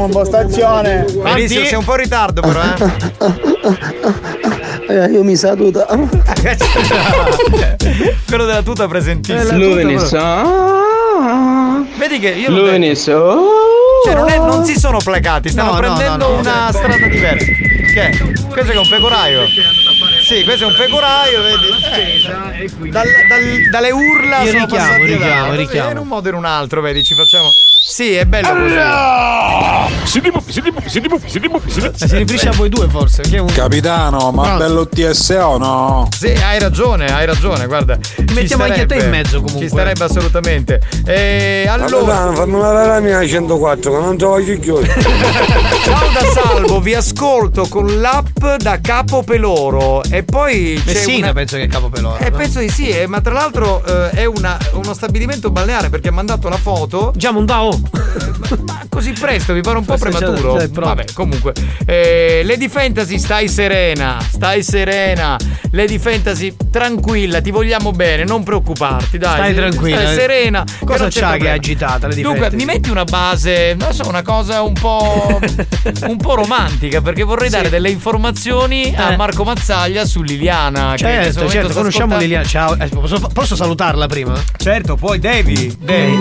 in 0.06 0.12
postazione. 0.12 1.06
Benissimo, 1.22 1.66
sei 1.66 1.78
un 1.78 1.84
po' 1.86 1.94
in 1.94 2.00
ritardo 2.00 2.42
però, 2.42 2.62
eh. 2.62 3.52
Eh, 4.86 5.06
io 5.12 5.24
mi 5.24 5.36
saluto. 5.38 5.86
Quello 8.28 8.46
della 8.46 8.62
tuta 8.62 8.86
presentissimo. 8.88 9.58
Luvenis, 9.58 10.12
Vedi 12.04 12.20
che 12.20 12.32
io 12.32 12.50
detto. 12.50 12.60
Luvenis, 12.60 13.04
Cioè, 13.06 14.14
non, 14.14 14.28
è- 14.28 14.38
non 14.38 14.66
si 14.66 14.78
sono 14.78 14.98
placati, 14.98 15.48
stanno 15.48 15.72
No, 15.72 15.78
prendendo 15.78 16.28
no, 16.28 16.34
no. 16.34 16.40
una 16.40 16.70
strada 16.74 17.08
diversa. 17.08 17.46
Che? 17.46 18.10
è? 18.10 18.18
Questo 18.50 18.74
è 18.74 18.76
un 18.78 18.90
pecoraio. 18.90 19.44
Sì, 20.24 20.42
questo 20.44 20.64
è 20.64 20.68
un 20.68 20.76
pecoraio, 20.78 21.42
vedi? 21.42 21.68
Eh, 21.68 22.90
dal- 22.90 23.06
dal- 23.28 23.70
dalle 23.70 23.92
urla 23.92 24.42
Io 24.44 24.52
sono 24.52 24.66
richiamo, 24.66 24.86
passati 24.88 25.06
richiamo, 25.06 25.52
ad- 25.52 25.58
richiamo. 25.58 25.92
In 25.92 25.98
un 25.98 26.08
modo 26.08 26.28
o 26.28 26.32
in 26.32 26.38
un 26.38 26.46
altro, 26.46 26.80
vedi, 26.82 27.04
ci 27.04 27.14
facciamo. 27.14 27.50
Sì, 27.86 28.14
è 28.14 28.24
bello 28.26 28.48
così. 28.54 28.76
Eh, 28.76 30.08
si 30.08 30.22
riferisce 32.18 32.48
a 32.48 32.52
voi 32.54 32.70
due 32.70 32.88
forse. 32.88 33.22
Un... 33.38 33.46
Capitano, 33.48 34.32
ma 34.32 34.44
Pronto? 34.44 34.64
bello 34.64 34.88
TSO 34.88 35.58
no? 35.58 36.08
Sì, 36.18 36.28
hai 36.28 36.58
ragione, 36.60 37.08
hai 37.08 37.26
ragione, 37.26 37.66
guarda. 37.68 37.98
Ci 38.02 38.24
mettiamo 38.34 38.64
anche 38.64 38.86
te 38.86 38.96
in 38.96 39.10
mezzo, 39.10 39.42
comunque. 39.42 39.64
Ci 39.64 39.68
starebbe 39.68 40.04
assolutamente. 40.06 40.80
E 41.06 41.66
allora. 41.68 41.90
Capitano, 42.14 42.32
fammi 42.34 42.54
una 42.54 42.72
la 42.86 43.00
mia 43.02 43.28
104 43.28 43.92
che 43.92 43.98
non 44.00 44.18
te 44.18 44.26
voglio 44.26 44.58
chiudere. 44.60 44.94
Ciao 45.84 46.08
da 46.14 46.42
Salvo, 46.42 46.80
vi 46.80 46.96
ascolto 46.96 47.68
con 47.68 48.00
l'app 48.00 48.46
da 48.60 48.80
Capo 48.82 49.24
Peloro 49.24 50.02
e 50.18 50.24
poi 50.24 50.80
c'è 50.86 50.94
Messina 50.94 51.18
una... 51.26 51.34
penso 51.34 51.58
che 51.58 51.64
è 51.64 51.68
capo 51.68 51.90
peloro. 51.90 52.18
Eh, 52.20 52.30
no? 52.30 52.38
penso 52.38 52.60
di 52.60 52.70
sì, 52.70 52.90
eh, 52.90 53.08
ma 53.08 53.20
tra 53.22 53.34
l'altro 53.34 53.84
eh, 53.84 54.10
è 54.12 54.26
una- 54.26 54.58
uno 54.74 54.94
stabilimento 54.94 55.50
balneare 55.50 55.90
perché 55.90 56.10
ha 56.10 56.12
mandato 56.12 56.50
la 56.50 56.58
foto. 56.58 57.12
Già 57.16 57.32
Mondao. 57.32 57.80
Ma 58.68 58.86
così 58.90 59.14
presto, 59.14 59.54
mi 59.54 59.62
pare 59.62 59.78
un 59.78 59.86
po' 59.86 59.98
Forse 59.98 60.18
prematuro. 60.20 60.58
già 60.58 60.64
è 60.66 60.70
pronto. 60.70 60.90
Vabbè, 60.96 61.06
comunque. 61.14 61.54
Eh, 61.86 62.42
Lady 62.46 62.68
Fantasy, 62.70 63.18
stai 63.18 63.48
serena, 63.48 64.18
stai 64.22 64.62
serena. 64.62 65.38
Lady 65.72 65.98
Fantasy, 65.98 66.54
tranquilla, 66.70 67.42
ti 67.42 67.50
vogliamo 67.50 67.92
bene, 67.92 68.24
non 68.26 68.44
preoccuparti, 68.44 69.18
dai. 69.18 69.34
Stai 69.34 69.56
tranquilla. 69.56 70.02
Stai 70.02 70.16
serena. 70.16 70.64
Cosa 70.86 71.08
c'è 71.08 71.20
c'ha 71.22 71.38
che 71.38 71.46
è 71.46 71.50
agitata, 71.50 72.08
Lady 72.08 72.22
Dunque, 72.22 72.42
Fantasy? 72.42 72.64
mi 72.66 72.72
metti 72.72 72.90
una 72.92 73.06
base, 73.06 73.76
non 73.80 73.94
so, 73.94 74.08
una 74.08 74.22
cosa 74.22 74.62
un 74.62 74.74
po'. 74.74 75.40
un 76.08 76.18
po' 76.18 76.36
romantica, 76.36 77.02
perché 77.02 77.24
vorrei 77.24 77.50
dare 77.50 77.70
delle 77.70 77.90
informazioni 77.90 78.94
a 78.96 79.14
Eh. 79.14 79.16
Marco 79.18 79.44
Mazzaglia 79.44 80.03
su 80.06 80.22
Liliana. 80.22 80.96
Certo, 80.98 81.48
certo, 81.48 81.74
conosciamo 81.74 82.18
Liliana. 82.18 82.46
Ciao, 82.46 82.76
eh, 82.78 82.88
posso, 82.88 83.20
posso 83.34 83.56
salutarla 83.56 84.08
prima? 84.08 84.34
Certo, 84.58 84.96
poi 84.96 85.20
devi. 85.20 85.76
devi. 85.80 86.18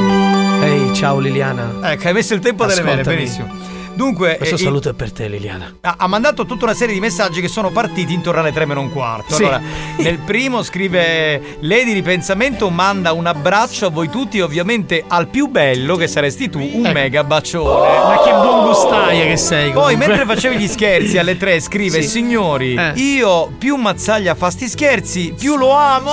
Ehi, 0.63 0.95
ciao 0.95 1.19
Liliana. 1.19 1.79
Ecco, 1.83 2.07
hai 2.09 2.13
messo 2.15 2.35
il 2.35 2.41
tempo 2.41 2.65
delle 2.67 2.83
mele, 2.83 3.01
Ascoltami. 3.01 3.17
benissimo. 3.17 3.71
Dunque, 3.95 4.37
Questo 4.37 4.55
eh, 4.55 4.59
saluto 4.59 4.89
è 4.91 4.93
per 4.95 5.13
te, 5.13 5.29
Liliana. 5.29 5.75
ha, 5.83 5.95
ha 5.99 6.07
mandato 6.07 6.45
tutta 6.47 6.65
una 6.65 6.75
serie 6.75 6.95
di 6.95 7.01
messaggi 7.01 7.41
che 7.41 7.49
sono 7.49 7.71
partiti 7.71 8.13
intorno 8.15 8.41
alle 8.41 8.53
3 8.53 8.65
meno 8.65 8.81
un 8.81 8.91
quarto. 8.93 9.35
Sì. 9.35 9.43
Allora, 9.43 9.61
nel 9.99 10.19
primo 10.19 10.63
scrive 10.63 11.57
Lady 11.61 11.93
Ripensamento 11.93 12.71
manda 12.71 13.13
un 13.13 13.27
abbraccio 13.27 13.87
a 13.87 13.91
voi 13.91 14.09
tutti 14.09 14.41
ovviamente 14.41 15.05
al 15.07 15.29
più 15.29 15.49
bello 15.49 15.97
che 15.97 16.07
saresti 16.07 16.49
tu, 16.49 16.59
un 16.61 16.91
mega 16.93 17.23
bacione. 17.25 17.95
Ecco. 17.97 18.07
Ma 18.07 18.21
che 18.23 18.31
buon 18.31 18.67
gustaia 18.67 19.25
che 19.27 19.37
sei. 19.37 19.71
Poi 19.73 19.95
comunque. 19.95 20.07
mentre 20.07 20.25
facevi 20.35 20.57
gli 20.59 20.69
scherzi 20.69 21.19
alle 21.19 21.37
3 21.37 21.61
scrive 21.61 22.03
Sì. 22.03 22.09
Signori, 22.09 22.75
Eh. 22.75 22.93
io 22.97 23.53
più 23.59 23.77
Mazzaglia 23.77 24.35
fa 24.35 24.51
sti 24.51 24.69
scherzi, 24.69 25.35
più 25.39 25.57
lo 25.57 25.73
amo. 25.73 26.11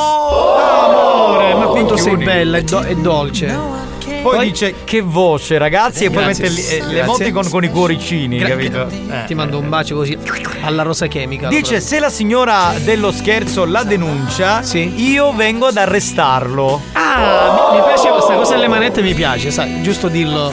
Amore, 0.58 1.54
ma 1.56 1.66
quanto 1.68 1.98
sei 1.98 2.18
bella 2.18 2.58
e, 2.58 2.64
do- 2.64 2.84
e 2.84 2.96
dolce. 2.96 3.79
Poi, 4.22 4.50
dice 4.52 4.76
che 4.84 5.02
voce 5.02 5.58
ragazzi 5.58 6.06
e 6.06 6.10
poi 6.10 6.26
mette 6.26 6.50
le- 6.50 6.56
Grazie. 6.56 6.84
l'emoticon 6.86 7.50
con 7.50 7.64
i 7.64 7.70
cuoricini, 7.70 8.38
Gra- 8.38 8.50
capito? 8.50 8.88
Eh. 8.88 9.24
Ti 9.26 9.34
mando 9.34 9.58
un 9.60 9.70
bacio 9.70 9.96
così 9.96 10.18
alla 10.62 10.84
rosa 10.84 11.08
chemica. 11.08 11.48
Dice 11.48 11.80
se 11.80 12.00
la 12.00 12.10
signora 12.10 12.74
dello 12.84 13.12
scherzo 13.12 13.66
la 13.66 13.84
denuncia, 13.84 14.62
io 14.74 15.34
vengo 15.34 15.68
ad 15.68 15.78
arrestarlo. 15.78 16.82
Ah, 16.94 17.70
mi, 17.72 17.78
mi 17.80 17.84
piace 17.86 18.10
questa 18.10 18.34
cosa 18.36 18.56
delle 18.56 18.68
manette, 18.68 19.02
mi 19.02 19.14
piace, 19.14 19.52
sai, 19.52 19.82
giusto 19.82 20.08
dirlo. 20.10 20.52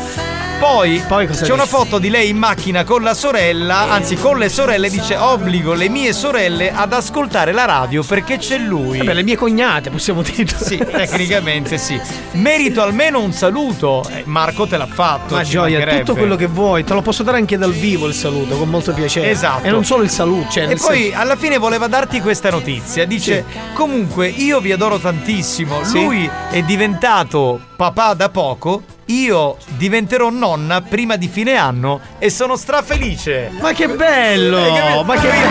Poi, 0.58 1.02
Poi 1.06 1.26
c'è 1.26 1.52
una 1.52 1.64
dice? 1.64 1.76
foto 1.76 1.98
di 1.98 2.08
lei 2.08 2.30
in 2.30 2.38
macchina 2.38 2.82
con 2.82 3.02
la 3.02 3.12
sorella, 3.14 3.90
anzi 3.90 4.16
con 4.16 4.38
le 4.38 4.48
sorelle, 4.48 4.88
dice 4.88 5.14
obbligo 5.16 5.74
le 5.74 5.88
mie 5.90 6.12
sorelle 6.14 6.72
ad 6.72 6.92
ascoltare 6.94 7.52
la 7.52 7.66
radio 7.66 8.02
perché 8.02 8.38
c'è 8.38 8.56
lui. 8.58 8.98
Vabbè, 8.98 9.12
le 9.12 9.22
mie 9.22 9.36
cognate, 9.36 9.90
possiamo 9.90 10.22
dire. 10.22 10.46
Sì, 10.56 10.78
tecnicamente 10.78 11.76
sì. 11.78 12.00
Merito 12.32 12.82
almeno 12.82 13.20
un 13.20 13.32
saluto. 13.32 14.02
Eh, 14.10 14.22
Marco 14.24 14.66
te 14.66 14.76
l'ha 14.78 14.86
fatto. 14.86 15.34
Ma 15.34 15.42
gioia, 15.42 15.84
tutto 15.98 16.14
quello 16.14 16.36
che 16.36 16.46
vuoi, 16.46 16.84
te 16.84 16.94
lo 16.94 17.02
posso 17.02 17.22
dare 17.22 17.36
anche 17.36 17.58
dal 17.58 17.72
vivo 17.72 18.06
il 18.06 18.14
saluto, 18.14 18.56
con 18.56 18.68
molto 18.70 18.92
piacere. 18.92 19.30
Esatto. 19.30 19.66
E 19.66 19.70
non 19.70 19.84
solo 19.84 20.02
il 20.02 20.10
saluto, 20.10 20.50
cioè 20.50 20.64
E 20.70 20.76
poi 20.76 21.02
senso- 21.04 21.18
alla 21.20 21.36
fine 21.36 21.58
voleva 21.58 21.86
darti 21.86 22.20
questa 22.20 22.50
notizia. 22.50 23.04
Dice: 23.04 23.44
Comunque, 23.74 24.28
io 24.28 24.60
vi 24.60 24.72
adoro 24.72 24.98
tantissimo. 24.98 25.84
Sì. 25.84 26.02
Lui 26.02 26.30
è 26.50 26.62
diventato 26.62 27.60
papà 27.76 28.14
da 28.14 28.28
poco. 28.30 28.82
Io 29.06 29.56
diventerò 29.76 30.30
nonna 30.30 30.80
prima 30.80 31.16
di 31.16 31.28
fine 31.28 31.54
anno 31.56 32.00
e 32.18 32.28
sono 32.28 32.56
strafelice. 32.56 33.52
Ma 33.60 33.72
che 33.72 33.88
bello! 33.88 35.04
Ma 35.04 35.14
che 35.14 35.28
Quindi, 35.28 35.46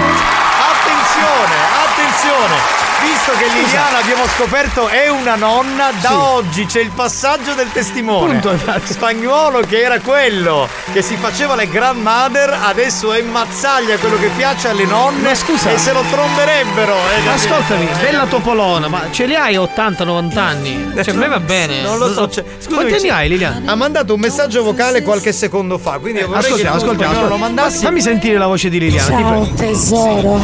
Attenzione, 0.76 1.56
attenzione! 1.86 2.85
Visto 3.06 3.32
che 3.38 3.46
Liliana 3.60 4.00
abbiamo 4.00 4.26
scoperto 4.36 4.88
è 4.88 5.10
una 5.10 5.36
nonna, 5.36 5.92
da 6.02 6.10
Sì. 6.10 6.14
oggi 6.16 6.66
c'è 6.66 6.80
il 6.82 6.90
passaggio 6.94 7.54
del 7.54 7.72
testimone. 7.72 8.32
Punto, 8.34 8.52
esatto. 8.52 8.92
Spagnuolo 8.94 9.60
che 9.60 9.82
era 9.82 10.00
quello 10.00 10.68
che 10.92 11.02
si 11.04 11.16
faceva 11.16 11.56
le 11.56 11.68
grandmother, 11.70 12.58
adesso 12.64 13.14
è 13.14 13.22
mazzaglia 13.22 13.98
quello 13.98 14.18
che 14.18 14.30
piace 14.36 14.70
alle 14.70 14.86
nonne 14.86 15.30
Ma 15.30 15.36
scusa. 15.36 15.70
e 15.72 15.78
se 15.78 15.94
lo 15.94 16.02
tromberebbero. 16.10 16.94
eh, 16.94 17.30
ascoltami, 17.30 17.88
bella 18.02 18.26
Topolona, 18.26 18.88
ma 18.88 19.04
ce 19.12 19.26
li 19.26 19.36
hai 19.36 19.56
80-90 19.56 20.38
anni? 20.40 20.92
Cioè, 20.96 21.14
a 21.14 21.18
me 21.18 21.28
va 21.28 21.40
bene. 21.40 21.82
Non 21.82 21.98
lo 22.00 22.12
so. 22.12 22.28
cioè, 22.30 22.44
scusami, 22.58 22.74
Quanti 22.76 22.94
anni 22.94 23.02
c'è- 23.04 23.10
hai, 23.14 23.30
Liliana? 23.30 23.72
Ha 23.72 23.76
mandato 23.76 24.14
un 24.16 24.20
messaggio 24.20 24.64
vocale 24.64 25.04
qualche 25.04 25.32
secondo 25.32 25.78
fa, 25.78 26.00
quindi 26.00 26.22
vorrei 26.22 26.44
Ascoltiamo, 26.44 26.76
ascoltiamo, 26.76 27.28
lo 27.28 27.38
mandassi. 27.38 27.84
Fammi 27.84 28.02
sentire 28.02 28.38
la 28.38 28.48
voce 28.48 28.70
di 28.70 28.80
Liliana. 28.80 29.16
prego. 29.16 29.50
tesoro. 29.56 30.42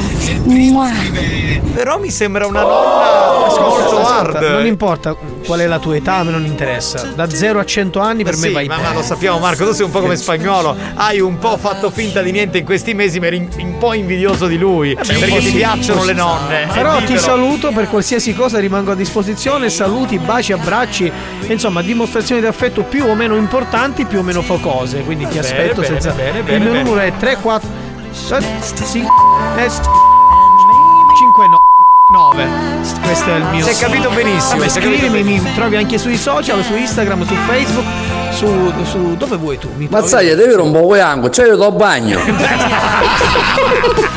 Però 1.74 1.98
mi 2.00 2.12
sembra 2.12 2.46
una 2.52 2.62
nonna 2.62 3.40
molto 3.60 4.00
Ascolta, 4.00 4.38
hard. 4.38 4.52
non 4.52 4.66
importa 4.66 5.16
qual 5.46 5.60
è 5.60 5.68
la 5.68 5.80
tua 5.80 5.96
età, 5.96 6.16
a 6.18 6.24
me 6.24 6.32
non 6.32 6.46
interessa. 6.46 7.12
Da 7.16 7.30
0 7.30 7.60
a 7.60 7.66
100 7.66 8.00
anni 8.00 8.24
per 8.24 8.36
Sì, 8.36 8.48
me 8.48 8.52
vai 8.54 8.68
ma, 8.68 8.76
bene. 8.76 8.88
ma 8.90 8.94
lo 8.96 9.02
sappiamo 9.02 9.40
Marco, 9.40 9.66
tu 9.66 9.72
sei 9.74 9.86
un 9.86 9.92
po' 9.92 10.00
come 10.02 10.16
spagnolo, 10.16 10.76
hai 10.96 11.20
un 11.20 11.38
po' 11.38 11.58
fatto 11.58 11.90
finta 11.92 12.22
di 12.22 12.32
niente 12.32 12.58
in 12.60 12.66
questi 12.66 12.94
mesi, 12.94 13.20
ma 13.20 13.28
eri 13.28 13.48
un- 13.58 13.78
po' 13.78 13.94
invidioso 13.94 14.46
di 14.48 14.58
lui, 14.58 14.94
Vabbè, 14.94 15.14
un 15.14 15.20
perché 15.20 15.40
ti 15.40 15.52
piacciono 15.52 16.04
le 16.04 16.14
nonne. 16.14 16.68
Però 16.72 17.00
eh, 17.00 17.04
ti 17.06 17.18
saluto 17.18 17.72
per 17.72 17.88
qualsiasi 17.90 18.36
cosa, 18.36 18.60
rimango 18.60 18.92
a 18.92 18.96
disposizione. 18.96 19.70
Saluti, 19.70 20.20
baci, 20.20 20.54
abbracci, 20.54 21.12
insomma, 21.48 21.82
dimostrazioni 21.82 22.42
di 22.42 22.48
affetto 22.48 22.84
più 22.84 23.06
o 23.08 23.16
meno 23.16 23.36
importanti, 23.36 24.06
più 24.06 24.20
o 24.20 24.22
meno 24.22 24.42
focose. 24.44 25.00
Quindi 25.02 25.26
ti 25.28 25.36
Bene, 25.36 25.48
aspetto 25.48 25.82
bene, 25.82 25.88
senza. 26.00 26.12
bene, 26.12 26.38
Il 26.40 26.44
bene, 26.44 26.60
mio 26.60 26.72
bene. 26.72 26.84
numero 26.84 27.02
è 27.02 27.12
3, 27.18 27.38
4, 27.42 27.70
5, 28.14 28.46
9. 32.12 32.46
Questo 33.04 33.30
è 33.30 33.36
il 33.38 33.44
mio. 33.46 33.66
Si 33.66 33.70
è 33.70 33.88
capito 33.88 34.10
benissimo, 34.10 34.58
Vabbè, 34.60 34.70
scrivimi, 34.70 35.24
mi 35.24 35.54
trovi 35.54 35.78
anche 35.78 35.98
sui 35.98 36.18
social, 36.18 36.62
su 36.62 36.76
Instagram, 36.76 37.26
su 37.26 37.34
Facebook, 37.34 37.86
su, 38.32 38.74
su- 38.84 39.16
dove 39.16 39.38
vuoi 39.38 39.58
tu? 39.58 39.70
Mi 39.76 39.88
trovi? 39.88 40.04
Mazzaglia, 40.04 40.36
devi 40.36 40.54
un 40.54 40.74
po' 40.74 40.86
anche, 40.86 41.30
c'è 41.30 41.46
io 41.46 41.56
do 41.56 41.72
bagno. 41.72 42.20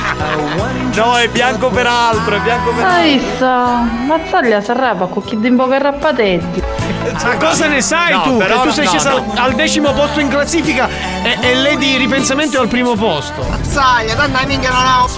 No, 0.94 1.16
è 1.16 1.28
bianco 1.28 1.70
peraltro, 1.70 2.36
è 2.36 2.40
bianco 2.40 2.70
per 2.70 2.84
Hai 2.84 3.18
visto? 3.18 3.44
Mazzaglia 3.46 4.62
arrabba 4.64 5.06
con 5.06 5.24
chi 5.24 5.40
di 5.40 5.48
un 5.48 5.56
po' 5.56 5.66
che 5.66 5.78
rappatetti. 5.80 6.62
Ma 7.12 7.36
cosa 7.36 7.66
ne 7.66 7.80
sai 7.80 8.12
No, 8.12 8.22
tu? 8.22 8.36
però 8.38 8.54
che 8.56 8.60
tu 8.60 8.66
no, 8.66 8.72
sei 8.72 8.84
no, 8.84 8.90
scesa 8.90 9.10
no. 9.10 9.32
al 9.36 9.54
decimo 9.54 9.92
posto 9.92 10.20
in 10.20 10.28
classifica 10.28 10.88
e, 11.22 11.36
e 11.40 11.54
lei 11.54 11.76
di 11.76 11.96
ripensamento 11.96 12.56
è 12.56 12.60
al 12.60 12.68
primo 12.68 12.94
posto. 12.96 13.44
Mazzaglia, 13.48 14.14
tanto 14.14 14.38
minchia 14.46 14.70
non 14.70 14.84
ho. 14.86 15.08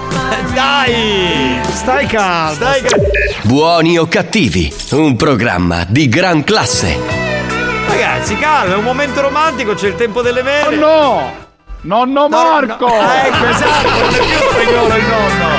Dai! 0.52 1.60
Stai 1.70 2.06
calmo. 2.06 2.54
Stai 2.54 2.82
che- 2.82 3.00
Buoni 3.42 3.96
o 3.98 4.06
cattivi, 4.08 4.72
un 4.92 5.14
programma 5.16 5.84
di 5.86 6.08
gran 6.08 6.42
classe. 6.44 6.98
Ragazzi, 7.88 8.36
calma, 8.38 8.74
è 8.74 8.76
un 8.76 8.84
momento 8.84 9.20
romantico, 9.20 9.74
c'è 9.74 9.86
il 9.88 9.94
tempo 9.94 10.20
delle 10.22 10.42
mele. 10.42 10.76
No! 10.76 11.44
Nonno 11.82 12.28
Marco! 12.28 12.86
Ah, 12.86 13.26
ecco, 13.26 13.46
esatto, 13.46 13.88
non 13.88 14.14
è 14.14 14.18
più 14.18 14.48
spagnolo 14.50 14.96
il 14.96 15.04
nonno. 15.04 15.55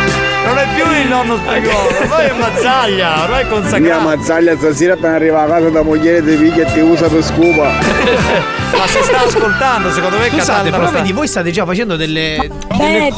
Non 0.47 0.57
è 0.59 0.67
più 0.75 0.85
il 1.01 1.07
nonno 1.07 1.35
spagnolo, 1.37 1.97
ormai 1.99 2.25
è 2.27 2.33
mazzaglia, 2.33 3.23
ormai 3.23 3.41
è 3.41 3.43
Mia 3.43 3.51
consacrato. 3.53 4.01
mazzaglia 4.07 4.55
stasera 4.57 4.93
appena 4.93 5.15
arriva 5.15 5.41
a 5.41 5.45
casa 5.45 5.69
da 5.69 5.81
moglie 5.81 6.21
di 6.23 6.35
figlia 6.37 6.65
e 6.67 6.71
ti 6.73 6.79
usa 6.79 7.07
per 7.09 7.21
scupa. 7.23 7.71
Ma 8.77 8.85
se 8.87 9.01
sta 9.03 9.25
ascoltando, 9.25 9.91
secondo 9.91 10.17
me 10.17 10.29
Scusate, 10.29 10.69
però 10.69 10.87
sta- 10.87 10.97
vedi, 10.97 11.11
voi 11.11 11.27
state 11.27 11.51
già 11.51 11.65
facendo 11.65 11.95
delle. 11.95 12.49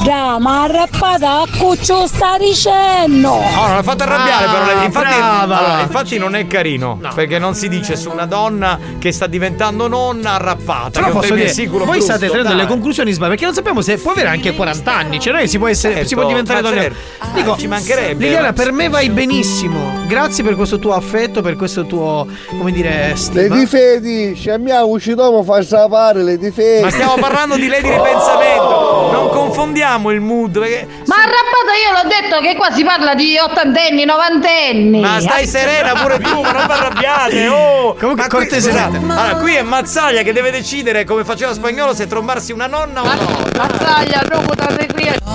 Già, 0.04 0.38
ma 0.40 0.64
arrappata 0.64 1.42
a 1.42 1.46
cuccio 1.58 2.08
sta 2.08 2.38
dicendo! 2.38 3.28
No, 3.30 3.66
non 3.66 3.76
l'ha 3.76 3.84
fatto 3.84 4.04
arrabbiare, 4.04 4.46
Ah, 4.46 4.52
però 4.52 4.66
lei. 4.66 4.86
Infatti, 4.86 5.16
brava. 5.16 5.58
allora, 5.58 5.82
infatti 5.82 6.18
non 6.18 6.36
è 6.36 6.48
carino. 6.48 7.00
Perché 7.14 7.40
non 7.40 7.54
si 7.56 7.68
dice 7.68 7.96
su 7.96 8.10
una 8.10 8.26
donna 8.26 8.78
che 9.00 9.12
sta 9.12 9.28
diventando 9.28 9.88
nonna 9.88 10.34
arrappata. 10.34 11.00
Però 11.02 11.12
posso 11.12 11.34
dire, 11.34 11.50
sicuro 11.50 11.86
voi 11.86 11.98
brutto, 11.98 12.06
state 12.06 12.28
traendo 12.28 12.48
dai. 12.50 12.56
delle 12.58 12.68
conclusioni 12.68 13.12
sbagliate 13.12 13.30
perché 13.32 13.46
non 13.46 13.54
sappiamo 13.54 13.82
se 13.82 13.98
può 13.98 14.12
avere 14.12 14.30
anche 14.30 14.54
40 14.56 14.96
anni, 14.96 15.20
cioè 15.20 15.32
non 15.34 15.42
è 15.42 15.44
che 15.44 15.50
si 15.50 15.58
può, 15.58 15.68
essere, 15.68 15.94
Certo, 15.94 16.08
si 16.10 16.16
può 16.16 16.26
diventare 16.26 16.62
donna. 16.62 16.82
certo. 16.82 16.98
Dico, 17.34 17.58
Ci 17.58 17.68
mancherebbe. 17.68 18.24
Liliana, 18.24 18.54
per 18.54 18.72
me 18.72 18.90
vai 18.90 19.10
benissimo. 19.10 19.98
Grazie 20.08 20.44
per 20.44 20.56
questo 20.56 20.80
tuo 20.80 20.94
affetto, 20.94 21.42
per 21.42 21.56
questo 21.56 21.86
tuo, 21.86 22.26
come 22.48 22.72
dire, 22.72 23.10
Le 23.10 23.16
stima. 23.16 23.56
difedi, 23.56 24.34
sciammiamo 24.36 24.88
uscitomo 24.88 25.44
fa 25.44 25.62
sapere 25.62 26.24
le 26.24 26.38
difedi. 26.38 26.82
Ma 26.84 26.90
stiamo 26.90 27.16
parlando 27.20 27.56
di 27.56 27.68
lei 27.68 27.82
di 27.82 27.90
ripensamento. 27.90 29.10
Non 29.12 29.30
confondiamo 29.30 30.10
il 30.12 30.22
mood. 30.22 30.58
Perché... 30.60 30.88
Ma 31.06 31.16
arrappata 31.16 31.74
io 31.86 31.92
l'ho 32.02 32.10
detto 32.10 32.42
che 32.42 32.56
qua 32.56 32.72
si 32.72 32.84
parla 32.84 33.14
di 33.14 33.38
ottantenni, 33.38 34.06
novantenni! 34.06 35.00
Ma 35.02 35.20
stai 35.20 35.46
serena 35.46 35.94
pure 35.94 36.20
tu, 36.20 36.42
ma 36.42 36.52
non 36.52 36.66
vi 36.66 36.72
arrabbiate. 36.72 37.48
Oh. 37.48 37.94
Comunque, 38.00 38.24
Ma 38.24 38.28
qui- 38.28 38.38
cortesemente. 38.38 38.98
scusate, 39.00 39.20
Allora, 39.22 39.36
qui 39.40 39.56
è 39.56 39.62
Mazzaglia 39.62 40.22
che 40.24 40.34
deve 40.34 40.52
decidere 40.52 41.04
come 41.04 41.24
faceva 41.24 41.54
spagnolo 41.54 41.94
se 41.94 42.08
trombarsi 42.08 42.52
una 42.52 42.68
nonna 42.68 43.02
o 43.02 43.06
no. 43.06 43.40
Mazzaglia, 43.58 44.22
non 44.32 44.46
potete 44.46 44.88
qui! 44.94 45.29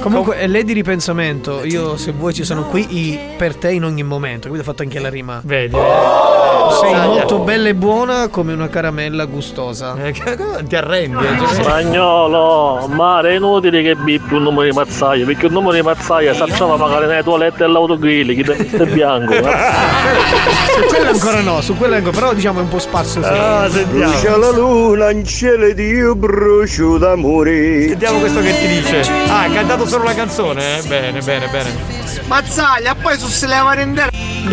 Comunque, 0.00 0.46
lei 0.46 0.62
di 0.62 0.72
ripensamento. 0.72 1.64
Io, 1.64 1.96
se 1.96 2.12
vuoi, 2.12 2.32
ci 2.32 2.44
sono 2.44 2.62
qui 2.64 2.86
i- 2.90 3.18
per 3.36 3.56
te 3.56 3.72
in 3.72 3.84
ogni 3.84 4.04
momento. 4.04 4.42
Quindi 4.48 4.60
ho 4.60 4.64
fatto 4.70 4.82
anche 4.82 5.00
la 5.00 5.08
rima. 5.08 5.40
Vedi? 5.44 5.74
Sei 5.74 6.90
Mazzaglia. 6.92 7.06
molto 7.06 7.38
bella 7.40 7.68
e 7.68 7.74
buona 7.74 8.28
come 8.28 8.52
una 8.52 8.68
caramella 8.68 9.24
gustosa. 9.24 9.96
Eh, 10.02 10.12
Ti 10.66 10.76
arrendi? 10.76 11.24
eh? 11.24 11.38
Cioè, 11.38 11.62
Spagnolo, 11.62 12.86
ma 12.88 13.20
è 13.20 13.34
inutile 13.34 13.82
che 13.82 13.94
bippi 13.96 14.34
un 14.34 14.42
numero 14.42 14.68
di 14.68 14.74
mazzaia, 14.76 15.24
perché 15.24 15.46
un 15.46 15.52
numero 15.52 15.72
di 15.74 15.82
mazzaia 15.82 16.34
si 16.34 16.44
trova 16.52 16.76
magari 16.76 17.06
nelle 17.06 17.22
toilette 17.22 17.58
dell'autogrill, 17.58 18.34
chi 18.34 18.76
è 18.76 18.84
bianco. 18.86 19.32
eh. 19.32 19.42
su 20.76 20.86
quello 20.88 21.10
ancora 21.10 21.40
no, 21.40 21.60
su 21.60 21.76
quello 21.76 21.94
ancora, 21.94 22.14
però 22.16 22.32
diciamo 22.34 22.58
è 22.60 22.62
un 22.62 22.68
po' 22.68 22.78
sparso. 22.80 23.20
Ah, 23.22 23.68
sentiamo. 23.70 24.10
Brucia 24.10 24.36
la 24.36 24.50
luna, 24.50 25.10
in 25.10 25.24
cielo 25.24 25.72
di 25.72 25.84
io 25.86 26.14
brucio 26.16 26.98
d'amore. 26.98 27.88
Sentiamo 27.88 28.18
questo 28.18 28.40
che 28.40 28.55
ti 28.58 28.66
dice. 28.66 29.00
Ah, 29.28 29.42
ha 29.42 29.50
cantato 29.50 29.86
solo 29.86 30.04
la 30.04 30.14
canzone? 30.14 30.78
eh? 30.78 30.82
Bene, 30.82 31.20
bene, 31.20 31.48
bene. 31.48 31.74
Mazzaglia, 32.26 32.94
poi 32.94 33.18
su 33.18 33.28
se 33.28 33.46
leva 33.46 33.72
rendere! 33.74 34.10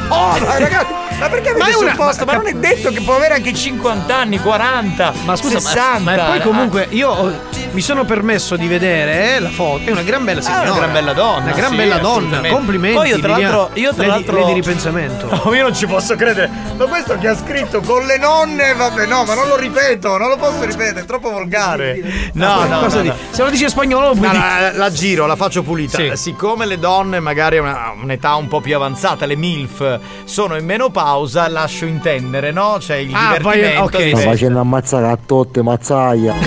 Oh, 0.09 0.37
ma 0.39 0.57
ragazzi, 0.57 0.93
ma 1.23 1.29
perché 1.29 1.49
avete 1.49 1.63
Ma 1.65 1.71
è 1.71 1.75
una- 1.75 1.89
supposto? 1.91 2.25
Ma 2.25 2.33
non 2.33 2.47
è 2.47 2.53
detto 2.53 2.89
che 2.91 3.01
può 3.01 3.15
avere 3.15 3.35
anche 3.35 3.53
50 3.53 4.15
anni, 4.15 4.39
40, 4.39 5.13
Ma 5.25 5.35
scusa, 5.35 5.53
ma- 5.55 5.59
60. 5.59 6.15
ma, 6.15 6.23
poi 6.23 6.41
comunque 6.41 6.87
io 6.89 7.09
ho- 7.09 7.51
mi 7.71 7.81
sono 7.81 8.03
permesso 8.05 8.55
di 8.55 8.67
vedere 8.67 9.35
eh, 9.35 9.39
la 9.39 9.49
foto. 9.49 9.83
È 9.85 9.91
una 9.91 10.03
gran 10.03 10.23
bella 10.23 10.39
Ah, 10.39 10.43
signora. 10.43 10.63
una 10.69 10.75
gran 10.77 10.91
bella 10.91 11.13
donna. 11.13 11.43
Una 11.45 11.51
gran 11.53 11.69
sì, 11.71 11.75
bella 11.75 11.97
donna. 11.97 12.41
Complimenti. 12.49 12.97
Poi 12.97 13.09
io 13.09 13.19
tra 13.19 13.37
l'altro, 13.37 13.69
io 13.73 13.93
tra 13.93 14.05
l'altro 14.07 14.35
lei 14.35 14.45
di 14.45 14.53
ripensamento. 14.53 15.31
No, 15.43 15.53
io 15.53 15.63
non 15.63 15.75
ci 15.75 15.87
posso 15.87 16.15
credere. 16.15 16.49
Ma 16.77 16.85
questo 16.85 17.17
che 17.17 17.27
ha 17.27 17.35
scritto 17.35 17.81
con 17.81 18.05
le 18.05 18.17
nonne, 18.17 18.73
vabbè, 18.75 19.05
no, 19.07 19.23
ma 19.23 19.33
non 19.33 19.47
lo 19.47 19.55
ripeto, 19.55 20.17
non 20.17 20.29
lo 20.29 20.37
posso 20.37 20.63
ripetere, 20.63 21.01
è 21.01 21.05
troppo 21.05 21.31
volgare. 21.31 21.99
No, 22.33 22.65
no, 22.65 22.81
no, 22.87 23.01
di- 23.01 23.07
no. 23.07 23.15
Se 23.31 23.43
lo 23.43 23.49
dici 23.49 23.63
in 23.63 23.69
spagnolo 23.69 24.09
lo 24.09 24.13
puoi 24.15 24.27
No, 24.27 24.33
no, 24.33 24.39
la, 24.39 24.71
la 24.73 24.91
giro, 24.91 25.25
la 25.25 25.35
faccio 25.35 25.63
pulita. 25.63 25.97
Sì. 25.97 26.11
Siccome 26.13 26.65
le 26.65 26.77
donne, 26.79 27.19
magari 27.19 27.57
a 27.57 27.61
una- 27.61 27.93
un'età 28.01 28.35
un 28.35 28.47
po' 28.47 28.61
più 28.61 28.75
avanzata, 28.75 29.25
le 29.25 29.35
MILF, 29.35 29.99
sono 30.25 30.55
in 30.55 30.65
menopausa, 30.65 31.11
lascio 31.49 31.85
intendere, 31.85 32.51
no? 32.51 32.77
C'è 32.79 32.95
il 32.95 33.13
Ah, 33.13 33.37
divertimento. 33.37 33.83
ok, 33.83 34.03
di- 34.03 34.15
sì. 34.15 34.23
facendo 34.23 34.59
ammazzare 34.59 35.07
a 35.07 35.17
totte, 35.23 35.61
mazzaia. 35.61 36.33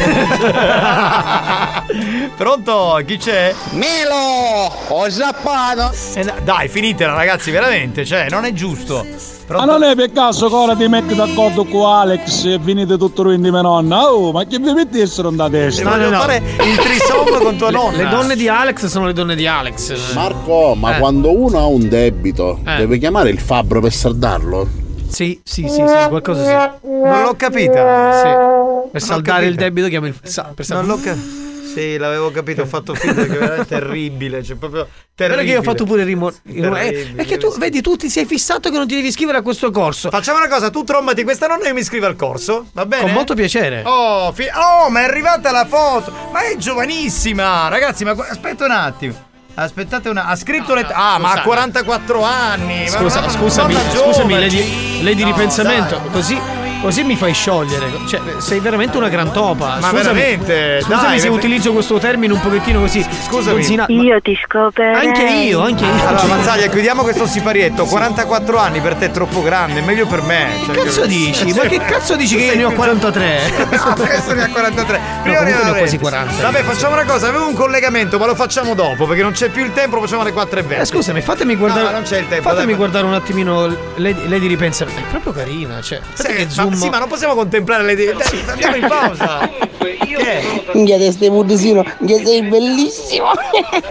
Pronto? 2.37 3.01
Chi 3.07 3.17
c'è? 3.17 3.55
Melo! 3.73 4.73
Ho 4.89 5.09
zappato! 5.11 5.93
Eh, 6.15 6.33
dai, 6.43 6.69
finitela, 6.69 7.15
ragazzi, 7.15 7.51
veramente, 7.51 8.05
cioè, 8.05 8.29
non 8.29 8.45
è 8.45 8.53
giusto. 8.53 9.05
Ma 9.49 9.55
Pronto? 9.55 9.79
non 9.79 9.83
è 9.85 9.95
per 9.95 10.11
caso 10.11 10.49
che 10.49 10.55
ora 10.55 10.75
ti 10.75 10.89
metti 10.89 11.15
d'accordo 11.15 11.65
con 11.65 11.89
Alex 11.89 12.45
e 12.47 12.59
finite 12.61 12.97
tutto 12.99 13.23
ruin 13.23 13.41
di 13.41 13.51
mia 13.53 13.61
nonna? 13.61 14.11
Oh, 14.13 14.33
ma 14.33 14.45
che 14.45 14.59
vi 14.59 14.73
mettessero 14.73 15.31
da 15.31 15.49
testa? 15.49 15.89
No, 15.89 15.95
no, 15.97 16.09
no. 16.11 16.19
fare 16.19 16.37
il 16.39 16.77
trisom 16.77 17.43
con 17.43 17.57
tua 17.57 17.71
nonna. 17.71 17.97
Le 17.97 18.09
donne 18.09 18.35
di 18.35 18.49
Alex 18.49 18.87
sono 18.87 19.07
le 19.07 19.13
donne 19.13 19.37
di 19.37 19.47
Alex. 19.47 20.15
Marco, 20.15 20.75
ma 20.75 20.97
Eh. 20.97 20.99
quando 20.99 21.31
uno 21.31 21.59
ha 21.59 21.67
un 21.67 21.89
debito, 21.89 22.59
Eh. 22.67 22.77
deve 22.79 22.99
chiamare 22.99 23.31
il 23.31 23.39
fabbro 23.39 23.81
per 23.81 23.93
saldarlo? 23.93 24.67
Sì, 25.09 25.41
sì, 25.45 25.63
sì, 25.69 25.77
sì, 25.87 26.09
qualcosa 26.09 26.79
sì. 26.83 26.89
Non 26.89 27.23
l'ho 27.23 27.35
capita. 27.37 28.13
Sì. 28.21 28.89
Per 28.91 29.01
saldare 29.01 29.45
il 29.47 29.51
capita. 29.55 29.65
debito 29.65 29.89
chiamo 29.89 30.07
il 30.09 30.15
sa- 30.25 30.51
per 30.53 30.67
Non 30.71 30.87
l'ho 30.87 30.97
capito. 31.01 31.45
Sì, 31.79 31.99
l'avevo 31.99 32.31
capito, 32.31 32.63
ho 32.63 32.67
fatto 32.67 32.95
finta 32.95 33.27
che 33.27 33.37
era 33.39 33.63
terribile, 33.65 34.43
cioè 34.43 34.57
proprio 34.57 34.85
Guarda 34.89 35.05
terribile. 35.15 35.45
che 35.45 35.51
io 35.53 35.59
ho 35.59 35.63
fatto 35.63 35.85
pure 35.85 36.01
il 36.01 36.07
rimo- 36.07 36.33
il 36.45 36.63
rimo- 36.65 36.77
eh, 36.79 37.25
che 37.27 37.37
tu, 37.37 37.55
vedi, 37.59 37.83
tu 37.83 37.97
ti 37.97 38.09
sei 38.09 38.25
fissato 38.25 38.71
che 38.71 38.77
non 38.79 38.87
ti 38.87 38.95
devi 38.95 39.09
iscrivere 39.09 39.37
a 39.37 39.43
questo 39.43 39.71
corso. 39.71 40.09
Facciamo 40.09 40.39
una 40.39 40.49
cosa, 40.49 40.71
tu 40.71 40.85
trombati 40.85 41.23
questa 41.23 41.47
nonna 41.47 41.65
e 41.65 41.69
io 41.69 41.75
mi 41.75 41.81
iscrivo 41.81 42.07
al 42.07 42.17
corso, 42.17 42.69
va 42.73 42.87
bene? 42.87 43.03
Con 43.03 43.13
molto 43.13 43.35
piacere. 43.35 43.83
Oh, 43.85 44.33
fi- 44.33 44.49
oh, 44.55 44.89
ma 44.89 45.01
è 45.01 45.05
arrivata 45.05 45.51
la 45.51 45.67
foto! 45.67 46.11
Ma 46.33 46.41
è 46.45 46.57
giovanissima! 46.57 47.69
Ragazzi, 47.69 48.05
ma 48.05 48.13
aspetta 48.13 48.65
un 48.65 48.71
attimo. 48.71 49.25
Aspettate 49.59 50.09
una. 50.09 50.27
Ha 50.27 50.37
scritto 50.37 50.73
le. 50.75 50.87
Ah, 50.91 51.19
ma 51.19 51.29
ha 51.29 51.33
scusa. 51.33 51.43
44 51.43 52.23
anni! 52.23 52.85
ma 52.85 52.89
Scusa, 52.99 53.29
scusami, 53.29 53.75
donna 53.75 53.91
scusami, 53.91 54.39
lei 54.39 54.49
di, 54.49 55.03
lei 55.03 55.15
di 55.15 55.23
No, 55.23 55.29
ripensamento. 55.29 55.97
dai. 55.99 56.11
Così, 56.11 56.39
così 56.87 57.03
mi 57.03 57.17
fai 57.17 57.33
sciogliere. 57.33 57.91
Cioè, 58.09 58.21
sei 58.39 58.61
veramente 58.61 58.97
una 58.97 59.09
gran 59.09 59.33
topa. 59.33 59.79
Ma 59.81 59.89
Scusami- 59.89 59.97
veramente, 60.03 60.81
Scusami 60.83 61.03
dai, 61.03 61.19
se 61.19 61.29
ver- 61.29 61.39
utilizzo 61.39 61.73
questo 61.73 61.99
termine 61.99 62.33
un 62.33 62.41
pochettino 62.41 62.81
così. 62.81 63.03
Scusami. 63.27 63.43
sdonzina- 63.63 63.87
Io 63.89 64.21
ti 64.21 64.39
scoperei. 64.45 65.07
Anche 65.07 65.23
io, 65.25 65.61
anche 65.63 65.85
io. 65.85 66.07
Allora, 66.07 66.25
Mazzaglia, 66.27 66.67
chiudiamo 66.69 67.03
questo 67.03 67.27
siparietto. 67.27 67.85
44 67.87 68.59
anni 68.59 68.81
per 68.81 68.95
te 68.95 69.07
è 69.07 69.11
troppo 69.11 69.43
grande, 69.43 69.81
meglio 69.81 70.07
per 70.07 70.23
me. 70.23 70.49
Cioè, 70.65 70.75
Che 70.77 70.83
cazzo 70.85 71.07
dici? 71.07 71.53
Ma 71.53 71.63
che 71.63 71.79
cazzo 71.79 72.15
dici 72.17 72.37
che 72.37 72.45
io 72.45 72.55
ne 72.57 72.65
ho 72.65 72.73
43? 72.73 73.55
No, 73.77 73.83
adesso 73.93 74.33
ne 74.33 74.43
ha 74.45 74.49
43. 74.49 75.01
Prima 75.23 75.39
comunque 75.39 75.45
ne 75.65 75.71
ho 75.71 75.73
ne 75.73 75.79
quasi 75.79 75.97
avrei. 75.97 75.99
40. 75.99 76.43
Vabbè, 76.43 76.63
facciamo 76.63 76.95
una 76.95 77.05
cosa, 77.05 77.29
avevo 77.29 77.47
un 77.49 77.55
collegamento, 77.55 78.19
ma 78.19 78.27
lo 78.27 78.35
facciamo 78.35 78.75
dopo 78.75 79.07
perché 79.07 79.23
non 79.23 79.33
c'è 79.33 79.49
più 79.49 79.65
il 79.65 79.73
tempo, 79.73 79.97
lo 79.97 80.03
facciamo 80.03 80.23
alle 80.23 80.33
4.20. 80.33 80.81
Eh, 80.81 80.85
scusami, 80.85 81.21
fatemi 81.21 81.57
guardare. 81.57 81.85
No, 81.85 81.91
non 81.91 82.03
c'è 82.03 82.19
il 82.19 82.29
tempo. 82.29 82.49
Fatemi 82.49 82.67
dai, 82.69 82.75
guardare 82.77 83.05
un 83.07 83.15
attimino 83.15 83.67
lei, 83.97 84.15
lei 84.29 84.39
di 84.41 84.47
ripensamento. 84.47 85.01
È 85.01 85.05
proprio 85.11 85.33
carina. 85.33 85.81
Cioè, 85.81 86.01
Sì, 86.13 86.27
che 86.29 86.47
zoom. 86.51 86.76
Sì, 86.77 86.89
ma 86.91 86.99
non 86.99 87.09
possiamo 87.09 87.35
contemplare 87.35 87.83
le 87.85 87.93
idee. 87.93 88.15
Dai, 88.15 88.45
andiamo 88.47 88.77
in 88.77 88.87
pausa. 88.89 89.51
Che? 89.79 90.63
Minchia 90.73 90.97
te 90.99 91.13
stai 91.13 91.31
budisino, 91.31 91.83
che 92.07 92.23
sei 92.25 92.43
bellissimo. 92.43 93.31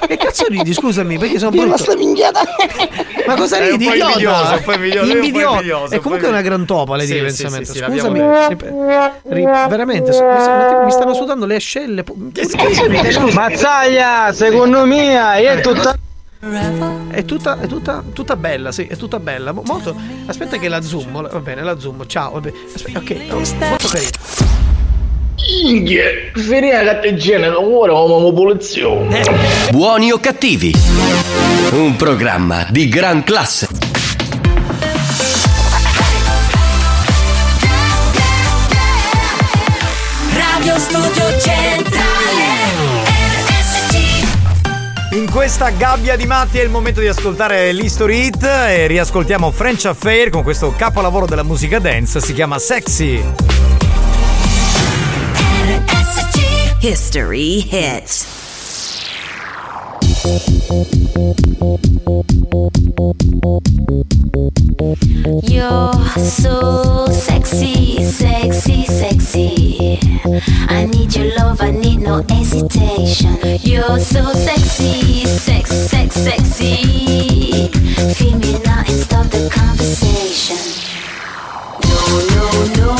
Che 0.07 0.17
cazzo 0.17 0.45
ridi? 0.47 0.73
Scusami, 0.73 1.17
perché 1.17 1.37
sono 1.39 1.51
brutto. 1.51 1.77
sta 1.77 1.95
minchiata. 1.95 2.41
Ma 3.27 3.35
cosa 3.35 3.57
È 3.57 3.69
ridi? 3.71 3.85
invidioso, 3.85 4.53
un 4.55 4.61
po' 4.63 4.73
invidioso, 4.73 5.11
è 5.11 5.13
un 5.13 5.19
po' 5.19 5.25
Invidioso. 5.25 5.53
invidioso, 5.55 5.93
È 5.93 5.99
comunque 5.99 6.27
una 6.27 6.41
gran 6.41 6.65
topa 6.65 6.95
lei 6.95 7.05
di 7.05 7.13
Sì, 7.13 7.19
ripensamento. 7.19 7.65
sì, 7.65 7.77
sì, 7.79 7.83
sì, 7.83 7.91
Scusami. 7.91 8.19
veramente, 9.69 10.11
so- 10.13 10.23
mi, 10.23 10.39
sta- 10.39 10.81
mi 10.83 10.91
stanno 10.91 11.13
sudando 11.13 11.45
le 11.45 11.55
ascelle. 11.55 12.03
Mazzaglia, 13.33 14.31
secondo 14.33 14.85
me 14.85 15.35
è 15.37 15.61
tutta. 15.61 15.95
È 17.09 17.25
tutta, 17.25 17.59
è 17.59 17.65
tutta, 17.65 18.03
tutta 18.13 18.35
bella, 18.35 18.71
sì, 18.71 18.85
è 18.85 18.95
tutta 18.95 19.19
bella. 19.19 19.51
Mo- 19.51 19.63
Molto. 19.65 19.95
Aspetta 20.27 20.57
che 20.57 20.67
la 20.69 20.81
zoom. 20.81 21.27
Va 21.27 21.39
bene, 21.39 21.63
la 21.63 21.79
zoom. 21.79 22.05
Ciao. 22.05 22.33
Vabbè. 22.33 22.53
Aspetta, 22.73 22.99
ok, 22.99 23.15
oh, 23.29 23.35
molto 23.35 23.87
carino. 23.87 24.09
Inghie, 25.63 26.31
finire 26.35 26.83
la 26.83 26.93
catteggina, 26.93 27.59
ora 27.59 27.93
come 27.93 28.29
popolazione. 28.29 29.21
Buoni 29.71 30.11
o 30.11 30.19
cattivi? 30.19 30.73
Un 31.71 31.95
programma 31.95 32.67
di 32.69 32.87
gran 32.89 33.23
classe. 33.23 33.84
Questa 45.45 45.69
gabbia 45.69 46.15
di 46.15 46.25
matti 46.25 46.57
è 46.57 46.63
il 46.63 46.71
momento 46.71 47.01
di 47.01 47.07
ascoltare 47.07 47.71
l'History 47.71 48.25
Hit 48.25 48.41
e 48.41 48.87
riascoltiamo 48.87 49.51
French 49.51 49.85
Affair 49.85 50.31
con 50.31 50.41
questo 50.41 50.73
capolavoro 50.75 51.27
della 51.27 51.43
musica 51.43 51.77
dance, 51.77 52.19
si 52.19 52.33
chiama 52.33 52.57
Sexy. 52.57 53.23
History 56.79 57.67
Hits 57.69 58.34
No, 81.85 82.01
no, 82.77 82.91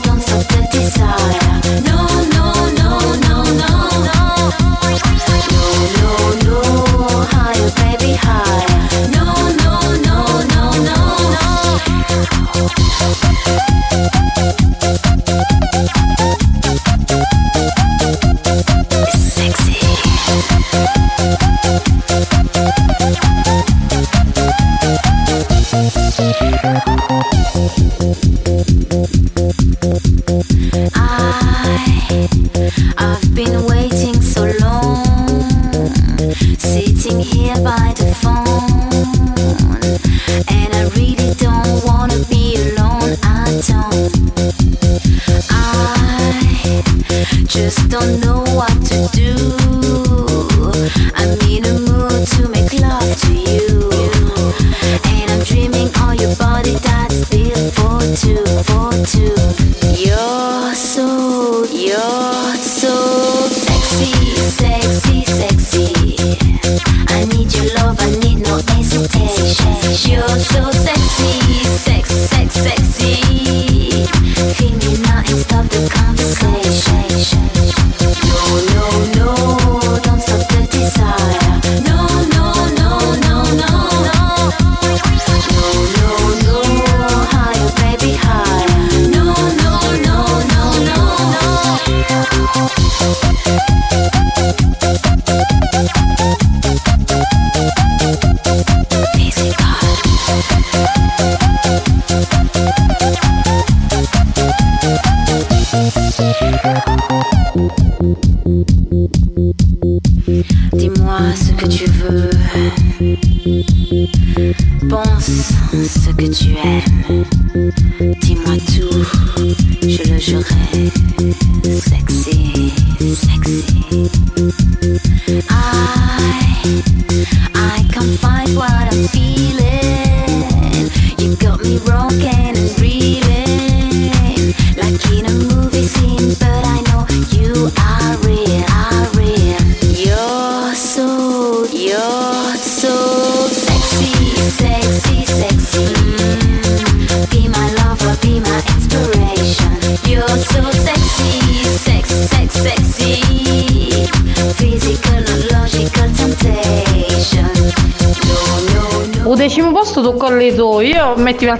don't 0.00 0.20
stop 0.20 0.44
the 0.48 0.60
desire. 0.72 1.54
No, 1.88 1.98
no, 2.34 2.46
no, 2.80 2.90
no, 3.26 3.33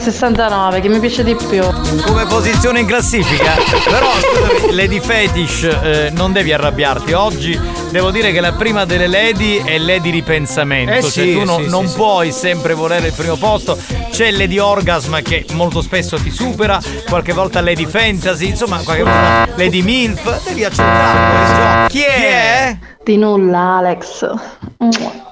69 0.05 0.81
che 0.81 0.89
mi 0.89 1.01
piace 1.01 1.25
di 1.25 1.35
più. 1.35 1.63
Come 2.05 2.27
posizione 2.27 2.81
in 2.81 2.87
classifica. 2.87 3.55
Però 3.89 4.11
scusami, 4.13 4.75
Lady 4.75 5.01
Fetish, 5.01 5.63
eh, 5.63 6.11
non 6.13 6.33
devi 6.33 6.53
arrabbiarti. 6.53 7.15
Oggi 7.15 7.59
devo 7.91 8.11
dire 8.11 8.31
che 8.31 8.41
la 8.41 8.53
prima 8.53 8.85
delle 8.85 9.07
Lady 9.07 9.63
è 9.65 9.79
Lady 9.79 10.11
Ripensamento. 10.11 10.93
Eh 10.93 11.01
cioè 11.01 11.11
sì, 11.11 11.33
tu 11.33 11.45
non, 11.45 11.63
sì, 11.63 11.71
non 11.71 11.89
sì, 11.89 11.95
puoi 11.97 12.33
sempre 12.33 12.75
volere 12.75 13.07
il 13.07 13.13
primo 13.15 13.37
posto. 13.37 13.79
C'è 14.11 14.31
Lady 14.31 14.59
Orgasm 14.59 15.23
che 15.23 15.47
molto 15.53 15.81
spesso 15.81 16.19
ti 16.19 16.31
supera, 16.31 16.79
qualche 17.09 17.33
volta 17.33 17.63
Lady 17.63 17.87
Fantasy, 17.87 18.49
insomma, 18.49 18.83
qualche 18.85 19.05
volta 19.05 19.49
Lady 19.57 19.81
Milf. 19.81 20.45
Devi 20.45 20.65
accettare. 20.65 21.89
Chi 21.89 22.03
è? 22.03 22.77
Di 23.03 23.17
nulla, 23.17 23.79
Alex. 23.79 24.31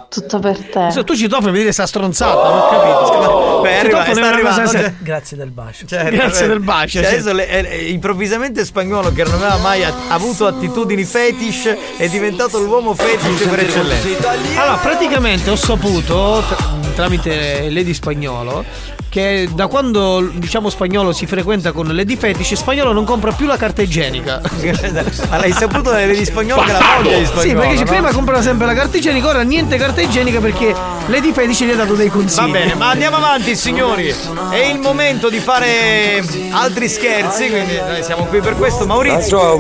Tutto 0.08 0.38
per 0.38 0.58
te. 0.68 1.04
Tu 1.04 1.14
ci 1.14 1.28
toffi 1.28 1.44
per 1.44 1.52
dire 1.52 1.72
sta 1.72 1.86
stronzata, 1.86 2.48
non 2.48 2.58
ho 2.58 2.68
capito. 2.68 3.41
Beh, 3.62 3.78
arriva- 3.78 4.04
sta 4.12 4.28
arrivando, 4.28 4.70
cioè- 4.70 4.92
Grazie 4.98 5.36
del 5.36 5.50
bacio. 5.50 5.86
Cioè, 5.86 6.10
Grazie 6.10 6.46
del 6.46 6.60
bacio. 6.60 7.00
cioè, 7.00 7.08
sì. 7.08 7.14
adesso 7.14 7.32
le- 7.32 7.48
eh, 7.48 7.90
improvvisamente 7.90 8.64
spagnolo 8.64 9.12
che 9.12 9.24
non 9.24 9.34
aveva 9.34 9.56
mai 9.58 9.84
a- 9.84 9.92
avuto 10.08 10.46
attitudini 10.46 11.04
fetish 11.04 11.74
è 11.96 12.08
diventato 12.08 12.58
l'uomo 12.58 12.94
fetish 12.94 13.46
per 13.48 13.60
eccellenza. 13.60 14.30
Allora, 14.60 14.76
praticamente 14.76 15.50
ho 15.50 15.56
saputo 15.56 16.42
tra- 16.46 16.56
tramite 16.94 17.70
Lady 17.70 17.94
Spagnolo 17.94 18.64
che 19.12 19.46
da 19.52 19.66
quando 19.66 20.26
diciamo 20.32 20.70
spagnolo 20.70 21.12
si 21.12 21.26
frequenta 21.26 21.72
con 21.72 21.94
Lady 21.94 22.16
Fetish, 22.16 22.54
spagnolo 22.54 22.92
non 22.92 23.04
compra 23.04 23.30
più 23.32 23.44
la 23.44 23.58
carta 23.58 23.82
igienica. 23.82 24.40
Ma 25.28 25.36
l'hai 25.36 25.52
saputo 25.52 25.90
da 25.90 25.98
Lady 25.98 26.24
Spagnolo 26.24 26.62
che 26.62 26.72
la 26.72 26.80
voglia 26.96 27.18
di 27.18 27.26
spagnolo? 27.26 27.46
Sì, 27.46 27.54
perché 27.54 27.84
no? 27.84 27.90
prima 27.90 28.10
comprava 28.10 28.40
sempre 28.40 28.64
la 28.64 28.72
carta 28.72 28.96
igienica, 28.96 29.28
ora 29.28 29.42
niente 29.42 29.76
carta 29.76 30.00
igienica 30.00 30.40
perché 30.40 30.74
Lady 31.08 31.30
Fetish 31.30 31.60
gli 31.60 31.70
ha 31.72 31.76
dato 31.76 31.92
dei 31.92 32.08
consigli. 32.08 32.46
Va 32.46 32.52
bene, 32.52 32.74
ma 32.74 32.88
andiamo 32.88 33.16
avanti 33.16 33.54
signori. 33.54 34.14
È 34.48 34.56
il 34.56 34.78
momento 34.78 35.28
di 35.28 35.40
fare 35.40 36.24
altri 36.50 36.88
scherzi, 36.88 37.50
quindi 37.50 37.78
noi 37.86 38.02
siamo 38.02 38.24
qui 38.24 38.40
per 38.40 38.56
questo. 38.56 38.86
Maurizio. 38.86 39.58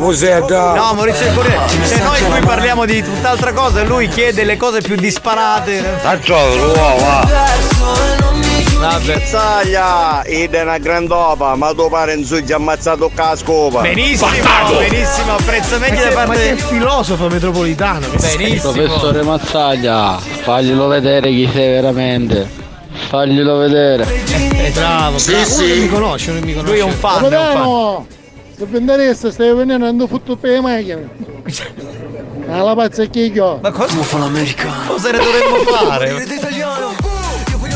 No, 0.76 0.94
Maurizio 0.94 1.26
il 1.26 1.34
Corriere. 1.34 1.60
Se 1.82 2.02
noi 2.02 2.22
qui 2.22 2.40
parliamo 2.40 2.86
di 2.86 3.02
tutt'altra 3.02 3.52
cosa, 3.52 3.84
lui 3.84 4.08
chiede 4.08 4.44
le 4.44 4.56
cose 4.56 4.80
più 4.80 4.96
disparate. 4.96 6.00
Vabbè. 8.82 9.04
Versaglia, 9.04 10.22
ed 10.24 10.54
è 10.54 10.62
una 10.62 10.78
grandopa, 10.78 11.54
ma 11.54 11.72
tuo 11.72 11.88
pare 11.88 12.14
in 12.14 12.24
su 12.24 12.36
gli 12.38 12.50
ha 12.50 12.56
ammazzato 12.56 13.10
la 13.14 13.36
scopa. 13.36 13.80
Benissimo, 13.82 14.28
benissimo, 14.78 15.34
apprezzamenti 15.36 15.94
Ma 15.96 16.02
da 16.02 16.14
ma 16.14 16.24
parte 16.24 16.54
che 16.56 16.56
filosofo 16.56 17.28
metropolitano. 17.28 18.06
Benissimo. 18.08 18.72
Professore 18.72 19.22
Mazzaglia, 19.22 20.18
faglielo 20.18 20.88
vedere 20.88 21.30
chi 21.30 21.48
sei 21.52 21.68
veramente. 21.68 22.48
Faglielo 23.08 23.56
vedere. 23.58 24.04
Eh, 24.04 24.70
bravo, 24.74 25.18
Sì, 25.18 25.30
bravo. 25.30 25.44
sì. 25.46 25.64
Uno 25.70 25.80
mi 25.82 25.88
conosce, 25.88 26.30
uno 26.30 26.40
mi 26.40 26.52
conosce. 26.54 26.72
Lui 26.72 26.80
è 26.80 26.84
un 26.84 26.92
fan, 26.92 27.32
è 27.32 27.38
un 27.38 27.52
fan. 27.52 28.06
Se 28.56 28.66
vendereste 28.66 29.30
stai 29.30 29.48
venendo 29.48 29.74
andando 29.74 30.06
futto 30.08 30.36
per 30.36 30.50
le 30.50 30.60
macchine. 30.60 31.08
Alla 32.50 32.74
pazza 32.74 33.04
che 33.06 33.20
io. 33.20 33.60
Ma 33.62 33.70
cosa? 33.70 33.94
Cosa 33.96 35.10
ne 35.10 35.18
dovremmo 35.18 35.56
fare? 35.64 36.24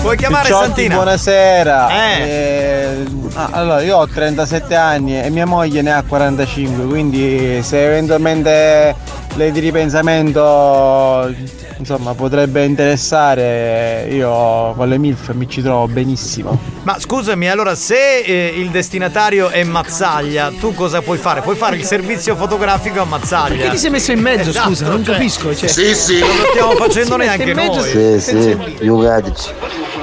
Puoi 0.01 0.17
chiamare 0.17 0.43
Picciotti, 0.45 0.67
Santina? 0.67 0.95
buonasera. 0.95 1.89
Eh. 1.91 2.23
Eh, 2.23 3.05
ah, 3.35 3.49
allora, 3.53 3.83
io 3.83 3.97
ho 3.99 4.07
37 4.07 4.75
anni 4.75 5.21
e 5.21 5.31
mia 5.31 5.47
moglie 5.47 5.83
ne 5.83 5.93
ha 5.93 6.03
45, 6.07 6.85
quindi 6.87 7.61
se 7.63 7.85
eventualmente 7.85 8.95
lei 9.35 9.51
di 9.51 9.61
ripensamento 9.61 11.35
insomma 11.79 12.15
potrebbe 12.15 12.65
interessare, 12.65 14.07
io 14.11 14.73
con 14.77 14.89
le 14.89 14.99
MILF 14.99 15.33
mi 15.33 15.49
ci 15.49 15.63
trovo 15.63 15.87
benissimo. 15.89 16.59
Ma 16.83 16.99
scusami, 16.99 17.49
allora 17.49 17.75
se 17.75 18.19
eh, 18.21 18.53
il 18.57 18.71
destinatario 18.71 19.49
è 19.49 19.63
Mazzaglia, 19.65 20.53
tu 20.59 20.75
cosa 20.75 21.03
puoi 21.03 21.19
fare? 21.19 21.41
Puoi 21.41 21.57
fare 21.57 21.77
il 21.77 21.85
servizio 21.85 22.35
fotografico 22.37 23.01
a 23.01 23.05
Mazzaglia. 23.05 23.57
Perché 23.57 23.71
ti 23.71 23.79
sei 23.79 23.91
messo 23.91 24.13
in 24.13 24.21
mezzo, 24.21 24.51
Esatto, 24.51 24.69
scusa? 24.69 24.89
Non 24.89 25.05
cioè- 25.05 25.15
capisco. 25.15 25.55
Cioè. 25.55 25.69
Sì, 25.69 25.95
sì. 25.95 26.19
Non 26.19 26.29
lo 26.29 26.45
stiamo 26.51 26.73
facendo 26.77 27.17
neanche 27.17 27.51
in 27.51 27.57
mezzo 27.57 27.81
noi. 27.81 28.21
Sì, 28.21 28.21
sì, 28.21 28.57
io 28.81 28.97
Gatic, 28.99 29.53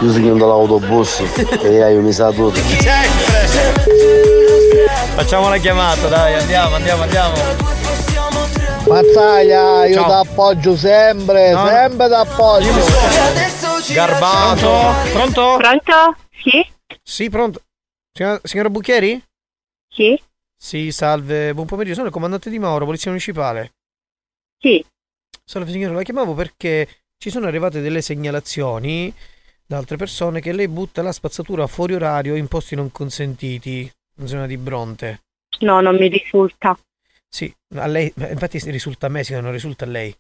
io 0.02 0.12
sono 0.12 0.34
dall'autobus 0.36 1.22
e 1.62 1.70
io 1.92 2.02
mi 2.02 2.12
sa 2.12 2.32
tutto. 2.32 2.60
Facciamo 5.16 5.48
la 5.50 5.58
chiamata, 5.58 6.08
dai, 6.08 6.34
andiamo, 6.36 6.76
andiamo, 6.76 7.04
andiamo. 7.04 7.83
Mazzaglia, 8.88 9.86
io 9.86 10.04
ti 10.04 10.12
appoggio 10.12 10.76
sempre, 10.76 11.52
No. 11.52 11.66
sempre 11.68 12.08
ti 12.08 12.14
appoggio. 12.14 13.94
Garbato. 13.94 15.12
Pronto? 15.12 15.56
Pronto? 15.58 16.16
Sì? 16.44 16.68
Sì, 17.02 17.30
pronto. 17.30 17.62
Signora, 18.12 18.40
signora 18.44 18.70
Bucchieri? 18.70 19.24
Sì? 19.90 20.22
Sì, 20.56 20.92
salve, 20.92 21.54
buon 21.54 21.66
pomeriggio. 21.66 21.96
Sono 21.96 22.08
il 22.08 22.14
comandante 22.14 22.50
di 22.50 22.60
Mauro, 22.60 22.86
polizia 22.86 23.10
municipale. 23.10 23.74
Sì. 24.60 24.84
Salve 25.46 25.72
signora, 25.72 25.94
la 25.94 26.04
chiamavo 26.04 26.34
perché 26.34 26.88
ci 27.18 27.30
sono 27.30 27.48
arrivate 27.48 27.82
delle 27.82 28.02
segnalazioni 28.02 29.14
da 29.66 29.78
altre 29.78 29.96
persone 29.98 30.42
che 30.42 30.52
lei 30.52 30.68
butta 30.68 31.02
la 31.02 31.12
spazzatura 31.12 31.68
fuori 31.68 31.96
orario 31.96 32.36
in 32.36 32.48
posti 32.48 32.76
non 32.76 32.92
consentiti, 32.92 33.90
in 34.18 34.28
zona 34.28 34.46
di 34.46 34.58
Bronte. 34.58 35.22
No, 35.60 35.80
non 35.82 35.96
mi 35.96 36.08
risulta. 36.10 36.78
Sì, 37.34 37.52
a 37.78 37.88
lei, 37.88 38.14
infatti 38.16 38.60
risulta 38.70 39.08
a 39.08 39.10
me, 39.10 39.24
signora, 39.24 39.46
non 39.46 39.54
risulta 39.54 39.86
a 39.86 39.88
lei. 39.88 40.16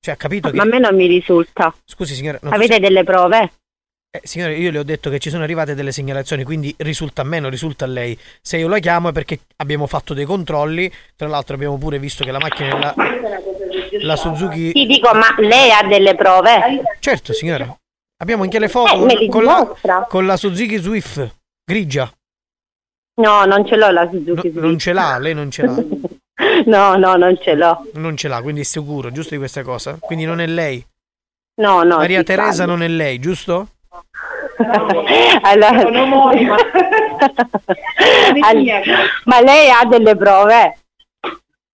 Cioè, 0.00 0.14
ha 0.14 0.16
capito 0.16 0.48
che... 0.48 0.56
Ma 0.56 0.62
a 0.62 0.66
me 0.66 0.78
non 0.78 0.96
mi 0.96 1.06
risulta. 1.06 1.74
Scusi 1.84 2.14
signora, 2.14 2.38
so 2.40 2.48
Avete 2.48 2.72
se- 2.74 2.80
delle 2.80 3.04
prove? 3.04 3.52
Eh, 4.10 4.20
signore, 4.22 4.56
io 4.56 4.70
le 4.70 4.78
ho 4.78 4.82
detto 4.82 5.10
che 5.10 5.18
ci 5.18 5.28
sono 5.28 5.42
arrivate 5.42 5.74
delle 5.74 5.92
segnalazioni, 5.92 6.44
quindi 6.44 6.74
risulta 6.78 7.20
a 7.20 7.24
me, 7.26 7.40
non 7.40 7.50
risulta 7.50 7.84
a 7.84 7.88
lei. 7.88 8.18
Se 8.40 8.56
io 8.56 8.68
la 8.68 8.78
chiamo 8.78 9.10
è 9.10 9.12
perché 9.12 9.40
abbiamo 9.56 9.86
fatto 9.86 10.14
dei 10.14 10.24
controlli. 10.24 10.90
Tra 11.14 11.28
l'altro 11.28 11.56
abbiamo 11.56 11.76
pure 11.76 11.98
visto 11.98 12.24
che 12.24 12.30
la 12.30 12.38
macchina 12.38 12.78
la, 12.78 12.94
la 14.00 14.16
Suzuki. 14.16 14.72
Ti 14.72 14.86
dico, 14.86 15.12
ma 15.12 15.34
lei 15.40 15.70
ha 15.72 15.86
delle 15.86 16.14
prove? 16.14 16.82
Certo, 17.00 17.34
signora. 17.34 17.76
Abbiamo 18.16 18.44
anche 18.44 18.58
le 18.58 18.68
foto 18.68 19.06
Eh, 19.08 19.28
con, 19.28 19.44
la, 19.44 20.06
con 20.08 20.24
la 20.24 20.38
Suzuki 20.38 20.78
Swift 20.78 21.34
grigia. 21.62 22.10
No, 23.16 23.44
non 23.44 23.64
ce 23.66 23.76
l'ho 23.76 23.90
la 23.90 24.08
Suzuki. 24.10 24.50
No, 24.54 24.60
non 24.62 24.78
ce 24.78 24.92
l'ha, 24.92 25.18
lei 25.18 25.34
non 25.34 25.50
ce 25.50 25.62
l'ha. 25.62 25.74
No, 26.66 26.96
no, 26.96 27.14
non 27.16 27.38
ce 27.40 27.54
l'ho. 27.54 27.86
Non 27.94 28.16
ce 28.16 28.26
l'ha, 28.26 28.42
quindi 28.42 28.62
è 28.62 28.64
sicuro, 28.64 29.12
giusto 29.12 29.30
di 29.34 29.38
questa 29.38 29.62
cosa? 29.62 29.96
Quindi 30.00 30.24
non 30.24 30.40
è 30.40 30.46
lei. 30.46 30.84
No, 31.60 31.84
no. 31.84 31.98
Maria 31.98 32.24
Teresa 32.24 32.52
sa. 32.52 32.64
non 32.66 32.82
è 32.82 32.88
lei, 32.88 33.18
giusto? 33.20 33.68
Allora... 35.42 35.78
All- 38.40 38.82
Ma 39.24 39.40
lei 39.40 39.70
ha 39.70 39.84
delle 39.86 40.16
prove? 40.16 40.78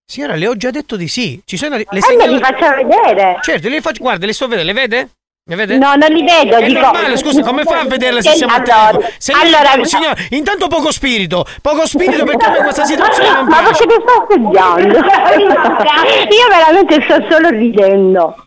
Signora, 0.05 0.35
le 0.35 0.47
ho 0.49 0.57
già 0.57 0.71
detto 0.71 0.97
di 0.97 1.09
sì. 1.09 1.41
Ci 1.45 1.57
sono 1.57 1.77
le 1.77 1.83
Eh, 1.83 1.87
me 1.91 2.01
segnala- 2.01 2.33
li 2.33 2.39
faccia 2.39 2.75
vedere. 2.75 3.39
Certo, 3.43 3.69
le 3.69 3.81
faccio. 3.81 4.03
Guarda, 4.03 4.27
le 4.27 4.33
sto 4.33 4.47
vedendo, 4.49 4.73
le 4.73 4.79
vede? 4.81 5.09
No, 5.55 5.95
non 5.97 6.11
li 6.11 6.23
vedo. 6.23 6.57
È 6.57 6.65
dico... 6.65 6.81
normale, 6.81 7.17
scusa, 7.17 7.43
come 7.43 7.65
fa 7.65 7.81
a 7.81 7.85
vederle 7.85 8.23
se 8.23 8.33
siamo 8.35 8.53
a 8.53 8.57
allora, 8.57 8.75
telefono? 8.91 9.15
Se 9.19 9.33
lei- 9.35 9.43
allora, 9.55 9.85
signora, 9.85 10.15
intanto 10.31 10.69
poco 10.69 10.93
spirito, 10.93 11.45
poco 11.61 11.87
spirito 11.87 12.25
perché 12.25 12.47
a 12.47 12.51
me 12.51 12.59
questa 12.59 12.85
situazione 12.85 13.33
non 13.33 13.47
Ma 13.47 13.59
piace. 13.63 13.85
perché 13.87 14.03
sto 14.07 14.27
studiando? 14.31 14.95
Io 16.31 16.49
veramente 16.49 17.03
sto 17.03 17.27
solo 17.29 17.49
ridendo. 17.51 18.45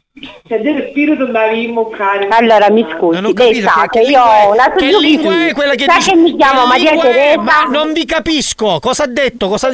Se 0.48 0.62
del 0.62 0.88
spirito 0.92 1.26
da 1.26 1.48
immoccare. 1.48 2.28
Allora 2.30 2.70
mi 2.70 2.86
scusi, 2.96 3.20
Non 3.20 3.32
ho 3.32 3.34
capito 3.34 3.68
sa 3.68 3.88
che, 3.90 4.02
che, 4.04 4.12
io 4.12 4.22
ho 4.22 4.54
una 4.54 4.72
Che 4.72 4.86
lingua 4.86 5.48
è 5.48 5.54
quella 5.54 5.74
che 5.74 5.86
sa 5.86 5.96
dice- 5.98 6.12
che 6.12 6.18
mi 6.18 6.36
chiamo 6.38 6.62
che 6.62 6.68
Maria? 6.68 6.98
Teresa? 6.98 7.42
Ma 7.42 7.64
non 7.68 7.92
vi 7.92 8.06
capisco. 8.06 8.80
Cosa 8.80 9.04
ha 9.04 9.08
detto? 9.08 9.50
Cosa 9.50 9.70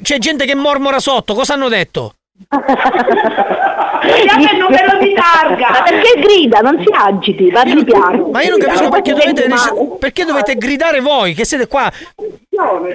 C'è 0.00 0.18
gente 0.18 0.46
che 0.46 0.54
mormora 0.54 1.00
sotto. 1.00 1.34
Cosa 1.34 1.54
hanno 1.54 1.68
detto? 1.68 2.14
Vediamo 4.02 4.44
il 4.50 4.58
numero 4.58 4.98
di 4.98 5.14
targa. 5.14 5.68
Ma 5.70 5.82
perché 5.82 6.20
grida? 6.20 6.58
Non 6.60 6.78
si 6.78 6.86
agiti, 6.92 7.50
parli 7.50 7.84
piano. 7.84 8.28
Ma 8.32 8.42
io 8.42 8.50
non 8.50 8.58
capisco 8.60 8.88
perché 8.88 9.12
Perché 9.14 9.32
dovete, 9.32 9.96
perché 9.98 10.24
dovete 10.24 10.54
gridare 10.56 11.00
voi 11.00 11.34
che 11.34 11.44
siete 11.44 11.66
qua. 11.66 11.90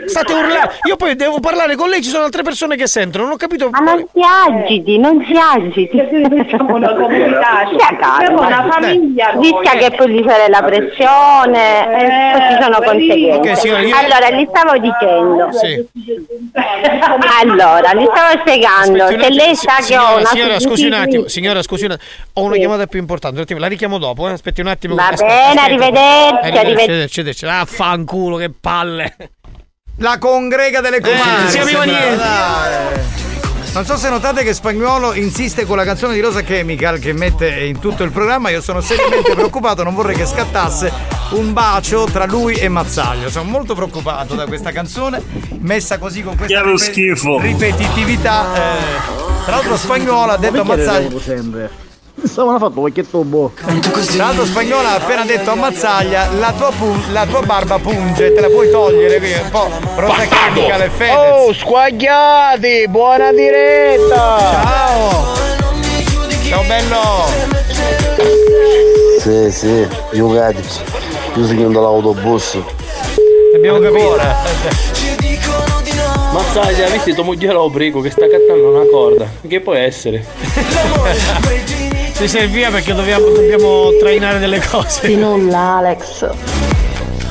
State 0.05 0.33
urlando. 0.33 0.71
Io 0.87 0.95
poi 0.95 1.15
devo 1.15 1.39
parlare 1.39 1.75
con 1.75 1.89
lei, 1.89 2.01
ci 2.03 2.09
sono 2.09 2.23
altre 2.25 2.43
persone 2.43 2.75
che 2.75 2.87
sentono. 2.87 3.23
Non 3.25 3.33
ho 3.33 3.37
capito. 3.37 3.69
Ma 3.71 3.79
non 3.79 4.05
si 4.13 4.19
agiti, 4.21 4.97
non 4.99 5.23
si 5.25 5.33
agiti. 5.35 5.89
Siamo 6.49 6.75
una 6.75 6.93
comunità, 6.93 7.67
siamo 8.19 8.41
una 8.41 8.67
famiglia. 8.69 9.31
Rischia 9.39 9.71
che 9.79 9.91
poi 9.95 10.11
gli 10.11 10.23
sale 10.27 10.47
la 10.49 10.61
pressione 10.61 11.97
Eh, 11.97 12.37
poi 12.37 12.41
ci 12.55 12.61
sono 12.61 12.77
conseguenze. 12.83 13.49
Ok, 13.51 13.57
signora, 13.57 13.81
io- 13.81 13.95
Allora, 13.95 14.29
gli 14.31 14.47
stavo 14.49 14.77
dicendo. 14.77 15.51
Sì. 15.51 15.87
Allora, 17.41 17.93
gli 17.93 18.05
stavo 18.05 18.39
spiegando. 18.39 19.03
Aspetti 19.03 19.23
Se 19.23 19.29
lei 19.31 19.55
sa 19.55 19.75
che 19.85 19.97
ho 19.97 20.17
una 20.17 20.25
signora, 20.25 20.59
scusi 20.59 20.87
un 20.97 21.03
attimo, 21.03 21.27
signora, 21.27 21.61
scusi 21.61 21.85
un 21.85 21.91
attimo. 21.91 22.09
Ho 22.33 22.43
una 22.43 22.53
Sì. 22.53 22.59
chiamata 22.59 22.87
più 22.87 22.99
importante, 22.99 23.37
un 23.37 23.43
attimo, 23.43 23.59
la 23.59 23.67
richiamo 23.67 23.97
dopo, 23.97 24.27
eh. 24.27 24.31
Aspetti 24.33 24.61
un 24.61 24.67
attimo. 24.67 24.95
Va 24.95 25.07
Aspetta, 25.07 25.25
bene, 25.33 25.43
aspetta. 25.49 25.63
arrivederci, 25.63 25.99
Arrivederci, 26.45 26.57
arrivederci. 26.59 27.19
arrivederci. 27.19 27.45
Ah, 27.45 27.65
fanculo, 27.65 28.37
che 28.37 28.49
palle. 28.49 29.15
La 29.99 30.17
congrega 30.17 30.81
delle 30.81 30.99
comandi. 30.99 31.41
non 31.41 31.49
si 31.49 31.57
capiva 31.57 31.83
niente. 31.83 33.04
Non 33.75 33.83
so 33.83 33.97
se 33.97 34.07
notate 34.09 34.43
che 34.45 34.53
Spagnuolo 34.53 35.13
insiste 35.15 35.65
con 35.65 35.75
la 35.75 35.83
canzone 35.83 36.13
di 36.13 36.21
Rosa 36.21 36.43
Chemical 36.43 36.97
che 36.97 37.11
mette 37.11 37.49
in 37.65 37.77
tutto 37.77 38.03
il 38.03 38.11
programma. 38.11 38.49
Io 38.49 38.61
sono 38.61 38.79
seriamente 38.79 39.33
preoccupato, 39.33 39.83
non 39.83 39.93
vorrei 39.93 40.15
che 40.15 40.25
scattasse 40.25 40.89
un 41.31 41.51
bacio 41.51 42.05
tra 42.05 42.25
lui 42.25 42.55
e 42.55 42.69
Mazzaglio. 42.69 43.29
Sono 43.29 43.49
molto 43.49 43.75
preoccupato 43.75 44.33
da 44.33 44.45
questa 44.45 44.71
canzone, 44.71 45.21
messa 45.59 45.97
così 45.97 46.23
con 46.23 46.37
questa 46.37 46.55
Chiaro 46.61 46.77
schifo. 46.77 47.37
ripetitività. 47.37 48.55
eh. 48.55 49.43
Tra 49.43 49.55
l'altro 49.55 49.75
Spagnuolo 49.75 50.31
ha 50.31 50.37
detto 50.37 50.61
a 50.61 50.63
Mazzaglio. 50.63 51.19
Stavano 52.23 52.57
fatto 52.59 52.79
qualche 52.79 53.07
tubo. 53.07 53.51
L'altro 54.15 54.45
Spagnola 54.45 54.91
ha 54.91 54.95
appena 54.95 55.25
detto 55.25 55.51
a 55.51 55.55
Mazzaglia 55.55 56.31
la 56.31 56.53
tua, 56.53 56.71
pun- 56.71 57.03
la 57.11 57.25
tua 57.25 57.41
barba 57.41 57.77
punge, 57.77 58.33
te 58.33 58.39
la 58.39 58.47
puoi 58.47 58.69
togliere, 58.71 59.17
è 59.17 59.41
un 59.41 59.49
po' 59.49 59.69
rosa 59.95 60.25
chemical 60.25 60.81
e 60.81 60.89
Fedez. 60.89 61.15
Oh, 61.15 61.53
squagliati! 61.53 62.87
Buona 62.87 63.31
diretta! 63.31 64.39
Ciao! 64.39 65.33
Ciao 66.47 66.63
bello! 66.63 67.25
Sì, 69.19 69.51
sì, 69.51 69.87
io 70.11 70.29
cadici. 70.33 70.79
Io 71.35 71.45
seguendo 71.45 71.81
l'autobus. 71.81 72.57
Abbiamo 73.55 73.79
capito. 73.79 74.17
Mazzaglia, 76.31 76.87
visti 76.89 77.13
tuo 77.13 77.23
moglie 77.23 77.53
ubrico 77.53 77.99
che 78.01 78.09
sta 78.09 78.27
cantando 78.27 78.69
una 78.69 78.85
corda. 78.89 79.27
Che 79.47 79.59
può 79.61 79.73
essere? 79.73 80.25
Si 82.15 82.29
serviva 82.29 82.69
perché 82.69 82.93
dobbiamo, 82.93 83.27
dobbiamo 83.27 83.89
trainare 83.99 84.39
delle 84.39 84.61
cose. 84.65 85.05
Di 85.05 85.17
nulla, 85.17 85.75
Alex. 85.79 86.29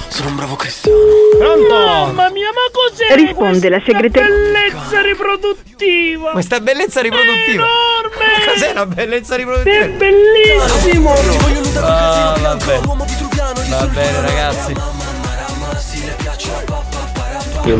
Sono 0.08 0.28
un 0.28 0.36
bravo 0.36 0.56
cristiano. 0.56 0.98
Pronto? 1.38 1.74
Mamma 1.74 2.28
mia, 2.28 2.50
ma 2.52 2.70
cos'è? 2.70 3.14
Risponde 3.14 3.70
la 3.70 3.80
segreteria. 3.82 4.28
Bellezza 4.28 5.00
riproduttiva. 5.00 6.30
Questa 6.32 6.60
bellezza 6.60 7.00
riproduttiva. 7.00 7.64
Enorme. 7.64 8.44
Cos'è 8.52 8.72
la 8.74 8.84
bellezza 8.86 9.36
riproduttiva? 9.36 9.84
È 9.84 9.88
bellissimo. 9.88 11.14
Ah, 11.76 12.36
vabbè. 12.38 12.80
Va 12.80 13.86
bene 13.86 14.20
ragazzi. 14.20 14.74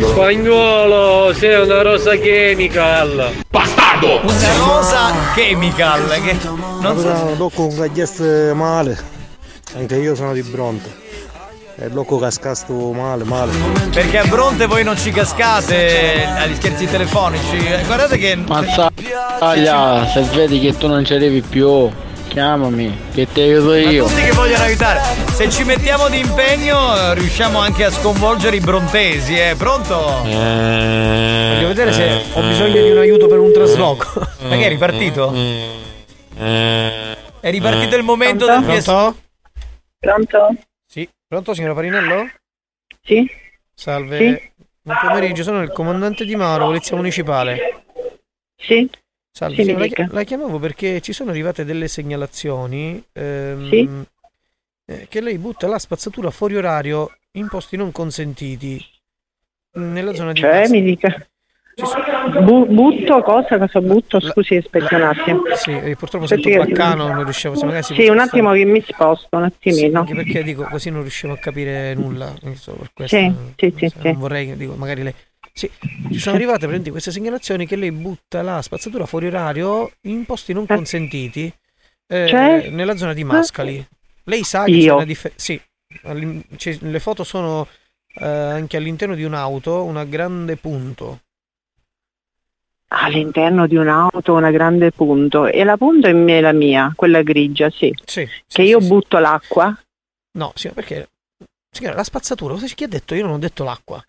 Spagnolo, 0.08 1.34
sei 1.34 1.60
una 1.60 1.82
rosa 1.82 2.16
chemical. 2.16 3.44
Bastardo! 3.94 4.20
Una 4.22 4.56
rosa 4.56 5.12
chemical 5.34 6.08
che 6.22 6.36
non 6.80 6.98
so. 6.98 7.34
Tocco 7.36 7.66
un 7.66 7.76
gagliasse 7.76 8.52
male. 8.54 8.98
Anche 9.76 9.96
io 9.96 10.14
sono 10.14 10.32
di 10.32 10.42
Bronte. 10.42 11.02
E 11.76 11.88
loco 11.88 12.18
cascasto 12.18 12.72
male, 12.92 13.24
male. 13.24 13.52
Perché 13.92 14.18
a 14.18 14.24
Bronte 14.24 14.66
voi 14.66 14.84
non 14.84 14.96
ci 14.96 15.10
cascate 15.10 16.24
agli 16.24 16.54
scherzi 16.54 16.86
telefonici. 16.86 17.56
Eh, 17.56 17.82
Guardate 17.84 18.16
che. 18.18 18.36
Mazzaglia, 18.36 20.06
se 20.06 20.22
vedi 20.34 20.60
che 20.60 20.76
tu 20.76 20.86
non 20.86 21.04
ci 21.04 21.14
arrivi 21.14 21.40
più, 21.42 21.90
chiamami, 22.28 22.96
che 23.12 23.26
ti 23.32 23.40
aiuto 23.40 23.70
Ma 23.70 23.78
io. 23.78 24.04
tutti 24.06 24.22
che 24.22 24.32
vogliono 24.32 24.62
aiutare. 24.62 25.23
Se 25.34 25.50
ci 25.50 25.64
mettiamo 25.64 26.08
di 26.08 26.20
impegno 26.20 26.96
eh, 26.96 27.14
riusciamo 27.14 27.58
anche 27.58 27.84
a 27.84 27.90
sconvolgere 27.90 28.54
i 28.54 28.60
brontesi, 28.60 29.36
eh. 29.36 29.56
Pronto? 29.58 30.22
Voglio 30.22 31.66
vedere 31.66 31.92
se 31.92 32.22
ho 32.34 32.40
bisogno 32.46 32.80
di 32.80 32.90
un 32.90 32.98
aiuto 32.98 33.26
per 33.26 33.40
un 33.40 33.52
trasloco. 33.52 34.20
Ma 34.48 34.56
che 34.56 34.66
è 34.66 34.68
ripartito? 34.68 35.32
È 36.36 37.50
ripartito 37.50 37.96
il 37.96 38.04
momento 38.04 38.46
del 38.46 38.62
PS... 38.62 38.84
Pronto? 38.84 39.16
Pronto? 39.98 40.54
Sì. 40.86 41.08
Pronto, 41.26 41.52
signora 41.52 41.74
Parinello? 41.74 42.30
Sì. 43.02 43.28
Salve. 43.74 44.18
Sì. 44.18 44.64
Buon 44.82 44.98
pomeriggio, 45.00 45.42
sono 45.42 45.62
il 45.62 45.72
comandante 45.72 46.24
di 46.24 46.36
Mauro, 46.36 46.66
Polizia 46.66 46.94
Municipale. 46.94 47.82
Sì. 48.56 48.88
Salve, 49.32 49.64
Sì, 49.64 49.72
la, 49.72 50.06
la 50.10 50.22
chiamavo 50.22 50.60
perché 50.60 51.00
ci 51.00 51.12
sono 51.12 51.30
arrivate 51.30 51.64
delle 51.64 51.88
segnalazioni 51.88 53.02
ehm, 53.12 53.68
Sì. 53.68 54.12
Eh, 54.86 55.06
che 55.08 55.20
lei 55.20 55.38
butta 55.38 55.66
la 55.66 55.78
spazzatura 55.78 56.30
fuori 56.30 56.56
orario 56.56 57.16
in 57.32 57.48
posti 57.48 57.76
non 57.76 57.90
consentiti 57.92 58.82
nella 59.76 60.14
zona 60.14 60.32
di 60.32 60.40
Cioè, 60.40 60.60
Massa. 60.60 60.72
mi 60.72 60.82
dica. 60.82 61.26
Bu- 62.44 62.66
butto 62.66 63.20
cosa? 63.22 63.58
Cosa 63.58 63.80
butto? 63.80 64.20
Scusi, 64.20 64.54
aspetti 64.54 64.94
un 64.94 65.02
attimo. 65.02 65.42
Sì, 65.56 65.72
eh, 65.72 65.96
purtroppo 65.96 66.26
sento 66.28 66.48
che- 66.48 66.56
baccano, 66.58 67.08
non 67.08 67.24
riuscivo. 67.24 67.56
Se 67.56 67.64
magari 67.64 67.82
si 67.82 67.94
Sì, 67.94 68.08
un 68.08 68.18
attimo 68.20 68.52
che 68.52 68.64
mi 68.64 68.80
sposto, 68.86 69.36
un 69.36 69.42
Sì, 69.50 69.54
attimino. 69.70 69.98
anche 70.00 70.14
perché 70.14 70.42
dico 70.44 70.62
così 70.64 70.90
non 70.90 71.00
riuscivo 71.00 71.32
a 71.32 71.38
capire 71.38 71.92
nulla. 71.94 72.32
solo 72.54 72.76
per 72.78 72.90
questo, 72.92 73.16
Sì, 73.16 73.26
non- 73.26 73.54
sì, 73.56 73.74
sì, 73.76 73.92
non 73.96 74.12
sì. 74.14 74.18
vorrei 74.20 74.56
dico, 74.56 74.74
magari 74.74 75.02
lei. 75.02 75.14
Sì, 75.52 75.68
ci 76.10 76.18
sono 76.18 76.36
arrivate 76.36 76.58
praticamente 76.58 76.90
queste 76.90 77.10
segnalazioni 77.10 77.66
che 77.66 77.76
lei 77.76 77.90
butta 77.92 78.42
la 78.42 78.62
spazzatura 78.62 79.06
fuori 79.06 79.26
orario 79.26 79.92
in 80.02 80.24
posti 80.24 80.52
non 80.52 80.66
consentiti 80.66 81.52
eh, 82.06 82.26
Cioè? 82.28 82.68
nella 82.70 82.96
zona 82.96 83.14
di 83.14 83.24
Mascali. 83.24 83.84
Lei 84.24 84.42
sa 84.44 84.64
che 84.64 84.72
c'è 84.72 84.76
Io? 84.78 84.94
una 84.96 85.04
differenza. 85.04 85.42
Sì, 85.42 85.60
c'è- 86.56 86.78
le 86.80 87.00
foto 87.00 87.24
sono 87.24 87.66
eh, 88.16 88.24
anche 88.26 88.76
all'interno 88.76 89.14
di 89.16 89.24
un'auto, 89.24 89.82
una 89.82 90.04
grande 90.04 90.56
punto. 90.56 91.20
All'interno 92.96 93.66
di 93.66 93.74
un'auto 93.76 94.34
una 94.34 94.50
grande 94.52 94.92
punto. 94.92 95.46
E 95.46 95.64
la 95.64 95.76
punto 95.76 96.06
è 96.06 96.40
la 96.40 96.52
mia, 96.52 96.92
quella 96.94 97.22
grigia, 97.22 97.68
sì. 97.70 97.92
Sì. 98.04 98.28
Che 98.46 98.62
io 98.62 98.78
butto 98.78 99.18
l'acqua. 99.18 99.76
No, 100.32 100.52
sì, 100.54 100.68
perché 100.70 101.08
signora, 101.70 101.96
la 101.96 102.04
spazzatura, 102.04 102.54
cosa 102.54 102.66
chi 102.66 102.84
ha 102.84 102.88
detto? 102.88 103.14
Io 103.14 103.24
non 103.24 103.34
ho 103.34 103.38
detto 103.38 103.64
l'acqua. 103.64 104.02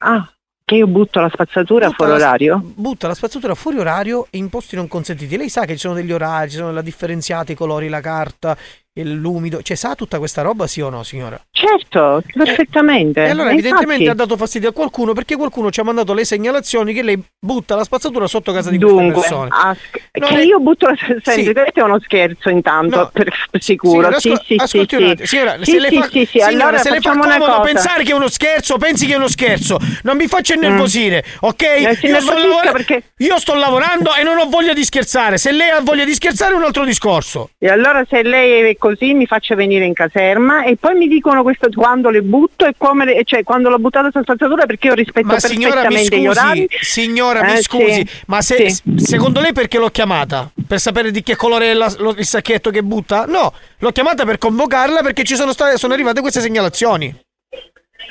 Ah, 0.00 0.30
che 0.64 0.74
io 0.74 0.86
butto 0.86 1.18
la 1.20 1.30
spazzatura 1.30 1.86
Butta 1.86 1.96
fuori 2.04 2.10
la- 2.20 2.26
orario? 2.26 2.60
Butta 2.62 3.06
la 3.06 3.14
spazzatura 3.14 3.54
fuori 3.54 3.78
orario 3.78 4.26
in 4.32 4.50
posti 4.50 4.76
non 4.76 4.86
consentiti. 4.86 5.38
Lei 5.38 5.48
sa 5.48 5.64
che 5.64 5.72
ci 5.72 5.78
sono 5.78 5.94
degli 5.94 6.12
orari, 6.12 6.50
ci 6.50 6.56
sono 6.56 6.72
la 6.72 6.82
differenziata, 6.82 7.52
i 7.52 7.56
colori, 7.56 7.88
la 7.88 8.02
carta, 8.02 8.56
l'umido. 9.04 9.62
Cioè, 9.62 9.76
sa 9.76 9.94
tutta 9.94 10.18
questa 10.18 10.42
roba, 10.42 10.66
sì 10.66 10.80
o 10.80 10.88
no, 10.90 11.02
signora? 11.02 11.40
Certo, 11.50 12.22
perfettamente. 12.32 13.24
E 13.24 13.30
allora, 13.30 13.50
E 13.50 13.52
evidentemente, 13.52 14.02
infatti- 14.04 14.08
ha 14.22 14.24
dato 14.26 14.36
fastidio 14.36 14.68
a 14.70 14.72
qualcuno 14.72 15.12
perché 15.12 15.36
qualcuno 15.36 15.70
ci 15.70 15.80
ha 15.80 15.84
mandato 15.84 16.14
le 16.14 16.24
segnalazioni 16.24 16.92
che 16.92 17.02
lei 17.02 17.22
butta 17.38 17.74
la 17.76 17.84
spazzatura 17.84 18.26
sotto 18.26 18.52
casa 18.52 18.70
di 18.70 18.78
queste 18.78 18.96
Dunque, 18.96 19.20
persone. 19.20 19.48
ah, 19.52 19.76
Non 20.12 20.28
che 20.28 20.34
è- 20.40 20.44
io 20.44 20.58
butto 20.60 20.86
la 20.86 20.96
senti, 21.22 21.44
Sì. 21.44 21.50
è 21.50 21.80
uno 21.82 22.00
scherzo 22.00 22.48
intanto, 22.48 22.96
No. 22.96 23.10
per 23.12 23.32
sicuro. 23.58 23.92
Signora, 23.92 24.18
Sì, 24.20 24.34
sì, 24.44 24.54
ascolti 24.56 24.96
sì, 24.96 25.14
sì. 25.18 25.26
Signora, 25.26 25.56
Sì, 25.62 25.70
se 25.70 25.78
le 25.80 25.90
fa, 25.90 26.02
sì, 26.04 26.10
sì, 26.24 26.26
signora, 26.38 26.50
allora 26.50 26.78
se 26.78 26.90
le 26.90 27.00
fa 27.00 27.10
comodo 27.10 27.38
cosa. 27.38 27.60
pensare 27.60 28.04
che 28.04 28.10
è 28.12 28.14
uno 28.14 28.28
scherzo, 28.28 28.76
pensi 28.78 29.06
che 29.06 29.12
è 29.12 29.16
uno 29.16 29.28
scherzo. 29.28 29.78
Non 30.02 30.16
mi 30.16 30.26
faccia 30.26 30.54
innervosire, 30.54 31.24
ok? 31.40 31.62
Eh, 31.62 31.98
Io 32.02 32.20
sto, 32.20 32.34
lavora- 32.36 32.72
perché- 32.72 33.02
io 33.18 33.38
sto 33.38 33.54
lavorando 33.54 34.14
e 34.14 34.22
non 34.22 34.38
ho 34.38 34.48
voglia 34.48 34.72
di 34.72 34.84
scherzare. 34.84 35.38
Se 35.38 35.52
lei 35.52 35.70
ha 35.70 35.80
voglia 35.80 36.04
di 36.04 36.14
scherzare 36.14 36.54
è 36.54 36.56
un 36.56 36.64
altro 36.64 36.84
discorso. 36.84 37.50
E 37.58 37.68
allora 37.68 38.04
se 38.08 38.22
lei 38.22 38.70
è 38.70 38.76
così 38.76 38.87
mi 39.14 39.26
faccia 39.26 39.54
venire 39.54 39.84
in 39.84 39.92
caserma 39.94 40.64
e 40.64 40.76
poi 40.76 40.94
mi 40.96 41.08
dicono 41.08 41.42
questo 41.42 41.68
quando 41.74 42.10
le 42.10 42.22
butto 42.22 42.64
e 42.66 42.74
come 42.76 43.04
le- 43.04 43.22
cioè 43.24 43.42
quando 43.42 43.68
l'ho 43.68 43.78
buttata 43.78 44.10
sulla 44.10 44.22
spazzatura 44.22 44.66
perché 44.66 44.88
io 44.88 44.94
rispetto 44.94 45.26
Ma 45.26 45.34
mi 45.34 45.40
perfettamente 45.40 46.18
gli 46.20 46.26
orari. 46.26 46.66
scusi, 46.70 46.84
signora, 46.84 47.42
mi 47.42 47.52
Eh, 47.52 47.62
scusi, 47.62 47.92
sì. 47.92 48.08
ma 48.26 48.40
se, 48.42 48.70
Sì. 48.70 48.82
secondo 48.96 49.40
lei 49.40 49.52
perché 49.52 49.78
l'ho 49.78 49.90
chiamata? 49.90 50.50
Per 50.66 50.78
sapere 50.80 51.10
di 51.10 51.22
che 51.22 51.36
colore 51.36 51.70
è 51.70 51.74
la- 51.74 51.92
lo- 51.98 52.14
il 52.16 52.24
sacchetto 52.26 52.70
che 52.70 52.82
butta? 52.82 53.24
No, 53.26 53.52
l'ho 53.78 53.90
chiamata 53.92 54.24
per 54.24 54.38
convocarla 54.38 55.00
perché 55.02 55.24
ci 55.24 55.34
sono, 55.34 55.52
state, 55.52 55.76
sono 55.78 55.92
arrivate 55.94 56.20
queste 56.20 56.40
segnalazioni. 56.40 57.14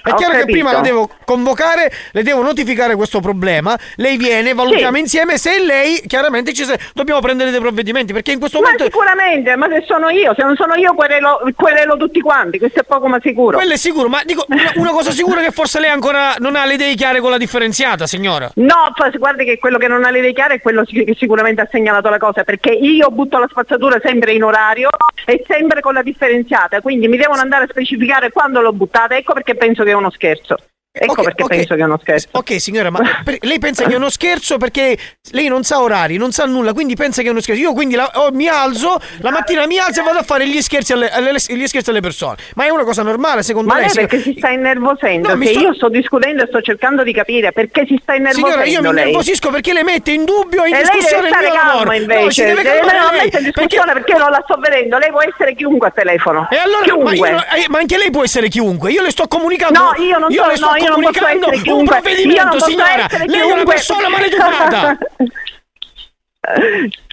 È 0.04 0.14
chiaro 0.14 0.38
che 0.38 0.46
prima 0.46 0.72
la 0.72 0.80
devo 0.82 1.10
convocare, 1.26 1.92
le 2.12 2.24
devo 2.24 2.42
notificare 2.42 2.96
questo 2.96 3.20
problema, 3.20 3.78
lei 3.96 4.18
viene, 4.18 4.54
valutiamo 4.54 4.96
Sì. 4.96 5.02
insieme, 5.02 5.38
se 5.38 5.60
lei 5.64 6.02
chiaramente 6.08 6.54
ci 6.54 6.64
se- 6.64 6.80
dobbiamo 6.94 7.20
prendere 7.20 7.52
dei 7.52 7.60
provvedimenti 7.60 8.14
perché 8.14 8.32
in 8.32 8.40
questo 8.40 8.60
Ma 8.60 8.66
momento... 8.66 8.86
sicuramente, 8.86 9.56
ma 9.56 9.68
se 9.70 9.84
sono 9.86 10.10
io, 10.10 10.34
se 10.36 10.44
non 10.44 10.56
sono 10.56 10.76
io 10.76 10.94
querelo, 10.94 11.42
querelo 11.56 11.98
tutti 11.98 12.20
quanti, 12.22 12.58
questo 12.60 12.82
è 12.82 12.84
poco 12.84 13.08
ma 13.08 13.20
sicuro. 13.22 13.58
Quello 13.58 13.74
è 13.74 13.78
sicuro, 13.78 14.08
ma 14.08 14.22
dico 14.26 14.46
una, 14.76 14.92
cosa 14.92 15.12
sicura 15.12 15.42
è 15.42 15.46
che 15.46 15.52
forse 15.52 15.80
lei 15.80 15.90
ancora 15.90 16.36
non 16.40 16.56
ha 16.56 16.66
le 16.66 16.76
idee 16.76 16.96
chiare 16.96 17.20
con 17.20 17.32
la 17.32 17.38
differenziata, 17.38 18.08
signora. 18.08 18.50
No, 18.56 18.94
guardi 19.18 19.46
che 19.46 19.58
quello 19.58 19.78
che 19.78 19.88
non 19.88 20.04
ha 20.04 20.10
le 20.10 20.20
idee 20.20 20.34
chiare 20.34 20.56
è 20.56 20.62
quello 20.62 20.84
che 20.84 21.06
che 21.08 21.16
sicuramente 21.18 21.62
ha 21.62 21.68
segnalato 21.70 22.10
la 22.10 22.18
cosa, 22.18 22.44
perché 22.44 22.72
io 22.72 23.10
butto 23.10 23.38
la 23.38 23.48
spazzatura 23.50 24.00
sempre 24.04 24.34
in 24.34 24.44
orario 24.44 24.90
e 25.26 25.44
sempre 25.48 25.82
con 25.82 25.94
la 25.94 26.02
differenziata, 26.02 26.82
quindi 26.82 27.08
mi 27.08 27.18
devono 27.18 27.42
andare 27.42 27.66
a 27.66 27.68
specificare 27.70 28.32
quando 28.32 28.62
l'ho 28.62 28.74
buttata, 28.74 29.16
ecco 29.16 29.34
perché 29.34 29.56
penso 29.56 29.84
che 29.88 29.94
è 29.94 29.96
uno 29.96 30.12
scherzo. 30.12 30.58
Ecco 31.00 31.12
Ok, 31.14 31.24
perché 31.24 31.44
ok. 31.44 31.50
penso 31.50 31.76
che 31.76 31.82
è 31.82 31.84
uno 31.84 32.00
scherzo. 32.02 32.28
Ok 32.32 32.60
signora, 32.62 32.90
ma 32.90 33.00
per- 33.24 33.38
lei 33.42 33.60
pensa 33.60 33.86
che 33.86 33.94
è 33.94 33.96
uno 33.96 34.10
scherzo 34.10 34.58
perché 34.58 34.98
lei 35.32 35.48
non 35.48 35.64
sa 35.64 35.82
orari, 35.82 36.18
non 36.18 36.32
sa 36.32 36.46
nulla, 36.46 36.74
quindi 36.74 36.96
pensa 36.96 37.22
che 37.22 37.28
è 37.28 37.32
uno 37.32 37.42
scherzo. 37.42 37.62
Io 37.62 37.74
quindi 37.74 37.96
la- 37.96 38.12
oh, 38.16 38.32
mi 38.32 38.48
alzo, 38.48 39.00
la 39.20 39.32
mattina 39.32 39.66
mi 39.66 39.78
alzo 39.78 40.02
e 40.02 40.04
vado 40.04 40.20
a 40.20 40.24
fare 40.24 40.48
gli 40.48 40.62
scherzi 40.62 40.94
alle, 40.94 41.10
alle- 41.10 41.34
gli 41.48 41.68
scherzi 41.68 41.90
alle 41.90 42.02
persone. 42.02 42.38
Ma 42.56 42.66
è 42.66 42.70
una 42.70 42.84
cosa 42.84 43.04
normale 43.04 43.44
secondo 43.44 43.72
Ma 43.74 43.80
lei? 43.80 43.86
lei 43.94 44.08
perché 44.08 44.22
si 44.22 44.36
sta 44.38 44.50
innervosendo? 44.50 45.34
No, 45.36 45.42
sto- 45.46 45.60
io 45.60 45.74
sto 45.74 45.90
discutendo 45.90 46.44
e 46.44 46.48
sto 46.48 46.62
cercando 46.62 47.04
di 47.04 47.14
capire 47.14 47.52
perché 47.52 47.86
si 47.88 47.98
sta 48.02 48.16
innervosendo 48.16 48.50
Signora, 48.50 48.66
io 48.70 48.82
mi 48.82 48.94
lei. 48.94 49.04
innervosisco 49.10 49.50
perché 49.50 49.74
le 49.74 49.84
mette 49.84 50.12
in 50.12 50.24
dubbio 50.26 50.64
e 50.64 50.70
in 50.70 50.74
E 50.76 50.78
lei 50.82 50.90
discussione 50.92 51.30
deve 51.30 51.46
il 51.46 51.52
stare 51.52 51.70
calma 51.78 51.96
invece, 51.96 52.20
No, 52.24 52.30
si 52.32 52.42
deve 52.44 52.62
deve 52.64 52.78
calmare 52.80 52.98
non 53.00 53.12
lei, 53.12 53.24
mette 53.26 53.38
in 53.38 53.44
discussione 53.44 53.94
perché 53.94 54.12
io 54.12 54.18
non 54.18 54.30
la 54.32 54.42
sto 54.44 54.56
vedendo, 54.58 54.98
lei 54.98 55.10
può 55.10 55.22
essere 55.22 55.56
chiunque 55.56 55.88
a 55.88 55.92
telefono. 55.92 56.48
E 56.52 56.58
allora, 56.58 57.04
ma, 57.04 57.14
io 57.14 57.26
eh, 57.26 57.66
ma 57.70 57.78
anche 57.80 57.98
lei 57.98 58.10
può 58.12 58.24
essere 58.24 58.48
chiunque. 58.48 58.92
Io 58.92 59.02
le 59.02 59.12
sto 59.12 59.28
comunicando. 59.28 59.80
No, 59.80 59.94
io 60.04 60.18
non 60.18 60.30
le 60.30 60.36
sono- 60.36 60.56
sto 60.56 60.66
no, 60.68 60.76
io 60.88 60.94
non 60.96 61.04
io 61.04 61.12
posso 61.12 61.28
essere 61.28 61.56
un 61.56 61.62
chiunque. 61.62 61.96
Io 61.96 62.02
provvedimento, 62.02 62.60
signora. 62.62 63.08
Lei 63.26 63.40
è 63.40 63.52
una 63.52 63.64
persona 63.64 64.10
maleducata. 64.10 64.98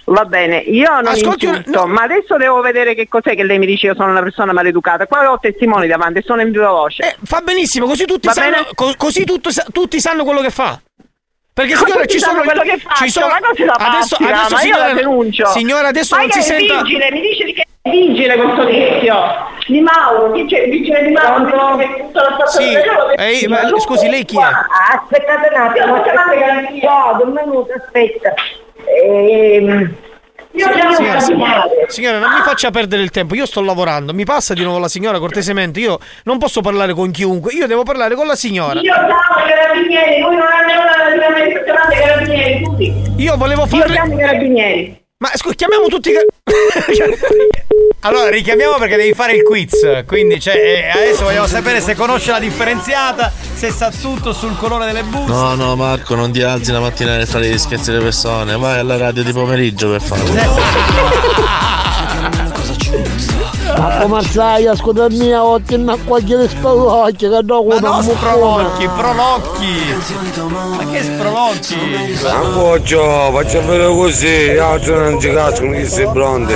Va 0.07 0.23
bene, 0.25 0.57
io 0.57 0.87
non 0.87 1.07
Ascolti 1.07 1.45
insulto, 1.47 1.87
ma 1.87 2.03
adesso 2.03 2.37
devo 2.37 2.61
vedere 2.61 2.93
che 2.93 3.07
cos'è 3.07 3.35
che 3.35 3.43
lei 3.43 3.57
mi 3.57 3.65
dice 3.65 3.87
io 3.87 3.95
sono 3.95 4.11
una 4.11 4.21
persona 4.21 4.53
maleducata. 4.53 5.07
Qua 5.07 5.31
ho 5.31 5.39
testimoni 5.39 5.87
davanti, 5.87 6.21
sono 6.23 6.41
in 6.41 6.51
viva 6.51 6.69
voce. 6.69 7.03
Eh, 7.03 7.15
fa 7.23 7.41
benissimo, 7.41 7.87
così 7.87 8.05
tutti 8.05 8.29
sanno, 8.29 8.67
co- 8.75 8.93
così 8.97 9.23
tutto 9.25 9.49
tutti 9.73 9.99
sanno 9.99 10.23
quello 10.23 10.41
che 10.41 10.51
fa. 10.51 10.79
Perché 11.53 11.73
Ma 11.73 11.79
signora 11.79 12.05
ci 12.05 12.19
sono 12.19 12.41
quello 12.43 12.61
che 12.61 12.77
faccio, 12.77 13.03
ci 13.05 13.09
sono 13.09 13.27
ma 13.27 13.39
cosa 13.39 13.65
la 13.65 13.73
adesso, 13.73 14.15
faccia? 14.17 14.33
adesso 14.35 14.53
ma 14.53 14.61
io 14.61 14.65
signora, 14.65 14.87
la 14.87 14.93
denuncio. 14.93 15.45
signora 15.47 15.87
adesso 15.87 16.15
ma 16.15 16.21
non 16.21 16.31
si 16.31 16.41
senta 16.41 16.81
vigile, 16.81 17.11
mi 17.11 17.21
dice 17.21 17.43
di 17.45 17.53
che 17.53 17.65
è 17.81 17.89
vigile 17.89 18.35
questo 18.35 18.65
tizio. 18.67 19.15
Di 19.67 19.81
Mauro, 19.81 20.31
chi 20.31 20.45
c'è? 20.45 20.63
Il 20.63 20.71
vigile 20.71 21.03
di 21.03 21.11
Mauro, 21.11 21.77
che 21.77 21.95
tutto 21.97 22.19
lo 22.19 22.35
stato 22.35 22.49
Sì, 22.51 22.73
eh, 23.15 23.47
ma 23.47 23.61
scusi, 23.79 24.07
lei 24.07 24.23
chi 24.23 24.37
è? 24.37 24.43
Aspettate 24.43 25.49
un 25.51 25.61
attimo, 25.61 25.95
no, 25.95 27.23
un 27.23 27.31
minuto, 27.33 27.73
aspetta. 27.73 28.33
Ehm, 29.03 29.95
io 30.51 30.69
chiamo 30.69 30.93
Signora, 30.93 31.13
la 31.15 31.19
signora, 31.19 31.63
signora, 31.87 32.19
non 32.19 32.31
mi 32.31 32.41
faccia 32.41 32.69
perdere 32.69 33.01
il 33.01 33.09
tempo, 33.09 33.35
io 33.35 33.45
sto 33.45 33.61
lavorando, 33.61 34.13
mi 34.13 34.23
passa 34.23 34.53
di 34.53 34.63
nuovo 34.63 34.79
la 34.79 34.87
signora 34.87 35.19
cortesemente, 35.19 35.79
io 35.79 35.99
non 36.23 36.37
posso 36.37 36.61
parlare 36.61 36.93
con 36.93 37.11
chiunque, 37.11 37.51
io 37.53 37.67
devo 37.67 37.83
parlare 37.83 38.15
con 38.15 38.27
la 38.27 38.35
signora. 38.35 38.79
Io 38.79 38.93
chiamo 38.93 39.07
i 39.07 39.49
carabinieri, 39.49 40.21
voi 40.21 40.35
non 40.35 40.45
hanno 40.45 40.81
una 40.81 40.95
carabinieri, 41.95 42.63
tutti. 42.63 42.93
Io 43.17 43.35
volevo 43.35 43.61
Io 43.61 43.67
farle 43.67 43.93
chiamo 43.93 44.13
i 44.13 44.17
carabinieri. 44.17 45.03
Ma 45.17 45.29
scusi, 45.33 45.55
chiamiamo 45.55 45.87
tutti 45.87 46.09
i 46.09 46.13
ca- 46.13 46.23
Allora, 48.05 48.29
richiamiamo 48.29 48.75
perché 48.77 48.97
devi 48.97 49.15
fare 49.15 49.33
il 49.33 49.41
quiz. 49.41 50.03
Quindi, 50.05 50.39
cioè, 50.39 50.55
eh, 50.55 50.89
adesso 50.89 51.23
vogliamo 51.23 51.47
sapere 51.47 51.81
se 51.81 51.95
conosce 51.95 52.29
la 52.29 52.37
differenziata, 52.37 53.31
se 53.55 53.71
sa 53.71 53.89
tutto 53.89 54.31
sul 54.31 54.55
colore 54.57 54.85
delle 54.85 55.01
buste. 55.01 55.31
No, 55.31 55.55
no, 55.55 55.75
Marco, 55.75 56.13
non 56.13 56.31
ti 56.31 56.43
alzi 56.43 56.71
la 56.71 56.79
mattina 56.79 57.17
per 57.17 57.25
fare 57.25 57.49
gli 57.49 57.57
scherzi 57.57 57.89
alle 57.89 58.01
persone. 58.01 58.55
Vai 58.57 58.77
alla 58.77 58.97
radio 58.97 59.23
di 59.23 59.31
pomeriggio 59.31 59.89
per 59.89 60.03
farlo. 60.03 60.33
Ma 63.77 63.97
come 64.01 64.21
sai, 64.23 64.67
ascolta 64.67 65.07
mia, 65.09 65.43
ho 65.43 65.59
tenuto 65.59 65.97
qualche 66.05 66.47
spalocchio 66.47 67.29
che 67.29 67.43
dopo 67.43 67.67
Ma 67.67 67.75
una 67.75 67.89
no, 67.89 68.01
muccona. 68.01 68.17
sprolocchi, 68.17 68.87
prolocchi. 68.87 69.73
Ma 70.75 70.91
che 70.91 71.03
sprolocchi? 71.03 72.19
Appoggio, 72.25 73.31
faccia 73.31 73.59
vedere 73.61 73.87
così, 73.87 74.51
gli 74.53 74.57
altri 74.57 74.93
non 74.93 75.19
ci 75.19 75.31
cascano 75.31 75.71
che 75.71 75.85
sei 75.85 76.07
pronti. 76.11 76.53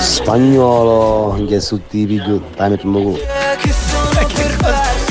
Spagnolo, 0.00 1.44
che 1.46 1.60
su 1.60 1.80
tipico, 1.86 2.40
dai 2.56 2.78
cu. 2.78 3.18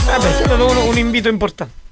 Vabbè, 0.06 0.38
è 0.42 0.54
un, 0.54 0.78
un 0.88 0.98
invito 0.98 1.30
importante. 1.30 1.85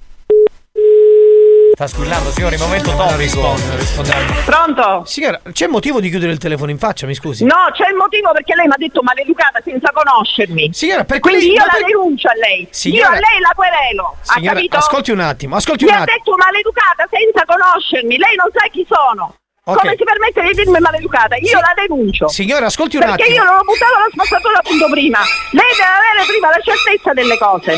Sta 1.84 1.88
squillando, 2.00 2.32
signore, 2.32 2.56
il 2.56 2.62
momento 2.62 2.92
top 2.96 3.18
risponde, 3.18 3.76
risponderà. 3.76 4.20
Pronto? 4.46 5.04
Signora, 5.06 5.42
c'è 5.52 5.68
motivo 5.68 6.00
di 6.00 6.08
chiudere 6.10 6.32
il 6.32 6.38
telefono 6.38 6.72
in 6.72 6.78
faccia, 6.80 7.06
mi 7.06 7.14
scusi? 7.14 7.44
No, 7.44 7.68
c'è 7.76 7.90
il 7.90 7.96
motivo 7.96 8.32
perché 8.32 8.56
lei 8.56 8.68
mi 8.68 8.74
ha 8.74 8.78
detto 8.78 9.04
maleducata 9.04 9.60
senza 9.62 9.92
conoscermi. 9.92 10.70
Signora, 10.72 11.04
perché 11.04 11.20
Quindi 11.28 11.48
lei- 11.48 11.56
io 11.60 11.66
la 11.66 11.72
per- 11.76 11.84
denuncio 11.84 12.28
a 12.30 12.36
lei. 12.40 12.68
Signora- 12.72 13.10
Io 13.10 13.16
a 13.16 13.20
lei 13.20 13.40
la 13.44 13.52
querelo. 13.54 14.16
ha 14.16 14.34
Signora, 14.34 14.54
capito? 14.56 14.78
ascolti 14.78 15.12
un 15.12 15.20
attimo, 15.20 15.56
ascolti 15.58 15.84
Mi 15.84 15.92
un 15.92 15.98
ha 15.98 16.02
attimo. 16.04 16.16
detto 16.24 16.36
maleducata 16.38 17.04
senza 17.12 17.44
conoscermi. 17.44 18.16
Lei 18.18 18.36
non 18.40 18.48
sa 18.56 18.64
chi 18.72 18.86
sono. 18.88 19.36
Ok. 19.66 19.80
Come 19.80 19.96
si 20.00 20.04
permette 20.08 20.40
di 20.42 20.54
dirmi 20.64 20.80
maleducata? 20.80 21.36
Io 21.36 21.60
la 21.60 21.74
denuncio. 21.76 22.28
Signora, 22.30 22.68
ascolti 22.68 22.96
un 22.96 23.04
Perché 23.04 23.24
attimo. 23.28 23.36
io 23.36 23.44
non 23.44 23.56
ho 23.60 23.64
buttato 23.68 23.96
la 24.00 24.08
spazzatura 24.12 24.58
appunto 24.60 24.88
prima. 24.88 25.20
Lei 25.52 25.68
deve 25.76 25.84
avere 26.00 26.24
prima 26.32 26.48
la 26.48 26.62
certezza 26.64 27.12
delle 27.12 27.38
cose. 27.38 27.76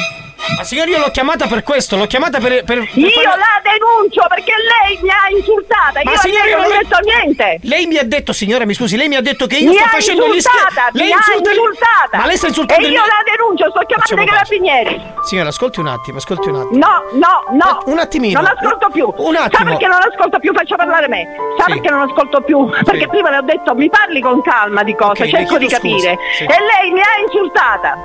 Ma 0.58 0.64
signora, 0.64 0.90
io 0.90 1.00
l'ho 1.00 1.12
chiamata 1.12 1.48
per 1.48 1.64
questo, 1.64 1.96
l'ho 1.98 2.06
chiamata 2.08 2.40
per. 2.40 2.64
per, 2.64 2.78
per 2.80 2.88
Io 2.94 3.10
fare- 3.10 3.26
la 3.38 3.60
denuncio 3.64 4.26
perché 4.30 4.54
lei 4.54 5.00
mi 5.02 5.10
ha 5.10 5.30
insultata. 5.36 6.02
Ma 6.04 6.12
io 6.12 6.18
signora, 6.18 6.46
io 6.46 6.56
non 6.58 6.66
ho 6.66 6.70
non- 6.70 6.78
detto 6.82 6.98
niente. 7.04 7.60
Lei 7.64 7.86
mi 7.88 7.98
ha 7.98 8.04
detto, 8.06 8.32
signora, 8.34 8.66
mi 8.66 8.74
scusi, 8.74 8.96
lei 8.98 9.08
mi 9.08 9.16
ha 9.16 9.22
detto 9.22 9.48
che 9.48 9.58
io 9.58 9.70
mi 9.70 9.76
sto 9.76 9.84
ha 9.86 9.88
facendo 9.90 10.28
gli 10.28 10.40
scherzi. 10.40 10.76
Lei 10.94 11.08
mi 11.08 11.14
ha 11.14 11.16
insulta- 11.18 11.50
insultata. 11.50 12.18
Ma 12.18 12.26
lei 12.26 12.38
sta 12.38 12.48
insultando 12.48 12.86
E 12.86 12.90
io 12.90 13.02
mio- 13.02 13.06
la 13.06 13.22
denuncio, 13.26 13.70
sto 13.70 13.80
chiamando 13.86 14.02
Facciamo 14.06 14.22
i 14.22 14.26
carabinieri. 14.28 15.02
Signora, 15.24 15.50
ascolti 15.50 15.80
un 15.80 15.88
attimo, 15.88 16.18
ascolti 16.18 16.50
un 16.50 16.56
attimo. 16.56 16.78
No, 16.78 17.04
no, 17.14 17.44
no. 17.58 17.82
Un 17.86 18.00
attimino. 18.00 18.40
Non 18.42 18.52
ascolto 18.56 18.90
più. 18.90 19.12
Un 19.18 19.36
Sa 19.36 19.44
attimo. 19.44 19.70
perché 19.72 19.88
non 19.88 20.00
ascolto 20.02 20.40
più? 20.40 20.54
Faccia 20.54 20.76
parlare 20.76 21.08
me. 21.08 21.28
Sa 21.58 21.64
Sì. 21.66 21.72
perché 21.74 21.90
non 21.90 22.02
ascolto 22.02 22.42
più? 22.42 22.70
Perché 22.84 23.08
prima 23.08 23.30
le 23.32 23.38
ho 23.38 23.42
detto 23.42 23.74
mi 23.76 23.90
parli 23.90 24.22
con 24.22 24.42
calma 24.42 24.84
di 24.84 24.96
cose, 24.96 25.12
Ok, 25.12 25.20
le 25.20 25.30
cerco 25.30 25.58
di 25.58 25.68
capire. 25.68 26.18
Sì. 26.38 26.44
E 26.44 26.56
lei 26.60 26.92
mi 26.92 27.00
ha 27.02 27.18
insultata. 27.26 27.98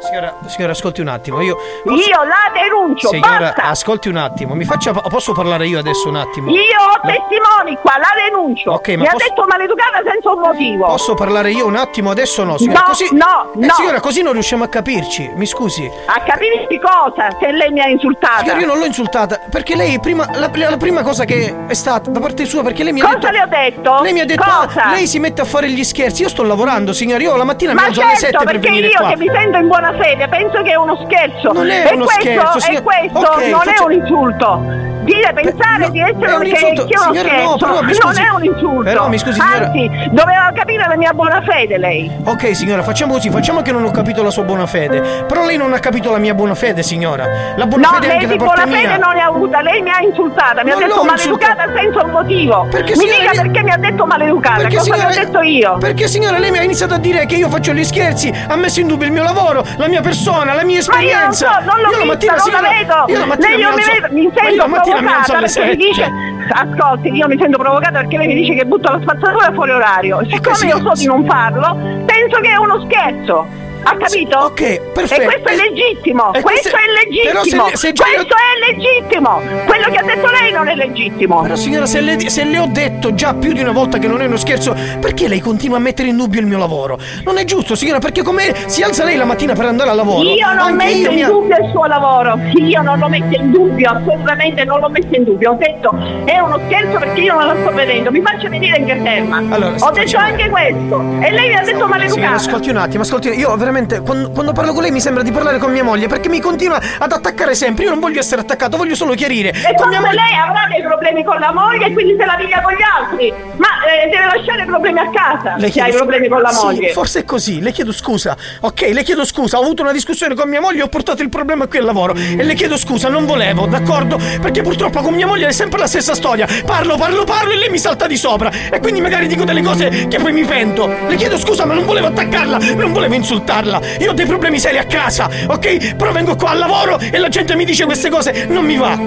Signora, 0.00 0.32
signora, 0.46 0.72
ascolti 0.72 1.00
un 1.00 1.08
attimo. 1.08 1.40
Io, 1.40 1.56
Io 1.84 2.22
la 2.22 2.52
denuncio, 2.54 3.08
signora, 3.08 3.38
basta. 3.38 3.62
ascolti 3.64 4.08
un 4.08 4.16
attimo. 4.16 4.54
Mi 4.54 4.64
faccia. 4.64 4.92
Posso 4.92 5.32
parlare 5.32 5.66
io 5.66 5.78
adesso 5.78 6.08
un 6.08 6.16
attimo? 6.16 6.50
Io 6.50 6.58
ho 6.60 7.00
La- 7.02 7.12
testimoni 7.12 7.76
qua, 7.82 7.94
la 7.98 8.08
denuncio. 8.24 8.70
Ok, 8.72 8.88
ma 8.90 8.96
mi 8.96 9.06
ha 9.06 9.10
posso- 9.10 9.26
detto 9.28 9.44
maleducata 9.48 10.00
senza 10.08 10.30
un 10.30 10.38
motivo. 10.40 10.86
Posso 10.86 11.14
parlare 11.14 11.50
io 11.50 11.66
un 11.66 11.74
attimo 11.76 12.10
adesso 12.10 12.44
no? 12.44 12.56
Signora, 12.58 12.78
No, 12.80 12.84
così... 12.86 13.08
no, 13.12 13.52
Eh, 13.60 13.66
no. 13.66 13.74
signora, 13.74 14.00
così 14.00 14.22
non 14.22 14.32
riusciamo 14.34 14.64
a 14.64 14.68
capirci. 14.68 15.32
Mi 15.34 15.46
scusi. 15.46 15.90
A 16.06 16.20
capire 16.22 16.66
di 16.68 16.78
cosa 16.78 17.28
se 17.40 17.50
lei 17.50 17.70
mi 17.72 17.80
ha 17.80 17.88
insultata. 17.88 18.38
Signora, 18.38 18.60
io 18.60 18.66
non 18.66 18.78
l'ho 18.78 18.84
insultata 18.86 19.40
perché 19.50 19.74
lei 19.74 19.98
prima 20.00 20.26
la, 20.34 20.48
la 20.52 20.76
prima 20.76 21.02
cosa 21.02 21.24
che 21.24 21.54
è 21.66 21.74
stata 21.74 22.08
da 22.10 22.20
parte 22.20 22.44
sua 22.44 22.62
perché 22.62 22.84
lei 22.84 22.92
mi 22.92 23.00
ha 23.00 23.04
Cosa 23.04 23.18
detto 23.18 23.30
le 23.32 23.42
ho 23.42 23.46
detto? 23.46 24.02
Lei 24.02 24.12
mi 24.12 24.20
ha 24.20 24.24
detto 24.24 24.42
Cosa? 24.44 24.82
"Ah, 24.84 24.90
lei 24.92 25.06
si 25.08 25.18
mette 25.18 25.40
a 25.40 25.44
fare 25.44 25.68
gli 25.70 25.82
scherzi. 25.84 26.22
Io 26.22 26.28
sto 26.28 26.44
lavorando, 26.44 26.92
signora. 26.92 27.20
Io 27.22 27.34
la 27.36 27.44
mattina 27.44 27.72
mi 27.72 27.80
Ma 27.80 27.86
alzo 27.86 28.00
alle 28.00 28.16
certo, 28.16 28.38
7 28.38 28.44
per 28.44 28.52
perché 28.60 28.68
venire 28.68 28.86
io 28.86 28.98
qua. 28.98 29.08
che 29.08 29.16
mi 29.16 29.28
sento 29.32 29.58
in 29.58 29.66
buona 29.66 29.87
fede 29.96 30.28
penso 30.28 30.62
che 30.62 30.70
è 30.70 30.76
uno 30.76 30.96
scherzo. 31.04 31.52
Non 31.52 31.70
è 31.70 31.86
e 31.90 31.94
uno 31.94 32.04
questo, 32.04 32.20
scherzo, 32.22 32.58
E 32.58 32.60
signor- 32.60 32.82
questo 32.82 33.18
Ok, 33.18 33.44
non 33.48 33.60
faccia- 33.60 33.74
è 33.74 33.84
un 33.84 33.92
insulto. 33.92 34.86
Dire, 35.08 35.32
pensare 35.32 35.90
di 35.90 36.00
essere 36.00 36.32
un 36.34 36.42
che, 36.42 36.48
insulto. 36.48 36.84
che 36.84 36.92
è 36.94 36.98
uno 36.98 37.12
Signora, 37.14 37.28
no, 37.32 37.56
scherzo 37.56 37.56
però, 37.64 37.80
mi 37.80 37.86
non 37.86 37.94
scusi. 37.94 38.20
è 38.20 38.28
un 38.28 38.44
insulto. 38.44 38.82
Però, 38.82 39.08
mi 39.08 39.18
scusi, 39.18 39.40
signora- 39.40 39.64
Anzi, 39.66 39.90
doveva 40.10 40.50
capire 40.54 40.84
la 40.86 40.96
mia 40.96 41.12
buona 41.14 41.40
fede 41.46 41.78
lei. 41.78 42.10
Ok, 42.24 42.54
signora, 42.54 42.82
facciamo 42.82 43.14
così, 43.14 43.30
facciamo 43.30 43.62
che 43.62 43.72
non 43.72 43.84
ho 43.84 43.90
capito 43.90 44.22
la 44.22 44.28
sua 44.28 44.42
buona 44.42 44.66
fede. 44.66 45.24
Però 45.26 45.46
lei 45.46 45.56
non 45.56 45.72
ha 45.72 45.78
capito 45.78 46.10
la 46.10 46.18
mia 46.18 46.34
buona 46.34 46.54
fede, 46.54 46.82
signora. 46.82 47.26
La 47.56 47.64
buona 47.64 47.86
no, 47.88 47.94
fede 47.94 48.04
è 48.04 48.08
lei 48.08 48.16
anche 48.16 48.26
da 48.26 48.32
di 48.32 48.38
parte 48.38 48.54
buona 48.54 48.66
mia. 48.66 48.88
fede 48.90 49.00
non 49.02 49.14
ne 49.14 49.20
ha 49.22 49.26
avuta, 49.28 49.62
lei 49.62 49.80
mi 49.80 49.90
ha 49.90 50.00
insultata, 50.02 50.62
mi 50.62 50.70
Non 50.72 50.82
ha 50.82 50.86
detto 50.86 51.04
maleducata 51.04 51.64
senza 51.74 52.04
un 52.04 52.10
motivo. 52.10 52.66
Perché, 52.70 52.90
mi 52.92 52.98
signora, 52.98 53.18
dica 53.18 53.30
lei- 53.32 53.40
perché 53.50 53.62
mi 53.62 53.70
ha 53.70 53.76
detto 53.78 54.04
maleducata, 54.06 54.56
Perché, 54.56 54.76
cosa 54.76 54.92
signora, 54.94 55.08
ho 55.08 55.24
detto 55.24 55.40
io? 55.40 55.76
Perché 55.78 56.06
signora 56.06 56.38
lei 56.38 56.50
mi 56.50 56.58
ha 56.58 56.62
iniziato 56.62 56.92
a 56.92 56.98
dire 56.98 57.24
che 57.24 57.36
io 57.36 57.48
faccio 57.48 57.72
gli 57.72 57.84
scherzi, 57.84 58.30
ha 58.46 58.56
messo 58.56 58.80
in 58.80 58.88
dubbio 58.88 59.06
il 59.06 59.12
mio 59.14 59.22
lavoro, 59.22 59.64
la 59.78 59.88
mia 59.88 60.00
persona, 60.00 60.54
la 60.54 60.64
mia 60.64 60.82
Ma 60.88 61.00
io 61.00 61.18
non 61.18 61.32
so, 61.32 61.46
esperienza. 61.46 61.64
non 61.64 61.80
l'ho 61.80 61.90
io 61.90 61.98
la 61.98 62.02
vista, 62.02 62.06
mattina, 62.06 62.32
non 62.32 62.40
signora, 62.42 62.62
la 62.62 62.68
vedo. 62.68 63.04
Io 63.06 63.18
la 63.18 63.26
mattina 63.26 63.48
lei 63.48 63.58
mi, 63.58 63.64
alzo, 63.64 63.78
mi 64.10 64.22
ma 64.22 64.28
io 64.28 64.30
sento 64.34 64.56
la 64.56 64.66
mattina 64.66 65.00
mi 65.00 65.06
alzo 65.08 65.32
provocata 65.32 65.36
alle 65.38 65.48
perché 65.48 65.60
mi 65.60 65.66
7. 65.68 65.76
dice 65.76 66.10
ascolti, 66.50 67.08
io 67.08 67.28
mi 67.28 67.38
sento 67.38 67.58
provocata 67.58 67.98
perché 68.00 68.16
lei 68.18 68.26
mi 68.26 68.34
dice 68.34 68.54
che 68.54 68.64
butto 68.64 68.90
la 68.90 69.00
spazzatura 69.00 69.52
fuori 69.52 69.70
orario. 69.70 70.20
Siccome 70.28 70.66
io 70.66 70.78
so 70.80 70.92
di 70.94 71.06
non 71.06 71.24
farlo, 71.26 71.76
penso 72.06 72.40
che 72.40 72.50
è 72.50 72.56
uno 72.56 72.84
scherzo. 72.86 73.46
Ha 73.82 73.96
capito? 73.96 74.38
Ok, 74.38 74.80
perfetto. 74.92 75.22
E 75.22 75.24
questo 75.40 75.48
è 75.48 75.56
legittimo. 75.68 76.32
E 76.34 76.40
questo 76.42 76.70
questo- 76.70 76.76
è 76.78 77.04
legittimo. 77.04 77.68
se- 77.68 77.76
se 77.76 77.92
questo 77.94 78.34
è 78.34 78.72
legittimo. 78.72 79.40
Quello 79.66 79.88
che 79.90 79.96
ha 79.96 80.02
detto 80.02 80.30
lei 80.30 80.52
non 80.52 80.68
è 80.68 80.74
legittimo. 80.74 81.40
Però 81.42 81.56
signora, 81.56 81.86
se 81.86 82.00
le, 82.00 82.28
se 82.28 82.44
le 82.44 82.58
ho 82.58 82.66
detto 82.66 83.14
già 83.14 83.34
più 83.34 83.52
di 83.52 83.60
una 83.60 83.72
volta 83.72 83.98
che 83.98 84.06
non 84.08 84.20
è 84.20 84.26
uno 84.26 84.36
scherzo, 84.36 84.74
perché 85.00 85.28
lei 85.28 85.40
continua 85.40 85.76
a 85.76 85.80
mettere 85.80 86.08
in 86.08 86.16
dubbio 86.16 86.40
il 86.40 86.46
mio 86.46 86.58
lavoro? 86.58 86.98
Non 87.24 87.38
è 87.38 87.44
giusto, 87.44 87.74
signora, 87.74 87.98
perché 87.98 88.22
come 88.22 88.52
si 88.66 88.82
alza 88.82 89.04
lei 89.04 89.16
la 89.16 89.24
mattina 89.24 89.54
per 89.54 89.66
andare 89.66 89.90
al 89.90 89.96
lavoro? 89.96 90.28
Io 90.28 90.52
non 90.54 90.74
metto 90.74 90.96
io 90.96 91.10
in 91.10 91.14
mi- 91.16 91.24
dubbio 91.24 91.56
il 91.56 91.70
suo 91.70 91.86
lavoro, 91.86 92.38
io 92.54 92.82
non 92.82 92.98
lo 92.98 93.08
metto 93.08 93.40
in 93.40 93.50
dubbio, 93.52 93.90
assolutamente 93.90 94.64
non 94.64 94.80
l'ho 94.80 94.88
messo 94.90 95.08
in 95.12 95.24
dubbio. 95.24 95.50
Ho 95.52 95.54
detto 95.54 95.96
è 96.24 96.38
uno 96.38 96.60
scherzo 96.66 96.98
perché 96.98 97.20
io 97.20 97.34
non 97.34 97.46
la 97.46 97.56
sto 97.60 97.70
vedendo, 97.72 98.10
mi 98.10 98.20
faccia 98.22 98.48
vedere 98.48 98.78
in 98.78 98.84
che 98.86 99.02
terma. 99.02 99.36
Allora, 99.38 99.68
Ho 99.78 99.90
detto 99.90 99.94
facciamo- 99.94 100.26
anche 100.26 100.48
questo. 100.50 101.04
E 101.20 101.30
lei 101.32 101.48
mi 101.48 101.54
ha 101.54 101.58
detto 101.60 101.66
Signora, 101.78 101.86
maleducata. 101.86 102.34
ascolti 102.34 102.70
un 102.70 102.76
attimo, 102.76 103.02
ascolti. 103.02 103.28
Io 103.28 103.56
veramente, 103.68 104.00
quando, 104.00 104.30
quando 104.30 104.52
parlo 104.52 104.72
con 104.72 104.82
lei 104.82 104.90
mi 104.90 105.00
sembra 105.00 105.22
di 105.22 105.30
parlare 105.30 105.58
con 105.58 105.70
mia 105.70 105.84
moglie 105.84 106.06
perché 106.08 106.28
mi 106.30 106.40
continua 106.40 106.80
ad 106.98 107.12
attaccare 107.12 107.54
sempre. 107.54 107.84
Io 107.84 107.90
non 107.90 108.00
voglio 108.00 108.18
essere 108.20 108.40
attaccato, 108.40 108.76
voglio 108.78 108.94
solo 108.94 109.12
chiarire. 109.14 109.50
E 109.50 109.74
Con 109.76 109.88
mia 109.90 110.00
moglie- 110.00 110.14
lei 110.14 110.34
avrà 110.34 110.66
dei 110.70 110.82
problemi 110.82 111.22
con 111.24 111.38
la 111.38 111.52
moglie 111.52 111.86
e 111.86 111.92
quindi 111.92 112.16
se 112.18 112.24
la 112.24 112.34
piglia 112.38 112.60
con 112.62 112.72
gli 112.72 112.82
altri. 112.82 113.32
Ma 113.56 113.66
eh, 113.86 114.08
deve 114.08 114.24
lasciare 114.36 114.62
i 114.62 114.66
problemi 114.66 114.98
a 115.00 115.10
casa 115.10 115.54
Le 115.56 115.66
se 115.66 115.70
chiedo 115.70 115.86
ha 115.86 115.88
i 115.88 115.92
scu- 115.92 116.02
problemi 116.02 116.28
con 116.28 116.40
la 116.40 116.50
Sì, 116.50 116.64
moglie. 116.64 116.88
forse 116.92 117.18
è 117.20 117.24
così, 117.24 117.60
le 117.60 117.72
chiedo 117.72 117.92
scusa. 117.92 118.36
Ok, 118.60 118.80
le 118.92 119.02
chiedo 119.02 119.24
scusa. 119.26 119.58
Ho 119.58 119.62
avuto 119.62 119.82
una 119.82 119.92
discussione 119.92 120.34
con 120.34 120.48
mia 120.48 120.60
moglie 120.60 120.80
e 120.80 120.82
ho 120.82 120.88
portato 120.88 121.22
il 121.22 121.28
problema 121.28 121.66
qui 121.66 121.78
al 121.78 121.84
lavoro. 121.84 122.14
E 122.14 122.42
le 122.42 122.54
chiedo 122.54 122.76
scusa, 122.78 123.08
non 123.08 123.26
volevo, 123.26 123.66
d'accordo? 123.66 124.18
Perché 124.40 124.62
purtroppo 124.62 125.00
con 125.02 125.12
mia 125.14 125.26
moglie 125.26 125.48
è 125.48 125.52
sempre 125.52 125.78
la 125.78 125.86
stessa 125.86 126.14
storia. 126.14 126.46
Parlo, 126.64 126.96
parlo, 126.96 127.24
parlo 127.24 127.52
e 127.52 127.56
lei 127.56 127.68
mi 127.70 127.78
salta 127.78 128.06
di 128.06 128.16
sopra. 128.16 128.50
E 128.70 128.80
quindi 128.80 129.00
magari 129.02 129.26
dico 129.26 129.44
delle 129.44 129.62
cose 129.62 130.06
che 130.08 130.18
poi 130.18 130.32
mi 130.32 130.44
pento. 130.44 130.86
Le 131.06 131.16
chiedo 131.16 131.36
scusa, 131.38 131.66
ma 131.66 131.74
non 131.74 131.84
volevo 131.84 132.06
attaccarla, 132.08 132.58
non 132.76 132.92
volevo 132.92 133.14
insultarla. 133.14 133.56
Io 134.00 134.10
ho 134.10 134.14
dei 134.14 134.26
problemi 134.26 134.58
seri 134.58 134.78
a 134.78 134.84
casa, 134.84 135.28
ok? 135.46 135.94
Però 135.96 136.12
vengo 136.12 136.36
qua 136.36 136.50
al 136.50 136.58
lavoro 136.58 136.98
e 136.98 137.18
la 137.18 137.28
gente 137.28 137.54
mi 137.56 137.64
dice 137.64 137.84
queste 137.84 138.08
cose, 138.10 138.46
non 138.46 138.64
mi 138.64 138.76
va. 138.76 138.98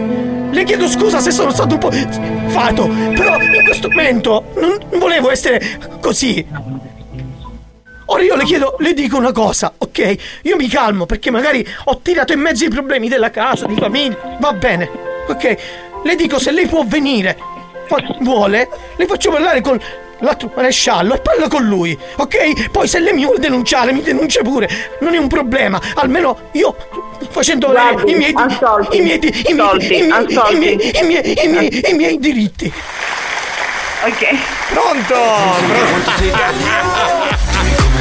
Le 0.52 0.64
chiedo 0.66 0.88
scusa 0.88 1.20
se 1.20 1.32
sono 1.32 1.52
stato 1.52 1.76
un 1.76 1.80
po' 1.80 1.92
fato, 2.48 2.88
però 2.88 3.40
in 3.42 3.64
questo 3.64 3.90
momento 3.90 4.46
non 4.56 4.78
volevo 5.00 5.32
essere 5.32 5.62
così. 6.02 6.46
Ora 8.06 8.24
io 8.24 8.36
le 8.36 8.44
chiedo, 8.44 8.76
le 8.80 8.94
dico 8.94 9.18
una 9.18 9.32
cosa, 9.32 9.72
ok? 9.78 10.16
Io 10.44 10.58
mi 10.58 10.68
calmo 10.68 11.06
perché 11.06 11.32
magari 11.32 11.66
ho 11.86 12.00
tirato 12.02 12.34
in 12.34 12.42
mezzo 12.42 12.66
i 12.66 12.70
problemi 12.70 13.08
della 13.08 13.30
casa, 13.30 13.66
di 13.68 13.76
famiglia. 13.76 14.38
Va 14.40 14.52
bene, 14.52 14.90
ok? 15.28 15.58
Le 16.04 16.16
dico 16.16 16.38
se 16.38 16.52
lei 16.52 16.68
può 16.68 16.84
venire. 16.86 17.38
Fa- 17.88 18.04
Vuole? 18.20 18.68
Le 18.98 19.06
faccio 19.06 19.32
parlare 19.32 19.62
con 19.62 19.80
l'altro 20.22 20.52
maresciallo 20.56 21.14
e 21.16 21.20
parla 21.20 21.48
con 21.48 21.64
lui, 21.66 21.98
ok? 22.18 22.70
Poi 22.72 22.88
se 22.88 23.00
lei 23.00 23.14
mi 23.14 23.24
vuole 23.26 23.40
denunciare, 23.40 23.92
mi 23.92 24.02
denuncia 24.02 24.42
pure. 24.42 24.68
Non 25.02 25.14
è 25.14 25.18
un 25.18 25.28
problema. 25.28 25.80
Almeno 25.96 26.38
io 26.54 26.76
facendo 27.30 27.68
Guardi, 27.72 28.12
i 28.12 28.16
miei 28.16 28.34
ascolti, 28.36 28.98
i 28.98 29.02
miei 29.02 29.18
i 29.18 29.20
miei- 29.20 29.50
i 29.50 29.54
miei- 29.54 29.68
ascolti, 29.68 29.86
i 29.86 30.02
miei- 30.02 30.12
ascolti. 30.12 30.54
i 30.54 30.58
miei- 30.58 30.74
i 30.74 31.04
miei- 31.04 31.44
i 31.44 31.48
miei- 31.48 31.84
i 31.90 31.94
miei 31.94 32.20
diritti. 32.20 32.74
Ok. 34.04 34.28
Pronto? 34.74 35.16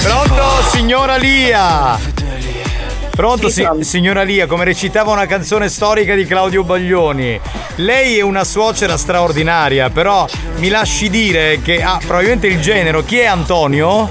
Pronto, 0.03 0.63
signora 0.73 1.17
Lia? 1.17 1.99
Pronto, 3.21 3.51
si- 3.51 3.69
signora 3.81 4.23
Lia, 4.23 4.47
come 4.47 4.65
recitava 4.65 5.13
una 5.13 5.27
canzone 5.27 5.69
storica 5.69 6.15
di 6.15 6.25
Claudio 6.25 6.65
Baglioni. 6.65 7.39
Lei 7.77 8.17
è 8.17 8.23
una 8.23 8.45
suocera 8.45 8.97
straordinaria, 8.97 9.91
però 9.91 10.27
mi 10.57 10.71
lasci 10.71 11.11
dire 11.11 11.61
che 11.61 11.83
ha 11.83 11.99
probabilmente 11.99 12.47
il 12.47 12.63
genero. 12.63 13.05
Chi 13.05 13.19
è 13.19 13.27
Antonio? 13.27 14.09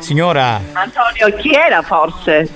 Signora? 0.00 0.60
Antonio, 0.74 1.34
chi 1.38 1.54
era 1.54 1.80
forse? 1.80 2.46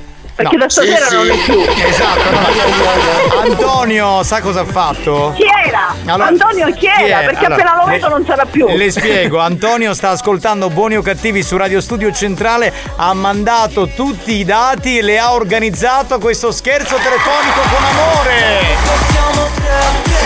Perché 0.42 0.56
No. 0.56 0.64
da 0.64 0.70
stasera 0.70 1.06
Sì, 1.08 1.14
non 1.14 1.24
sì. 1.24 1.30
è 1.30 1.36
più. 1.44 1.60
Esatto, 1.86 2.30
no. 2.30 3.40
Antonio, 3.50 4.22
sa 4.22 4.40
cosa 4.40 4.60
ha 4.60 4.64
fatto? 4.64 5.32
Chi 5.36 5.44
era? 5.66 5.94
Allora, 6.06 6.26
Antonio 6.28 6.70
chi 6.72 6.86
era? 6.86 7.18
Perché 7.20 7.44
Allora, 7.46 7.54
appena 7.54 7.76
lo 7.76 7.84
vedo 7.86 8.06
le- 8.08 8.12
non 8.12 8.24
sarà 8.26 8.44
più. 8.44 8.66
Le 8.68 8.90
spiego, 8.90 9.38
Antonio 9.38 9.94
sta 9.94 10.10
ascoltando 10.10 10.68
Buoni 10.70 10.96
o 10.96 11.02
Cattivi 11.02 11.42
su 11.42 11.56
Radio 11.56 11.80
Studio 11.80 12.12
Centrale, 12.12 12.72
ha 12.96 13.12
mandato 13.14 13.88
tutti 13.88 14.34
i 14.34 14.44
dati 14.44 14.98
e 14.98 15.02
le 15.02 15.18
ha 15.18 15.32
organizzato 15.32 16.18
questo 16.18 16.50
scherzo 16.52 16.96
telefonico 16.96 17.60
con 17.60 17.84
amore. 17.84 18.60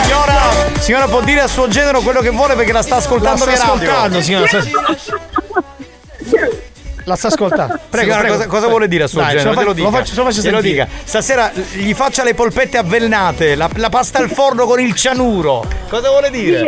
Signora, 0.03 0.81
signora 0.81 1.07
può 1.09 1.21
dire 1.21 1.41
a 1.41 1.47
suo 1.49 1.69
genero 1.69 2.01
quello 2.01 2.21
che 2.21 2.31
vuole 2.31 2.55
perché 2.55 2.73
la 2.73 2.83
sta 2.83 2.97
ascoltando 2.97 3.45
La 3.45 3.55
sta 3.55 3.65
ascoltando, 3.65 4.21
signora, 4.23 4.47
sta- 4.47 4.65
La 7.07 7.15
sta 7.15 7.29
ascoltando. 7.29 7.79
Prego, 7.89 8.05
Signora, 8.11 8.21
prego. 8.23 8.37
cosa, 8.37 8.49
cosa 8.49 8.67
vuole 8.67 8.89
dire 8.89 9.05
a 9.05 9.07
suo 9.07 9.21
Dai, 9.21 9.31
genero? 9.37 9.51
lo 9.51 9.55
fa- 9.57 9.63
lo 9.65 9.73
dica. 9.73 9.91
faccio- 9.91 10.13
se 10.13 10.17
lo 10.17 10.25
faccio 10.25 10.41
Glielo 10.41 10.61
dica. 10.61 10.89
Stasera 11.05 11.53
gli 11.75 11.95
faccia 11.95 12.25
le 12.25 12.35
polpette 12.35 12.79
avvelenate, 12.79 13.55
la, 13.55 13.71
la 13.77 13.89
pasta 13.91 14.19
al 14.19 14.29
forno 14.29 14.67
con 14.67 14.81
il 14.81 14.93
cianuro. 14.97 15.65
Cosa 15.89 16.11
vuole 16.11 16.31
dire? 16.31 16.65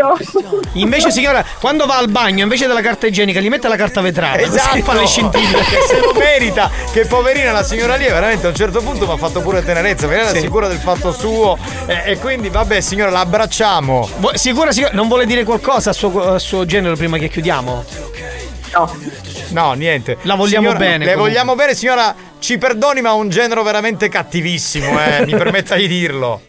Invece, 0.74 1.10
signora, 1.10 1.44
quando 1.59 1.86
va 1.86 1.97
al 1.97 2.09
bagno, 2.09 2.44
invece 2.44 2.69
della 2.69 2.81
carta 2.81 3.09
igienica, 3.09 3.40
gli 3.40 3.48
mette 3.48 3.66
la 3.66 3.74
carta 3.74 4.01
vetrata. 4.01 4.39
Esatto, 4.39 4.81
fa 4.82 4.94
le 4.94 5.06
scintille. 5.09 5.59
Che 5.59 5.78
se 5.89 5.98
lo 6.01 6.12
merita. 6.15 6.70
Che 6.93 7.05
poverina 7.06 7.51
la 7.51 7.65
signora 7.65 7.97
lì, 7.97 8.05
veramente 8.05 8.47
a 8.47 8.51
un 8.51 8.55
certo 8.55 8.81
punto 8.81 9.06
mi 9.06 9.12
ha 9.12 9.16
fatto 9.16 9.40
pure 9.40 9.65
tenerezza, 9.65 10.06
perché 10.06 10.23
era 10.23 10.32
Sì. 10.35 10.40
sicura 10.43 10.69
del 10.69 10.78
fatto 10.78 11.10
suo. 11.12 11.59
E, 11.86 12.12
e 12.12 12.19
quindi, 12.19 12.48
vabbè, 12.48 12.81
signora, 12.81 13.10
la 13.10 13.20
abbracciamo. 13.20 14.09
Vu- 14.19 14.35
Sicura, 14.36 14.70
signora, 14.70 14.93
non 14.94 15.09
vuole 15.09 15.27
dire 15.27 15.43
qualcosa 15.43 15.90
a 15.90 15.93
suo, 15.93 16.35
a 16.35 16.39
suo 16.39 16.65
genero 16.65 16.94
prima 16.94 17.19
che 17.19 17.28
chiudiamo? 17.28 17.85
No. 18.79 18.97
No, 19.51 19.73
niente. 19.73 20.19
La 20.23 20.35
vogliamo 20.35 20.69
Signora, 20.69 20.79
bene, 20.79 20.99
Le 21.05 21.13
comunque. 21.13 21.29
vogliamo 21.31 21.55
bene, 21.55 21.75
signora. 21.75 22.15
Ci 22.39 22.59
perdoni, 22.59 23.01
ma 23.01 23.09
ha 23.11 23.15
un 23.15 23.29
genero 23.29 23.63
veramente 23.63 24.09
cattivissimo, 24.09 25.03
eh. 25.03 25.25
Mi 25.27 25.33
permetta 25.33 25.75
di 25.75 25.89
dirlo. 25.89 26.43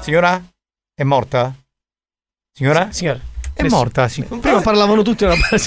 Signora? 0.00 0.42
È 0.94 1.02
morta? 1.04 1.54
Signora? 2.52 2.88
Signora. 2.90 3.20
È 3.54 3.62
morta, 3.68 4.08
sì. 4.08 4.22
Prima 4.22 4.60
parlavano 4.60 5.02
tutti 5.02 5.24
una 5.24 5.34
La 5.36 5.58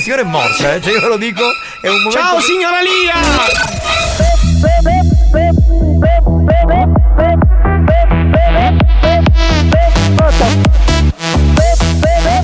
signora 0.00 0.22
è 0.22 0.24
morta, 0.24 0.74
eh. 0.74 0.80
Cioè, 0.80 0.92
io 0.94 1.00
ve 1.00 1.08
lo 1.08 1.16
dico. 1.16 1.42
È 1.80 1.88
un 1.88 1.96
momento. 2.02 2.18
Ciao 2.18 2.40
signora 2.40 2.80
Lia! 2.80 4.32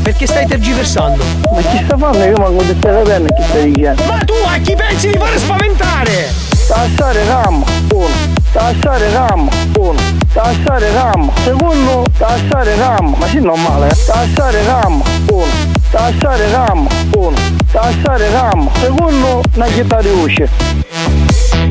Perché 0.09 0.27
stai 0.27 0.47
tergiversando? 0.47 1.23
Ma 1.53 1.61
chi 1.61 1.83
sta 1.85 1.99
fanno? 1.99 2.25
Io 2.25 2.35
manco 2.39 2.63
di 2.63 2.75
stare 2.79 3.03
bene 3.03 3.27
chi 3.27 3.43
stai 3.43 3.71
dicendo. 3.71 4.03
Ma 4.05 4.17
tu 4.25 4.33
a 4.47 4.57
chi 4.57 4.75
pensi 4.75 5.11
di 5.11 5.19
fare 5.19 5.39
spaventare? 5.39 6.33
Tassare 6.67 7.25
RAM, 7.27 7.63
uno. 7.93 8.09
Tassare 8.51 9.13
RAM, 9.13 9.51
uno. 9.77 10.01
Tassare 10.33 10.93
RAM, 10.93 11.31
secondo. 11.45 12.05
Tassare 12.17 12.75
RAM, 12.77 13.17
ma 13.19 13.27
sì 13.27 13.39
normale. 13.41 13.89
eh. 13.89 13.97
Tassare 14.07 14.65
RAM, 14.65 15.03
uno. 15.29 15.45
Tassare 15.91 16.51
RAM, 16.53 16.89
uno. 17.15 17.37
Tassare 17.71 18.31
RAM, 18.31 18.71
secondo. 18.81 19.43
Una 19.57 19.67
chitarra 19.67 20.01
di 20.01 20.09
usce. 20.09 20.49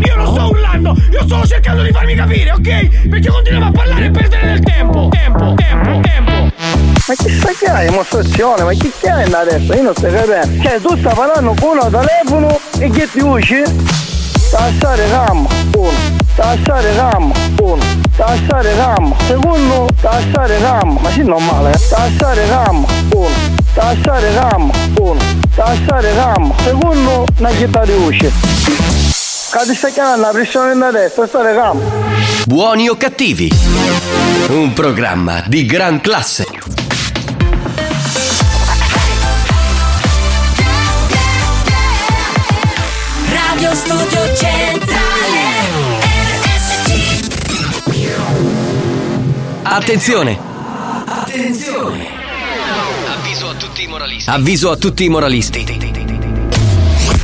Io 0.06 0.16
non 0.16 0.28
sto 0.28 0.50
urlando, 0.50 0.96
io 1.12 1.24
sto 1.24 1.46
cercando 1.46 1.82
di 1.82 1.92
farmi 1.92 2.16
capire, 2.16 2.52
ok? 2.52 3.08
Perché 3.10 3.30
continuiamo 3.30 3.68
a 3.68 3.72
parlare 3.72 4.06
e 4.06 4.12
perdere 4.12 4.48
del 4.48 4.60
tempo. 4.62 5.10
Tempo, 5.12 5.54
tempo, 5.56 6.00
tempo. 6.02 6.32
Ma 7.08 7.14
chi 7.16 7.30
sta 7.30 7.50
che 7.58 7.66
hai? 7.66 7.88
Dimostrazione, 7.90 8.64
ma 8.64 8.72
chi 8.74 8.92
che 9.00 9.10
hai 9.10 9.32
adesso? 9.32 9.74
Io 9.74 9.82
non 9.84 9.94
sto 9.96 10.08
capendo. 10.08 10.62
Cioè 10.62 10.82
tu 10.82 10.98
stai 10.98 11.14
parlando 11.14 11.54
con 11.60 11.78
uno 11.78 11.90
telefono 11.90 12.60
e 12.80 12.90
che 12.90 13.10
ti 13.12 13.20
usci? 13.22 13.64
Tassare 14.52 15.08
RAM, 15.10 15.48
uno. 15.76 15.92
Tassare 16.36 16.96
RAM, 16.96 17.32
uno. 17.62 17.84
Tassare 18.16 18.76
RAM, 18.76 19.16
secondo. 19.28 19.88
Tassare 20.00 20.60
RAM, 20.60 20.98
ma 21.02 21.10
sì 21.12 21.24
normale. 21.24 21.72
eh. 21.72 21.80
Tassare 21.90 22.48
RAM, 22.48 22.86
uno. 23.14 23.30
Tassare 23.74 24.34
RAM, 24.34 24.72
uno. 25.00 25.20
Tassare 25.56 26.14
RAM, 26.14 26.54
secondo. 26.64 27.26
Una 27.38 27.50
chitarra 27.50 27.86
di 27.86 27.94
usci. 27.94 28.32
Cade 29.58 29.74
stai 29.74 29.92
chiamando 29.92 30.22
la 30.22 30.32
pressione 30.32 30.78
da 30.78 30.92
destra, 30.92 31.26
tassare 31.26 31.52
RAM. 31.52 31.82
Buoni 32.46 32.90
o 32.90 32.96
cattivi? 32.96 33.52
Un 34.50 34.72
programma 34.74 35.44
di 35.48 35.66
gran 35.66 36.00
classe. 36.00 36.46
Radio 43.32 43.74
Studio 43.74 44.36
Centrale 44.36 45.40
Attenzione! 49.64 50.40
Attenzione 51.04 52.08
Avviso 53.08 53.50
a 53.50 53.54
tutti 53.56 53.82
i 53.82 53.88
moralisti. 53.88 54.30
Avviso 54.30 54.70
a 54.70 54.76
tutti 54.76 55.04
i 55.04 55.10
moralisti. 55.10 55.87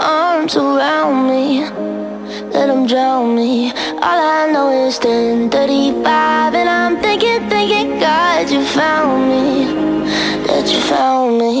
arms 0.00 0.56
around 0.56 1.28
me. 1.28 1.64
let 2.52 2.66
them 2.66 2.86
drown 2.86 3.34
me. 3.36 3.72
All 4.02 4.20
I 4.40 4.50
know 4.52 4.68
is 4.86 4.98
10:35 4.98 6.54
and 6.60 6.68
I'm 6.68 6.94
thinking, 7.02 7.48
thinking, 7.48 7.98
God, 8.00 8.50
you 8.50 8.62
found 8.78 9.28
me. 9.30 9.44
That 10.46 10.64
you 10.72 10.80
found 10.92 11.38
me. 11.38 11.54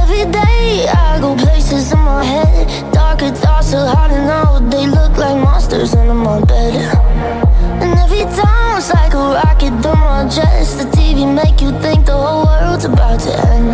Every 0.00 0.24
day 0.40 0.88
I 0.88 1.18
go 1.20 1.34
places 1.36 1.92
in 1.92 2.00
my 2.00 2.24
head. 2.24 2.64
Darker 2.92 3.30
thoughts 3.42 3.74
are 3.74 3.86
hard 3.94 4.10
to 4.12 4.20
know. 4.30 4.48
They 4.70 4.86
look 4.86 5.16
like 5.16 5.36
monsters 5.46 5.94
under 5.94 6.14
my 6.14 6.40
bed. 6.44 6.74
And 7.82 7.92
every 8.04 8.24
time 8.40 8.78
it's 8.78 8.92
like 8.92 9.14
a 9.14 9.24
rocket 9.38 9.74
through 9.82 10.00
my 10.10 10.28
chest. 10.36 10.78
The 10.78 10.86
TV 10.96 11.18
make 11.40 11.60
you 11.60 11.70
think 11.84 12.06
the 12.06 12.16
whole 12.24 12.44
world's 12.46 12.84
about 12.84 13.20
to 13.20 13.32
end. 13.54 13.72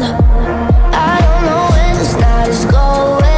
I 1.10 1.14
don't 1.24 1.42
know 1.48 1.61
just 2.52 2.70
go 2.70 2.76
away 2.76 3.31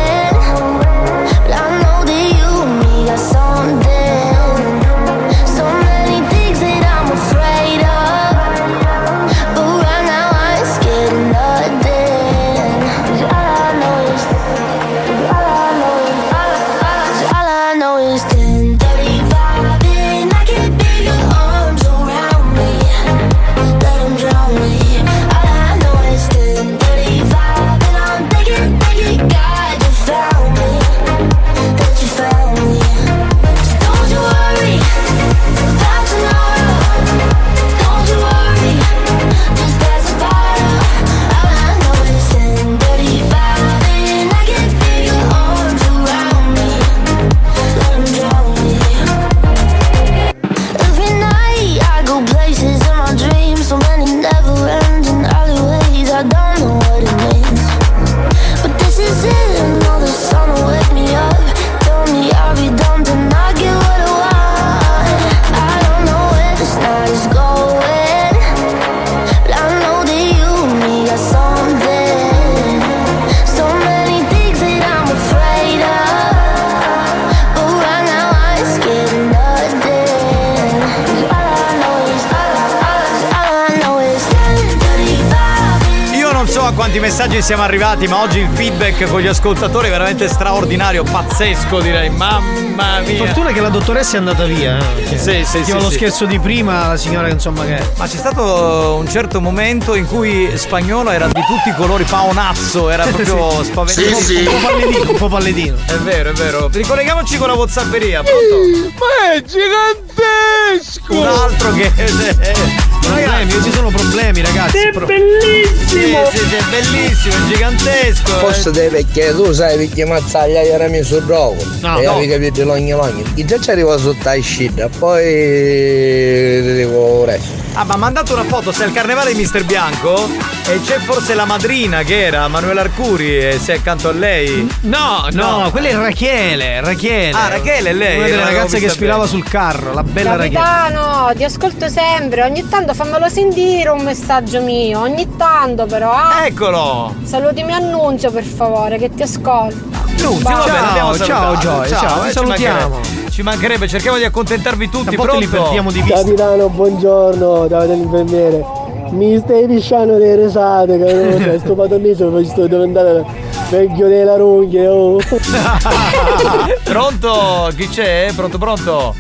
quanti 86.95 87.01
messaggi 87.01 87.43
siamo 87.43 87.63
arrivati, 87.65 88.07
ma 88.07 88.21
oggi 88.21 88.39
il 88.39 88.49
feedback 88.53 89.09
con 89.09 89.21
gli 89.21 89.27
ascoltatori 89.27 89.89
è 89.89 89.91
veramente 89.91 90.29
straordinario, 90.29 91.03
pazzesco 91.03 91.81
direi. 91.81 92.09
Mamma 92.09 93.01
mia. 93.01 93.17
Fortuna 93.25 93.51
che 93.51 93.61
la 93.61 93.69
dottoressa 93.69 94.15
è 94.15 94.19
andata 94.19 94.45
via. 94.45 94.79
eh. 94.79 95.19
Sì, 95.19 95.45
sì, 95.45 95.59
Io 95.59 95.65
sì, 95.65 95.73
lo 95.73 95.89
sì. 95.91 95.95
scherzo 95.97 96.25
di 96.25 96.39
prima, 96.39 96.87
la 96.87 96.97
signora 96.97 97.29
insomma 97.29 97.65
che. 97.65 97.83
Ma 97.97 98.07
c'è 98.07 98.17
stato 98.17 98.95
un 98.97 99.09
certo 99.09 99.41
momento 99.41 99.97
in 99.97 100.07
cui 100.07 100.49
spagnolo 100.57 101.11
era 101.11 101.27
di 101.27 101.33
tutti 101.33 101.71
i 101.71 101.75
colori 101.75 102.05
paonazzo, 102.05 102.89
era 102.91 103.03
proprio 103.11 103.51
Sì. 103.51 103.65
spaventato. 103.65 104.17
Sì, 104.21 104.37
sì. 104.37 104.47
Un 104.47 104.53
po' 104.61 104.69
palledino, 104.69 105.11
un 105.11 105.17
po' 105.17 105.29
palledino. 105.29 105.77
È 105.87 105.95
vero, 105.95 106.31
è 106.31 106.33
vero. 106.35 106.69
Ricolleghiamoci 106.73 107.39
con 107.39 107.49
la 107.49 107.55
Whatsapperia, 107.55 108.23
pronto? 108.23 108.93
Ma 109.01 109.33
è 109.33 109.43
gigantesco! 109.43 111.13
Un 111.13 111.27
altro 111.27 111.73
che. 111.73 112.83
Problemi, 113.05 113.63
ci 113.63 113.73
sono 113.73 113.91
problemi, 113.91 114.43
ragazzi. 114.43 114.79
È 114.79 114.91
Pro- 114.91 115.07
bellissimo! 115.07 116.31
Sì, 116.31 116.39
sì, 116.39 116.45
sì, 116.49 116.55
è 116.55 116.63
bellissimo, 116.71 117.35
è 117.35 117.49
gigantesco. 117.49 118.33
Forse 118.39 118.71
dei 118.71 118.89
vecchi, 118.89 119.21
tu 119.35 119.53
sai 119.53 119.77
perché 119.77 120.05
mazzaglia 120.05 120.63
era 120.63 120.89
messo 120.89 121.19
drogo. 121.21 121.63
No, 121.81 121.99
e 121.99 122.05
no. 122.05 122.13
avevi 122.13 122.29
capito 122.29 122.65
l'ogni 122.65 122.91
l'ogni. 122.91 123.23
Chi 123.35 123.45
già 123.45 123.59
ci 123.61 123.71
arriva 123.71 123.97
sotto 123.99 124.25
la 124.25 124.41
scida, 124.41 124.89
poi 124.89 126.63
ti 126.63 126.75
dico 126.75 126.97
ora. 126.97 127.64
Ah, 127.77 127.83
ma 127.83 127.95
ha 127.95 127.97
mandato 127.97 128.35
una 128.35 128.45
foto, 128.45 128.71
sei 128.71 128.87
al 128.87 128.93
carnevale 128.93 129.33
di 129.33 129.37
Mister 129.41 129.65
Bianco 129.65 130.29
e 130.67 130.81
c'è 130.81 130.99
forse 130.99 131.35
la 131.35 131.45
madrina 131.45 132.03
che 132.03 132.25
era 132.25 132.47
Manuela 132.47 132.83
Arcuri 132.83 133.37
e 133.37 133.59
sei 133.61 133.79
accanto 133.79 134.09
a 134.09 134.13
lei. 134.13 134.69
No, 134.83 135.27
no, 135.33 135.69
quella 135.73 135.89
è 135.89 135.95
Rachele, 135.97 136.81
Rachele. 136.81 137.37
Ah, 137.37 137.49
Rachele 137.49 137.91
è 137.91 137.93
lei. 137.93 138.17
Una 138.17 138.25
delle 138.27 138.37
l'avevo 138.37 138.57
ragazze 138.59 138.79
che 138.79 138.89
spirava 138.89 139.25
bene. 139.25 139.31
sul 139.31 139.43
carro, 139.49 139.93
la 139.93 140.05
bella 140.05 140.37
Rachele. 140.37 140.55
Capitano, 140.55 141.33
ti 141.35 141.43
ascolto 141.43 141.89
sempre, 141.89 142.43
ogni 142.45 142.69
tanto 142.69 142.95
fammelo 142.95 143.29
sentire 143.29 143.89
un 143.89 144.03
messaggio 144.05 144.61
mio, 144.63 145.01
ogni 145.01 145.37
tanto 145.37 145.87
però. 145.87 146.15
eh. 146.43 146.47
Eccolo! 146.47 147.13
Salutimi 147.25 147.73
annunzio 147.73 148.31
per 148.31 148.45
favore, 148.45 148.99
che 148.99 149.11
ti 149.13 149.23
ascolta. 149.23 149.94
Annunzio, 150.23 150.43
Ciao. 150.43 150.57
va 150.57 150.65
bene, 150.65 150.89
abbiamo 150.89 151.17
ciao, 151.17 151.27
salutato. 151.27 151.61
Gioia, 151.61 151.97
ciao, 151.97 152.25
eh, 152.25 152.31
salutiamo. 152.31 152.89
mancherebbe. 152.89 153.31
Ci 153.31 153.43
mancherebbe, 153.43 153.89
cerchiamo 153.89 154.17
di 154.17 154.25
accontentarvi 154.25 154.89
tutti, 154.89 155.17
volte 155.17 155.39
li 155.39 155.47
perdiamo 155.49 155.91
di 155.91 156.01
vista. 156.01 156.19
Capitano, 156.19 156.69
buongiorno, 156.69 157.67
da 157.67 157.87
dell'infermiere. 157.87 158.65
Mi 159.11 159.39
stai 159.39 159.67
pisciando 159.67 160.17
le 160.17 160.37
risate, 160.37 160.99
capito? 160.99 161.59
Sto 161.59 161.75
poi 161.75 162.45
sto 162.45 162.67
diventando 162.67 163.27
vecchio 163.71 164.09
della 164.09 164.37
runghe, 164.37 164.87
oh. 164.87 165.19
pronto? 166.85 167.71
Chi 167.77 167.89
c'è? 167.89 168.31
Pronto, 168.35 168.59
pronto? 168.59 169.15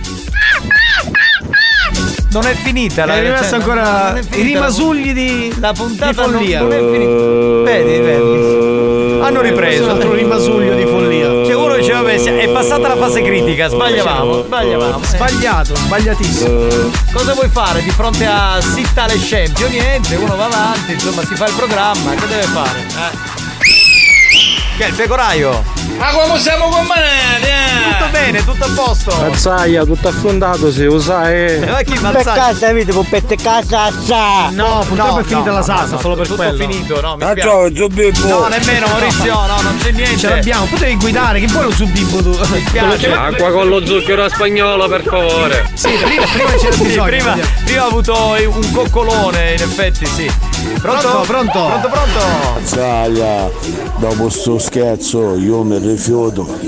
Non 2.31 2.47
è 2.47 2.55
finita 2.55 3.05
la 3.05 3.15
È 3.15 3.23
rimasto 3.23 3.45
cioè, 3.47 3.59
ancora 3.59 4.09
non 4.09 4.16
è 4.16 4.21
i 4.21 4.23
finita 4.25 4.43
rimasugli 4.43 5.12
di, 5.12 5.55
La 5.61 5.73
puntata 5.73 6.27
di 6.27 6.33
follia. 6.33 6.61
Non, 6.61 6.69
non 6.69 6.77
è 6.77 6.93
finita. 6.93 7.73
Vedi, 7.73 8.01
vedi. 8.01 9.21
Hanno 9.23 9.41
ripreso. 9.41 9.85
Un 9.85 9.91
altro 9.91 10.12
rimasuglio 10.15 10.74
passata 12.55 12.87
la 12.87 12.97
fase 12.97 13.21
critica, 13.21 13.67
sbagliavamo, 13.67 14.45
sbagliavamo. 14.45 15.05
Sbagliato, 15.05 15.75
sbagliatissimo. 15.75 16.93
Cosa 17.13 17.35
vuoi 17.35 17.49
fare 17.49 17.83
di 17.83 17.91
fronte 17.91 18.25
a 18.27 18.61
Sitta 18.61 19.07
le 19.07 19.19
Scempio? 19.19 19.67
Niente, 19.69 20.15
uno 20.15 20.37
va 20.37 20.45
avanti, 20.45 20.93
insomma 20.93 21.25
si 21.25 21.35
fa 21.35 21.49
il 21.49 21.55
programma, 21.55 22.15
che 22.15 22.27
deve 22.29 22.45
fare? 22.45 22.79
Eh? 22.79 23.33
Che 24.77 24.85
è 24.85 24.89
il 24.89 24.95
pecoraio? 24.95 25.65
Ma 25.99 26.11
come 26.11 26.39
siamo 26.39 26.69
combinati, 26.69 27.43
eh? 27.45 27.93
Tutto 27.99 28.11
bene, 28.11 28.45
tutto 28.45 28.65
a 28.65 28.69
posto. 28.75 29.15
Mazzaglia, 29.16 29.85
tutto 29.85 30.09
affondato, 30.09 30.71
si 30.73 30.85
usa 30.85 31.31
e. 31.31 31.65
Ma 31.66 31.83
chi 31.83 31.95
casa, 32.23 32.69
avete, 32.69 32.93
puppette 32.93 33.37
casa, 33.37 33.91
sa. 34.05 34.49
No, 34.51 34.85
purtroppo 34.87 35.21
è 35.21 35.23
finita 35.25 35.53
la 35.53 35.62
salsa, 35.62 35.95
no, 35.95 36.01
solo 36.01 36.16
per 36.16 36.27
tutto 36.27 36.43
quello. 36.43 36.57
finito, 36.59 37.01
no, 37.01 37.16
mi 37.16 37.23
Ah, 37.23 37.31
spiace. 37.31 37.49
ciao, 37.49 37.75
Zubibbo. 37.75 38.27
No, 38.27 38.47
nemmeno 38.49 38.87
Maurizio, 38.89 39.33
no, 39.35 39.61
non 39.62 39.79
c'è 39.81 39.91
niente. 39.93 40.19
Ce 40.19 40.29
l'abbiamo, 40.29 40.65
potevi 40.66 40.97
guidare, 40.97 41.41
che 41.41 41.47
poi 41.53 41.62
lo 41.62 41.71
subibbo 41.73 42.23
tu. 42.23 42.31
Mi 42.31 42.65
spiace. 42.66 43.12
Acqua 43.12 43.51
con 43.51 43.69
lo 43.69 43.87
zucchero 43.87 44.25
a 44.25 44.29
spagnolo, 44.29 44.89
per 44.89 45.03
favore. 45.05 45.71
Sì, 45.75 45.89
prima, 46.03 46.25
prima 46.27 46.51
c'era 46.59 46.73
Sì, 46.73 46.83
bisogno. 46.83 47.05
prima, 47.05 47.37
prima 47.65 47.83
ha 47.83 47.87
avuto 47.87 48.35
un 48.47 48.71
coccolone, 48.73 49.53
in 49.53 49.62
effetti, 49.62 50.07
sì. 50.07 50.31
Pronto? 50.81 51.09
Pronto, 51.27 51.51
pronto. 51.66 51.89
Pronto? 51.89 52.21
Mazzaglia, 52.55 53.51
dopo 53.97 54.29
sto 54.29 54.59
scherzo 54.59 55.37
io 55.37 55.62
mi 55.62 55.79
rifiuto. 55.85 56.47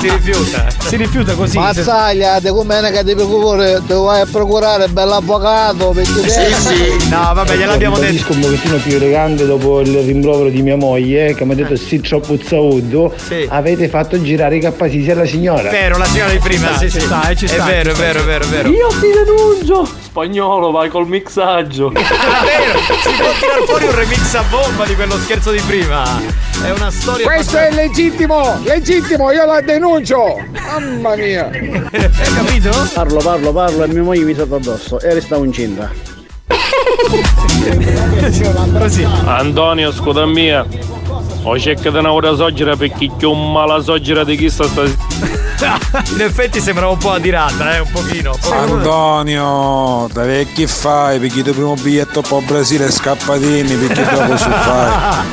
si 0.00 0.08
rifiuta. 0.10 0.66
Si 0.78 0.96
rifiuta 0.96 1.34
così. 1.34 1.58
Mazzaglia, 1.58 2.40
te 2.40 2.50
come 2.50 2.90
che 2.90 3.02
devi 3.02 3.24
procurare, 3.24 3.82
te 3.86 3.94
vai 3.94 4.20
a 4.20 4.26
procurare 4.30 4.88
bell'avvocato 4.88 5.90
perché 5.90 6.10
No, 7.10 7.30
vabbè, 7.34 7.56
gliel'abbiamo 7.56 7.98
detto. 7.98 8.06
Capisco 8.06 8.32
un 8.32 8.40
pochettino 8.40 8.76
più 8.76 8.94
elegante 8.96 9.46
dopo 9.46 9.80
il 9.80 9.98
rimprovero 9.98 10.48
di 10.48 10.62
mia 10.62 10.76
moglie 10.76 11.34
che 11.34 11.44
mi 11.44 11.52
ha 11.52 11.54
detto 11.54 11.76
sì 11.76 12.00
troppo 12.00 12.38
zaudo. 12.42 13.12
Sì. 13.16 13.46
Avete 13.48 13.88
fatto 13.88 14.20
girare 14.20 14.56
i 14.56 14.60
cappasisi 14.60 15.10
alla 15.10 15.26
signora. 15.26 15.70
Vero, 15.70 15.98
la 15.98 16.04
signora 16.04 16.32
di 16.32 16.38
prima, 16.38 16.76
sì, 16.76 16.88
sta, 16.88 16.88
sì. 16.88 16.90
ci 16.90 17.00
sta, 17.00 17.28
eh, 17.28 17.36
ci 17.36 17.44
È 17.44 17.48
sta, 17.48 17.64
vero, 17.64 17.90
è 17.90 17.94
ci 17.94 17.94
sta, 17.94 18.04
vero, 18.04 18.20
è 18.20 18.24
vero, 18.24 18.44
è 18.44 18.48
vero. 18.48 18.68
Io 18.70 18.88
ti 18.88 19.06
denuncio! 19.12 20.07
Spagnolo, 20.08 20.70
vai 20.70 20.88
col 20.88 21.06
mixaggio. 21.06 21.92
È 21.92 21.92
vero, 22.00 22.78
si 23.02 23.10
può 23.18 23.30
tirare 23.38 23.66
fuori 23.66 23.84
un 23.84 23.94
remix 23.94 24.34
a 24.34 24.42
bomba 24.48 24.86
di 24.86 24.94
quello 24.94 25.18
scherzo 25.18 25.50
di 25.50 25.60
prima. 25.66 26.02
È 26.62 26.70
una 26.70 26.90
storia. 26.90 27.26
Questo 27.26 27.58
è 27.58 27.70
legittimo, 27.70 28.58
legittimo, 28.64 29.30
io 29.30 29.44
la 29.44 29.60
denuncio! 29.60 30.42
Mamma 30.50 31.14
mia! 31.14 31.50
Hai 31.50 32.34
capito? 32.34 32.70
Parlo, 32.94 33.18
parlo, 33.18 33.52
parlo 33.52 33.84
e 33.84 33.88
mia 33.88 34.02
moglie 34.02 34.24
mi 34.24 34.34
salta 34.34 34.56
addosso 34.56 34.98
e 35.00 35.12
restavo 35.12 35.44
incinta. 35.44 35.90
Così. 38.78 39.06
Antonio, 39.26 39.92
scusa 39.92 40.24
mia. 40.24 40.66
Ho 41.42 41.58
cercato 41.58 41.98
una 41.98 42.12
ora 42.12 42.34
soggera 42.34 42.76
perché 42.76 43.10
che 43.18 43.26
un 43.26 43.52
mala 43.52 43.80
soggera 43.80 44.24
di 44.24 44.36
chi 44.36 44.48
sta 44.48 44.64
sta. 44.64 44.82
In 46.12 46.20
effetti 46.20 46.60
sembrava 46.60 46.92
un 46.92 46.98
po' 46.98 47.12
adirata, 47.12 47.76
eh, 47.76 47.80
un 47.80 47.90
pochino. 47.90 48.36
Antonio, 48.50 50.08
da 50.12 50.22
vecchi 50.22 50.66
fai? 50.66 51.18
Perché 51.18 51.40
il 51.40 51.52
primo 51.52 51.74
biglietto 51.74 52.20
il 52.20 52.44
Brasile 52.44 52.90
scappatini, 52.90 53.74
perché 53.74 54.04
dopo 54.08 54.36
su 54.36 54.48
fai? 54.50 55.26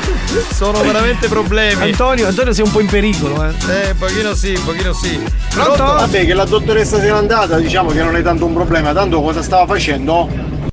Sono 0.52 0.82
veramente 0.82 1.28
problemi. 1.28 1.82
Antonio, 1.82 2.26
Antonio 2.26 2.52
sei 2.52 2.64
un 2.64 2.72
po' 2.72 2.80
in 2.80 2.86
pericolo, 2.86 3.44
eh. 3.44 3.48
Eh, 3.70 3.90
un 3.90 3.98
pochino 3.98 4.34
sì, 4.34 4.54
un 4.54 4.64
pochino 4.64 4.92
sì. 4.92 5.22
Pronto? 5.50 5.84
Vabbè, 5.84 6.26
che 6.26 6.34
la 6.34 6.44
dottoressa 6.44 6.96
se 6.98 7.04
n'è 7.04 7.10
andata, 7.10 7.58
diciamo 7.58 7.90
che 7.90 8.02
non 8.02 8.16
è 8.16 8.22
tanto 8.22 8.46
un 8.46 8.52
problema, 8.52 8.92
tanto 8.92 9.22
cosa 9.22 9.42
stava 9.42 9.66
facendo? 9.66 10.65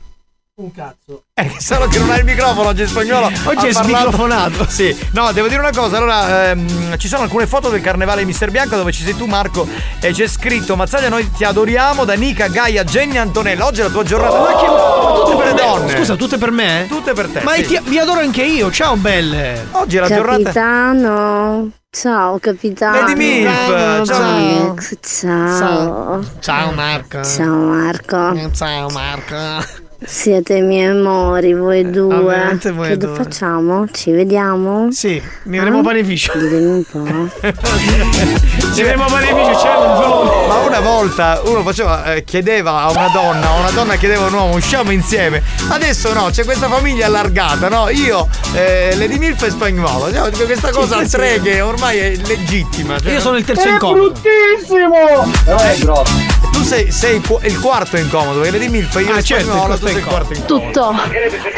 Un 0.55 0.71
cazzo. 0.71 1.23
Eh, 1.33 1.51
solo 1.57 1.87
che 1.87 1.97
non 1.97 2.11
hai 2.11 2.19
il 2.19 2.25
microfono 2.25 2.69
oggi 2.69 2.83
in 2.83 2.87
spagnolo. 2.87 3.25
Oggi 3.25 3.39
Ha 3.41 3.69
è 3.69 3.73
parlato- 3.73 3.83
smicrofonato. 3.87 4.67
Sì, 4.69 4.95
no, 5.13 5.31
devo 5.31 5.47
dire 5.47 5.59
una 5.59 5.71
cosa. 5.71 5.97
Allora, 5.97 6.51
ehm, 6.51 6.95
ci 6.99 7.07
sono 7.07 7.23
alcune 7.23 7.47
foto 7.47 7.69
del 7.69 7.81
carnevale 7.81 8.19
di 8.19 8.27
Mister 8.27 8.51
Bianco 8.51 8.75
dove 8.75 8.91
ci 8.91 9.01
sei 9.03 9.15
tu, 9.15 9.25
Marco, 9.25 9.67
e 9.99 10.11
c'è 10.11 10.27
scritto: 10.27 10.75
Mazzaglia, 10.75 11.09
noi 11.09 11.27
ti 11.31 11.43
adoriamo 11.43 12.05
da 12.05 12.13
Nica, 12.13 12.49
Gaia, 12.49 12.83
Jenny, 12.83 13.17
Antonella. 13.17 13.65
Oggi 13.65 13.79
è 13.79 13.83
la 13.83 13.89
tua 13.89 14.03
giornata. 14.03 14.39
Ma 14.41 14.55
che 14.59 14.67
ma 14.67 15.13
tutte 15.15 15.35
per 15.37 15.45
le 15.47 15.53
donne. 15.55 15.95
Scusa, 15.97 16.15
tutte 16.15 16.37
per 16.37 16.51
me? 16.51 16.85
Tutte 16.87 17.13
per 17.13 17.27
te. 17.29 17.41
Ma 17.41 17.53
sì. 17.53 17.65
ti- 17.65 17.79
vi 17.85 17.97
adoro 17.97 18.19
anche 18.19 18.43
io, 18.43 18.69
ciao 18.71 18.95
belle. 18.95 19.65
Oggi 19.71 19.97
è 19.97 20.01
la 20.01 20.07
giornata. 20.07 20.43
Capitano, 20.43 21.71
ciao 21.89 22.37
capitano. 22.37 22.99
Lady 23.01 23.15
Milf, 23.15 24.05
ciao. 24.05 24.21
Alex, 24.21 24.97
ciao. 25.01 26.23
Ciao 26.39 26.71
Marco. 26.73 27.23
Ciao 27.23 27.55
Marco. 27.55 28.51
Ciao 28.53 28.89
Marco. 28.89 29.81
Siete 30.05 30.55
i 30.55 30.61
miei 30.61 30.87
amori, 30.87 31.53
voi 31.53 31.89
due. 31.89 32.17
veramente 32.17 32.71
voi 32.71 32.89
che 32.89 32.97
due. 32.97 33.15
facciamo? 33.15 33.85
Ci 33.89 34.11
vediamo? 34.11 34.91
Sì, 34.91 35.21
mi 35.43 35.57
avremo 35.57 35.81
panificio. 35.81 36.37
Dimmi 36.37 36.65
un 36.65 36.83
po'. 36.83 37.03
Ci 38.73 38.81
avremo 38.81 39.05
panificio, 39.05 39.59
c'è 39.61 39.75
un 39.75 39.95
volo. 39.95 40.47
Ma 40.47 40.55
una 40.57 40.79
volta 40.81 41.41
uno 41.45 41.61
faceva, 41.61 42.13
eh, 42.13 42.23
chiedeva 42.23 42.81
a 42.81 42.91
una 42.91 43.07
donna, 43.13 43.49
a 43.49 43.59
una 43.59 43.71
donna 43.71 43.95
chiedeva 43.95 44.25
a 44.25 44.27
un 44.27 44.33
uomo, 44.33 44.55
usciamo 44.55 44.91
insieme. 44.91 45.41
Adesso 45.69 46.13
no, 46.13 46.29
c'è 46.31 46.43
questa 46.43 46.67
famiglia 46.67 47.05
allargata, 47.05 47.69
no? 47.69 47.89
Io, 47.89 48.27
eh, 48.53 48.95
Lady 48.97 49.17
Milf 49.17 49.41
e 49.43 49.49
spagnolo. 49.51 50.11
Cioè, 50.11 50.31
questa 50.45 50.71
cosa 50.71 50.97
a 50.97 51.05
sì. 51.05 51.11
treghe 51.11 51.61
ormai 51.61 51.97
è 51.97 52.15
legittima. 52.25 52.99
cioè, 52.99 53.09
Io 53.09 53.15
no? 53.15 53.21
sono 53.21 53.37
il 53.37 53.45
terzo 53.45 53.67
incomodo. 53.69 54.11
bruttissimo! 54.11 55.31
Però 55.45 55.57
è 55.59 55.77
grosso. 55.77 56.32
Tu 56.63 56.69
sei, 56.69 56.91
sei 56.93 57.21
il 57.41 57.59
quarto 57.59 57.97
incomodo, 57.97 58.39
perché 58.39 58.55
io 58.63 59.13
Ah, 59.13 59.17
e 59.17 59.23
certo, 59.23 59.43
spagnolo, 59.51 59.73
il 59.73 59.79
tu 59.81 59.85
sei 59.85 59.97
il 59.97 60.05
quarto 60.05 60.33
incomodo. 60.33 60.71
Tutto 60.71 60.95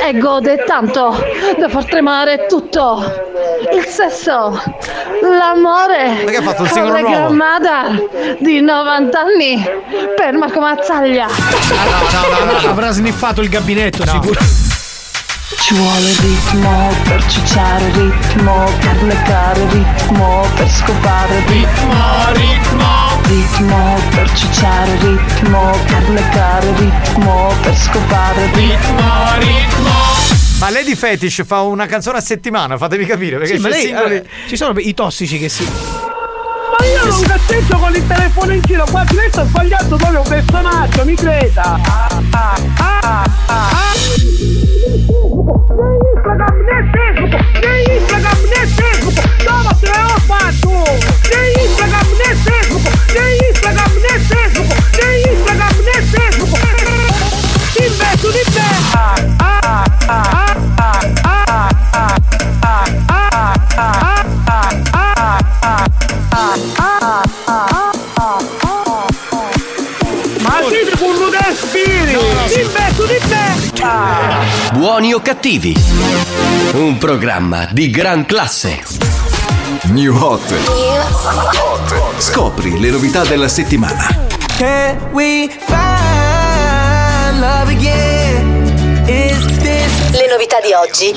è 0.03 0.17
gode 0.17 0.63
tanto 0.65 1.23
da 1.59 1.69
far 1.69 1.85
tremare 1.85 2.47
tutto. 2.47 3.03
Il 3.71 3.85
sesso, 3.85 4.59
l'amore, 5.21 6.23
Ma 6.23 6.31
che 6.31 6.37
ha 6.37 6.41
fatto 6.41 6.63
un 6.63 6.69
singolo 6.69 6.93
la 6.93 6.99
nuovo? 7.01 7.15
grammata 7.17 7.83
di 8.39 8.61
90 8.61 9.19
anni 9.19 9.63
per 10.15 10.33
Marco 10.37 10.59
Mazzaglia. 10.59 11.27
No, 11.27 12.39
no, 12.39 12.45
no, 12.53 12.59
no. 12.61 12.69
Avrà 12.69 12.89
sniffato 12.89 13.41
il 13.41 13.49
gabinetto, 13.49 14.07
sicuro. 14.07 14.39
Ci 15.59 15.75
vuole 15.75 16.15
ritmo 16.19 16.91
per 17.03 17.23
ciucciare 17.27 17.91
ritmo, 17.91 18.63
per 18.79 19.03
leccare 19.03 19.67
ritmo, 19.69 20.47
per 20.55 20.67
scopare 20.67 21.43
ritmo, 21.45 22.03
ritmo. 22.33 23.04
Ritmo 23.27 23.99
per 24.11 24.31
ciucciare 24.33 24.97
ritmo, 24.99 25.71
per 25.87 26.09
leccare 26.09 26.73
ritmo, 26.77 27.51
per 27.61 27.75
scopare 27.75 28.45
ritmo, 28.53 29.09
ritmo. 29.39 29.89
Ma 30.59 30.69
Lady 30.69 30.95
Fetish 30.95 31.43
fa 31.45 31.61
una 31.61 31.85
canzone 31.87 32.17
a 32.19 32.21
settimana, 32.21 32.77
fatemi 32.77 33.05
capire, 33.05 33.37
perché 33.37 33.55
Sì, 33.55 33.61
ma 33.61 33.69
c'è 33.69 33.75
lei, 33.75 33.85
singoli- 33.85 34.15
eh, 34.15 34.25
ci 34.47 34.55
sono 34.55 34.79
i 34.79 34.93
tossici 34.93 35.37
che 35.39 35.49
si. 35.49 35.63
Ma 35.67 36.85
io 36.85 37.11
ho 37.11 37.17
un 37.17 37.23
cazzetto 37.23 37.77
con 37.77 37.95
il 37.95 38.05
telefono 38.07 38.53
in 38.53 38.61
giro, 38.61 38.85
guardi, 38.89 39.15
lei 39.15 39.29
sta 39.31 39.45
sbagliando 39.45 39.95
proprio 39.95 40.19
un 40.21 40.27
personaggio, 40.27 41.05
mi 41.05 41.15
creda. 41.15 41.79
Ah, 41.83 42.07
ah, 42.31 42.55
ah, 42.77 43.23
ah. 43.47 43.93
Instagram 46.15 46.57
né 46.63 46.91
Facebook, 46.91 47.33
né 47.63 47.95
Instagram 47.95 48.41
né 48.43 48.67
Facebook, 48.67 49.17
no 49.45 49.77
te 49.79 49.87
l'ho 49.87 50.19
fatto! 50.25 50.69
Né 51.29 51.63
Instagram 51.63 52.04
né 52.75 52.81
Facebook, 52.81 53.13
né 53.13 53.37
Instagram 53.49 53.93
né 54.01 54.19
Facebook, 54.19 54.81
né 55.01 55.21
Instagram 55.31 55.75
né 55.83 55.97
Facebook! 56.11 56.65
Investo 57.79 58.31
di 58.31 58.43
te! 58.51 58.59
Ah, 58.93 59.15
ah, 59.39 59.85
ah, 60.07 60.55
ah, 60.67 61.05
ah, 61.23 61.69
ah, 61.91 62.15
ah, 62.29 62.85
ah! 62.89 63.05
Ah. 63.07 63.45
Buoni 74.73 75.13
o 75.13 75.21
cattivi? 75.21 75.75
Un 76.73 76.97
programma 76.97 77.67
di 77.71 77.89
gran 77.89 78.25
classe. 78.25 79.14
New 79.89 80.13
Hot. 80.15 80.41
Scopri 82.17 82.79
le 82.79 82.89
novità 82.89 83.23
della 83.23 83.47
settimana. 83.47 84.27
Can 84.57 84.97
we 85.11 85.49
find 85.67 87.39
love 87.39 87.71
again? 87.71 89.03
Is 89.07 89.45
this 89.59 90.11
Le 90.11 90.27
novità 90.29 90.59
di 90.61 90.73
oggi. 90.73 91.13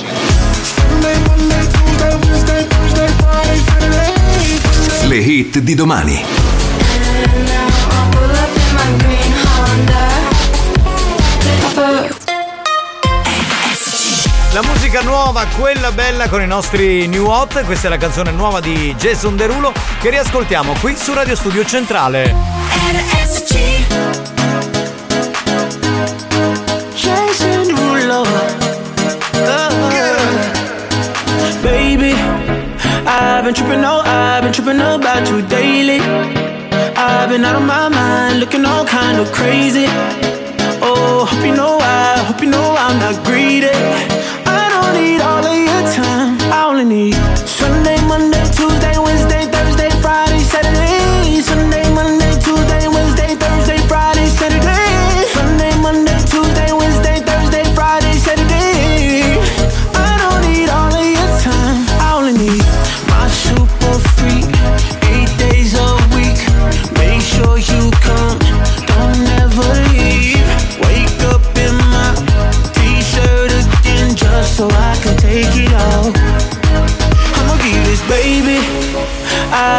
Le 5.07 5.17
hit 5.17 5.59
di 5.59 5.75
domani. 5.75 6.58
La 14.61 14.67
musica 14.67 15.03
nuova, 15.03 15.47
quella 15.57 15.93
bella 15.93 16.29
con 16.29 16.43
i 16.43 16.47
nostri 16.49 17.07
new 17.07 17.27
hot, 17.27 17.65
questa 17.65 17.87
è 17.87 17.91
la 17.91 17.97
canzone 17.97 18.33
nuova 18.33 18.59
di 18.59 18.93
Jason 18.99 19.37
Derulo 19.37 19.73
che 20.01 20.11
riascoltiamo 20.11 20.73
qui 20.81 20.97
su 20.97 21.15
Radio 21.15 21.37
Studio 21.37 21.65
Centrale. 21.65 22.35
Jason 26.93 27.73
Derulo. 27.73 28.27
Baby, 31.63 32.15
I've 33.07 33.45
been 33.45 33.55
tripping, 33.55 33.85
oh, 33.85 34.03
I've 34.05 34.43
been 34.43 34.51
tripping 34.51 34.81
about 34.81 35.29
you 35.29 35.41
daily. 35.43 36.01
I've 36.97 37.29
been 37.29 37.45
out 37.45 37.55
of 37.55 37.63
my 37.63 37.89
mind, 37.89 38.41
looking 38.41 38.65
all 38.65 38.85
kind 38.85 39.21
of 39.21 39.31
crazy. 39.31 39.87
Oh, 40.81 41.27
hope 41.27 41.47
you 41.47 41.55
know 41.55 41.79
I, 41.81 42.25
hope 42.27 42.43
you 42.43 42.51
know 42.51 42.75
I'm 42.77 42.99
not 42.99 43.25
greedy. 43.25 43.71
Time, 46.03 46.39
I 46.53 46.67
only 46.69 46.85
need 46.85 47.15
Sunday, 47.59 47.99
Monday, 48.07 48.38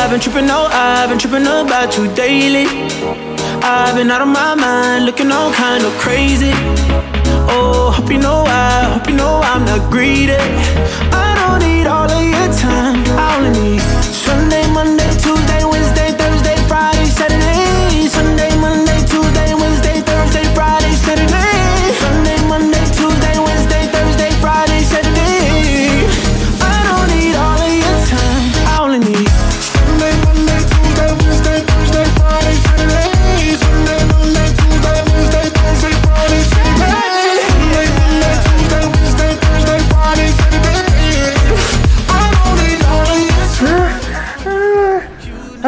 I've 0.01 0.11
been 0.11 0.21
tripping, 0.21 0.49
oh, 0.49 0.69
I've 0.71 1.09
been 1.09 1.19
tripping 1.19 1.45
about 1.45 1.97
you 1.97 2.07
daily. 2.15 2.65
I've 3.61 3.95
been 3.95 4.09
out 4.09 4.21
of 4.21 4.30
my 4.30 4.55
mind, 4.55 5.05
looking 5.05 5.30
all 5.30 5.51
kind 5.51 5.84
of 5.84 5.91
crazy. 5.99 6.53
Oh, 7.51 7.91
hope 7.93 8.09
you 8.09 8.17
know 8.17 8.45
I, 8.47 8.93
hope 8.93 9.09
you 9.09 9.15
know 9.17 9.41
I'm 9.43 9.65
not 9.65 9.91
greedy. 9.91 10.39
I 11.11 11.35
don't 11.39 11.59
need 11.67 11.85
all 11.85 12.09
of 12.09 12.23
your 12.23 12.49
time. 12.55 13.03
I 13.19 13.27
only 13.38 13.59
need 13.59 13.81
Sunday, 14.26 14.59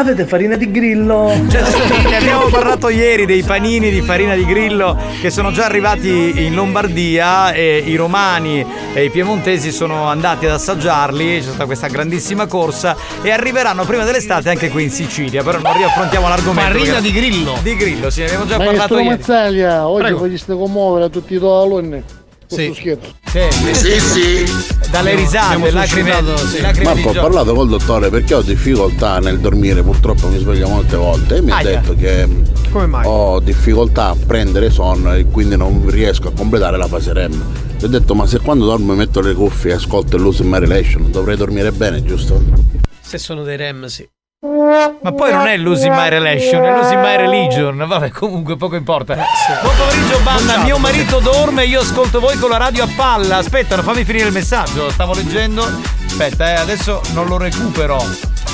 Avete 0.02 0.26
farina 0.26 0.56
di 0.56 0.72
grillo? 0.72 1.32
Cioè, 1.48 1.62
ne 2.10 2.18
abbiamo 2.18 2.48
parlato 2.48 2.90
ieri 2.90 3.28
dei 3.28 3.44
panini 3.44 3.92
di 3.92 4.02
farina 4.02 4.34
di 4.34 4.44
grillo 4.46 4.98
che 5.22 5.30
sono 5.30 5.52
già 5.52 5.66
arrivati 5.66 6.44
in 6.44 6.56
Lombardia 6.56 7.52
e 7.54 7.84
i 7.86 7.96
romani 7.96 8.66
e 8.96 9.04
i 9.04 9.12
piemontesi 9.12 9.72
sono 9.72 10.06
andati 10.06 10.48
ad 10.48 10.54
assaggiarli, 10.54 11.38
c'è 11.38 11.44
stata 11.44 11.66
questa 11.66 11.86
grandissima 11.86 12.48
corsa 12.48 12.96
e 13.22 13.30
arriveranno 13.30 13.86
prima 13.86 14.04
dell'estate 14.04 14.50
anche 14.50 14.70
qui 14.72 14.84
in 14.86 14.90
Sicilia, 14.90 15.44
però 15.44 15.60
non 15.60 15.78
riaffrontiamo 15.78 16.28
l'argomento. 16.28 16.72
Farina 16.72 16.94
perché- 16.94 17.02
di 17.02 17.12
grillo. 17.12 17.58
Di 17.62 17.76
grillo, 17.76 18.10
sì, 18.10 18.22
ne 18.22 18.26
abbiamo 18.26 18.46
già 18.48 18.58
Maestro 18.58 18.78
parlato 18.78 19.04
ieri. 19.04 19.10
Mazzaglia, 19.18 19.88
oggi 19.88 20.02
Prego. 20.02 20.18
vogliste 20.18 20.54
commuovere 20.56 21.06
a 21.06 21.10
tutti 21.10 21.36
i 21.36 21.38
tuoi 21.38 21.64
alunni. 21.64 22.04
Questo 22.56 22.74
scherzo. 22.74 23.16
Sì, 23.72 24.00
sì, 24.00 24.46
Dalle 24.90 25.16
risate, 25.16 25.72
lacrime, 25.72 26.12
lacrime 26.60 26.84
Marco, 26.94 27.10
ho 27.10 27.14
parlato 27.14 27.54
col 27.54 27.70
dottore 27.70 28.10
perché 28.10 28.34
ho 28.34 28.42
difficoltà 28.42 29.20
nel 29.20 29.40
dormire, 29.40 29.82
purtroppo 29.84 30.28
mi 30.28 30.38
sveglio 30.38 30.68
molte 30.68 30.98
volte 30.98 31.38
e 31.38 31.42
mi 31.42 31.52
ha 31.52 31.56
Aia. 31.58 31.80
detto 31.80 31.96
che 31.96 32.28
Come 32.70 32.86
mai? 32.88 33.04
ho 33.08 33.40
difficoltà 33.40 34.08
a 34.10 34.16
prendere 34.28 34.70
sonno 34.70 35.14
e 35.16 35.26
quindi 35.28 35.56
non 35.56 35.88
riesco 35.90 36.28
a 36.28 36.32
completare 36.34 36.76
la 36.78 36.88
fase 36.88 37.14
REM. 37.14 37.42
Gli 37.80 37.86
ho 37.86 37.88
detto 37.88 38.14
ma 38.16 38.28
se 38.28 38.40
quando 38.40 38.66
dormo 38.66 38.94
metto 38.96 39.22
le 39.22 39.34
cuffie 39.34 39.72
e 39.72 39.76
ascolto 39.76 40.18
il 40.18 40.22
Losing 40.24 40.50
My 40.52 40.60
Relation 40.60 41.10
dovrei 41.10 41.38
dormire 41.38 41.72
bene, 41.72 42.04
giusto? 42.04 42.42
Se 43.00 43.18
sono 43.18 43.44
dei 43.44 43.56
REM, 43.56 43.86
sì. 43.86 44.06
Ma 44.44 45.12
poi 45.12 45.32
non 45.32 45.46
è 45.46 45.56
Losing 45.56 45.94
My 45.94 46.10
Relation, 46.10 46.64
è 46.64 46.76
Losing 46.76 47.00
My 47.00 47.16
Religion. 47.16 47.78
Vabbè, 47.78 48.10
comunque 48.10 48.58
poco 48.58 48.76
importa. 48.76 49.14
Buon 49.14 49.76
pomeriggio, 49.76 50.20
banda. 50.24 50.64
Mio 50.64 50.80
marito 50.80 51.20
dorme, 51.20 51.66
io 51.66 51.82
ascolto 51.82 52.20
voi 52.20 52.36
con 52.40 52.50
la 52.50 52.58
radio 52.58 52.86
a 52.86 52.88
palla. 52.96 53.38
Aspetta, 53.38 53.80
fammi 53.84 54.04
finire 54.04 54.26
il 54.26 54.34
messaggio. 54.34 54.90
Stavo 54.90 55.14
leggendo. 55.14 55.64
Aspetta, 56.08 56.50
eh, 56.50 56.54
adesso 56.56 57.04
non 57.14 57.28
lo 57.28 57.38
recupero. 57.38 58.04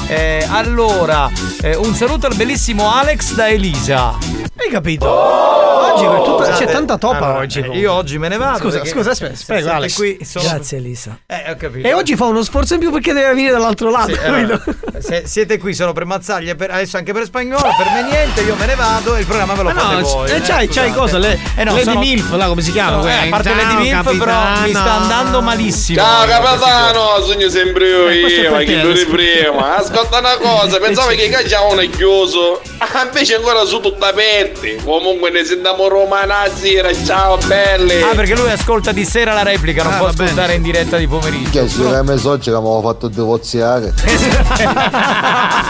Eh, 0.07 0.45
allora, 0.49 1.31
eh, 1.61 1.77
un 1.77 1.93
saluto 1.93 2.27
al 2.27 2.35
bellissimo 2.35 2.91
Alex 2.91 3.34
da 3.34 3.47
Elisa. 3.47 4.46
Hai 4.59 4.69
capito? 4.71 5.07
Oggi 5.09 6.03
è 6.03 6.23
tutta- 6.23 6.51
c'è 6.51 6.65
tanta 6.67 6.97
topa 6.97 7.17
allora, 7.17 7.39
oggi. 7.39 7.59
eh, 7.59 7.77
Io 7.77 7.91
oggi 7.93 8.17
me 8.17 8.27
ne 8.27 8.38
vado. 8.38 8.57
Scusa, 8.59 8.84
scusa, 8.85 9.11
aspetta, 9.11 9.35
siete 9.35 9.69
Alex. 9.69 9.93
Qui 9.95 10.19
sono... 10.23 10.47
Grazie, 10.47 10.77
Elisa. 10.77 11.17
Eh, 11.25 11.51
ho 11.51 11.55
capito. 11.55 11.88
E 11.88 11.93
oggi 11.93 12.15
fa 12.15 12.25
uno 12.25 12.43
sforzo 12.43 12.73
in 12.73 12.79
più 12.79 12.91
perché 12.91 13.13
deve 13.13 13.29
venire 13.34 13.51
dall'altro 13.51 13.89
lato. 13.89 14.13
Sì, 14.13 14.19
allora, 14.23 14.61
se 14.99 15.23
siete 15.25 15.57
qui 15.57 15.73
solo 15.73 15.93
per 15.93 16.05
mazzaglie, 16.05 16.55
per, 16.55 16.71
adesso 16.71 16.97
anche 16.97 17.13
per 17.13 17.23
spagnolo, 17.25 17.61
per 17.77 17.88
me 17.93 18.09
niente, 18.09 18.41
io 18.41 18.55
me 18.55 18.65
ne 18.65 18.75
vado 18.75 19.15
e 19.15 19.19
il 19.21 19.25
programma 19.25 19.53
ve 19.53 19.63
lo 19.63 19.69
Ah, 19.69 19.73
no, 19.73 19.79
fate 19.79 20.01
c- 20.03 20.11
voi. 20.11 20.29
eh, 20.31 20.41
c'hai- 20.41 20.67
c'hai 20.67 20.91
cosa, 20.91 21.17
le- 21.17 21.39
Lady 21.55 21.97
Milf, 21.97 22.31
là, 22.35 22.47
come 22.47 22.61
si 22.61 22.71
chiama? 22.71 22.97
No, 22.97 23.07
eh, 23.07 23.11
a 23.13 23.27
parte 23.29 23.53
Lady 23.53 23.75
Milf, 23.75 24.03
però 24.17 24.31
capitano. 24.31 24.61
mi 24.65 24.69
sta 24.71 24.91
andando 24.93 25.41
malissimo. 25.41 25.99
Ciao 26.01 26.25
capitano, 26.27 27.21
sogno 27.25 27.49
sempre 27.49 27.88
io, 27.88 28.07
Eh, 28.09 28.15
io, 28.15 28.49
ma 28.51 28.57
per 28.57 28.65
chi 28.65 28.73
di 28.73 28.79
adesso. 28.79 29.07
prima. 29.07 29.75
Ascolta 29.77 30.19
una 30.19 30.38
cosa, 30.38 30.77
pensavo 30.81 31.09
che 31.09 31.29
cacciavano 31.29 31.81
è 31.81 31.89
chiuso. 31.89 32.61
Ah, 32.79 33.03
invece 33.05 33.35
ancora 33.35 33.63
su 33.65 33.79
tutta 33.79 34.07
aperta. 34.07 34.46
Niente. 34.47 34.83
Comunque 34.83 35.29
ne 35.29 35.43
sentiamo 35.43 35.87
romana 35.87 36.43
sera. 36.53 36.89
Ciao 36.93 37.37
belli. 37.45 38.01
Ah, 38.01 38.13
perché 38.15 38.35
lui 38.35 38.49
ascolta 38.51 38.91
di 38.91 39.05
sera 39.05 39.33
la 39.33 39.43
replica, 39.43 39.83
non 39.83 39.93
Ah, 39.93 39.97
può 39.97 40.05
va 40.07 40.13
bene. 40.13 40.29
ascoltare 40.29 40.53
in 40.55 40.61
diretta 40.61 40.97
di 40.97 41.07
pomeriggio. 41.07 41.61
Che 41.61 41.69
se 41.69 41.81
che 41.89 42.03
mi 42.03 42.17
so 42.17 42.37
che 42.37 42.49
mi 42.49 42.55
avevo 42.55 42.81
fatto 42.81 43.07
divorziare. 43.07 43.93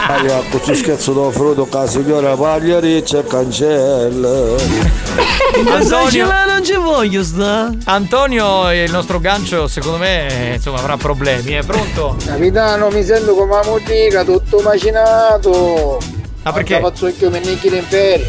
Allora, 0.08 0.42
questo 0.50 0.76
scherzo 0.76 1.14
da 1.14 1.32
frutto, 1.32 1.66
che 1.68 1.78
la 1.78 1.88
signora 1.88 2.36
paglia 2.36 2.80
riccia 2.80 3.20
e 3.20 3.24
cancella. 3.26 4.56
Antonio, 5.70 6.28
non 6.48 6.64
ci 6.64 6.76
voglio 6.76 7.24
sta. 7.24 7.72
Antonio, 7.86 8.72
il 8.72 8.92
nostro 8.92 9.20
gancio, 9.20 9.68
secondo 9.68 9.98
me, 9.98 10.54
insomma, 10.56 10.80
avrà 10.80 10.98
problemi. 10.98 11.52
È 11.54 11.64
pronto? 11.64 12.16
Capitano, 12.26 12.90
mi 12.90 13.04
sento 13.04 13.34
come 13.34 13.54
una 13.54 13.64
mutica, 13.66 14.24
tutto 14.24 14.60
macinato. 14.62 15.98
Ah, 16.48 16.54
perché? 16.54 16.80
Faccio 16.80 17.06
anche 17.08 17.26
un 17.26 17.34
nicchio 17.44 17.70
d'imperio. 17.70 18.26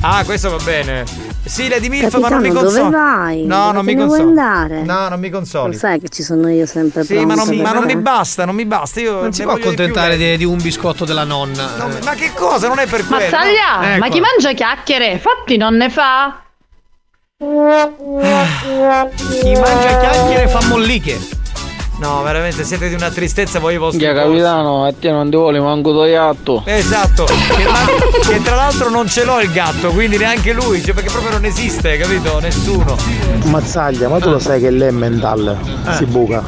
Ah, 0.00 0.22
questo 0.24 0.50
va 0.50 0.58
bene. 0.62 1.04
Sì, 1.44 1.68
Lady 1.68 1.88
Milf, 1.88 2.14
ma 2.18 2.28
non 2.28 2.40
mi 2.40 2.48
Capitano, 2.48 2.66
consoli. 2.70 2.90
dove 2.90 2.96
vai? 2.96 3.46
No, 3.46 3.56
Dove 3.58 3.72
non 3.72 3.84
mi 3.84 3.96
consoli. 3.96 4.22
andare? 4.22 4.82
No, 4.82 5.08
non 5.08 5.20
mi 5.20 5.30
Lo 5.30 5.36
consoli. 5.38 5.76
sai 5.76 6.00
che 6.00 6.08
ci 6.08 6.22
sono 6.22 6.48
io 6.48 6.66
sempre 6.66 7.04
Sì, 7.04 7.14
ma 7.24 7.34
non, 7.34 7.44
pronta 7.46 7.62
ma 7.62 7.72
non 7.72 7.84
mi 7.84 7.96
basta, 7.96 8.44
non 8.44 8.54
mi 8.54 8.64
basta. 8.64 9.00
Io 9.00 9.22
Non 9.22 9.32
si 9.32 9.42
può 9.42 9.52
accontentare 9.52 10.16
di, 10.16 10.36
di 10.36 10.44
un 10.44 10.60
biscotto 10.60 11.04
della 11.04 11.24
nonna. 11.24 11.98
Eh. 11.98 12.02
Ma 12.04 12.14
che 12.14 12.32
cosa? 12.34 12.68
Non 12.68 12.78
è 12.78 12.86
per 12.86 13.06
quello. 13.06 13.22
Mazzaglia, 13.22 13.78
ma 13.98 14.06
Ecco. 14.06 14.14
chi 14.14 14.20
mangia 14.20 14.52
chiacchiere? 14.52 15.18
Fatti 15.18 15.56
non 15.56 15.76
ne 15.76 15.90
fa. 15.90 16.42
Chi 17.38 17.44
mangia 19.54 19.98
chiacchiere 19.98 20.48
fa 20.48 20.60
molliche. 20.68 21.18
No, 22.02 22.20
veramente 22.22 22.64
siete 22.64 22.88
di 22.88 22.94
una 22.94 23.10
tristezza 23.10 23.60
voi 23.60 23.74
i 23.74 23.76
vostri. 23.76 24.00
Che 24.00 24.12
posti. 24.12 24.28
capitano, 24.28 24.84
a 24.84 24.92
te 24.92 25.12
non 25.12 25.30
ti 25.30 25.36
vuole 25.36 25.60
manco 25.60 25.92
toiatto. 25.92 26.64
Esatto, 26.66 27.24
che, 27.26 27.64
ma- 27.64 28.28
che 28.28 28.42
tra 28.42 28.56
l'altro 28.56 28.90
non 28.90 29.06
ce 29.06 29.24
l'ho 29.24 29.38
il 29.40 29.52
gatto, 29.52 29.90
quindi 29.90 30.18
neanche 30.18 30.52
lui, 30.52 30.82
cioè 30.82 30.94
perché 30.94 31.10
proprio 31.10 31.30
non 31.30 31.44
esiste, 31.44 31.96
capito? 31.98 32.40
Nessuno. 32.40 32.96
Mazzaglia, 33.44 34.08
ma 34.08 34.18
tu 34.18 34.30
lo 34.30 34.40
sai 34.40 34.60
che 34.60 34.70
lei 34.70 34.88
è 34.88 34.90
mentale? 34.90 35.56
Si 35.96 36.04
buca. 36.06 36.42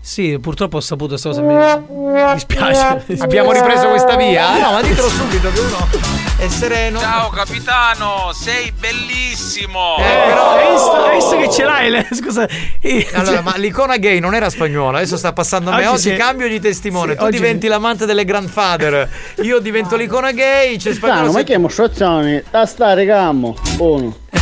Sì, 0.00 0.38
purtroppo 0.38 0.76
ho 0.76 0.80
saputo 0.80 1.18
questa 1.18 1.30
cosa. 1.30 1.40
Mi 1.40 2.32
dispiace. 2.34 3.04
Abbiamo 3.18 3.50
ripreso 3.50 3.88
questa 3.88 4.14
via? 4.14 4.50
Ah, 4.50 4.58
no, 4.60 4.70
ma 4.70 4.82
ditelo 4.82 5.08
subito 5.08 5.50
che 5.50 5.58
uno 5.58 6.15
è 6.38 6.48
sereno. 6.48 6.98
Ciao 7.00 7.30
capitano, 7.30 8.30
sei 8.34 8.70
bellissimo. 8.72 9.96
Eh, 9.98 10.02
però- 10.02 10.50
Hai 10.56 11.14
visto, 11.14 11.36
che 11.38 11.50
ce 11.50 11.64
l'hai? 11.64 11.90
le- 11.90 12.06
Scusa. 12.12 12.46
eh, 12.80 13.08
Allora, 13.14 13.40
ma 13.40 13.56
l'icona 13.56 13.96
gay 13.96 14.18
non 14.20 14.34
era 14.34 14.50
spagnola, 14.50 14.98
adesso 14.98 15.16
sta 15.16 15.32
passando 15.32 15.70
a 15.70 15.76
me. 15.76 15.86
Oggi 15.86 16.10
Oggi 16.10 16.16
cambio 16.18 16.48
di 16.48 16.60
testimone. 16.60 17.12
Sì, 17.12 17.18
tu 17.18 17.24
oggi 17.24 17.36
diventi 17.36 17.66
l'amante 17.68 18.04
delle 18.06 18.24
grandfather. 18.24 19.08
Io 19.42 19.58
divento 19.60 19.96
l'icona 19.96 20.32
gay. 20.32 20.76
C'è 20.76 20.92
spagnolo. 20.92 21.32
Capitano, 21.32 21.38
ma 21.38 21.42
che 21.44 21.58
mostrazioni? 21.58 22.42
Da 22.50 22.66
stare 22.66 23.06
cammo. 23.06 23.56
Uno. 23.78 24.16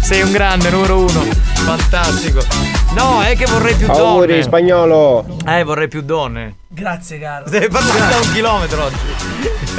Sei 0.00 0.22
un 0.22 0.30
grande, 0.32 0.70
numero 0.70 0.98
uno. 0.98 1.47
Fantastico. 1.68 2.40
No, 2.94 3.20
è 3.22 3.36
che 3.36 3.44
vorrei 3.44 3.74
più 3.74 3.90
Auguri, 3.90 4.28
donne. 4.28 4.42
spagnolo. 4.42 5.26
Eh, 5.46 5.62
vorrei 5.64 5.86
più 5.88 6.00
donne. 6.00 6.54
Grazie, 6.68 7.18
caro. 7.18 7.46
Sei 7.46 7.68
partito 7.68 7.98
da 7.98 8.16
un 8.16 8.32
chilometro 8.32 8.84
oggi. 8.84 8.96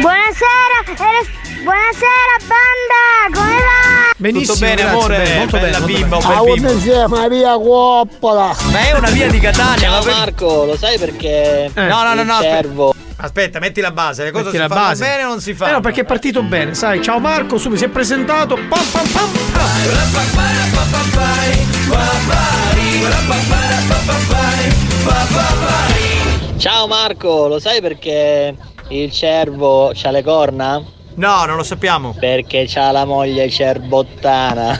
Buonasera, 0.00 0.84
eh, 0.86 1.26
buonasera 1.62 2.36
banda, 2.46 3.40
come 3.40 3.54
va? 3.54 4.10
Benissimo, 4.18 4.52
Tutto 4.54 4.66
bene, 4.66 4.82
grazie, 4.82 4.98
amore? 4.98 5.16
bene, 5.16 5.38
molto 5.38 5.58
bella 5.58 5.80
bene, 5.80 5.92
bimba, 5.98 6.16
un 6.18 6.22
bene. 6.22 6.34
bel 6.44 6.52
bimbo. 6.52 6.70
insieme, 6.72 7.28
via 7.30 7.52
coppola. 7.54 8.56
Ma 8.70 8.78
è 8.86 8.92
una 8.92 9.10
via 9.10 9.28
di 9.30 9.40
Catania. 9.40 9.88
Ciao 9.90 10.04
Marco, 10.04 10.64
lo 10.66 10.76
sai 10.76 10.98
perché 10.98 11.70
Eh. 11.72 11.86
No, 11.86 12.02
no, 12.02 12.12
no, 12.14 12.22
no. 12.22 12.38
cervo 12.42 12.94
Aspetta, 13.22 13.58
metti 13.58 13.80
la 13.80 13.90
base. 13.90 14.24
Le 14.24 14.30
cose 14.30 14.44
Metti 14.44 14.56
si 14.58 14.66
fanno 14.68 14.80
base. 14.80 15.04
bene 15.04 15.24
o 15.24 15.28
non 15.28 15.40
si 15.40 15.54
fanno? 15.54 15.70
Eh 15.70 15.74
no, 15.74 15.80
perché 15.80 16.00
è 16.00 16.04
partito 16.04 16.42
bene, 16.42 16.74
sai. 16.74 17.02
Ciao 17.02 17.18
Marco, 17.18 17.58
subito 17.58 17.80
si 17.80 17.86
è 17.86 17.88
presentato. 17.88 18.54
Pam 18.54 18.84
pam 18.90 19.08
pam. 19.08 20.40
Ciao 26.56 26.86
Marco, 26.86 27.48
lo 27.48 27.58
sai 27.58 27.80
perché 27.80 28.54
il 28.88 29.10
cervo 29.10 29.90
c'ha 29.94 30.10
le 30.10 30.22
corna? 30.22 30.82
No, 31.14 31.44
non 31.46 31.56
lo 31.56 31.62
sappiamo. 31.62 32.14
Perché 32.18 32.66
c'ha 32.68 32.90
la 32.92 33.04
moglie 33.04 33.48
cerbottana. 33.50 34.78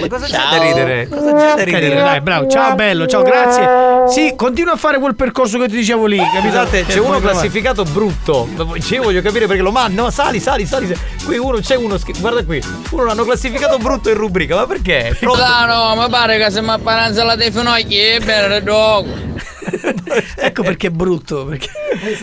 Ma 0.00 0.08
cosa 0.08 0.26
c'è 0.26 0.32
Ciao. 0.32 0.58
da 0.58 0.64
ridere? 0.64 1.08
Cosa 1.08 1.34
c'è 1.34 1.54
da 1.56 1.64
ridere? 1.64 1.94
dai, 1.94 2.20
bravo. 2.20 2.48
Ciao 2.48 2.74
bello, 2.74 3.06
ciao, 3.06 3.22
grazie. 3.22 4.08
Sì, 4.08 4.34
continua 4.36 4.72
a 4.72 4.76
fare 4.76 4.98
quel 4.98 5.14
percorso 5.14 5.58
che 5.58 5.68
ti 5.68 5.76
dicevo 5.76 6.06
lì, 6.06 6.18
capito? 6.18 6.48
Scusate, 6.48 6.84
Che 6.84 6.92
c'è 6.92 6.98
uno 6.98 7.20
classificato 7.20 7.84
brutto. 7.84 8.48
Cioè, 8.80 8.98
io 8.98 9.02
voglio 9.02 9.22
capire 9.22 9.46
perché 9.46 9.62
lo 9.62 9.70
manda. 9.70 10.02
No, 10.02 10.10
sali, 10.10 10.40
sali, 10.40 10.66
sali. 10.66 10.94
Qui 11.24 11.36
uno 11.38 11.58
c'è 11.60 11.76
uno. 11.76 11.98
Guarda 12.18 12.44
qui. 12.44 12.62
Uno 12.90 13.04
l'hanno 13.04 13.24
classificato 13.24 13.78
brutto 13.78 14.08
in 14.08 14.16
rubrica. 14.16 14.56
Ma 14.56 14.66
perché? 14.66 15.16
Pronto? 15.18 15.40
no, 15.42 15.94
ma 15.94 16.08
pare 16.08 16.38
che 16.38 16.50
se 16.50 16.60
mi 16.60 16.70
apparanza 16.70 17.24
la 17.24 17.36
dei 17.36 17.50
finocchi 17.50 17.96
è 17.98 18.18
bene 18.20 18.62
dopo. 18.62 19.30
Ecco 20.36 20.62
perché 20.62 20.88
è 20.88 20.90
brutto. 20.90 21.46
Perché... 21.46 21.70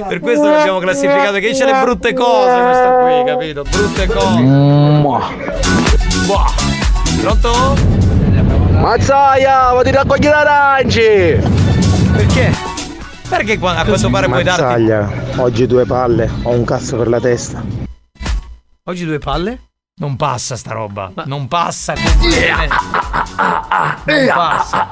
Per 0.07 0.19
questo 0.19 0.49
l'abbiamo 0.49 0.79
classificato. 0.79 1.33
Che 1.33 1.49
dice 1.49 1.65
le 1.65 1.79
brutte 1.81 2.13
cose. 2.13 2.61
Questo 2.61 2.97
qui, 3.01 3.23
capito? 3.25 3.63
Brutte 3.63 4.05
cose. 4.07 4.41
Buah. 6.25 6.78
Pronto? 7.21 7.75
Mazzaia, 8.71 9.73
ma 9.73 9.81
ti 9.81 9.91
raccogli 9.91 10.23
l'aranci. 10.23 11.39
Perché? 12.11 12.53
Perché 13.27 13.53
a 13.53 13.59
quanto 13.59 14.09
pare 14.09 14.27
puoi 14.27 14.43
darti. 14.43 14.61
Mazzaglia, 14.61 15.11
oggi 15.35 15.67
due 15.67 15.85
palle, 15.85 16.29
ho 16.43 16.51
un 16.51 16.63
cazzo 16.63 16.97
per 16.97 17.09
la 17.09 17.19
testa. 17.19 17.61
Oggi 18.85 19.05
due 19.05 19.19
palle? 19.19 19.59
Non 19.97 20.15
passa 20.15 20.55
sta 20.55 20.71
roba. 20.71 21.11
Non 21.25 21.47
passa 21.49 21.93
completamente. 21.93 22.75
Non 24.05 24.27
passa. 24.33 24.87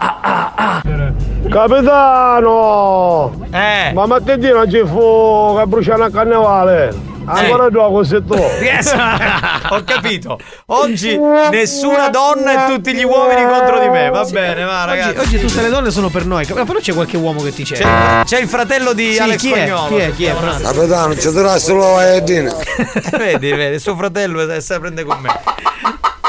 Capitano! 1.49 3.31
Eh. 3.51 3.93
Ma 3.93 4.05
non 4.05 4.69
ci 4.69 4.85
fu 4.85 5.55
che 5.57 5.65
bruciano 5.65 6.03
a 6.03 6.09
carnevale. 6.11 7.15
Ancora 7.27 7.69
due 7.69 7.87
così 7.89 8.23
tu. 8.25 8.33
Yes. 8.35 8.93
Ho 9.69 9.83
capito. 9.83 10.39
Oggi 10.67 11.17
nessuna 11.51 12.09
donna 12.09 12.65
e 12.67 12.73
tutti 12.73 12.93
gli 12.95 13.03
uomini 13.03 13.43
contro 13.45 13.79
di 13.79 13.89
me. 13.89 14.09
Va 14.09 14.23
bene, 14.23 14.63
va 14.63 14.83
Oggi, 14.83 14.89
ragazzi. 14.89 15.19
oggi 15.19 15.39
tutte 15.45 15.61
le 15.61 15.69
donne 15.69 15.91
sono 15.91 16.09
per 16.09 16.25
noi. 16.25 16.45
Ma 16.53 16.63
però 16.63 16.79
c'è 16.79 16.93
qualche 16.93 17.17
uomo 17.17 17.41
che 17.41 17.53
ti 17.53 17.63
c'è. 17.63 17.75
C'è, 17.75 18.23
c'è 18.23 18.39
il 18.39 18.47
fratello 18.47 18.93
di 18.93 19.13
Sì, 19.13 19.19
Alex 19.19 19.39
chi 19.39 19.51
è? 19.51 19.65
Spagnolo. 19.67 19.87
Chi 19.87 19.95
è? 20.01 20.13
Chi 20.15 20.25
è? 20.25 20.35
Capitano, 20.61 21.17
ci 21.17 21.31
darà 21.31 21.57
solo 21.57 21.95
la 21.95 22.13
Edina. 22.15 22.53
vedi, 23.17 23.51
vedi, 23.51 23.79
suo 23.79 23.95
fratello 23.95 24.59
se 24.61 24.79
prende 24.79 25.03
con 25.03 25.19
me. 25.19 25.39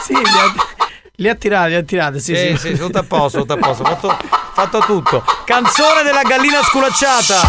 Sì, 0.02 0.14
li 0.14 0.20
ha, 0.22 0.54
li 1.16 1.28
ha 1.28 1.34
tirati, 1.34 1.68
li 1.70 1.74
ha 1.76 1.82
tirati. 1.82 2.18
Sì, 2.20 2.34
Sì, 2.34 2.56
sì. 2.56 2.68
sì, 2.74 2.78
tutto 2.78 2.98
a 2.98 3.04
posto, 3.04 3.38
tutto 3.40 3.52
a 3.52 3.56
posto. 3.56 3.84
Fatto, 3.84 4.16
fatto 4.52 4.78
tutto. 4.80 5.22
Canzone 5.44 6.02
della 6.02 6.22
gallina 6.22 6.60
sculacciata. 6.62 7.40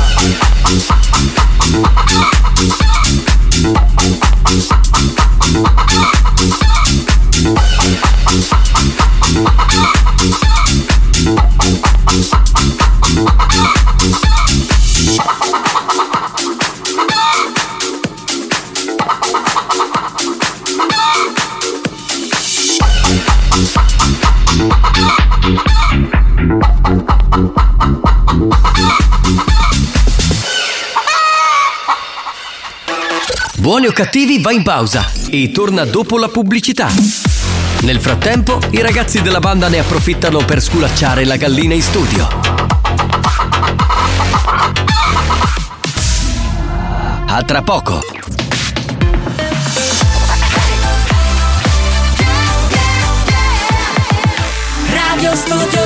Thank 9.31 9.73
you. 9.73 9.78
Buoni 33.69 33.85
o 33.85 33.91
cattivi 33.91 34.41
va 34.41 34.51
in 34.51 34.63
pausa 34.63 35.11
e 35.29 35.51
torna 35.51 35.85
dopo 35.85 36.17
la 36.17 36.27
pubblicità. 36.27 36.89
Nel 37.81 37.99
frattempo, 37.99 38.59
i 38.71 38.81
ragazzi 38.81 39.21
della 39.21 39.37
banda 39.37 39.67
ne 39.67 39.77
approfittano 39.77 40.43
per 40.43 40.59
sculacciare 40.59 41.23
la 41.23 41.35
gallina 41.35 41.75
in 41.75 41.81
studio. 41.83 42.27
A 47.27 47.43
tra 47.43 47.61
poco. 47.61 48.01
Radio 54.91 55.35
Studio 55.35 55.78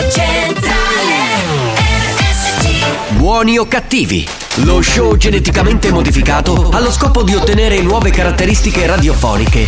Buoni 3.23 3.57
o 3.57 3.65
cattivi? 3.69 4.27
Lo 4.65 4.81
show 4.81 5.15
geneticamente 5.15 5.89
modificato 5.93 6.67
ha 6.73 6.79
lo 6.81 6.91
scopo 6.91 7.23
di 7.23 7.33
ottenere 7.33 7.79
nuove 7.81 8.09
caratteristiche 8.09 8.85
radiofoniche 8.85 9.65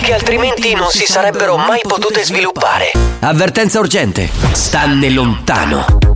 che 0.00 0.14
altrimenti 0.14 0.72
non 0.72 0.88
si 0.88 1.06
sarebbero 1.06 1.56
mai 1.56 1.80
potute 1.82 2.24
sviluppare. 2.24 2.92
Avvertenza 3.18 3.80
urgente. 3.80 4.30
Stanne 4.52 5.10
lontano. 5.10 6.15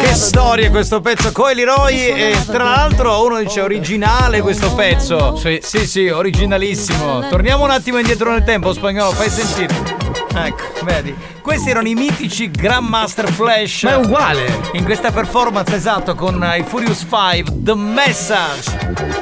Che 0.00 0.14
storia 0.14 0.70
questo 0.70 1.00
pezzo. 1.00 1.32
Coi 1.32 1.54
Leroy 1.54 1.96
e 1.96 2.36
tra 2.46 2.64
l'altro 2.64 3.24
uno 3.24 3.38
dice 3.38 3.60
originale 3.60 4.40
questo 4.40 4.72
pezzo. 4.74 5.36
Sì. 5.36 5.58
Sì, 5.62 5.86
sì 5.86 6.08
originalissimo. 6.08 7.28
Torniamo 7.28 7.64
un 7.64 7.70
attimo 7.70 7.98
indietro 7.98 8.30
nel 8.30 8.44
tempo 8.44 8.72
spagnolo 8.72 9.12
fai 9.12 9.28
sentire 9.30 10.21
Ecco 10.34 10.84
vedi 10.84 11.14
Questi 11.42 11.70
erano 11.70 11.88
i 11.88 11.94
mitici 11.94 12.50
Grandmaster 12.50 13.30
Flash 13.30 13.82
Ma 13.82 13.90
è 13.90 13.96
uguale 13.96 14.60
In 14.72 14.84
questa 14.84 15.10
performance 15.10 15.74
esatto 15.74 16.14
con 16.14 16.42
i 16.58 16.62
Furious 16.62 17.00
5 17.00 17.44
The 17.62 17.74
Message 17.74 18.70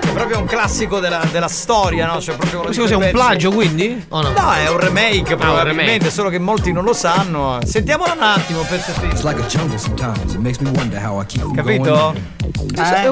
È 0.01 0.13
proprio 0.13 0.39
un 0.39 0.47
classico 0.47 1.01
della, 1.01 1.23
della 1.31 1.49
storia 1.49 2.07
no? 2.07 2.21
Cioè 2.21 2.37
proprio 2.37 2.61
di 2.61 2.65
Questo 2.67 2.83
cos'è 2.83 2.95
quei 2.95 3.07
un 3.09 3.13
pezzi- 3.13 3.27
plagio 3.27 3.51
quindi? 3.51 4.05
O 4.09 4.23
no? 4.23 4.31
No, 4.31 4.53
è 4.53 4.69
un 4.71 4.79
remake 4.79 5.37
probabilmente, 5.37 5.93
remake. 5.93 6.11
solo 6.11 6.29
che 6.29 6.39
molti 6.39 6.73
non 6.73 6.85
lo 6.85 6.93
sanno. 6.93 7.59
Sentiamolo 7.65 8.13
un 8.13 8.23
attimo 8.23 8.63
per 8.63 8.79
It's 8.79 9.23
like 9.23 9.41
a 9.41 9.47
jungle 9.47 9.79
sometimes. 9.79 10.35
It 10.35 10.41
makes 10.41 10.59
me 10.59 10.71
wonder 10.71 11.03
how 11.05 11.21
I 11.21 11.27
keep 11.27 11.55
Capito? 11.55 12.13
Eh? 12.15 13.11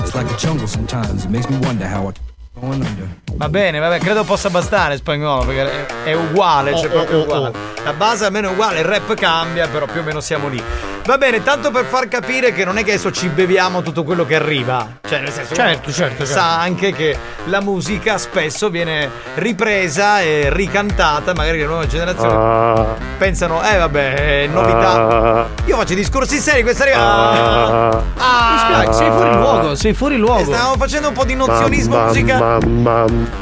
It's 0.00 0.14
like 0.14 0.30
a 0.30 0.36
jungle 0.36 0.66
sometimes. 0.66 1.24
It 1.24 1.30
makes 1.30 1.48
me 1.48 1.58
wonder 1.62 1.86
how 1.86 2.08
I. 2.08 2.29
Va 2.52 3.48
bene, 3.48 3.78
vabbè, 3.78 3.98
credo 4.00 4.24
possa 4.24 4.50
bastare 4.50 4.96
spagnolo 4.96 5.44
perché 5.44 5.86
è, 6.04 6.10
è 6.10 6.12
uguale, 6.14 6.76
cioè 6.76 6.86
Oh, 6.86 6.90
proprio 6.90 7.18
oh, 7.18 7.20
oh, 7.20 7.24
uguale. 7.24 7.52
La 7.84 7.92
base 7.92 8.24
almeno 8.26 8.48
è 8.48 8.52
uguale, 8.52 8.80
il 8.80 8.84
rap 8.84 9.14
cambia, 9.14 9.66
però 9.68 9.86
più 9.86 10.00
o 10.00 10.02
meno 10.02 10.20
siamo 10.20 10.48
lì. 10.48 10.62
Va 11.06 11.16
bene, 11.16 11.42
tanto 11.42 11.70
per 11.70 11.86
far 11.86 12.08
capire 12.08 12.52
che 12.52 12.64
non 12.64 12.76
è 12.76 12.84
che 12.84 12.90
adesso 12.92 13.10
ci 13.10 13.28
beviamo 13.28 13.80
tutto 13.80 14.04
quello 14.04 14.26
che 14.26 14.34
arriva. 14.34 14.98
Cioè, 15.08 15.20
nel 15.20 15.32
senso, 15.32 15.54
Certo, 15.54 15.84
uno 15.86 15.94
certo, 15.94 16.24
Sa 16.26 16.34
certo. 16.34 16.60
anche 16.60 16.92
che 16.92 17.16
la 17.46 17.60
musica 17.62 18.18
spesso 18.18 18.68
viene 18.68 19.08
ripresa 19.36 20.20
e 20.20 20.48
ricantata, 20.52 21.32
magari 21.34 21.58
le 21.58 21.64
nuove 21.66 21.86
generazioni 21.86 22.84
pensano, 23.16 23.62
eh 23.66 23.76
vabbè, 23.78 24.42
è 24.42 24.46
novità. 24.48 25.48
Io 25.64 25.76
faccio 25.76 25.94
i 25.94 25.96
discorsi 25.96 26.36
seri, 26.38 26.62
questa 26.62 26.82
arriva. 26.82 28.04
Ah, 28.18 28.50
Mi 28.52 28.58
spiace, 28.58 28.92
sei 28.92 29.10
fuori 29.10 29.32
luogo, 29.34 29.74
sei 29.74 29.94
fuori 29.94 30.16
luogo. 30.18 30.44
Stavamo 30.44 30.76
facendo 30.76 31.08
un 31.08 31.14
po' 31.14 31.24
di 31.24 31.34
nozionismo 31.34 31.98
musicale. 32.04 32.39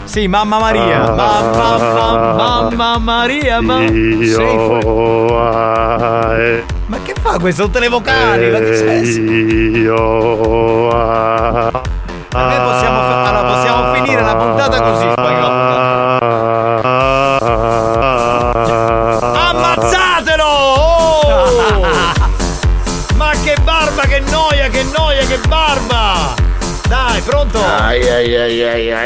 Sì, 0.05 0.27
mamma 0.29 0.59
Maria. 0.59 1.11
Mamma, 1.13 1.77
mamma, 1.79 2.33
mamma 2.35 2.99
Maria. 2.99 3.61
Ma... 3.61 3.79
Sei 3.79 4.57
fuori- 4.57 4.87
Ma 6.87 6.97
che 7.03 7.15
fa 7.21 7.39
questo? 7.39 7.65
Tutte 7.65 7.81
le 7.81 7.89
vocali? 7.89 8.51
Ma 8.51 8.59
che 8.59 8.71
c'è? 8.71 9.03
Vabbè, 12.31 12.57
possiamo, 12.63 13.01
fa- 13.01 13.25
allora, 13.29 13.45
possiamo 13.55 13.95
finire 13.95 14.23
la 14.23 14.37
puntata 14.37 14.81
così, 14.83 15.05
Ammazzatelo! 15.17 15.58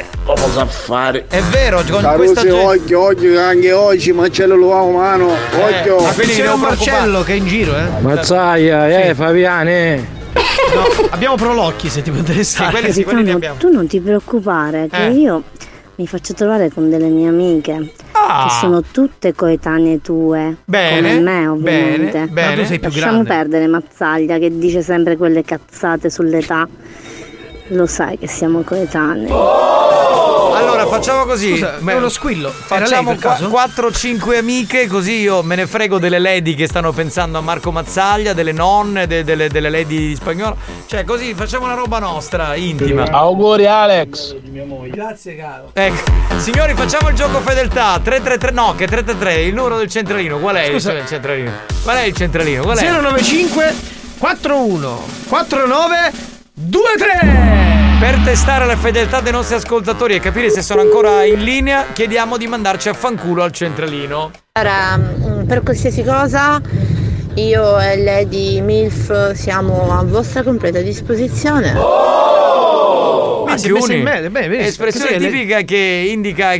Ai 0.02 0.32
ai 0.32 0.34
ai, 0.34 0.40
come 0.40 0.52
sa 0.52 0.66
fare? 0.66 1.26
È 1.28 1.40
vero, 1.42 1.82
con 1.90 2.00
Carusi, 2.00 2.32
questa 2.32 2.42
gente... 2.42 2.64
occhio, 2.64 3.00
occhio, 3.00 3.40
anche 3.40 3.72
oggi 3.72 4.12
Marcello 4.12 4.56
lo 4.56 4.74
ha 4.74 4.82
umano, 4.82 5.26
occhio. 5.32 6.00
ma 6.00 6.12
quindi 6.12 6.34
C'è 6.34 6.52
un 6.52 6.60
Marcello 6.60 7.22
che 7.22 7.32
è 7.32 7.36
in 7.36 7.46
giro, 7.46 7.76
eh. 7.76 8.00
Mazzaia, 8.00 9.08
eh, 9.08 9.14
Fabiane. 9.14 10.20
No, 10.74 11.06
abbiamo 11.10 11.34
Prolocchi 11.36 11.88
se 11.88 12.02
ti 12.02 12.10
può 12.10 12.18
interessare. 12.18 12.80
Capitano, 12.80 13.38
tu 13.58 13.70
non 13.70 13.86
ti 13.86 14.00
preoccupare, 14.00 14.88
che 14.90 15.06
Eh. 15.06 15.10
io 15.10 15.42
mi 15.96 16.06
faccio 16.06 16.32
trovare 16.32 16.70
con 16.70 16.88
delle 16.88 17.08
mie 17.08 17.28
amiche. 17.28 17.92
Ah. 18.12 18.46
Che 18.48 18.54
sono 18.60 18.82
tutte 18.82 19.34
coetanee 19.34 20.00
tue. 20.00 20.56
Bene, 20.64 21.16
Come 21.16 21.20
me, 21.20 21.46
ovviamente. 21.48 22.10
bene, 22.12 22.26
bene. 22.28 22.54
Ma 22.56 22.62
tu 22.62 22.66
sei 22.66 22.78
più 22.78 22.88
Lasciamo 22.88 23.22
grande. 23.22 23.28
perdere 23.28 23.66
Mazzaglia 23.66 24.38
che 24.38 24.56
dice 24.56 24.80
sempre 24.80 25.16
quelle 25.16 25.42
cazzate 25.42 26.08
sull'età. 26.08 26.66
Lo 27.72 27.86
sai 27.86 28.18
che 28.18 28.28
siamo 28.28 28.62
coetanei. 28.62 29.30
Allora 29.30 30.86
facciamo 30.86 31.24
così. 31.24 31.52
Scusa, 31.52 31.78
Beh, 31.80 31.94
uno 31.94 32.10
squillo. 32.10 32.50
Facciamo 32.50 33.10
per 33.10 33.18
caso? 33.18 33.48
4-5 33.48 34.36
amiche 34.36 34.86
così 34.86 35.20
io 35.20 35.42
me 35.42 35.56
ne 35.56 35.66
frego 35.66 35.98
delle 35.98 36.18
lady 36.18 36.54
che 36.54 36.66
stanno 36.66 36.92
pensando 36.92 37.38
a 37.38 37.40
Marco 37.40 37.72
Mazzaglia, 37.72 38.34
delle 38.34 38.52
nonne, 38.52 39.06
de- 39.06 39.24
delle, 39.24 39.48
delle 39.48 39.70
lady 39.70 40.08
di 40.08 40.14
spagnolo. 40.14 40.56
Cioè 40.86 41.04
così 41.04 41.32
facciamo 41.34 41.64
una 41.64 41.74
roba 41.74 41.98
nostra, 41.98 42.54
intima. 42.56 43.04
Auguri 43.04 43.66
Alex. 43.66 44.36
Grazie, 44.90 45.36
caro. 45.36 45.70
Ecco, 45.72 46.10
signori, 46.36 46.74
facciamo 46.74 47.08
il 47.08 47.14
gioco 47.14 47.40
fedeltà. 47.40 47.98
333, 48.02 48.50
no, 48.50 48.74
che 48.76 48.86
333, 48.86 49.42
il 49.44 49.54
numero 49.54 49.78
del 49.78 49.88
centralino. 49.88 50.38
Qual 50.38 50.56
è 50.56 50.68
Scusa. 50.70 50.92
il 50.92 51.06
centralino? 51.06 51.50
Qual 51.82 51.96
è 51.96 52.02
il 52.02 52.14
centralino? 52.14 52.62
Qual 52.64 52.76
è? 52.76 52.90
095 52.90 53.74
41 54.18 55.04
49 55.28 56.12
23 56.64 57.98
Per 57.98 58.18
testare 58.24 58.66
la 58.66 58.76
fedeltà 58.76 59.20
dei 59.20 59.32
nostri 59.32 59.56
ascoltatori 59.56 60.14
e 60.14 60.20
capire 60.20 60.48
se 60.48 60.62
sono 60.62 60.80
ancora 60.80 61.24
in 61.24 61.42
linea, 61.42 61.86
chiediamo 61.92 62.36
di 62.36 62.46
mandarci 62.46 62.88
a 62.88 62.92
fanculo 62.92 63.42
al 63.42 63.50
centralino. 63.50 64.30
Allora, 64.52 64.96
mm, 64.96 65.46
per 65.46 65.62
qualsiasi 65.62 66.04
cosa, 66.04 66.60
io 67.34 67.80
e 67.80 68.02
Lady 68.02 68.60
Milf 68.60 69.32
siamo 69.32 69.98
a 69.98 70.04
vostra 70.04 70.44
completa 70.44 70.80
disposizione. 70.80 71.74
Ah, 73.46 73.56
si 73.56 73.68
è 73.68 73.72
messa 73.72 73.92
in 73.92 74.02
me- 74.02 74.30
beh, 74.30 74.48
vedi, 74.48 74.64
Espressione 74.64 75.18
tipica 75.18 75.62
che 75.62 76.08
indica 76.10 76.52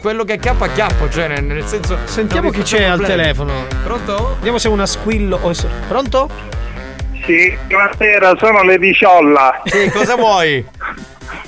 quello 0.00 0.22
che 0.22 0.34
acchiappa 0.34 0.66
acchiappo, 0.66 1.08
cioè 1.10 1.26
nel, 1.28 1.42
nel 1.42 1.66
senso. 1.66 1.98
Sentiamo 2.04 2.50
chi 2.50 2.62
c'è 2.62 2.84
al 2.84 3.00
telefono. 3.00 3.66
Pronto? 3.82 4.34
Vediamo 4.36 4.58
se 4.58 4.68
è 4.68 4.70
una 4.70 4.86
squillo 4.86 5.38
o 5.42 5.52
Pronto? 5.88 6.56
Sì, 7.28 7.54
buonasera, 7.66 8.36
sono 8.38 8.62
Lady 8.62 8.94
Ciolla. 8.94 9.60
Sì, 9.64 9.90
cosa 9.90 10.16
vuoi? 10.16 10.64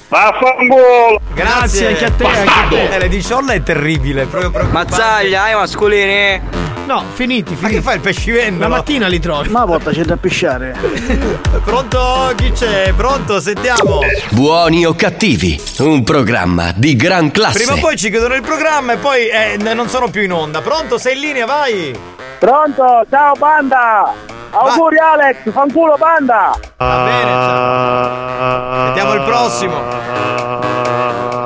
Vaffanculo! 0.09 1.23
Grazie, 1.32 1.86
anche 1.86 2.05
a 2.05 2.11
te, 2.11 2.24
anche 2.27 2.52
a 2.52 2.66
te. 2.69 2.89
Eh, 2.90 2.98
Lady 2.98 3.23
Ciolla 3.23 3.55
è 3.55 3.62
terribile, 3.62 4.27
proprio 4.27 4.51
preoccupante. 4.51 4.90
Mazzaglia, 4.90 5.44
hai 5.44 5.55
mascolini? 5.55 6.39
No, 6.85 7.02
finiti, 7.15 7.57
Ma 7.59 7.69
che 7.69 7.81
fai 7.81 7.94
il 7.94 8.02
pescivendolo? 8.02 8.69
La 8.69 8.77
mattina 8.77 9.07
li 9.07 9.19
trovi. 9.20 9.48
Ma 9.48 9.65
volta 9.65 9.90
c'è 9.90 10.02
da 10.02 10.19
pisciare. 10.19 10.77
Pronto? 11.65 12.31
Chi 12.36 12.52
c'è? 12.52 12.93
Pronto? 12.94 13.40
Sentiamo. 13.40 14.01
Buoni 14.32 14.85
o 14.85 14.93
cattivi, 14.94 15.59
un 15.78 16.05
programma 16.05 16.73
di 16.77 16.94
gran 16.94 17.31
classe. 17.31 17.57
Prima 17.57 17.73
o 17.73 17.78
poi 17.78 17.97
ci 17.97 18.11
chiudono 18.11 18.35
il 18.35 18.43
programma 18.43 18.93
e 18.93 18.97
poi 18.98 19.28
eh, 19.28 19.57
non 19.57 19.89
sono 19.89 20.11
più 20.11 20.20
in 20.20 20.32
onda. 20.32 20.61
Pronto? 20.61 20.98
Sei 20.98 21.15
in 21.15 21.20
linea? 21.20 21.47
Vai. 21.47 21.98
Pronto? 22.39 23.07
Ciao 23.09 23.32
banda! 23.39 24.40
Auguri 24.52 24.98
Alex, 24.98 25.36
fanculo 25.52 25.97
banda! 25.97 26.59
Va 26.77 27.05
bene, 27.05 27.31
ciao. 27.31 28.85
Vediamo 28.86 29.14
il 29.14 29.22
prossimo. 29.22 29.74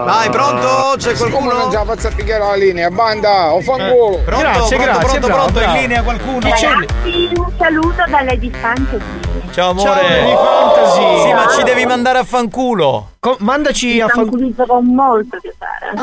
Vai, 0.05 0.31
pronto? 0.31 0.95
C'è 0.97 1.15
qualcuno? 1.15 1.53
non 1.53 1.71
ce 1.71 1.77
la 1.77 1.85
faccio 1.85 2.09
a 2.09 2.11
pigliare 2.15 2.45
la 2.45 2.55
linea, 2.55 2.89
banda, 2.91 3.53
o 3.53 3.61
fanculo. 3.61 4.21
Pronto? 4.25 4.41
Grazie, 4.43 4.77
pronto, 4.77 4.99
grazie, 4.99 5.19
pronto, 5.19 5.27
bravo, 5.27 5.43
pronto, 5.43 5.59
bravo. 5.61 5.75
in 5.75 5.81
linea 5.81 6.03
qualcuno? 6.03 6.39
Chi 6.39 6.51
c'è 6.53 6.69
lì? 6.77 6.87
Ragazzi, 6.87 7.33
un 7.37 7.53
saluto 7.59 8.05
da 8.09 8.23
Lady 8.23 8.51
Fantasy. 8.51 9.21
Ciao 9.53 9.71
amore. 9.71 9.91
Ciao, 9.91 10.03
Lady 10.03 10.35
Fantasy. 10.35 11.23
Sì, 11.23 11.33
ma 11.33 11.47
ci 11.57 11.63
devi 11.63 11.87
mandare 11.87 12.19
a 12.19 12.25
fanculo. 12.25 13.09
Co- 13.21 13.37
mandaci 13.41 14.01
a 14.01 14.09
fan... 14.09 14.25
Fanculizzo 14.25 14.65
con 14.67 14.85
molto 14.87 15.37
piacere. 15.41 15.95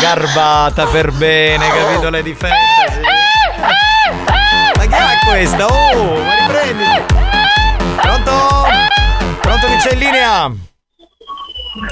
Garbata 0.00 0.86
per 0.86 1.10
bene, 1.12 1.66
capito 1.68 2.10
Lady 2.10 2.34
Fantasy? 2.34 3.00
Chi 4.90 4.96
è 4.96 5.18
questa? 5.24 5.66
Oh, 5.66 6.22
ma 6.22 6.34
riprenditi. 6.34 7.14
Pronto? 8.00 8.32
Pronto 9.40 9.66
chi 9.66 9.76
c'è 9.76 9.92
in 9.92 9.98
linea? 9.98 10.52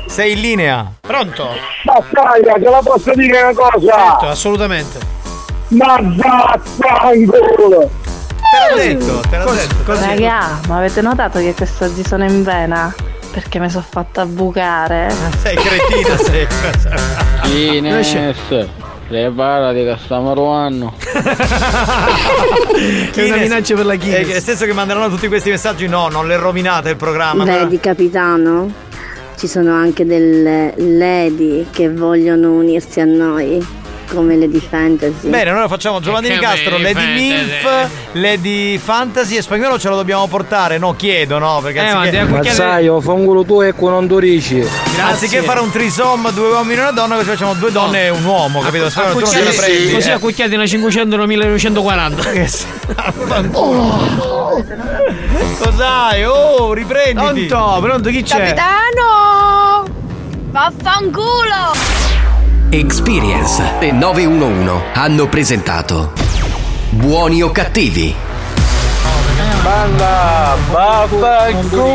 Sei 0.07 0.33
in 0.33 0.41
linea? 0.41 0.93
Pronto? 1.01 1.49
Ma 1.85 2.03
stai, 2.11 2.43
te 2.43 2.69
la 2.69 2.81
posso 2.83 3.13
dire 3.15 3.41
una 3.41 3.55
cosa? 3.55 3.93
Certo, 3.93 4.29
assolutamente. 4.29 4.99
Ma 5.69 5.99
vaffanculo! 6.01 7.89
Te 8.51 8.71
l'ho 8.71 8.77
detto, 8.77 9.21
te 9.29 9.39
l'ho 9.39 9.53
detto. 9.53 9.95
Raga, 9.95 10.59
ma 10.67 10.79
avete 10.79 11.01
notato 11.01 11.39
che 11.39 11.55
quest'oggi 11.55 12.03
sono 12.05 12.25
in 12.25 12.43
vena? 12.43 12.93
Perché 13.31 13.61
mi 13.61 13.71
sono 13.71 13.85
fatta 13.89 14.27
bucare. 14.27 15.15
Sei 15.43 15.55
cretina, 15.57 16.17
sei. 16.17 16.49
Ines, 17.77 18.17
preparati 19.09 19.83
che 19.83 19.97
stiamo 20.05 20.35
ruando. 20.35 20.93
È 23.15 23.25
una 23.25 23.37
minaccia 23.37 23.75
per 23.75 23.87
la 23.87 23.97
Guinness. 23.97 24.19
Guinness. 24.19 24.35
Nel 24.35 24.43
senso 24.43 24.67
che 24.67 24.73
manderanno 24.73 25.09
tutti 25.09 25.27
questi 25.29 25.51
messaggi? 25.51 25.89
No, 25.89 26.09
non 26.09 26.27
le 26.29 26.37
rovinate 26.37 26.91
il 26.91 26.97
programma. 26.97 27.45
Lady 27.45 27.81
capitano, 27.81 28.71
ci 29.37 29.49
sono 29.49 29.73
anche 29.73 30.05
delle 30.05 30.75
lady 30.77 31.67
che 31.71 31.91
vogliono 31.91 32.53
unirsi 32.53 33.01
a 33.01 33.05
noi, 33.07 33.67
come 34.09 34.37
Lady 34.37 34.61
Fantasy. 34.61 35.29
Bene, 35.29 35.51
allora 35.51 35.69
facciamo 35.69 36.01
Giovanni 36.01 36.31
Nicastro, 36.31 36.79
Lady 36.79 36.95
Lady 36.95 37.13
Milf, 37.13 37.89
Lady 38.13 38.79
Fantasy 38.79 39.37
e 39.37 39.43
spagnolo 39.43 39.79
ce 39.79 39.89
lo 39.89 39.97
dobbiamo 39.97 40.27
portare? 40.27 40.79
No, 40.79 40.95
chiedo, 40.97 41.39
no? 41.39 41.61
Perché 41.63 41.79
Eh, 41.81 41.87
anziché, 41.89 42.23
ma 42.25 42.39
Ma 42.39 42.45
sai, 42.45 42.89
ho 42.89 43.01
fanculo 43.01 43.45
tu 43.45 43.61
e 43.63 43.75
con 43.75 43.91
non 43.93 44.07
dorici. 44.07 44.67
anziché 45.01 45.43
fare 45.43 45.61
un 45.61 45.71
trisom, 45.71 46.31
due 46.33 46.49
uomini 46.51 46.79
e 46.79 46.81
una 46.81 46.91
donna, 46.91 47.15
così 47.17 47.29
facciamo 47.29 47.55
due 47.55 47.71
donne 47.71 48.05
e 48.07 48.09
un 48.11 48.25
uomo, 48.25 48.61
capito? 48.61 48.89
Spero 48.91 49.13
tu 49.13 49.21
non 49.21 49.31
te 49.31 49.45
la 49.45 49.51
prendi. 49.51 49.93
Così 49.93 50.09
eh. 50.09 50.13
a 50.13 50.19
cucchiati 50.19 50.55
una 50.55 50.67
500 50.67 51.15
e 51.15 51.17
una 51.19 51.27
1940. 51.27 52.23
Cos'hai? 55.59 56.25
Oh, 56.29 56.73
riprenditi. 56.73 57.47
Pronto, 57.47 57.81
pronto, 57.81 58.11
chi 58.11 58.23
c'è? 58.23 58.37
Capitano! 58.37 59.85
Vaffanculo! 60.51 61.98
Experience 62.71 63.79
e 63.81 63.93
911 63.93 64.93
hanno 64.93 65.27
presentato 65.27 66.13
Buoni 66.91 67.41
o 67.41 67.51
cattivi? 67.51 68.15
Banda, 69.63 70.55
vaffanculo! 70.71 71.87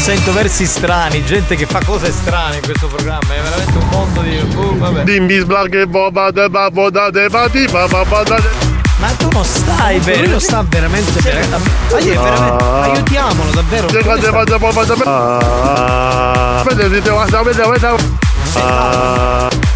Sento 0.00 0.32
versi 0.32 0.64
strani, 0.64 1.22
gente 1.24 1.54
che 1.56 1.66
fa 1.66 1.80
cose 1.84 2.10
strane 2.10 2.56
in 2.56 2.62
questo 2.62 2.86
programma, 2.86 3.34
è 3.34 3.40
veramente 3.42 3.76
un 3.76 3.88
mondo 3.90 4.22
di. 4.22 4.38
Uh, 4.54 4.78
vabbè. 4.78 5.02
Dimmi 5.04 5.38
sblaghe 5.38 5.86
boba 5.86 6.30
de 6.30 6.48
babo 6.48 6.90
da 6.90 7.10
de 7.10 7.28
bati 7.28 7.66
baba 7.70 8.02
bada 8.04 8.36
de 8.36 8.48
Ma 8.96 9.08
tu 9.18 9.28
non 9.30 9.44
stai 9.44 9.98
bene, 10.00 10.22
Lui 10.22 10.30
lo 10.32 10.38
sta 10.38 10.64
veramente 10.66 11.20
bene. 11.20 11.46
Ma 11.48 11.98
io 11.98 12.12
è 12.12 12.16
veramente. 12.18 12.64
Aiutiamolo, 12.64 13.50
davvero. 13.50 13.86
de 13.88 14.02
bade 14.02 14.30
bade 14.30 14.58
boba 14.58 14.84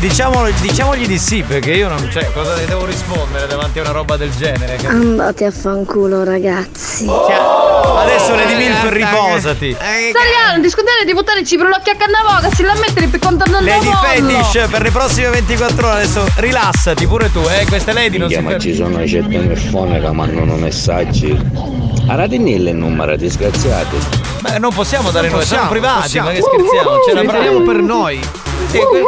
da 0.09 0.15
Vedete, 0.15 0.31
guarda, 0.31 0.51
vedete, 0.51 0.55
vedete. 0.55 0.55
Diciamo, 0.55 0.61
diciamogli 0.61 1.07
di 1.07 1.19
sì, 1.19 1.43
perché 1.43 1.73
io 1.73 1.89
non. 1.89 2.09
Cioè, 2.11 2.31
cosa 2.33 2.55
ne 2.55 2.65
devo 2.67 2.85
rispondere 2.85 3.47
davanti 3.47 3.79
a 3.79 3.83
una 3.83 3.91
roba 3.93 4.17
del 4.17 4.31
genere? 4.37 4.77
Che- 4.77 4.87
Andate 4.87 5.45
a 5.47 5.51
fanculo, 5.51 6.25
ragazzi. 6.25 7.07
Adesso 7.09 8.35
Lady 8.35 8.55
Milf 8.57 8.85
Eh, 8.85 8.91
riposati. 8.91 9.67
Italiano, 9.69 10.61
discutere 10.61 11.05
di 11.05 11.13
buttare 11.15 11.45
cibo 11.45 11.65
l'occhio 11.65 11.93
a 11.93 11.97
cannavoga, 11.97 12.51
si 12.55 12.63
la 12.63 12.75
mettere 12.75 13.07
per 13.07 13.19
contando 13.21 13.59
il 13.59 13.65
Lady. 13.65 13.91
Fetish 14.03 14.69
per 14.71 14.83
le 14.83 14.91
prossime 14.91 15.29
24 15.31 15.87
ore 15.87 15.97
adesso 15.97 16.27
rilassati 16.37 17.07
pure 17.07 17.31
tu, 17.33 17.41
eh, 17.49 17.65
queste 17.67 17.93
lady 17.93 18.19
non 18.19 18.29
si 18.29 18.39
ma 18.41 18.59
ci 18.59 18.75
sono 18.75 19.07
certe 19.07 19.29
telefone 19.41 20.01
che 20.01 20.11
mandano 20.11 20.55
messaggi. 20.57 21.94
Aratinille 22.07 22.71
il 22.71 22.77
numero, 22.77 23.17
disgraziati. 23.17 23.97
Ma 24.43 24.59
non 24.59 24.73
possiamo 24.75 25.11
dare 25.11 25.31
noi, 25.31 25.45
siamo 25.45 25.69
privati, 25.69 26.01
possiamo. 26.03 26.29
ma 26.29 26.35
che 26.35 26.43
scherziamo, 26.43 26.91
ce 27.07 27.15
la 27.15 27.21
li 27.23 27.29
teniamo 27.29 27.61
per 27.61 27.77
noi. 27.77 28.21
Sì, 28.69 28.79
que- 28.79 29.03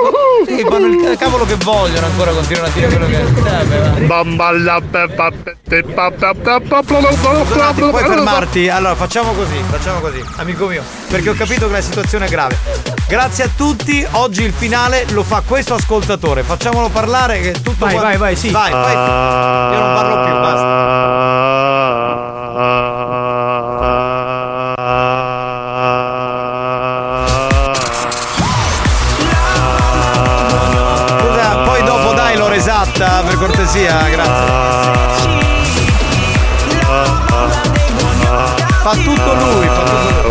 sì, 0.46 0.64
fanno 0.68 0.86
il 0.86 1.16
cavolo 1.18 1.44
che 1.44 1.56
vogliono 1.56 2.06
ancora, 2.06 2.30
continuano 2.30 2.68
a 2.68 2.70
dire 2.70 2.86
quello 2.88 3.06
che. 3.06 3.20
Eh. 3.20 4.00
Bamballa 4.06 4.80
Donati, 6.80 7.80
puoi 7.80 8.04
fermarti? 8.04 8.68
Allora 8.68 8.94
facciamo 8.94 9.32
così, 9.32 9.62
facciamo 9.68 10.00
così, 10.00 10.24
amico 10.36 10.66
mio, 10.66 10.82
perché 11.08 11.30
ho 11.30 11.34
capito 11.34 11.66
che 11.66 11.72
la 11.72 11.80
situazione 11.80 12.26
è 12.26 12.28
grave. 12.28 12.56
Grazie 13.08 13.44
a 13.44 13.48
tutti, 13.54 14.04
oggi 14.12 14.42
il 14.42 14.52
finale 14.52 15.06
lo 15.10 15.22
fa 15.22 15.42
questo 15.46 15.74
ascoltatore, 15.74 16.42
facciamolo 16.42 16.88
parlare 16.88 17.40
che 17.40 17.52
tutto 17.52 17.84
Vai, 17.84 17.92
qua- 17.92 18.02
vai, 18.02 18.16
vai, 18.16 18.36
sì. 18.36 18.50
Vai, 18.50 18.72
vai. 18.72 18.92
Io 18.92 19.78
non 19.80 19.94
parlo 19.94 20.24
più, 20.24 20.32
basta. 20.32 22.25
Cortesia, 33.76 34.08
grazie. 34.08 35.44
Fa 38.82 38.92
tutto 38.92 39.34
lui, 39.34 39.66
fa 39.66 39.82
tutto 39.82 40.22
lui. 40.22 40.25